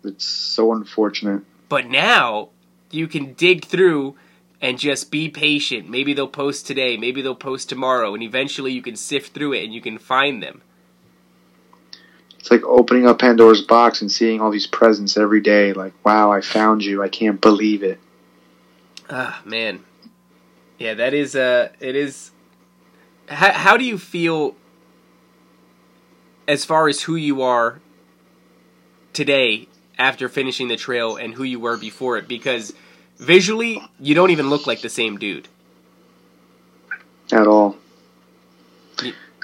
It's 0.04 0.24
so 0.24 0.72
unfortunate. 0.72 1.42
But 1.68 1.86
now 1.86 2.48
you 2.90 3.06
can 3.06 3.34
dig 3.34 3.64
through 3.64 4.16
and 4.60 4.78
just 4.78 5.10
be 5.10 5.28
patient. 5.28 5.88
Maybe 5.88 6.14
they'll 6.14 6.26
post 6.26 6.66
today, 6.66 6.96
maybe 6.96 7.22
they'll 7.22 7.34
post 7.34 7.68
tomorrow, 7.68 8.14
and 8.14 8.22
eventually 8.22 8.72
you 8.72 8.82
can 8.82 8.96
sift 8.96 9.34
through 9.34 9.52
it 9.52 9.64
and 9.64 9.72
you 9.72 9.80
can 9.80 9.98
find 9.98 10.42
them. 10.42 10.62
It's 12.38 12.50
like 12.50 12.64
opening 12.64 13.06
up 13.06 13.18
Pandora's 13.18 13.62
box 13.62 14.00
and 14.00 14.10
seeing 14.10 14.40
all 14.40 14.50
these 14.50 14.66
presents 14.66 15.16
every 15.16 15.40
day. 15.40 15.72
Like, 15.72 15.92
wow, 16.04 16.32
I 16.32 16.40
found 16.40 16.84
you. 16.84 17.02
I 17.02 17.08
can't 17.08 17.40
believe 17.40 17.82
it. 17.82 18.00
Ah, 19.10 19.42
man. 19.44 19.84
Yeah, 20.78 20.94
that 20.94 21.14
is 21.14 21.34
uh 21.34 21.70
it 21.80 21.96
is 21.96 22.30
how, 23.28 23.52
how 23.52 23.76
do 23.76 23.84
you 23.84 23.98
feel 23.98 24.54
as 26.46 26.64
far 26.64 26.88
as 26.88 27.02
who 27.02 27.16
you 27.16 27.42
are 27.42 27.80
today 29.12 29.68
after 29.98 30.28
finishing 30.28 30.68
the 30.68 30.76
trail 30.76 31.16
and 31.16 31.34
who 31.34 31.42
you 31.42 31.58
were 31.60 31.76
before 31.76 32.16
it 32.16 32.28
because 32.28 32.72
visually 33.18 33.82
you 33.98 34.14
don't 34.14 34.30
even 34.30 34.48
look 34.48 34.66
like 34.66 34.80
the 34.80 34.88
same 34.88 35.18
dude 35.18 35.48
at 37.32 37.46
all 37.46 37.76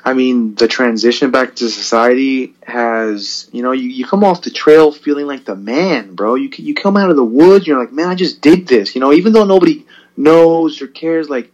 I 0.07 0.13
mean, 0.13 0.55
the 0.55 0.69
transition 0.69 1.31
back 1.31 1.57
to 1.57 1.71
society 1.71 2.53
has, 2.63 3.49
you 3.53 3.63
know, 3.63 3.73
you, 3.73 3.89
you 3.89 4.05
come 4.05 4.23
off 4.23 4.43
the 4.43 4.51
trail 4.51 4.93
feeling 4.93 5.27
like 5.27 5.47
the 5.47 5.57
man, 5.57 6.15
bro. 6.15 6.35
You 6.35 6.51
you 6.59 6.75
come 6.75 6.99
out 6.99 7.09
of 7.09 7.17
the 7.17 7.25
woods, 7.25 7.67
you're 7.67 7.79
like, 7.79 7.91
man, 7.91 8.09
I 8.09 8.15
just 8.15 8.43
did 8.43 8.67
this. 8.67 8.95
You 8.95 9.01
know, 9.01 9.15
even 9.15 9.33
though 9.33 9.47
nobody 9.47 9.87
knows 10.17 10.81
or 10.83 10.87
cares, 10.87 11.29
like, 11.29 11.53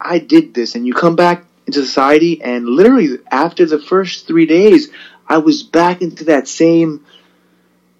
I 0.00 0.18
did 0.18 0.54
this. 0.54 0.74
And 0.74 0.86
you 0.86 0.94
come 0.94 1.16
back 1.16 1.44
into 1.66 1.84
society, 1.84 2.40
and 2.42 2.66
literally 2.66 3.18
after 3.30 3.66
the 3.66 3.80
first 3.80 4.26
three 4.26 4.46
days, 4.46 4.88
I 5.28 5.38
was 5.38 5.62
back 5.62 6.02
into 6.02 6.24
that 6.24 6.46
same 6.46 7.04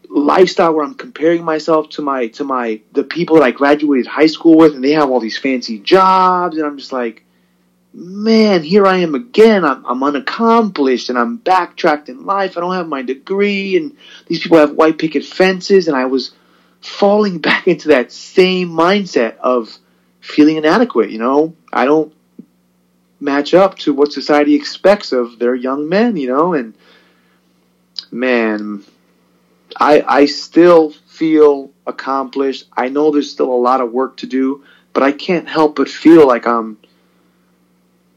lifestyle 0.08 0.72
where 0.72 0.84
I'm 0.84 0.94
comparing 0.94 1.44
myself 1.44 1.90
to 1.90 2.02
my 2.02 2.28
to 2.28 2.44
my 2.44 2.80
the 2.92 3.02
people 3.02 3.36
that 3.36 3.42
I 3.42 3.50
graduated 3.50 4.06
high 4.06 4.28
school 4.28 4.56
with, 4.56 4.74
and 4.74 4.84
they 4.84 4.92
have 4.92 5.10
all 5.10 5.20
these 5.20 5.38
fancy 5.38 5.78
jobs, 5.80 6.56
and 6.56 6.66
I'm 6.66 6.78
just 6.78 6.92
like, 6.92 7.24
man, 7.92 8.62
here 8.62 8.86
I 8.86 8.98
am 8.98 9.14
again. 9.14 9.64
I'm, 9.64 9.84
I'm 9.84 10.02
unaccomplished 10.02 11.08
and 11.08 11.18
I'm 11.18 11.38
backtracked 11.38 12.08
in 12.08 12.26
life. 12.26 12.56
I 12.56 12.60
don't 12.60 12.74
have 12.74 12.88
my 12.88 13.02
degree, 13.02 13.76
and 13.76 13.96
these 14.26 14.42
people 14.42 14.58
have 14.58 14.72
white 14.72 14.98
picket 14.98 15.24
fences, 15.24 15.88
and 15.88 15.96
I 15.96 16.04
was 16.04 16.32
falling 16.80 17.38
back 17.48 17.66
into 17.66 17.88
that 17.88 18.12
same 18.12 18.68
mindset 18.68 19.38
of 19.38 19.76
feeling 20.26 20.56
inadequate. 20.56 21.10
You 21.10 21.18
know, 21.18 21.54
I 21.72 21.84
don't 21.84 22.12
match 23.20 23.54
up 23.54 23.78
to 23.78 23.94
what 23.94 24.12
society 24.12 24.54
expects 24.54 25.12
of 25.12 25.38
their 25.38 25.54
young 25.54 25.88
men. 25.88 26.16
You 26.16 26.28
know, 26.28 26.54
and 26.54 26.74
man, 28.10 28.84
I 29.78 30.02
I 30.06 30.26
still 30.26 30.90
feel 30.90 31.70
accomplished. 31.86 32.66
I 32.76 32.88
know 32.88 33.10
there's 33.10 33.30
still 33.30 33.52
a 33.52 33.54
lot 33.54 33.80
of 33.80 33.92
work 33.92 34.18
to 34.18 34.26
do, 34.26 34.64
but 34.92 35.02
I 35.02 35.12
can't 35.12 35.48
help 35.48 35.76
but 35.76 35.88
feel 35.88 36.26
like 36.26 36.46
I'm 36.46 36.78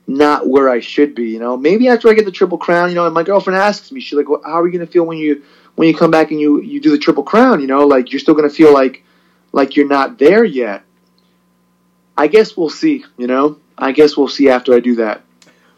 not 0.07 0.47
where 0.47 0.69
I 0.69 0.79
should 0.79 1.13
be. 1.13 1.29
You 1.29 1.39
know, 1.39 1.55
maybe 1.55 1.87
after 1.87 2.09
I 2.09 2.13
get 2.13 2.25
the 2.25 2.31
triple 2.31 2.57
crown, 2.57 2.89
you 2.89 2.95
know, 2.95 3.05
and 3.05 3.13
my 3.13 3.23
girlfriend 3.23 3.59
asks 3.59 3.91
me, 3.91 4.01
she's 4.01 4.17
like, 4.17 4.27
well, 4.27 4.41
"How 4.43 4.59
are 4.61 4.67
you 4.67 4.73
going 4.73 4.85
to 4.85 4.91
feel 4.91 5.05
when 5.05 5.19
you 5.19 5.43
when 5.75 5.87
you 5.87 5.95
come 5.95 6.11
back 6.11 6.31
and 6.31 6.39
you 6.39 6.61
you 6.61 6.81
do 6.81 6.91
the 6.91 6.97
triple 6.97 7.23
crown?" 7.23 7.61
You 7.61 7.67
know, 7.67 7.85
like 7.85 8.11
you're 8.11 8.19
still 8.19 8.33
going 8.33 8.49
to 8.49 8.55
feel 8.55 8.73
like 8.73 9.03
like 9.51 9.75
you're 9.75 9.87
not 9.87 10.17
there 10.17 10.43
yet. 10.43 10.83
I 12.19 12.27
guess 12.27 12.57
we'll 12.57 12.69
see. 12.69 13.05
You 13.17 13.27
know, 13.27 13.57
I 13.77 13.93
guess 13.93 14.17
we'll 14.17 14.27
see 14.27 14.49
after 14.49 14.73
I 14.73 14.81
do 14.81 14.95
that. 14.97 15.21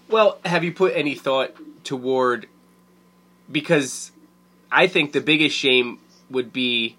Well, 0.09 0.39
have 0.43 0.63
you 0.63 0.73
put 0.73 0.93
any 0.95 1.13
thought 1.13 1.55
toward 1.83 2.47
because 3.51 4.11
I 4.71 4.87
think 4.87 5.13
the 5.13 5.21
biggest 5.21 5.55
shame 5.55 5.99
would 6.31 6.51
be 6.51 6.95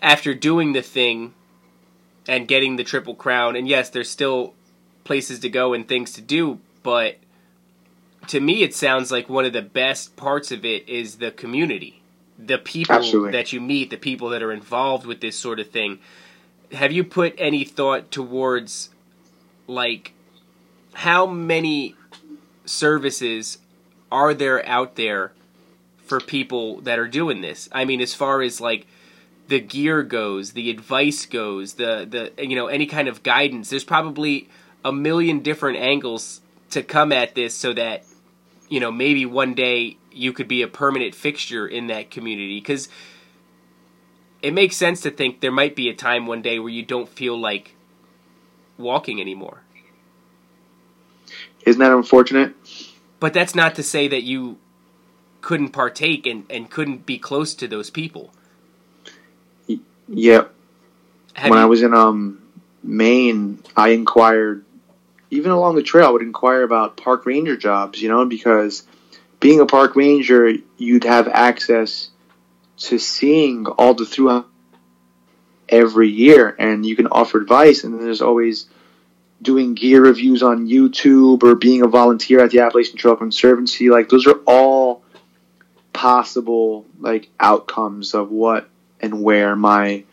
after 0.00 0.32
doing 0.32 0.74
the 0.74 0.82
thing 0.82 1.34
and 2.28 2.46
getting 2.46 2.76
the 2.76 2.84
triple 2.84 3.14
crown 3.14 3.56
and 3.56 3.66
yes 3.66 3.90
there's 3.90 4.08
still 4.08 4.54
places 5.02 5.40
to 5.40 5.48
go 5.48 5.72
and 5.72 5.88
things 5.88 6.12
to 6.12 6.20
do, 6.20 6.60
but 6.84 7.16
to 8.28 8.38
me 8.38 8.62
it 8.62 8.74
sounds 8.74 9.10
like 9.10 9.28
one 9.28 9.44
of 9.44 9.52
the 9.52 9.62
best 9.62 10.14
parts 10.14 10.52
of 10.52 10.64
it 10.64 10.88
is 10.88 11.16
the 11.16 11.32
community. 11.32 12.00
The 12.38 12.58
people 12.58 12.94
Absolutely. 12.94 13.32
that 13.32 13.52
you 13.52 13.60
meet, 13.60 13.90
the 13.90 13.96
people 13.96 14.28
that 14.28 14.42
are 14.42 14.52
involved 14.52 15.04
with 15.04 15.20
this 15.20 15.36
sort 15.36 15.58
of 15.58 15.70
thing. 15.70 15.98
Have 16.72 16.92
you 16.92 17.04
put 17.04 17.34
any 17.38 17.64
thought 17.64 18.10
towards 18.10 18.90
like 19.66 20.12
how 20.92 21.26
many 21.26 21.94
services 22.64 23.58
are 24.10 24.34
there 24.34 24.66
out 24.66 24.96
there 24.96 25.32
for 26.10 26.20
people 26.20 26.80
that 26.80 26.98
are 26.98 27.08
doing 27.08 27.40
this. 27.40 27.68
I 27.72 27.84
mean, 27.84 28.00
as 28.00 28.14
far 28.14 28.42
as 28.42 28.60
like 28.60 28.86
the 29.48 29.60
gear 29.60 30.02
goes, 30.02 30.52
the 30.52 30.70
advice 30.70 31.26
goes, 31.26 31.74
the 31.74 32.32
the 32.36 32.44
you 32.44 32.56
know 32.56 32.66
any 32.66 32.86
kind 32.86 33.08
of 33.08 33.22
guidance. 33.22 33.70
There's 33.70 33.84
probably 33.84 34.48
a 34.84 34.92
million 34.92 35.40
different 35.40 35.78
angles 35.78 36.40
to 36.70 36.82
come 36.82 37.12
at 37.12 37.34
this 37.34 37.54
so 37.54 37.72
that 37.74 38.04
you 38.68 38.80
know 38.80 38.90
maybe 38.90 39.24
one 39.24 39.54
day 39.54 39.98
you 40.12 40.32
could 40.32 40.48
be 40.48 40.62
a 40.62 40.68
permanent 40.68 41.14
fixture 41.14 41.66
in 41.66 41.86
that 41.88 42.10
community 42.10 42.58
because 42.58 42.88
it 44.42 44.54
makes 44.54 44.76
sense 44.76 45.00
to 45.02 45.10
think 45.10 45.40
there 45.40 45.52
might 45.52 45.76
be 45.76 45.88
a 45.88 45.94
time 45.94 46.26
one 46.26 46.42
day 46.42 46.58
where 46.58 46.72
you 46.72 46.82
don't 46.82 47.08
feel 47.08 47.38
like 47.38 47.74
walking 48.78 49.20
anymore. 49.20 49.62
Isn't 51.66 51.80
that 51.80 51.92
unfortunate? 51.92 52.54
But 53.18 53.34
that's 53.34 53.54
not 53.54 53.74
to 53.74 53.82
say 53.82 54.08
that 54.08 54.22
you 54.22 54.58
couldn't 55.42 55.70
partake 55.70 56.26
and, 56.26 56.44
and 56.50 56.70
couldn't 56.70 57.04
be 57.06 57.18
close 57.18 57.54
to 57.54 57.68
those 57.68 57.90
people. 57.90 58.32
Yeah. 60.08 60.44
Have 61.34 61.50
when 61.50 61.58
you- 61.58 61.64
I 61.64 61.66
was 61.66 61.82
in 61.82 61.94
um 61.94 62.38
Maine, 62.82 63.62
I 63.76 63.90
inquired 63.90 64.64
even 65.30 65.50
along 65.50 65.76
the 65.76 65.82
trail. 65.82 66.06
I 66.06 66.10
would 66.10 66.22
inquire 66.22 66.62
about 66.62 66.96
park 66.96 67.26
ranger 67.26 67.56
jobs, 67.56 68.00
you 68.00 68.08
know, 68.08 68.24
because 68.24 68.84
being 69.38 69.60
a 69.60 69.66
park 69.66 69.96
ranger, 69.96 70.54
you'd 70.76 71.04
have 71.04 71.28
access 71.28 72.08
to 72.80 72.98
seeing 72.98 73.66
all 73.66 73.94
the 73.94 74.06
throughout 74.06 74.48
every 75.68 76.08
year, 76.08 76.54
and 76.58 76.84
you 76.84 76.96
can 76.96 77.06
offer 77.06 77.40
advice. 77.40 77.84
And 77.84 77.94
then 77.94 78.02
there's 78.02 78.22
always 78.22 78.66
doing 79.42 79.74
gear 79.74 80.02
reviews 80.02 80.42
on 80.42 80.66
YouTube 80.66 81.42
or 81.42 81.54
being 81.54 81.82
a 81.82 81.88
volunteer 81.88 82.40
at 82.40 82.50
the 82.50 82.60
Appalachian 82.60 82.96
Trail 82.96 83.16
Conservancy. 83.16 83.90
Like 83.90 84.08
those 84.08 84.26
are 84.26 84.40
all 84.46 85.02
possible 85.92 86.86
like 86.98 87.28
outcomes 87.38 88.14
of 88.14 88.30
what 88.30 88.68
and 89.00 89.22
where 89.22 89.56
my 89.56 90.04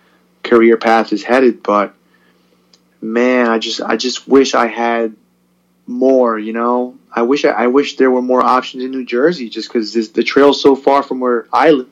career 0.44 0.78
path 0.78 1.12
is 1.14 1.24
headed. 1.24 1.64
But 1.64 1.94
man, 3.02 3.48
I 3.48 3.60
just 3.60 3.82
I 3.82 3.98
just 3.98 4.28
wish 4.28 4.56
I 4.56 4.68
had 4.68 5.16
more. 5.86 6.38
You 6.38 6.54
know, 6.54 6.98
I 7.12 7.24
wish 7.24 7.46
I, 7.46 7.50
I 7.50 7.68
wish 7.68 7.98
there 7.98 8.12
were 8.12 8.22
more 8.22 8.44
options 8.44 8.84
in 8.84 8.92
New 8.92 9.06
Jersey, 9.06 9.50
just 9.50 9.70
because 9.70 9.94
the 10.12 10.24
trail's 10.24 10.62
so 10.62 10.76
far 10.76 11.04
from 11.04 11.20
where 11.20 11.48
I 11.52 11.72
live. 11.72 11.90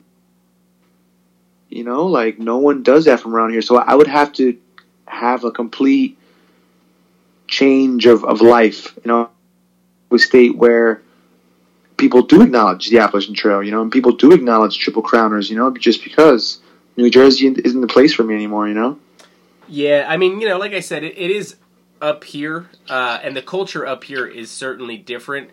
You 1.75 1.83
know, 1.83 2.05
like 2.05 2.39
no 2.39 2.57
one 2.57 2.83
does 2.83 3.03
that 3.05 3.19
from 3.19 3.35
around 3.35 3.51
here. 3.51 3.61
So 3.61 3.75
I 3.75 3.93
would 3.93 4.07
have 4.07 4.31
to 4.33 4.57
have 5.05 5.43
a 5.43 5.51
complete 5.51 6.17
change 7.47 8.05
of, 8.05 8.23
of 8.23 8.39
life. 8.39 8.97
You 9.03 9.11
know, 9.11 9.29
a 10.09 10.17
state 10.17 10.55
where 10.55 11.01
people 11.97 12.21
do 12.21 12.41
acknowledge 12.41 12.89
the 12.89 12.99
Appalachian 12.99 13.33
Trail. 13.33 13.61
You 13.61 13.71
know, 13.71 13.81
and 13.81 13.91
people 13.91 14.13
do 14.13 14.31
acknowledge 14.31 14.77
Triple 14.77 15.03
Crowners. 15.03 15.49
You 15.49 15.57
know, 15.57 15.75
just 15.75 16.01
because 16.01 16.61
New 16.95 17.09
Jersey 17.09 17.47
isn't 17.47 17.81
the 17.81 17.87
place 17.87 18.13
for 18.13 18.23
me 18.23 18.35
anymore. 18.35 18.69
You 18.69 18.73
know. 18.73 18.99
Yeah, 19.67 20.05
I 20.07 20.15
mean, 20.15 20.39
you 20.39 20.47
know, 20.47 20.57
like 20.57 20.71
I 20.71 20.79
said, 20.79 21.03
it, 21.03 21.17
it 21.17 21.29
is 21.29 21.57
up 22.01 22.23
here, 22.23 22.69
uh, 22.87 23.19
and 23.21 23.35
the 23.35 23.41
culture 23.41 23.85
up 23.85 24.05
here 24.05 24.25
is 24.25 24.49
certainly 24.49 24.95
different. 24.95 25.49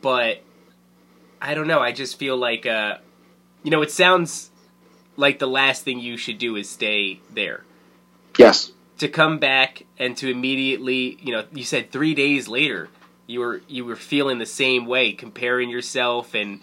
But 0.00 0.42
I 1.42 1.54
don't 1.54 1.66
know. 1.66 1.80
I 1.80 1.90
just 1.90 2.20
feel 2.20 2.36
like, 2.36 2.66
uh, 2.66 2.98
you 3.64 3.72
know, 3.72 3.82
it 3.82 3.90
sounds 3.90 4.50
like 5.16 5.38
the 5.38 5.46
last 5.46 5.82
thing 5.82 6.00
you 6.00 6.16
should 6.16 6.38
do 6.38 6.56
is 6.56 6.68
stay 6.68 7.20
there. 7.32 7.64
Yes. 8.38 8.72
To 8.98 9.08
come 9.08 9.38
back 9.38 9.84
and 9.98 10.16
to 10.18 10.30
immediately, 10.30 11.18
you 11.20 11.32
know, 11.32 11.44
you 11.52 11.64
said 11.64 11.90
three 11.90 12.14
days 12.14 12.48
later, 12.48 12.88
you 13.26 13.40
were 13.40 13.62
you 13.68 13.84
were 13.84 13.96
feeling 13.96 14.38
the 14.38 14.46
same 14.46 14.86
way, 14.86 15.12
comparing 15.12 15.70
yourself, 15.70 16.34
and 16.34 16.60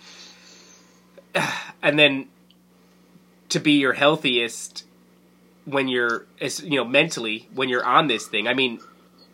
and 1.81 1.97
then 1.97 2.27
to 3.49 3.59
be 3.59 3.73
your 3.73 3.93
healthiest 3.93 4.85
when 5.65 5.87
you're 5.87 6.25
as 6.39 6.63
you 6.63 6.77
know 6.77 6.85
mentally 6.85 7.47
when 7.53 7.69
you're 7.69 7.85
on 7.85 8.07
this 8.07 8.25
thing 8.27 8.47
i 8.47 8.53
mean 8.53 8.79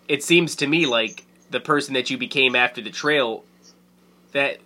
it 0.07 0.23
seems 0.23 0.55
to 0.55 0.67
me 0.67 0.85
like 0.85 1.25
the 1.51 1.59
person 1.59 1.93
that 1.93 2.09
you 2.09 2.17
became 2.17 2.55
after 2.55 2.81
the 2.81 2.89
trail 2.89 3.43
that 4.33 4.59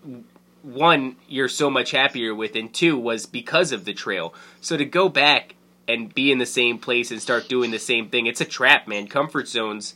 one 0.64 1.16
you're 1.28 1.48
so 1.50 1.70
much 1.70 1.92
happier 1.92 2.34
with 2.36 2.56
and 2.56 2.74
two 2.74 2.98
was 2.98 3.26
because 3.26 3.72
of 3.72 3.86
the 3.86 3.94
trail 3.94 4.34
so 4.60 4.78
to 4.78 4.86
go 4.86 5.10
back 5.10 5.56
and 5.88 6.14
be 6.14 6.32
in 6.32 6.38
the 6.38 6.46
same 6.46 6.78
place 6.78 7.10
and 7.12 7.22
start 7.22 7.50
doing 7.50 7.72
the 7.72 7.80
same 7.80 8.08
thing 8.10 8.28
it's 8.28 8.42
a 8.42 8.46
trap 8.46 8.88
man 8.88 9.08
comfort 9.08 9.48
zones 9.48 9.96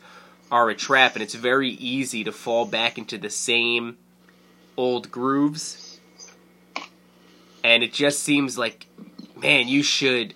are 0.52 0.70
a 0.70 0.76
trap 0.76 1.14
and 1.14 1.22
it's 1.22 1.36
very 1.36 1.70
easy 1.70 2.24
to 2.24 2.32
fall 2.32 2.66
back 2.66 2.98
into 2.98 3.18
the 3.18 3.30
same 3.30 3.98
old 4.76 5.12
grooves 5.12 6.00
and 7.64 7.84
it 7.84 7.94
just 7.94 8.20
seems 8.24 8.58
like 8.58 8.88
man 9.38 9.68
you 9.68 9.84
should 9.84 10.34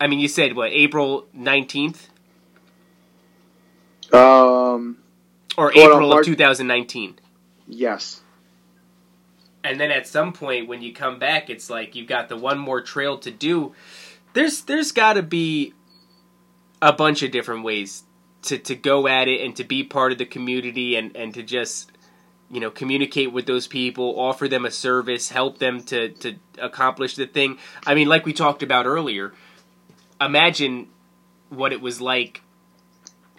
I 0.00 0.06
mean, 0.06 0.20
you 0.20 0.28
said 0.28 0.54
what 0.54 0.70
April 0.70 1.26
nineteenth 1.32 2.08
Um. 4.12 4.98
or 5.56 5.72
on, 5.72 5.76
April 5.78 6.12
of 6.12 6.24
two 6.24 6.36
thousand 6.36 6.66
nineteen, 6.66 7.18
Yes. 7.66 8.20
And 9.68 9.78
then 9.78 9.90
at 9.90 10.06
some 10.06 10.32
point 10.32 10.66
when 10.66 10.80
you 10.80 10.94
come 10.94 11.18
back, 11.18 11.50
it's 11.50 11.68
like 11.68 11.94
you've 11.94 12.08
got 12.08 12.28
the 12.28 12.36
one 12.36 12.58
more 12.58 12.80
trail 12.80 13.18
to 13.18 13.30
do. 13.30 13.74
There's 14.32 14.62
there's 14.62 14.92
got 14.92 15.14
to 15.14 15.22
be 15.22 15.74
a 16.80 16.92
bunch 16.92 17.22
of 17.22 17.30
different 17.30 17.64
ways 17.64 18.04
to 18.42 18.58
to 18.58 18.74
go 18.74 19.06
at 19.06 19.28
it 19.28 19.42
and 19.44 19.54
to 19.56 19.64
be 19.64 19.84
part 19.84 20.12
of 20.12 20.18
the 20.18 20.24
community 20.24 20.96
and 20.96 21.14
and 21.14 21.34
to 21.34 21.42
just 21.42 21.92
you 22.50 22.60
know 22.60 22.70
communicate 22.70 23.32
with 23.32 23.46
those 23.46 23.66
people, 23.66 24.18
offer 24.18 24.48
them 24.48 24.64
a 24.64 24.70
service, 24.70 25.28
help 25.28 25.58
them 25.58 25.82
to 25.84 26.08
to 26.08 26.36
accomplish 26.58 27.14
the 27.16 27.26
thing. 27.26 27.58
I 27.86 27.94
mean, 27.94 28.08
like 28.08 28.24
we 28.24 28.32
talked 28.32 28.62
about 28.62 28.86
earlier, 28.86 29.34
imagine 30.18 30.88
what 31.50 31.72
it 31.72 31.82
was 31.82 32.00
like 32.00 32.40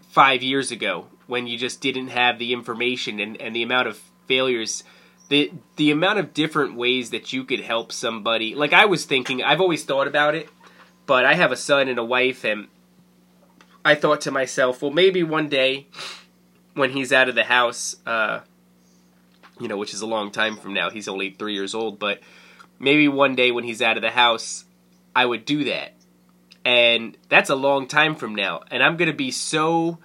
five 0.10 0.44
years 0.44 0.72
ago 0.72 1.08
when 1.26 1.48
you 1.48 1.58
just 1.58 1.82
didn't 1.82 2.10
have 2.10 2.40
the 2.40 2.54
information 2.54 3.20
and, 3.20 3.40
and 3.40 3.56
the 3.56 3.64
amount 3.64 3.88
of 3.88 4.02
failures 4.28 4.84
the 5.30 5.52
the 5.78 5.92
amount 5.92 6.20
of 6.20 6.34
different 6.34 6.76
ways 6.76 7.12
that 7.12 7.32
you 7.32 7.44
could 7.44 7.62
help 7.62 7.92
somebody 7.92 8.54
like 8.56 8.74
i 8.74 8.86
was 8.86 9.06
thinking 9.06 9.42
i've 9.42 9.62
always 9.62 9.86
thought 9.86 10.08
about 10.08 10.36
it 10.36 10.50
but 11.06 11.24
i 11.24 11.36
have 11.36 11.52
a 11.52 11.56
son 11.56 11.88
and 11.88 11.98
a 11.98 12.04
wife 12.04 12.44
and 12.44 12.68
i 13.86 13.96
thought 13.96 14.22
to 14.22 14.32
myself 14.32 14.82
well 14.82 14.92
maybe 14.92 15.24
one 15.24 15.48
day 15.48 15.88
when 16.74 16.92
he's 16.92 17.14
out 17.14 17.30
of 17.30 17.36
the 17.36 17.44
house 17.46 17.96
uh, 18.06 18.42
you 19.60 19.68
know 19.68 19.78
which 19.78 19.94
is 19.94 20.02
a 20.02 20.08
long 20.08 20.32
time 20.32 20.58
from 20.58 20.74
now 20.74 20.90
he's 20.90 21.08
only 21.08 21.30
three 21.30 21.54
years 21.54 21.74
old 21.74 22.00
but 22.00 22.20
maybe 22.80 23.08
one 23.08 23.36
day 23.36 23.52
when 23.52 23.64
he's 23.64 23.82
out 23.82 23.98
of 23.98 24.02
the 24.02 24.12
house 24.12 24.66
i 25.16 25.26
would 25.26 25.46
do 25.46 25.64
that. 25.66 25.94
And 26.66 27.18
that's 27.30 27.50
a 27.50 27.56
long 27.56 27.88
time 27.88 28.16
from 28.16 28.36
now 28.36 28.62
and 28.70 28.84
i'm 28.84 28.98
to 28.98 29.14
be 29.14 29.32
so 29.32 29.98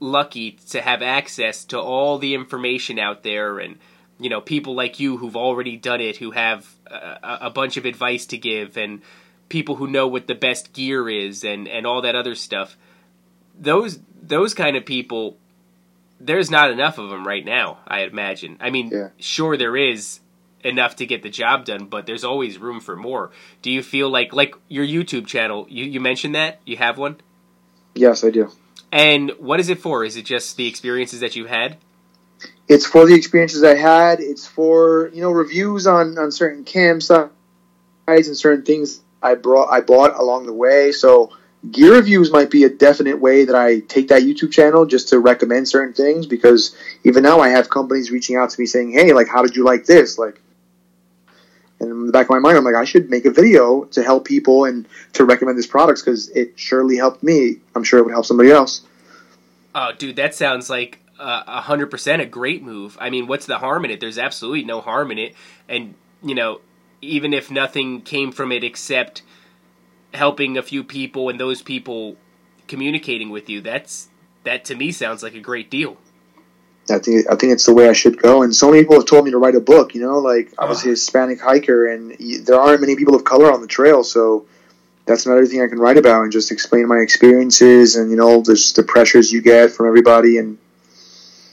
lucky 0.00 0.52
to 0.70 0.80
have 0.80 1.02
access 1.02 1.64
to 1.66 1.78
all 1.78 2.18
the 2.18 2.34
information 2.34 2.98
out 2.98 3.22
there 3.22 3.58
and 3.58 3.78
you 4.20 4.28
know 4.30 4.40
people 4.40 4.74
like 4.74 5.00
you 5.00 5.16
who've 5.16 5.36
already 5.36 5.76
done 5.76 6.00
it 6.00 6.16
who 6.18 6.30
have 6.30 6.68
a, 6.86 7.38
a 7.42 7.50
bunch 7.50 7.76
of 7.76 7.84
advice 7.84 8.26
to 8.26 8.38
give 8.38 8.76
and 8.76 9.02
people 9.48 9.76
who 9.76 9.86
know 9.86 10.06
what 10.06 10.26
the 10.26 10.34
best 10.34 10.72
gear 10.72 11.08
is 11.08 11.44
and 11.44 11.66
and 11.68 11.86
all 11.86 12.02
that 12.02 12.14
other 12.14 12.34
stuff 12.34 12.76
those 13.58 13.98
those 14.20 14.54
kind 14.54 14.76
of 14.76 14.84
people 14.84 15.36
there's 16.20 16.50
not 16.50 16.70
enough 16.70 16.98
of 16.98 17.10
them 17.10 17.26
right 17.26 17.44
now 17.44 17.78
i 17.86 18.00
imagine. 18.02 18.56
I 18.60 18.70
mean 18.70 18.90
Yeah. 18.92 19.08
sure 19.18 19.56
there 19.56 19.76
is 19.76 20.20
enough 20.64 20.94
to 20.96 21.06
get 21.06 21.22
the 21.22 21.28
job 21.30 21.64
done 21.64 21.86
but 21.86 22.06
there's 22.06 22.22
always 22.24 22.56
room 22.58 22.80
for 22.80 22.94
more. 22.94 23.30
Do 23.62 23.70
you 23.70 23.82
feel 23.82 24.08
like 24.08 24.32
like 24.32 24.54
your 24.68 24.86
youtube 24.86 25.26
channel 25.26 25.66
you, 25.68 25.84
you 25.84 26.00
mentioned 26.00 26.34
that? 26.36 26.60
You 26.64 26.76
have 26.76 26.96
one? 26.98 27.16
Yes, 27.94 28.22
I 28.24 28.30
do. 28.30 28.50
and 28.92 29.32
what 29.38 29.58
is 29.60 29.68
it 29.68 29.80
for? 29.80 30.04
Is 30.04 30.16
it 30.16 30.24
just 30.24 30.56
the 30.56 30.66
experiences 30.68 31.20
that 31.20 31.34
you've 31.36 31.48
had 31.50 31.76
It's 32.72 32.86
for 32.86 33.04
the 33.04 33.14
experiences 33.14 33.62
I 33.62 33.74
had. 33.74 34.20
It's 34.20 34.46
for 34.46 35.10
you 35.12 35.20
know 35.20 35.30
reviews 35.30 35.86
on 35.86 36.16
on 36.16 36.32
certain 36.32 36.64
campsites 36.64 37.30
uh, 38.08 38.12
and 38.14 38.36
certain 38.36 38.64
things 38.64 39.02
I 39.22 39.34
brought 39.34 39.68
I 39.70 39.82
bought 39.82 40.18
along 40.18 40.46
the 40.46 40.54
way. 40.54 40.92
So 40.92 41.32
gear 41.70 41.96
reviews 41.96 42.32
might 42.32 42.50
be 42.50 42.64
a 42.64 42.70
definite 42.70 43.20
way 43.20 43.44
that 43.44 43.54
I 43.54 43.80
take 43.80 44.08
that 44.08 44.22
YouTube 44.22 44.52
channel 44.52 44.86
just 44.86 45.10
to 45.10 45.18
recommend 45.18 45.68
certain 45.68 45.92
things 45.92 46.24
because 46.24 46.74
even 47.04 47.22
now 47.22 47.40
I 47.40 47.50
have 47.50 47.68
companies 47.68 48.10
reaching 48.10 48.36
out 48.36 48.48
to 48.48 48.58
me 48.58 48.64
saying, 48.64 48.92
"Hey, 48.92 49.12
like 49.12 49.28
how 49.28 49.42
did 49.42 49.54
you 49.54 49.64
like 49.64 49.84
this?" 49.84 50.16
Like 50.16 50.40
and 51.78 51.90
in 51.90 52.06
the 52.06 52.12
back 52.12 52.26
of 52.26 52.30
my 52.30 52.38
mind, 52.38 52.56
I'm 52.56 52.64
like, 52.64 52.76
I 52.76 52.84
should 52.84 53.10
make 53.10 53.26
a 53.26 53.30
video 53.30 53.84
to 53.86 54.02
help 54.02 54.24
people 54.24 54.64
and 54.64 54.88
to 55.12 55.26
recommend 55.26 55.58
these 55.58 55.66
products 55.66 56.00
because 56.00 56.30
it 56.30 56.54
surely 56.56 56.96
helped 56.96 57.22
me. 57.22 57.56
I'm 57.74 57.84
sure 57.84 57.98
it 57.98 58.04
would 58.04 58.12
help 58.12 58.24
somebody 58.24 58.50
else. 58.50 58.80
Oh, 59.74 59.90
dude, 59.98 60.16
that 60.16 60.34
sounds 60.34 60.70
like 60.70 61.01
a 61.22 61.60
hundred 61.60 61.90
percent 61.90 62.22
a 62.22 62.26
great 62.26 62.62
move. 62.62 62.96
I 63.00 63.10
mean, 63.10 63.26
what's 63.26 63.46
the 63.46 63.58
harm 63.58 63.84
in 63.84 63.90
it? 63.90 64.00
There's 64.00 64.18
absolutely 64.18 64.64
no 64.64 64.80
harm 64.80 65.10
in 65.10 65.18
it, 65.18 65.34
and 65.68 65.94
you 66.22 66.34
know, 66.34 66.60
even 67.00 67.32
if 67.32 67.50
nothing 67.50 68.02
came 68.02 68.32
from 68.32 68.52
it 68.52 68.64
except 68.64 69.22
helping 70.14 70.58
a 70.58 70.62
few 70.62 70.84
people 70.84 71.28
and 71.28 71.40
those 71.40 71.62
people 71.62 72.16
communicating 72.68 73.30
with 73.30 73.48
you, 73.48 73.60
that's 73.60 74.08
that 74.44 74.64
to 74.66 74.74
me 74.74 74.92
sounds 74.92 75.22
like 75.22 75.34
a 75.34 75.40
great 75.40 75.70
deal. 75.70 75.96
I 76.90 76.98
think 76.98 77.26
I 77.30 77.36
think 77.36 77.52
it's 77.52 77.66
the 77.66 77.74
way 77.74 77.88
I 77.88 77.92
should 77.92 78.20
go. 78.20 78.42
And 78.42 78.54
so 78.54 78.70
many 78.70 78.82
people 78.82 78.96
have 78.96 79.06
told 79.06 79.24
me 79.24 79.30
to 79.30 79.38
write 79.38 79.54
a 79.54 79.60
book. 79.60 79.94
You 79.94 80.00
know, 80.02 80.18
like 80.18 80.52
I 80.58 80.64
was 80.64 80.84
a 80.84 80.88
ah. 80.88 80.90
Hispanic 80.90 81.40
hiker, 81.40 81.86
and 81.86 82.16
there 82.44 82.60
aren't 82.60 82.80
many 82.80 82.96
people 82.96 83.14
of 83.14 83.24
color 83.24 83.52
on 83.52 83.60
the 83.60 83.68
trail, 83.68 84.02
so 84.02 84.46
that's 85.06 85.26
another 85.26 85.46
thing 85.46 85.62
I 85.62 85.68
can 85.68 85.78
write 85.78 85.96
about 85.96 86.22
and 86.22 86.32
just 86.32 86.50
explain 86.50 86.86
my 86.86 86.98
experiences 86.98 87.96
and 87.96 88.10
you 88.10 88.16
know 88.16 88.42
just 88.42 88.76
the 88.76 88.82
pressures 88.82 89.32
you 89.32 89.42
get 89.42 89.72
from 89.72 89.86
everybody 89.86 90.38
and. 90.38 90.58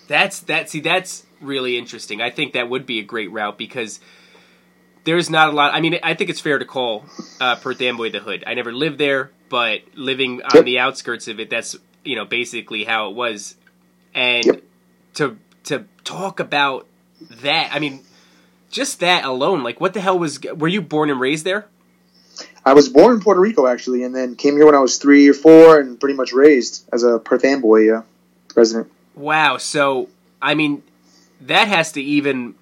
That's 0.10 0.40
that. 0.42 0.70
See, 0.70 0.80
that's 0.82 1.24
really 1.40 1.78
interesting. 1.78 2.20
I 2.20 2.32
think 2.32 2.54
that 2.54 2.68
would 2.68 2.86
be 2.88 3.00
a 3.00 3.04
great 3.04 3.32
route 3.32 3.58
because 3.60 4.00
there's 5.04 5.30
not 5.30 5.50
a 5.50 5.52
lot. 5.52 5.74
I 5.74 5.82
mean, 5.82 6.00
I 6.02 6.16
think 6.16 6.32
it's 6.32 6.42
fair 6.42 6.58
to 6.58 6.66
call 6.66 7.06
uh, 7.40 7.56
Perth 7.58 7.80
Amboy 7.80 8.12
the 8.12 8.20
Hood. 8.20 8.44
I 8.48 8.56
never 8.56 8.74
lived 8.74 8.98
there, 8.98 9.30
but 9.50 9.82
living 9.94 10.42
on 10.42 10.56
Yep. 10.56 10.66
the 10.66 10.80
outskirts 10.80 11.28
of 11.28 11.40
it, 11.40 11.52
that's 11.52 11.76
you 12.04 12.16
know 12.16 12.26
basically 12.26 12.84
how 12.84 13.12
it 13.12 13.16
was. 13.16 13.56
And 14.16 14.46
Yep. 14.46 14.64
to 15.14 15.38
to 15.66 15.86
talk 16.04 16.40
about 16.40 16.88
that, 17.30 17.70
I 17.72 17.78
mean, 17.78 18.02
just 18.72 19.02
that 19.02 19.26
alone, 19.26 19.62
like, 19.62 19.80
what 19.80 19.94
the 19.94 20.02
hell 20.02 20.18
was? 20.18 20.40
Were 20.42 20.68
you 20.68 20.82
born 20.82 21.12
and 21.12 21.20
raised 21.20 21.46
there? 21.46 21.68
I 22.66 22.74
was 22.74 22.90
born 22.90 23.14
in 23.16 23.22
Puerto 23.22 23.40
Rico 23.40 23.68
actually, 23.68 24.02
and 24.04 24.16
then 24.16 24.36
came 24.36 24.56
here 24.56 24.66
when 24.66 24.76
I 24.76 24.80
was 24.80 24.98
three 24.98 25.30
or 25.30 25.34
four, 25.36 25.80
and 25.80 26.00
pretty 26.00 26.16
much 26.16 26.34
raised 26.34 26.90
as 26.92 27.04
a 27.04 27.20
Perth 27.20 27.46
Amboy 27.46 27.90
uh, 27.92 28.02
resident. 28.56 28.92
Wow. 29.20 29.58
So, 29.58 30.08
I 30.42 30.54
mean, 30.54 30.82
that 31.42 31.68
has 31.68 31.92
to 31.92 32.02
even 32.02 32.56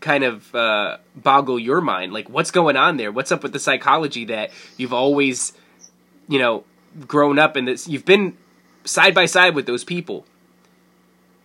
kind 0.00 0.22
of 0.22 0.54
uh, 0.54 0.98
boggle 1.16 1.58
your 1.58 1.80
mind. 1.80 2.12
Like, 2.12 2.28
what's 2.28 2.50
going 2.50 2.76
on 2.76 2.98
there? 2.98 3.10
What's 3.10 3.32
up 3.32 3.42
with 3.42 3.54
the 3.54 3.58
psychology 3.58 4.26
that 4.26 4.50
you've 4.76 4.92
always, 4.92 5.54
you 6.28 6.38
know, 6.38 6.64
grown 7.06 7.38
up 7.38 7.56
in 7.56 7.64
this? 7.64 7.88
You've 7.88 8.04
been 8.04 8.36
side 8.84 9.14
by 9.14 9.24
side 9.24 9.54
with 9.54 9.64
those 9.64 9.82
people, 9.82 10.26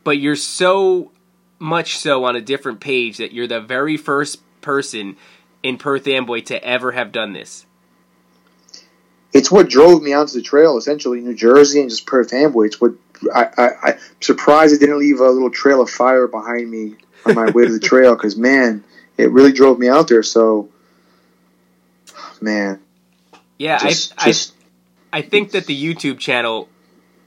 but 0.03 0.17
you're 0.17 0.36
so 0.36 1.13
much 1.57 1.99
so 1.99 2.25
on 2.25 2.36
a 2.36 2.41
different 2.41 2.82
page 2.82 3.15
that 3.15 3.32
you're 3.32 3.47
the 3.47 3.61
very 3.61 3.95
first 3.95 4.41
person 4.59 5.15
in 5.63 5.77
Perth 5.77 6.05
Amboy 6.05 6.41
to 6.41 6.61
ever 6.65 6.91
have 6.91 7.13
done 7.13 7.32
this. 7.32 7.65
It's 9.32 9.49
what 9.49 9.69
drove 9.69 10.01
me 10.01 10.11
onto 10.11 10.34
the 10.34 10.41
trail, 10.41 10.77
essentially 10.77 11.21
New 11.21 11.34
Jersey 11.36 11.80
and 11.80 11.89
just 11.89 12.05
Perth 12.05 12.34
Amboy. 12.34 12.65
It's 12.65 12.82
what 12.82 12.95
I, 13.34 13.47
I, 13.57 13.70
I'm 13.84 13.99
surprised 14.22 14.74
it 14.74 14.80
didn't 14.80 14.99
leave 14.99 15.20
a 15.20 15.30
little 15.30 15.51
trail 15.51 15.82
of 15.82 15.89
fire 15.89 16.28
behind 16.28 16.70
me 16.70 16.95
on 17.26 17.36
my 17.36 17.49
way 17.51 17.65
to 17.65 17.74
the 17.74 17.80
trail 17.80 18.15
because 18.15 18.38
man, 18.38 18.84
it 19.17 19.32
really 19.32 19.51
drove 19.51 19.80
me 19.80 19.89
out 19.89 20.07
there. 20.07 20.24
So, 20.24 20.70
man, 22.41 22.80
Yeah, 23.57 23.78
just, 23.80 24.13
I, 24.17 24.30
I 24.30 25.20
I 25.20 25.22
think 25.22 25.51
that 25.51 25.65
the 25.65 25.76
YouTube 25.76 26.20
channel 26.20 26.70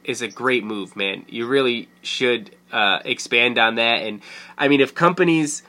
is 0.05 0.23
a 0.23 0.29
great 0.29 0.65
move, 0.65 0.97
man. 0.97 1.25
You 1.29 1.47
really 1.47 1.89
should 2.01 2.55
uh, 2.73 3.01
expand 3.05 3.59
on 3.59 3.77
that. 3.77 4.03
And 4.03 4.23
I 4.57 4.69
mean, 4.69 4.81
if 4.81 4.95
companies 4.95 5.63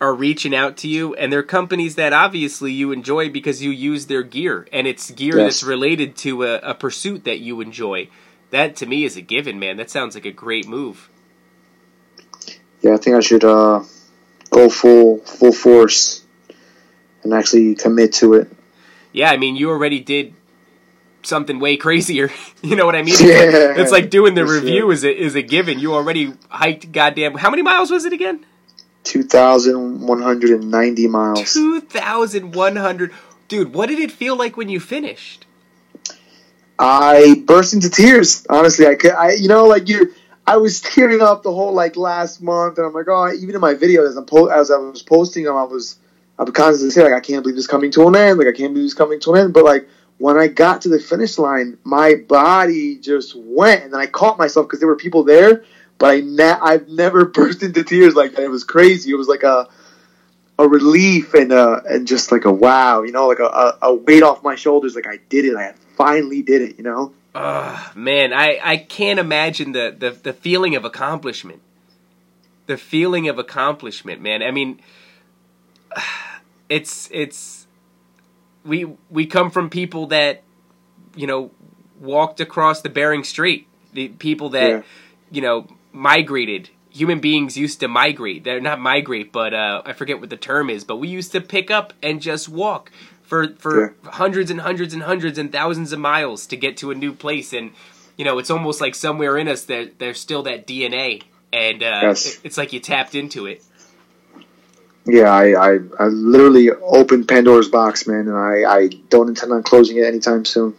are 0.00 0.14
reaching 0.14 0.54
out 0.54 0.76
to 0.78 0.88
you, 0.88 1.14
and 1.14 1.32
they're 1.32 1.42
companies 1.42 1.94
that 1.94 2.12
obviously 2.12 2.72
you 2.72 2.92
enjoy 2.92 3.30
because 3.30 3.62
you 3.62 3.70
use 3.70 4.06
their 4.06 4.22
gear, 4.22 4.66
and 4.72 4.86
it's 4.86 5.10
gear 5.10 5.38
Yes. 5.38 5.44
that's 5.44 5.62
related 5.64 6.16
to 6.18 6.44
a, 6.44 6.58
a 6.58 6.74
pursuit 6.74 7.24
that 7.24 7.38
you 7.40 7.60
enjoy, 7.62 8.08
that 8.50 8.76
to 8.76 8.86
me 8.86 9.04
is 9.04 9.16
a 9.16 9.20
given, 9.22 9.58
man. 9.58 9.76
That 9.76 9.90
sounds 9.90 10.14
like 10.14 10.24
a 10.26 10.32
great 10.32 10.66
move. 10.68 11.08
yeah, 12.80 12.94
I 12.94 12.96
think 12.96 13.16
I 13.16 13.20
should 13.20 13.44
uh, 13.44 13.82
go 14.50 14.68
full 14.68 15.18
full 15.18 15.52
force 15.52 16.24
and 17.22 17.32
actually 17.34 17.74
commit 17.74 18.12
to 18.14 18.34
it. 18.34 18.50
Yeah, 19.12 19.30
I 19.30 19.36
mean, 19.36 19.56
you 19.56 19.70
already 19.70 20.00
did 20.00 20.34
something 21.22 21.58
way 21.58 21.76
crazier. 21.86 22.30
you 22.62 22.76
know 22.76 22.86
what 22.86 22.94
I 22.94 23.02
mean? 23.02 23.14
Yeah, 23.18 23.74
It's 23.76 23.90
like 23.90 24.10
doing 24.10 24.34
the 24.34 24.42
for 24.42 24.48
sure. 24.48 24.60
review 24.60 24.90
is 24.90 25.04
a, 25.04 25.10
is 25.22 25.34
a 25.34 25.42
given. 25.42 25.78
You 25.78 25.94
already 25.94 26.34
hiked 26.48 26.92
goddamn. 26.92 27.34
How 27.34 27.50
many 27.50 27.62
miles 27.62 27.90
was 27.90 28.04
it 28.04 28.12
again? 28.12 28.44
Two 29.04 29.22
thousand 29.22 30.00
one 30.06 30.20
hundred 30.20 30.50
and 30.50 30.70
ninety 30.70 31.06
miles. 31.06 31.52
2,100. 31.54 33.12
Dude, 33.48 33.72
what 33.72 33.86
did 33.88 34.00
it 34.00 34.10
feel 34.10 34.34
like 34.36 34.56
when 34.56 34.68
you 34.68 34.80
finished? 34.80 35.45
I 36.78 37.42
burst 37.46 37.74
into 37.74 37.90
tears. 37.90 38.46
Honestly, 38.48 38.86
I 38.86 38.94
could, 38.94 39.12
I, 39.12 39.32
you 39.32 39.48
know, 39.48 39.64
like 39.66 39.88
you, 39.88 40.12
I 40.46 40.58
was 40.58 40.80
tearing 40.80 41.22
up 41.22 41.42
the 41.42 41.52
whole 41.52 41.72
like 41.72 41.96
last 41.96 42.42
month, 42.42 42.78
and 42.78 42.86
I'm 42.86 42.92
like, 42.92 43.06
oh, 43.08 43.32
even 43.32 43.54
in 43.54 43.60
my 43.60 43.74
videos 43.74 44.10
as 44.10 44.16
I'm 44.16 44.26
po- 44.26 44.46
as 44.46 44.70
I 44.70 44.76
was 44.76 45.02
posting 45.02 45.44
them, 45.44 45.56
I 45.56 45.64
was, 45.64 45.98
I 46.38 46.44
would 46.44 46.54
constantly 46.54 46.90
say 46.90 47.02
like, 47.02 47.14
I 47.14 47.20
can't 47.20 47.42
believe 47.42 47.56
this 47.56 47.66
coming 47.66 47.90
to 47.92 48.06
an 48.08 48.16
end. 48.16 48.38
Like, 48.38 48.48
I 48.48 48.52
can't 48.52 48.74
believe 48.74 48.86
this 48.86 48.94
coming 48.94 49.20
to 49.20 49.34
an 49.34 49.40
end. 49.40 49.54
But 49.54 49.64
like, 49.64 49.88
when 50.18 50.36
I 50.36 50.48
got 50.48 50.82
to 50.82 50.88
the 50.88 51.00
finish 51.00 51.38
line, 51.38 51.78
my 51.84 52.14
body 52.14 52.96
just 52.96 53.34
went, 53.36 53.84
and 53.84 53.92
then 53.92 54.00
I 54.00 54.06
caught 54.06 54.38
myself 54.38 54.66
because 54.66 54.80
there 54.80 54.88
were 54.88 54.96
people 54.96 55.24
there, 55.24 55.64
but 55.98 56.14
I 56.14 56.58
I've 56.62 56.88
never 56.88 57.24
burst 57.26 57.62
into 57.62 57.82
tears 57.84 58.14
like 58.14 58.34
that. 58.34 58.44
It 58.44 58.50
was 58.50 58.64
crazy. 58.64 59.10
It 59.10 59.16
was 59.16 59.28
like 59.28 59.42
a 59.42 59.68
a 60.58 60.66
relief 60.66 61.34
and 61.34 61.52
uh 61.52 61.80
and 61.86 62.06
just 62.06 62.32
like 62.32 62.44
a 62.44 62.52
wow, 62.52 63.02
you 63.02 63.12
know, 63.12 63.26
like 63.26 63.40
a, 63.40 63.44
a, 63.44 63.78
a 63.82 63.94
weight 63.94 64.22
off 64.22 64.42
my 64.42 64.54
shoulders. 64.54 64.94
Like 64.94 65.06
I 65.06 65.18
did 65.28 65.44
it. 65.44 65.56
I 65.56 65.74
finally 65.96 66.42
did 66.42 66.62
it. 66.62 66.76
You 66.78 66.84
know. 66.84 67.12
Ugh, 67.34 67.94
man, 67.96 68.32
I, 68.32 68.58
I 68.62 68.76
can't 68.78 69.18
imagine 69.18 69.72
the, 69.72 69.94
the, 69.96 70.10
the 70.10 70.32
feeling 70.32 70.74
of 70.74 70.86
accomplishment. 70.86 71.60
The 72.66 72.78
feeling 72.78 73.28
of 73.28 73.38
accomplishment, 73.38 74.22
man. 74.22 74.42
I 74.42 74.50
mean, 74.50 74.80
it's 76.68 77.08
it's 77.12 77.66
we 78.64 78.86
we 79.10 79.26
come 79.26 79.50
from 79.50 79.70
people 79.70 80.06
that 80.08 80.42
you 81.14 81.26
know 81.26 81.50
walked 82.00 82.40
across 82.40 82.80
the 82.82 82.88
Bering 82.88 83.24
Strait. 83.24 83.66
The 83.92 84.08
people 84.08 84.50
that 84.50 84.68
Yeah. 84.70 84.82
you 85.30 85.42
know 85.42 85.66
migrated. 85.92 86.70
Human 86.90 87.20
beings 87.20 87.58
used 87.58 87.80
to 87.80 87.88
migrate. 87.88 88.42
They're 88.44 88.60
not 88.60 88.80
migrate, 88.80 89.30
but 89.30 89.52
uh, 89.52 89.82
I 89.84 89.92
forget 89.92 90.18
what 90.18 90.30
the 90.30 90.36
term 90.38 90.70
is. 90.70 90.82
But 90.82 90.96
we 90.96 91.08
used 91.08 91.30
to 91.32 91.42
pick 91.42 91.70
up 91.70 91.92
and 92.02 92.22
just 92.22 92.48
walk 92.48 92.90
for 93.26 93.48
for 93.58 93.94
hundreds 94.04 94.50
and 94.50 94.60
hundreds 94.60 94.94
and 94.94 95.02
hundreds 95.02 95.36
and 95.38 95.52
thousands 95.52 95.92
of 95.92 95.98
miles 95.98 96.46
to 96.46 96.56
get 96.56 96.76
to 96.78 96.90
a 96.90 96.94
new 96.94 97.12
place. 97.12 97.52
And 97.52 97.72
you 98.16 98.24
know, 98.24 98.38
it's 98.38 98.50
almost 98.50 98.80
like 98.80 98.94
somewhere 98.94 99.36
in 99.36 99.46
us 99.48 99.64
that 99.66 99.98
there's 99.98 100.18
still 100.18 100.42
that 100.44 100.66
DNA, 100.66 101.22
and 101.52 101.82
uh, 101.82 102.00
Yes. 102.02 102.26
it- 102.26 102.40
it's 102.44 102.56
like 102.58 102.72
you 102.72 102.80
tapped 102.80 103.14
into 103.14 103.46
it. 103.46 103.62
Yeah, 105.08 105.30
I, 105.30 105.74
I, 105.74 105.78
I 106.00 106.06
literally 106.08 106.68
opened 106.72 107.28
Pandora's 107.28 107.68
box, 107.68 108.08
man, 108.08 108.26
and 108.26 108.36
I, 108.36 108.64
I 108.68 108.88
don't 109.08 109.28
intend 109.28 109.52
on 109.52 109.62
closing 109.62 109.96
it 109.98 110.02
anytime 110.04 110.44
soon. 110.44 110.74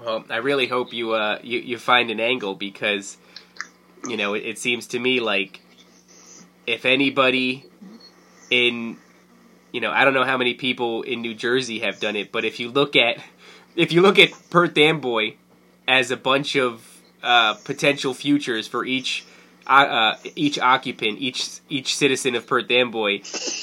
Well, 0.00 0.24
I 0.30 0.36
really 0.36 0.68
hope 0.68 0.92
you 0.92 1.12
uh 1.14 1.40
you, 1.42 1.58
you 1.58 1.78
find 1.78 2.10
an 2.12 2.20
angle 2.20 2.54
because 2.54 3.16
you 4.06 4.16
know 4.16 4.34
it, 4.34 4.44
it 4.44 4.58
seems 4.60 4.86
to 4.88 5.00
me 5.00 5.18
like 5.18 5.60
if 6.68 6.84
anybody 6.84 7.64
in 8.50 8.96
you 9.76 9.82
know 9.82 9.90
I 9.90 10.06
don't 10.06 10.14
know 10.14 10.24
how 10.24 10.38
many 10.38 10.54
people 10.54 11.02
in 11.02 11.20
New 11.20 11.34
Jersey 11.34 11.80
have 11.80 12.00
done 12.00 12.16
it, 12.16 12.32
but 12.32 12.46
if 12.46 12.58
you 12.58 12.70
look 12.70 12.96
at 12.96 13.18
if 13.76 13.92
you 13.92 14.00
look 14.00 14.18
at 14.18 14.30
Perth 14.48 14.78
Amboy 14.78 15.34
as 15.86 16.10
a 16.10 16.16
bunch 16.16 16.56
of 16.56 17.02
uh, 17.22 17.52
potential 17.62 18.14
futures 18.14 18.66
for 18.66 18.86
each 18.86 19.26
uh, 19.66 19.70
uh, 19.70 20.18
each 20.34 20.58
occupant, 20.58 21.18
each 21.18 21.60
each 21.68 21.94
citizen 21.94 22.34
of 22.34 22.46
Perth 22.46 22.70
Amboy, 22.70 23.20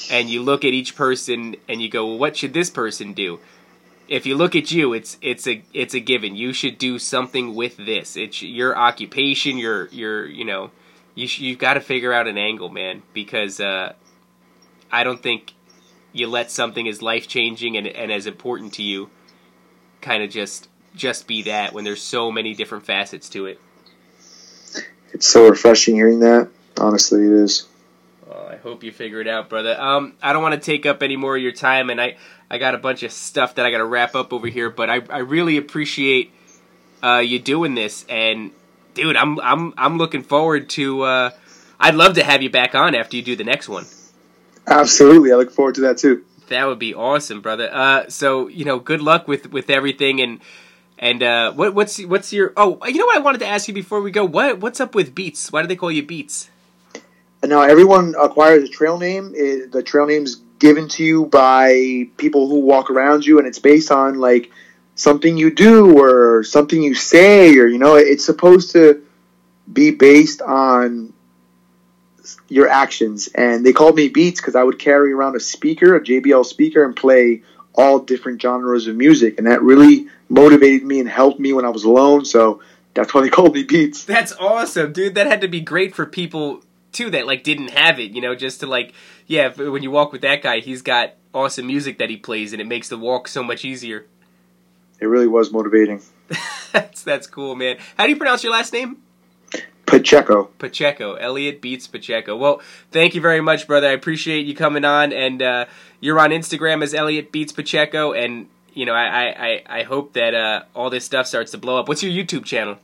and 0.08 0.30
you 0.30 0.40
look 0.40 0.64
at 0.64 0.72
each 0.72 0.94
person 0.94 1.56
and 1.68 1.82
you 1.82 1.88
go, 1.88 2.06
well, 2.06 2.18
what 2.18 2.36
should 2.36 2.54
this 2.54 2.70
person 2.70 3.12
do? 3.12 3.40
if 4.06 4.24
you 4.24 4.36
look 4.36 4.54
at 4.54 4.70
you, 4.70 4.92
it's 4.92 5.18
it's 5.20 5.48
a 5.48 5.64
it's 5.72 5.94
a 5.94 6.00
given. 6.00 6.36
You 6.36 6.52
should 6.52 6.78
do 6.78 7.00
something 7.00 7.56
with 7.56 7.76
this. 7.76 8.16
It's 8.16 8.40
your 8.40 8.78
occupation. 8.78 9.58
Your 9.58 9.88
your 9.88 10.26
you 10.26 10.44
know, 10.44 10.70
you 11.16 11.26
sh- 11.26 11.40
you've 11.40 11.58
got 11.58 11.74
to 11.74 11.80
figure 11.80 12.12
out 12.12 12.28
an 12.28 12.38
angle, 12.38 12.68
man. 12.68 13.02
Because 13.12 13.58
uh, 13.58 13.94
I 14.92 15.02
don't 15.02 15.20
think 15.20 15.54
you 16.14 16.28
let 16.28 16.50
something 16.50 16.88
as 16.88 17.02
life 17.02 17.28
changing 17.28 17.76
and 17.76 17.86
and 17.86 18.10
as 18.10 18.26
important 18.26 18.72
to 18.74 18.82
you, 18.82 19.10
kind 20.00 20.22
of 20.22 20.30
just 20.30 20.68
just 20.94 21.26
be 21.26 21.42
that 21.42 21.74
when 21.74 21.84
there's 21.84 22.00
so 22.00 22.30
many 22.30 22.54
different 22.54 22.86
facets 22.86 23.28
to 23.30 23.46
it. 23.46 23.60
It's 25.12 25.26
so 25.26 25.48
refreshing 25.48 25.96
hearing 25.96 26.20
that. 26.20 26.48
Honestly, 26.78 27.24
it 27.24 27.32
is. 27.32 27.66
Well, 28.26 28.48
I 28.48 28.56
hope 28.56 28.82
you 28.82 28.90
figure 28.90 29.20
it 29.20 29.28
out, 29.28 29.48
brother. 29.48 29.78
Um, 29.78 30.14
I 30.22 30.32
don't 30.32 30.42
want 30.42 30.54
to 30.54 30.60
take 30.60 30.86
up 30.86 31.02
any 31.02 31.16
more 31.16 31.36
of 31.36 31.42
your 31.42 31.52
time, 31.52 31.90
and 31.90 32.00
I, 32.00 32.16
I 32.50 32.58
got 32.58 32.74
a 32.74 32.78
bunch 32.78 33.02
of 33.02 33.12
stuff 33.12 33.56
that 33.56 33.66
I 33.66 33.70
got 33.70 33.78
to 33.78 33.84
wrap 33.84 34.14
up 34.14 34.32
over 34.32 34.48
here. 34.48 34.70
But 34.70 34.90
I, 34.90 35.02
I 35.10 35.18
really 35.18 35.56
appreciate 35.56 36.32
uh, 37.02 37.18
you 37.18 37.38
doing 37.38 37.74
this, 37.74 38.04
and 38.08 38.50
dude, 38.94 39.16
I'm, 39.16 39.38
I'm, 39.40 39.74
I'm 39.76 39.98
looking 39.98 40.22
forward 40.22 40.68
to. 40.70 41.02
Uh, 41.02 41.30
I'd 41.78 41.94
love 41.94 42.14
to 42.14 42.24
have 42.24 42.42
you 42.42 42.50
back 42.50 42.74
on 42.74 42.94
after 42.94 43.16
you 43.16 43.22
do 43.22 43.36
the 43.36 43.44
next 43.44 43.68
one. 43.68 43.84
Absolutely, 44.66 45.32
I 45.32 45.36
look 45.36 45.50
forward 45.50 45.74
to 45.76 45.82
that 45.82 45.98
too. 45.98 46.24
That 46.48 46.66
would 46.66 46.78
be 46.78 46.94
awesome, 46.94 47.40
brother. 47.40 47.68
Uh, 47.72 48.08
so 48.08 48.48
you 48.48 48.64
know, 48.64 48.78
good 48.78 49.00
luck 49.00 49.28
with 49.28 49.50
with 49.50 49.70
everything, 49.70 50.20
and 50.20 50.40
and 50.98 51.22
uh, 51.22 51.52
what 51.52 51.74
what's 51.74 52.02
what's 52.04 52.32
your? 52.32 52.52
Oh, 52.56 52.78
you 52.86 52.98
know 52.98 53.06
what 53.06 53.16
I 53.16 53.20
wanted 53.20 53.38
to 53.38 53.46
ask 53.46 53.68
you 53.68 53.74
before 53.74 54.00
we 54.00 54.10
go. 54.10 54.24
What 54.24 54.60
what's 54.60 54.80
up 54.80 54.94
with 54.94 55.14
Beats? 55.14 55.52
Why 55.52 55.62
do 55.62 55.68
they 55.68 55.76
call 55.76 55.90
you 55.90 56.02
Beats? 56.02 56.50
Now 57.42 57.62
everyone 57.62 58.14
acquires 58.18 58.64
a 58.64 58.68
trail 58.68 58.98
name. 58.98 59.32
It, 59.34 59.72
the 59.72 59.82
trail 59.82 60.06
name's 60.06 60.36
given 60.58 60.88
to 60.88 61.04
you 61.04 61.26
by 61.26 62.08
people 62.16 62.48
who 62.48 62.60
walk 62.60 62.90
around 62.90 63.26
you, 63.26 63.38
and 63.38 63.46
it's 63.46 63.58
based 63.58 63.90
on 63.90 64.18
like 64.18 64.50
something 64.94 65.36
you 65.36 65.50
do 65.50 65.98
or 65.98 66.44
something 66.44 66.82
you 66.82 66.94
say, 66.94 67.56
or 67.58 67.66
you 67.66 67.78
know, 67.78 67.96
it's 67.96 68.24
supposed 68.24 68.72
to 68.72 69.02
be 69.72 69.90
based 69.90 70.42
on 70.42 71.13
your 72.48 72.68
actions. 72.68 73.28
And 73.34 73.64
they 73.64 73.72
called 73.72 73.96
me 73.96 74.08
Beats 74.08 74.40
because 74.40 74.56
I 74.56 74.62
would 74.62 74.78
carry 74.78 75.12
around 75.12 75.36
a 75.36 75.40
speaker, 75.40 75.96
a 75.96 76.00
JBL 76.00 76.44
speaker, 76.44 76.84
and 76.84 76.94
play 76.94 77.42
all 77.74 77.98
different 77.98 78.40
genres 78.40 78.86
of 78.86 78.96
music. 78.96 79.38
And 79.38 79.46
that 79.46 79.62
really 79.62 80.08
motivated 80.28 80.86
me 80.86 81.00
and 81.00 81.08
helped 81.08 81.40
me 81.40 81.52
when 81.52 81.64
I 81.64 81.70
was 81.70 81.84
alone. 81.84 82.24
So 82.24 82.62
that's 82.94 83.12
why 83.12 83.22
they 83.22 83.28
called 83.28 83.54
me 83.54 83.64
Beats. 83.64 84.04
That's 84.04 84.32
awesome, 84.32 84.92
dude. 84.92 85.14
That 85.16 85.26
had 85.26 85.40
to 85.40 85.48
be 85.48 85.60
great 85.60 85.94
for 85.94 86.06
people 86.06 86.62
too 86.92 87.10
that 87.10 87.26
like 87.26 87.42
didn't 87.42 87.70
have 87.70 87.98
it, 87.98 88.12
you 88.12 88.20
know, 88.20 88.34
just 88.34 88.60
to 88.60 88.66
like 88.66 88.94
yeah, 89.26 89.48
when 89.48 89.82
you 89.82 89.90
walk 89.90 90.12
with 90.12 90.22
that 90.22 90.42
guy, 90.42 90.60
he's 90.60 90.82
got 90.82 91.14
awesome 91.32 91.66
music 91.66 91.98
that 91.98 92.08
he 92.08 92.16
plays 92.16 92.52
and 92.52 92.62
it 92.62 92.66
makes 92.66 92.88
the 92.88 92.98
walk 92.98 93.26
so 93.26 93.42
much 93.42 93.64
easier. 93.64 94.06
It 95.00 95.06
really 95.06 95.26
was 95.26 95.52
motivating. 95.52 96.00
that's 96.72 97.02
that's 97.02 97.26
cool, 97.26 97.54
man. 97.56 97.76
How 97.98 98.04
do 98.04 98.10
you 98.10 98.16
pronounce 98.16 98.44
your 98.44 98.52
last 98.52 98.72
name? 98.72 98.98
Pacheco. 99.86 100.44
Pacheco. 100.58 101.14
Elliot 101.14 101.60
beats 101.60 101.86
Pacheco. 101.86 102.36
Well, 102.36 102.60
thank 102.90 103.14
you 103.14 103.20
very 103.20 103.40
much, 103.40 103.66
brother. 103.66 103.88
I 103.88 103.92
appreciate 103.92 104.46
you 104.46 104.54
coming 104.54 104.84
on, 104.84 105.12
and 105.12 105.42
uh, 105.42 105.66
you're 106.00 106.18
on 106.18 106.30
Instagram 106.30 106.82
as 106.82 106.94
Elliot 106.94 107.32
beats 107.32 107.52
Pacheco, 107.52 108.12
and 108.12 108.48
you 108.72 108.86
know 108.86 108.94
I 108.94 109.62
I, 109.66 109.80
I 109.80 109.82
hope 109.82 110.14
that 110.14 110.34
uh, 110.34 110.62
all 110.74 110.90
this 110.90 111.04
stuff 111.04 111.26
starts 111.26 111.50
to 111.52 111.58
blow 111.58 111.78
up. 111.78 111.88
What's 111.88 112.02
your 112.02 112.12
YouTube 112.12 112.44
channel? 112.44 112.78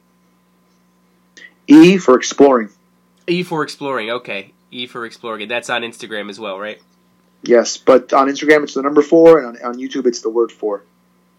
E 1.66 1.98
for 1.98 2.16
exploring. 2.16 2.70
E 3.26 3.42
for 3.42 3.62
exploring. 3.62 4.10
Okay, 4.10 4.52
E 4.70 4.86
for 4.86 5.06
exploring. 5.06 5.48
That's 5.48 5.70
on 5.70 5.82
Instagram 5.82 6.28
as 6.28 6.38
well, 6.38 6.58
right? 6.58 6.80
Yes, 7.42 7.76
but 7.76 8.12
on 8.12 8.28
Instagram 8.28 8.64
it's 8.64 8.74
the 8.74 8.82
number 8.82 9.02
four, 9.02 9.38
and 9.38 9.56
on, 9.58 9.64
on 9.64 9.74
YouTube 9.78 10.06
it's 10.06 10.20
the 10.20 10.30
word 10.30 10.52
four. 10.52 10.82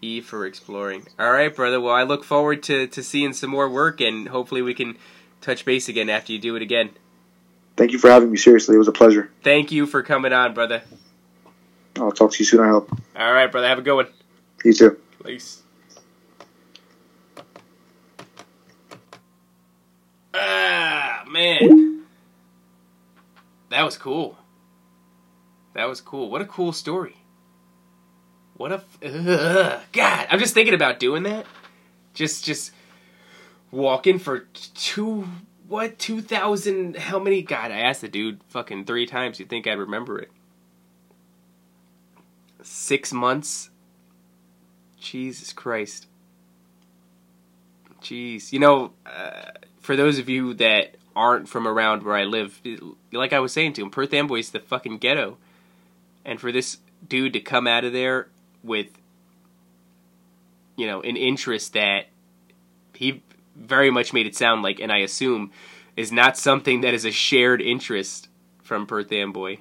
E 0.00 0.20
for 0.20 0.44
exploring. 0.46 1.06
All 1.18 1.30
right, 1.30 1.54
brother. 1.54 1.80
Well, 1.80 1.94
I 1.94 2.02
look 2.02 2.24
forward 2.24 2.64
to, 2.64 2.88
to 2.88 3.02
seeing 3.04 3.32
some 3.32 3.50
more 3.50 3.68
work, 3.68 4.00
and 4.00 4.28
hopefully 4.28 4.60
we 4.60 4.74
can 4.74 4.96
touch 5.42 5.64
base 5.64 5.88
again 5.88 6.08
after 6.08 6.32
you 6.32 6.38
do 6.38 6.56
it 6.56 6.62
again. 6.62 6.90
Thank 7.76 7.92
you 7.92 7.98
for 7.98 8.10
having 8.10 8.30
me. 8.30 8.36
Seriously, 8.38 8.74
it 8.74 8.78
was 8.78 8.88
a 8.88 8.92
pleasure. 8.92 9.30
Thank 9.42 9.72
you 9.72 9.86
for 9.86 10.02
coming 10.02 10.32
on, 10.32 10.54
brother. 10.54 10.82
I'll 11.96 12.12
talk 12.12 12.32
to 12.32 12.38
you 12.38 12.44
soon. 12.44 12.60
I 12.60 12.68
hope. 12.68 12.90
All 13.16 13.32
right, 13.32 13.50
brother. 13.50 13.68
Have 13.68 13.78
a 13.78 13.82
good 13.82 13.94
one. 13.94 14.08
You 14.64 14.72
too. 14.72 14.98
Peace. 15.24 15.62
Ah, 20.34 21.24
man. 21.28 22.04
That 23.70 23.82
was 23.82 23.96
cool. 23.98 24.38
That 25.74 25.86
was 25.88 26.00
cool. 26.00 26.30
What 26.30 26.42
a 26.42 26.46
cool 26.46 26.72
story. 26.72 27.16
What 28.56 28.72
a 28.72 28.84
f- 29.02 29.86
God. 29.92 30.26
I'm 30.30 30.38
just 30.38 30.54
thinking 30.54 30.74
about 30.74 30.98
doing 30.98 31.22
that. 31.24 31.46
Just 32.14 32.44
just 32.44 32.72
walking 33.72 34.20
for 34.20 34.40
two 34.74 35.26
what 35.66 35.98
2000 35.98 36.96
how 36.96 37.18
many? 37.18 37.42
God 37.42 37.72
i 37.72 37.80
asked 37.80 38.02
the 38.02 38.08
dude 38.08 38.40
fucking 38.48 38.84
three 38.84 39.06
times. 39.06 39.40
You 39.40 39.46
think 39.46 39.66
i'd 39.66 39.78
remember 39.78 40.18
it. 40.18 40.30
Six 42.62 43.12
months? 43.12 43.70
Jesus 45.00 45.52
christ. 45.52 46.06
Jeez. 48.02 48.52
You 48.52 48.60
know 48.60 48.92
uh, 49.06 49.50
for 49.80 49.96
those 49.96 50.18
of 50.18 50.28
you 50.28 50.54
that 50.54 50.96
aren't 51.16 51.48
from 51.48 51.66
around 51.68 52.02
where 52.02 52.16
i 52.16 52.24
live 52.24 52.60
like 53.12 53.34
i 53.34 53.38
was 53.38 53.52
saying 53.52 53.70
to 53.70 53.82
him 53.82 53.90
perth 53.90 54.14
amboy 54.14 54.38
is 54.38 54.50
the 54.50 54.60
fucking 54.60 54.98
ghetto. 54.98 55.38
And 56.24 56.40
for 56.40 56.52
this 56.52 56.78
dude 57.08 57.32
to 57.32 57.40
come 57.40 57.66
out 57.66 57.84
of 57.84 57.92
there 57.92 58.28
with 58.62 58.88
you 60.76 60.86
know 60.86 61.00
an 61.00 61.16
interest 61.16 61.72
that 61.72 62.06
he 62.94 63.22
very 63.56 63.90
much 63.90 64.12
made 64.12 64.26
it 64.26 64.34
sound 64.34 64.62
like, 64.62 64.80
and 64.80 64.92
I 64.92 64.98
assume 64.98 65.50
is 65.96 66.12
not 66.12 66.36
something 66.36 66.80
that 66.80 66.94
is 66.94 67.04
a 67.04 67.10
shared 67.10 67.60
interest 67.60 68.28
from 68.62 68.86
Perth 68.86 69.12
Amboy. 69.12 69.58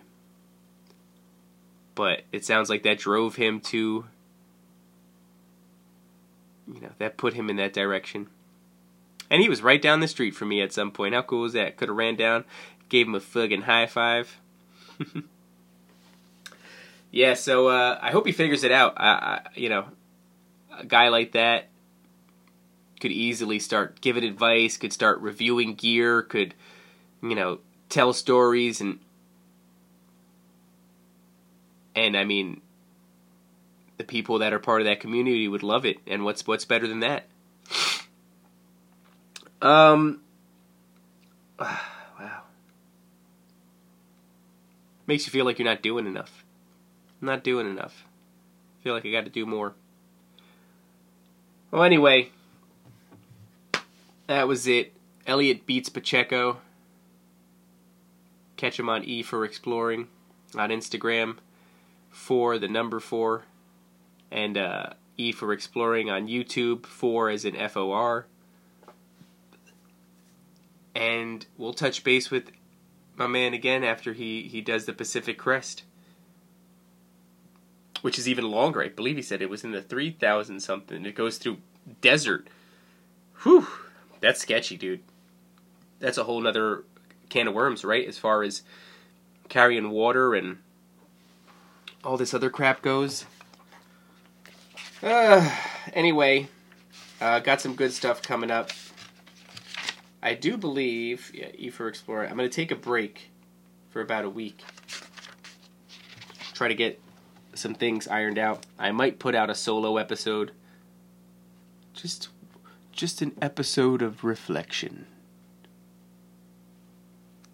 But 1.96 2.22
it 2.32 2.46
sounds 2.46 2.70
like 2.70 2.84
that 2.84 3.00
drove 3.00 3.36
him 3.36 3.60
to, 3.62 4.06
you 6.74 6.82
know, 6.82 6.92
that 7.00 7.18
put 7.18 7.34
him 7.34 7.50
in 7.50 7.58
that 7.58 7.74
direction. 7.74 8.28
And 9.30 9.42
he 9.42 9.50
was 9.50 9.62
right 9.62 9.82
down 9.82 10.00
the 10.00 10.08
street 10.08 10.36
from 10.36 10.50
me 10.50 10.62
at 10.62 10.74
some 10.74 10.92
point. 10.92 11.14
How 11.14 11.22
cool 11.22 11.42
was 11.42 11.54
that? 11.54 11.78
Could 11.78 11.90
have 11.90 11.98
ran 11.98 12.16
down, 12.16 12.46
gave 12.90 13.08
him 13.08 13.16
a 13.16 13.20
fucking 13.20 13.64
high 13.64 13.88
five. 13.88 14.40
yeah, 17.12 17.34
so 17.34 17.68
uh, 17.68 18.00
I 18.02 18.12
hope 18.12 18.26
he 18.26 18.32
figures 18.32 18.64
it 18.64 18.72
out. 18.72 18.94
I, 18.98 19.10
I, 19.10 19.42
you 19.56 19.70
know, 19.70 19.86
a 20.78 20.86
guy 20.86 21.10
like 21.10 21.34
that 21.34 21.71
could 23.02 23.12
easily 23.12 23.60
start 23.60 24.00
giving 24.00 24.24
advice, 24.24 24.78
could 24.78 24.94
start 24.94 25.20
reviewing 25.20 25.74
gear, 25.76 26.22
could, 26.22 26.54
you 27.22 27.36
know, 27.36 27.60
tell 27.90 28.14
stories 28.14 28.80
and 28.80 29.00
and 31.94 32.16
I 32.16 32.24
mean 32.24 32.62
the 33.98 34.06
people 34.06 34.40
that 34.40 34.54
are 34.54 34.60
part 34.60 34.82
of 34.82 34.86
that 34.86 35.02
community 35.02 35.48
would 35.48 35.64
love 35.64 35.86
it 35.86 35.98
and 36.08 36.24
what's 36.24 36.48
what's 36.48 36.64
better 36.64 36.88
than 36.88 37.02
that? 37.02 37.26
Um 39.62 40.22
wow. 41.60 42.44
Makes 45.08 45.26
you 45.26 45.32
feel 45.32 45.44
like 45.44 45.60
you're 45.60 45.68
not 45.68 45.82
doing 45.82 46.08
enough. 46.08 46.46
I'm 47.22 47.28
not 47.28 47.44
doing 47.44 47.70
enough. 47.70 48.06
Feel 48.84 48.94
like 48.94 49.06
I 49.06 49.12
got 49.12 49.26
to 49.26 49.30
do 49.32 49.46
more. 49.46 49.74
Well, 51.70 51.84
anyway, 51.84 52.32
that 54.32 54.48
was 54.48 54.66
it. 54.66 54.94
Elliot 55.28 55.66
beats 55.66 55.90
Pacheco. 55.90 56.62
Catch 58.56 58.80
him 58.80 58.90
on 58.90 59.04
E 59.04 59.22
for 59.24 59.44
Exploring 59.44 60.08
on 60.56 60.70
Instagram 60.70 61.38
for 62.10 62.58
the 62.58 62.68
number 62.68 63.00
four, 63.00 63.44
and 64.32 64.58
uh, 64.58 64.92
E 65.18 65.32
for 65.32 65.52
Exploring 65.52 66.10
on 66.10 66.28
YouTube, 66.28 66.86
four 66.86 67.30
as 67.30 67.44
in 67.44 67.56
F 67.56 67.76
O 67.76 67.92
R. 67.92 68.26
And 70.96 71.46
we'll 71.58 71.74
touch 71.74 72.04
base 72.04 72.32
with 72.32 72.52
my 73.18 73.28
man 73.28 73.54
again 73.54 73.84
after 73.84 74.14
he, 74.14 74.44
he 74.44 74.62
does 74.62 74.86
the 74.86 74.94
Pacific 74.94 75.38
Crest, 75.38 75.84
which 78.02 78.18
is 78.18 78.30
even 78.30 78.50
longer. 78.50 78.82
I 78.82 78.90
believe 78.90 79.18
he 79.18 79.22
said 79.22 79.42
it 79.42 79.50
was 79.50 79.64
in 79.64 79.72
the 79.72 79.82
3,000 79.82 80.60
something. 80.60 81.06
It 81.06 81.16
goes 81.16 81.38
through 81.38 81.58
desert. 82.02 82.48
Whew. 83.44 83.68
That's 84.22 84.40
sketchy, 84.40 84.78
dude. 84.78 85.02
That's 86.00 86.18
a 86.18 86.24
whole 86.24 86.40
nother 86.42 86.84
can 87.30 87.48
of 87.48 87.54
worms, 87.54 87.84
right? 87.84 88.08
As 88.08 88.18
far 88.18 88.44
as 88.44 88.64
carrying 89.50 89.90
water 89.90 90.34
and 90.34 90.60
all 92.04 92.18
this 92.18 92.34
other 92.34 92.50
crap 92.50 92.82
goes. 92.82 93.26
Uh, 95.04 95.50
anyway, 95.94 96.48
uh, 97.20 97.40
got 97.40 97.62
some 97.62 97.76
good 97.76 97.92
stuff 97.92 98.22
coming 98.22 98.52
up. 98.52 98.72
I 100.24 100.36
do 100.36 100.56
believe, 100.58 101.32
yeah, 101.34 101.50
E 101.56 101.70
for 101.70 101.88
Explorer. 101.88 102.28
I'm 102.28 102.38
going 102.38 102.50
to 102.50 102.56
take 102.56 102.72
a 102.72 102.76
break 102.76 103.32
for 103.90 104.02
about 104.02 104.26
a 104.26 104.30
week. 104.30 104.64
Try 106.54 106.68
to 106.68 106.76
get 106.76 107.02
some 107.56 107.74
things 107.74 108.08
ironed 108.08 108.38
out. 108.38 108.66
I 108.78 108.92
might 108.92 109.18
put 109.20 109.34
out 109.34 109.50
a 109.50 109.56
solo 109.56 109.98
episode. 109.98 110.52
Just 111.94 112.30
just 113.02 113.24
an 113.24 113.36
episode 113.42 114.04
of 114.04 114.24
reflection. 114.24 115.08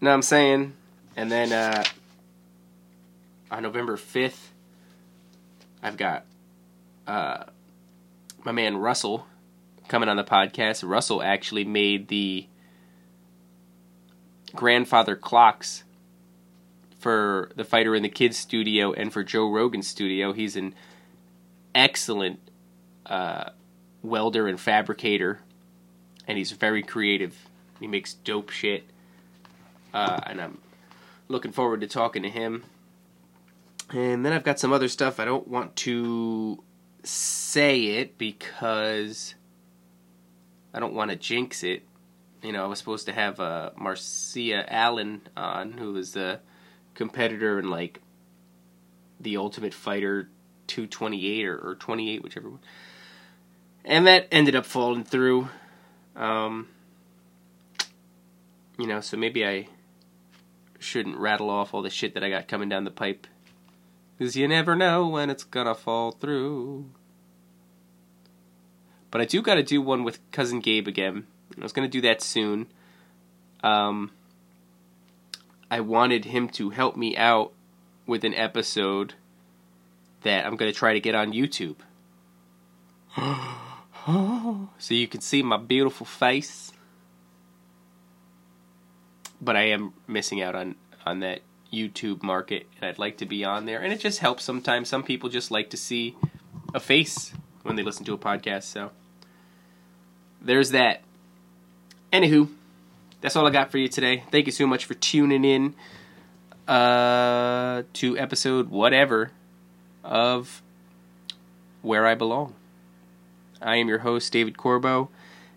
What 0.02 0.12
I'm 0.12 0.22
saying? 0.22 0.74
And 1.16 1.32
then 1.32 1.54
uh, 1.54 1.86
on 3.50 3.64
November 3.64 3.96
5th, 3.96 4.48
I've 5.82 5.96
got 5.96 6.26
uh, 7.08 7.46
my 8.44 8.52
man 8.52 8.76
Russell 8.76 9.26
coming 9.88 10.10
on 10.10 10.18
the 10.18 10.26
podcast. 10.26 10.86
Russell 10.86 11.24
actually 11.24 11.64
made 11.64 12.10
the 12.10 12.46
grandfather 14.54 15.16
clocks 15.16 15.86
for 17.00 17.52
the 17.56 17.64
Fighter 17.64 17.96
and 17.96 18.04
the 18.04 18.10
Kid's 18.10 18.36
studio 18.36 18.92
and 18.92 19.14
for 19.14 19.24
Joe 19.24 19.50
Rogan 19.50 19.82
studio. 19.82 20.34
He's 20.34 20.58
an 20.58 20.76
excellent 21.74 22.42
uh, 23.06 23.52
welder 24.08 24.48
and 24.48 24.60
fabricator, 24.60 25.40
and 26.28 26.38
he's 26.38 26.52
very 26.52 26.84
creative. 26.84 27.36
He 27.80 27.88
makes 27.88 28.14
dope 28.14 28.50
shit, 28.50 28.86
uh, 29.94 30.20
and 30.26 30.42
I'm 30.42 30.58
looking 31.28 31.52
forward 31.52 31.82
to 31.82 31.88
talking 31.88 32.24
to 32.24 32.30
him. 32.30 32.64
And 33.92 34.26
then 34.26 34.34
I've 34.34 34.44
got 34.44 34.60
some 34.60 34.74
other 34.74 34.88
stuff. 34.88 35.20
I 35.20 35.26
don't 35.26 35.48
want 35.48 35.76
to 35.78 36.64
say 37.04 37.86
it 37.86 38.18
because 38.18 39.36
I 40.74 40.80
don't 40.80 40.94
want 40.94 41.12
to 41.12 41.16
jinx 41.16 41.64
it. 41.64 41.84
You 42.44 42.52
know, 42.52 42.64
I 42.64 42.68
was 42.68 42.80
supposed 42.80 43.06
to 43.08 43.14
have 43.14 43.40
uh, 43.40 43.72
Marcia 43.78 44.72
Allen 44.74 45.22
on, 45.36 45.74
who 45.74 45.94
was 45.94 46.14
the 46.14 46.40
competitor 46.96 47.60
in 47.60 47.70
like 47.70 48.02
the 49.20 49.38
Ultimate 49.38 49.74
Fighter 49.74 50.30
228 50.68 51.46
or, 51.46 51.58
or 51.58 51.76
28, 51.76 52.24
whichever 52.24 52.50
one 52.50 52.60
and 53.88 54.06
that 54.06 54.28
ended 54.32 54.56
up 54.56 54.66
falling 54.66 55.04
through. 55.04 55.50
Um, 56.16 56.68
You 58.78 58.86
know, 58.86 59.02
so 59.02 59.18
maybe 59.18 59.46
I 59.46 59.68
shouldn't 60.78 61.18
rattle 61.18 61.50
off 61.50 61.74
all 61.74 61.82
the 61.82 61.90
shit 61.90 62.14
that 62.14 62.24
I 62.24 62.30
got 62.30 62.48
coming 62.48 62.70
down 62.70 62.84
the 62.84 62.92
pipe. 62.92 63.26
Because 64.18 64.36
you 64.36 64.48
never 64.48 64.76
know 64.76 65.08
when 65.08 65.32
it's 65.32 65.44
gonna 65.44 65.74
fall 65.74 66.12
through. 66.12 66.86
But 69.10 69.22
I 69.22 69.26
do 69.26 69.42
gotta 69.42 69.64
do 69.64 69.82
one 69.82 70.04
with 70.04 70.20
Cousin 70.32 70.60
Gabe 70.60 70.88
again. 70.88 71.26
I 71.58 71.64
was 71.64 71.74
gonna 71.74 71.88
do 71.88 72.02
that 72.02 72.22
soon. 72.22 72.68
Um, 73.64 74.12
I 75.72 75.80
wanted 75.80 76.26
him 76.26 76.48
to 76.50 76.70
help 76.70 76.96
me 76.96 77.18
out 77.18 77.54
with 78.06 78.24
an 78.24 78.36
episode 78.36 79.16
that 80.22 80.46
I'm 80.46 80.56
gonna 80.56 80.72
try 80.72 80.94
to 80.94 81.00
get 81.00 81.16
on 81.16 81.34
YouTube. 81.34 81.78
so 84.78 84.94
you 84.94 85.08
can 85.08 85.20
see 85.20 85.44
my 85.44 85.58
beautiful 85.58 86.06
face. 86.06 86.72
But 89.42 89.56
I 89.56 89.64
am 89.64 89.94
missing 90.08 90.42
out 90.42 90.56
on 90.56 90.76
on 91.06 91.20
that 91.20 91.42
YouTube 91.72 92.24
market, 92.24 92.68
and 92.78 92.90
I'd 92.90 93.00
like 93.00 93.18
to 93.18 93.26
be 93.26 93.44
on 93.44 93.66
there. 93.66 93.80
And 93.80 93.92
it 93.92 94.00
just 94.00 94.20
helps 94.20 94.44
sometimes. 94.44 94.88
Some 94.88 95.04
people 95.04 95.30
just 95.30 95.52
like 95.52 95.70
to 95.72 95.78
see 95.78 96.16
a 96.74 96.80
face 96.80 97.34
when 97.64 97.76
they 97.76 97.84
listen 97.84 98.06
to 98.06 98.14
a 98.14 98.18
podcast. 98.18 98.64
So 98.64 98.92
there's 100.42 100.72
that. 100.72 101.02
Anywho, 102.14 102.50
that's 103.20 103.36
all 103.36 103.46
I 103.46 103.50
got 103.50 103.72
for 103.72 103.78
you 103.78 103.90
today. 103.90 104.24
Thank 104.32 104.46
you 104.46 104.54
so 104.54 104.66
much 104.66 104.86
for 104.86 104.94
tuning 104.94 105.44
in 105.44 105.76
uh, 106.68 107.84
to 107.94 108.18
episode 108.18 108.70
whatever 108.70 109.32
of 110.04 110.62
Where 111.82 112.08
I 112.08 112.16
Belong. 112.16 112.56
I 113.62 113.78
am 113.78 113.88
your 113.88 114.00
host, 114.00 114.32
David 114.32 114.58
Corbo, 114.58 115.10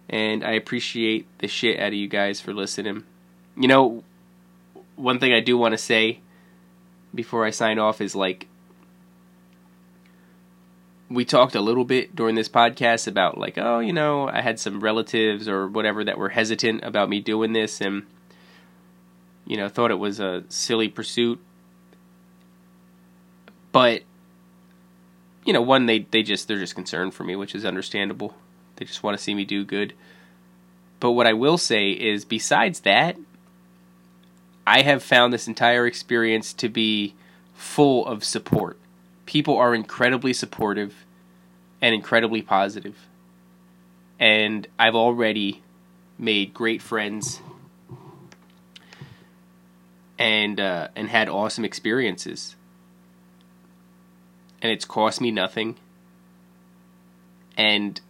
and 0.08 0.44
I 0.44 0.52
appreciate 0.52 1.26
the 1.38 1.48
shit 1.48 1.78
out 1.78 1.88
of 1.88 1.94
you 1.94 2.08
guys 2.08 2.40
for 2.40 2.52
listening. 2.52 3.04
You 3.56 3.68
know, 3.68 4.04
one 4.96 5.18
thing 5.18 5.32
I 5.32 5.40
do 5.40 5.56
want 5.56 5.72
to 5.72 5.78
say 5.78 6.20
before 7.14 7.44
I 7.44 7.50
sign 7.50 7.78
off 7.78 8.00
is 8.00 8.14
like, 8.14 8.46
we 11.08 11.24
talked 11.24 11.56
a 11.56 11.60
little 11.60 11.84
bit 11.84 12.14
during 12.14 12.36
this 12.36 12.48
podcast 12.48 13.08
about 13.08 13.36
like, 13.36 13.58
oh, 13.58 13.80
you 13.80 13.92
know, 13.92 14.28
I 14.28 14.42
had 14.42 14.60
some 14.60 14.80
relatives 14.80 15.48
or 15.48 15.66
whatever 15.66 16.04
that 16.04 16.18
were 16.18 16.28
hesitant 16.28 16.84
about 16.84 17.08
me 17.08 17.20
doing 17.20 17.52
this 17.52 17.80
and 17.80 18.04
you 19.50 19.56
know, 19.56 19.68
thought 19.68 19.90
it 19.90 19.98
was 19.98 20.20
a 20.20 20.44
silly 20.48 20.88
pursuit. 20.88 21.40
But 23.72 24.02
you 25.50 25.54
know, 25.54 25.62
one 25.62 25.86
they 25.86 25.98
they 25.98 26.22
just 26.22 26.46
they're 26.46 26.60
just 26.60 26.76
concerned 26.76 27.12
for 27.12 27.24
me, 27.24 27.34
which 27.34 27.56
is 27.56 27.64
understandable. 27.64 28.36
They 28.76 28.84
just 28.84 29.02
want 29.02 29.18
to 29.18 29.22
see 29.22 29.34
me 29.34 29.44
do 29.44 29.64
good. 29.64 29.94
But 31.00 31.10
what 31.10 31.26
I 31.26 31.32
will 31.32 31.58
say 31.58 31.90
is 31.90 32.24
besides 32.24 32.78
that, 32.82 33.16
I 34.64 34.82
have 34.82 35.02
found 35.02 35.32
this 35.32 35.48
entire 35.48 35.88
experience 35.88 36.52
to 36.52 36.68
be 36.68 37.16
full 37.52 38.06
of 38.06 38.22
support. 38.22 38.78
People 39.26 39.56
are 39.56 39.74
incredibly 39.74 40.32
supportive 40.32 41.04
and 41.82 41.96
incredibly 41.96 42.42
positive. 42.42 43.08
And 44.20 44.68
I've 44.78 44.94
already 44.94 45.64
made 46.16 46.54
great 46.54 46.80
friends 46.80 47.40
and 50.16 50.60
uh, 50.60 50.88
and 50.94 51.08
had 51.08 51.28
awesome 51.28 51.64
experiences. 51.64 52.54
And 54.62 54.70
it's 54.70 54.84
cost 54.84 55.20
me 55.20 55.30
nothing. 55.30 55.76
And 57.56 58.00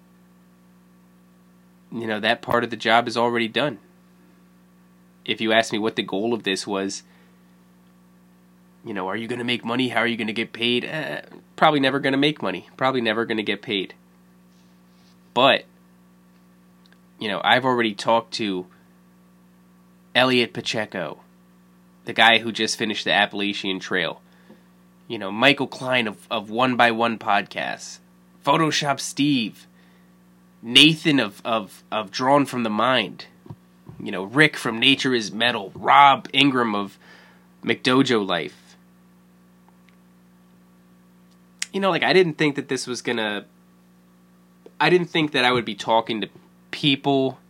you 1.92 2.06
know 2.06 2.20
that 2.20 2.42
part 2.42 2.64
of 2.64 2.70
the 2.70 2.76
job 2.76 3.08
is 3.08 3.16
already 3.16 3.48
done. 3.48 3.78
If 5.24 5.40
you 5.40 5.52
ask 5.52 5.72
me 5.72 5.78
what 5.78 5.96
the 5.96 6.02
goal 6.02 6.32
of 6.34 6.42
this 6.44 6.66
was, 6.66 7.02
you 8.84 8.94
know, 8.94 9.08
are 9.08 9.16
you 9.16 9.28
going 9.28 9.38
to 9.38 9.44
make 9.44 9.64
money? 9.64 9.88
How 9.88 10.00
are 10.00 10.06
you 10.06 10.16
going 10.16 10.26
to 10.26 10.32
get 10.32 10.52
paid? 10.52 10.84
Uh, 10.84 11.22
probably 11.56 11.80
never 11.80 12.00
going 12.00 12.12
to 12.12 12.18
make 12.18 12.42
money. 12.42 12.68
Probably 12.76 13.00
never 13.00 13.24
going 13.24 13.36
to 13.36 13.42
get 13.42 13.62
paid. 13.62 13.94
But 15.34 15.64
you 17.18 17.28
know, 17.28 17.40
I've 17.44 17.64
already 17.64 17.94
talked 17.94 18.32
to 18.34 18.66
Elliot 20.14 20.52
Pacheco, 20.52 21.20
the 22.06 22.12
guy 22.12 22.38
who 22.38 22.50
just 22.50 22.78
finished 22.78 23.04
the 23.04 23.12
Appalachian 23.12 23.78
Trail. 23.78 24.20
You 25.10 25.18
know, 25.18 25.32
Michael 25.32 25.66
Klein 25.66 26.06
of, 26.06 26.24
of 26.30 26.50
One 26.50 26.76
by 26.76 26.92
One 26.92 27.18
podcasts, 27.18 27.98
Photoshop 28.46 29.00
Steve, 29.00 29.66
Nathan 30.62 31.18
of, 31.18 31.42
of, 31.44 31.82
of 31.90 32.12
Drawn 32.12 32.46
from 32.46 32.62
the 32.62 32.70
Mind, 32.70 33.26
you 33.98 34.12
know, 34.12 34.22
Rick 34.22 34.56
from 34.56 34.78
Nature 34.78 35.12
is 35.12 35.32
Metal, 35.32 35.72
Rob 35.74 36.28
Ingram 36.32 36.76
of 36.76 36.96
McDojo 37.64 38.24
Life. 38.24 38.76
You 41.72 41.80
know, 41.80 41.90
like, 41.90 42.04
I 42.04 42.12
didn't 42.12 42.34
think 42.34 42.54
that 42.54 42.68
this 42.68 42.86
was 42.86 43.02
gonna. 43.02 43.46
I 44.78 44.90
didn't 44.90 45.08
think 45.08 45.32
that 45.32 45.44
I 45.44 45.50
would 45.50 45.64
be 45.64 45.74
talking 45.74 46.20
to 46.20 46.28
people. 46.70 47.40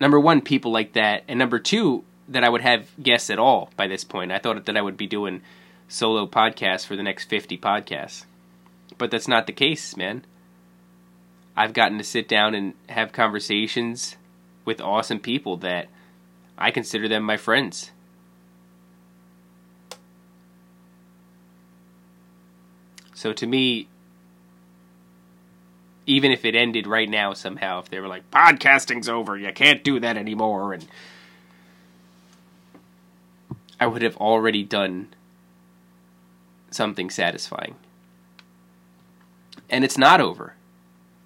Number 0.00 0.18
one, 0.18 0.40
people 0.40 0.72
like 0.72 0.94
that, 0.94 1.24
and 1.28 1.38
number 1.38 1.58
two, 1.58 2.02
that 2.28 2.44
I 2.44 2.48
would 2.48 2.62
have 2.62 2.88
guests 3.02 3.28
at 3.28 3.38
all 3.38 3.68
by 3.76 3.86
this 3.86 4.04
point. 4.04 4.32
I 4.32 4.38
thought 4.38 4.64
that 4.64 4.76
I 4.78 4.80
would 4.80 4.96
be 4.96 5.06
doing 5.06 5.42
solo 5.88 6.26
podcast 6.26 6.86
for 6.86 6.96
the 6.96 7.02
next 7.02 7.28
50 7.28 7.58
podcasts. 7.58 8.24
But 8.98 9.10
that's 9.10 9.28
not 9.28 9.46
the 9.46 9.52
case, 9.52 9.96
man. 9.96 10.24
I've 11.56 11.72
gotten 11.72 11.98
to 11.98 12.04
sit 12.04 12.28
down 12.28 12.54
and 12.54 12.74
have 12.88 13.12
conversations 13.12 14.16
with 14.64 14.80
awesome 14.80 15.20
people 15.20 15.56
that 15.58 15.88
I 16.58 16.70
consider 16.70 17.08
them 17.08 17.22
my 17.22 17.36
friends. 17.36 17.90
So 23.14 23.32
to 23.32 23.46
me, 23.46 23.88
even 26.06 26.30
if 26.30 26.44
it 26.44 26.54
ended 26.54 26.86
right 26.86 27.08
now 27.08 27.32
somehow, 27.32 27.80
if 27.80 27.88
they 27.88 27.98
were 27.98 28.08
like, 28.08 28.30
podcasting's 28.30 29.08
over, 29.08 29.36
you 29.36 29.50
can't 29.52 29.82
do 29.82 29.98
that 30.00 30.16
anymore, 30.16 30.72
and 30.72 30.86
I 33.80 33.86
would 33.86 34.02
have 34.02 34.16
already 34.18 34.62
done 34.62 35.08
something 36.70 37.10
satisfying. 37.10 37.76
And 39.68 39.84
it's 39.84 39.98
not 39.98 40.20
over. 40.20 40.54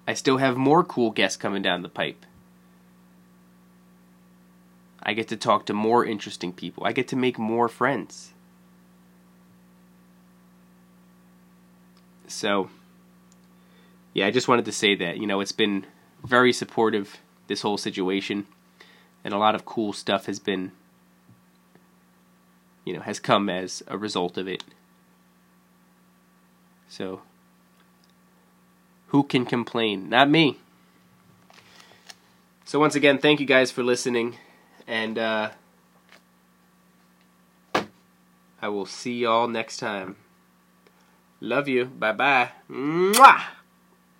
I 0.07 0.13
still 0.13 0.37
have 0.37 0.57
more 0.57 0.83
cool 0.83 1.11
guests 1.11 1.37
coming 1.37 1.61
down 1.61 1.81
the 1.81 1.89
pipe. 1.89 2.25
I 5.03 5.13
get 5.13 5.27
to 5.29 5.37
talk 5.37 5.65
to 5.65 5.73
more 5.73 6.05
interesting 6.05 6.53
people. 6.53 6.85
I 6.85 6.91
get 6.91 7.07
to 7.09 7.15
make 7.15 7.39
more 7.39 7.67
friends. 7.67 8.33
So, 12.27 12.69
yeah, 14.13 14.27
I 14.27 14.31
just 14.31 14.47
wanted 14.47 14.65
to 14.65 14.71
say 14.71 14.95
that. 14.95 15.17
You 15.17 15.27
know, 15.27 15.41
it's 15.41 15.51
been 15.51 15.85
very 16.23 16.53
supportive, 16.53 17.17
this 17.47 17.61
whole 17.61 17.77
situation, 17.77 18.45
and 19.23 19.33
a 19.33 19.37
lot 19.37 19.55
of 19.55 19.65
cool 19.65 19.91
stuff 19.91 20.27
has 20.27 20.39
been 20.39 20.71
you 22.85 22.93
know, 22.93 23.01
has 23.01 23.19
come 23.19 23.49
as 23.49 23.83
a 23.87 23.97
result 23.97 24.37
of 24.37 24.47
it. 24.47 24.63
So, 26.91 27.21
who 29.07 29.23
can 29.23 29.45
complain? 29.45 30.09
Not 30.09 30.29
me. 30.29 30.57
So, 32.65 32.81
once 32.81 32.95
again, 32.95 33.17
thank 33.17 33.39
you 33.39 33.45
guys 33.45 33.71
for 33.71 33.81
listening, 33.81 34.35
and 34.85 35.17
uh, 35.17 35.51
I 38.61 38.67
will 38.67 38.85
see 38.85 39.19
y'all 39.19 39.47
next 39.47 39.77
time. 39.77 40.17
Love 41.39 41.69
you. 41.69 41.85
Bye 41.85 42.11
bye. 42.11 42.49
Mwah! 42.69 43.41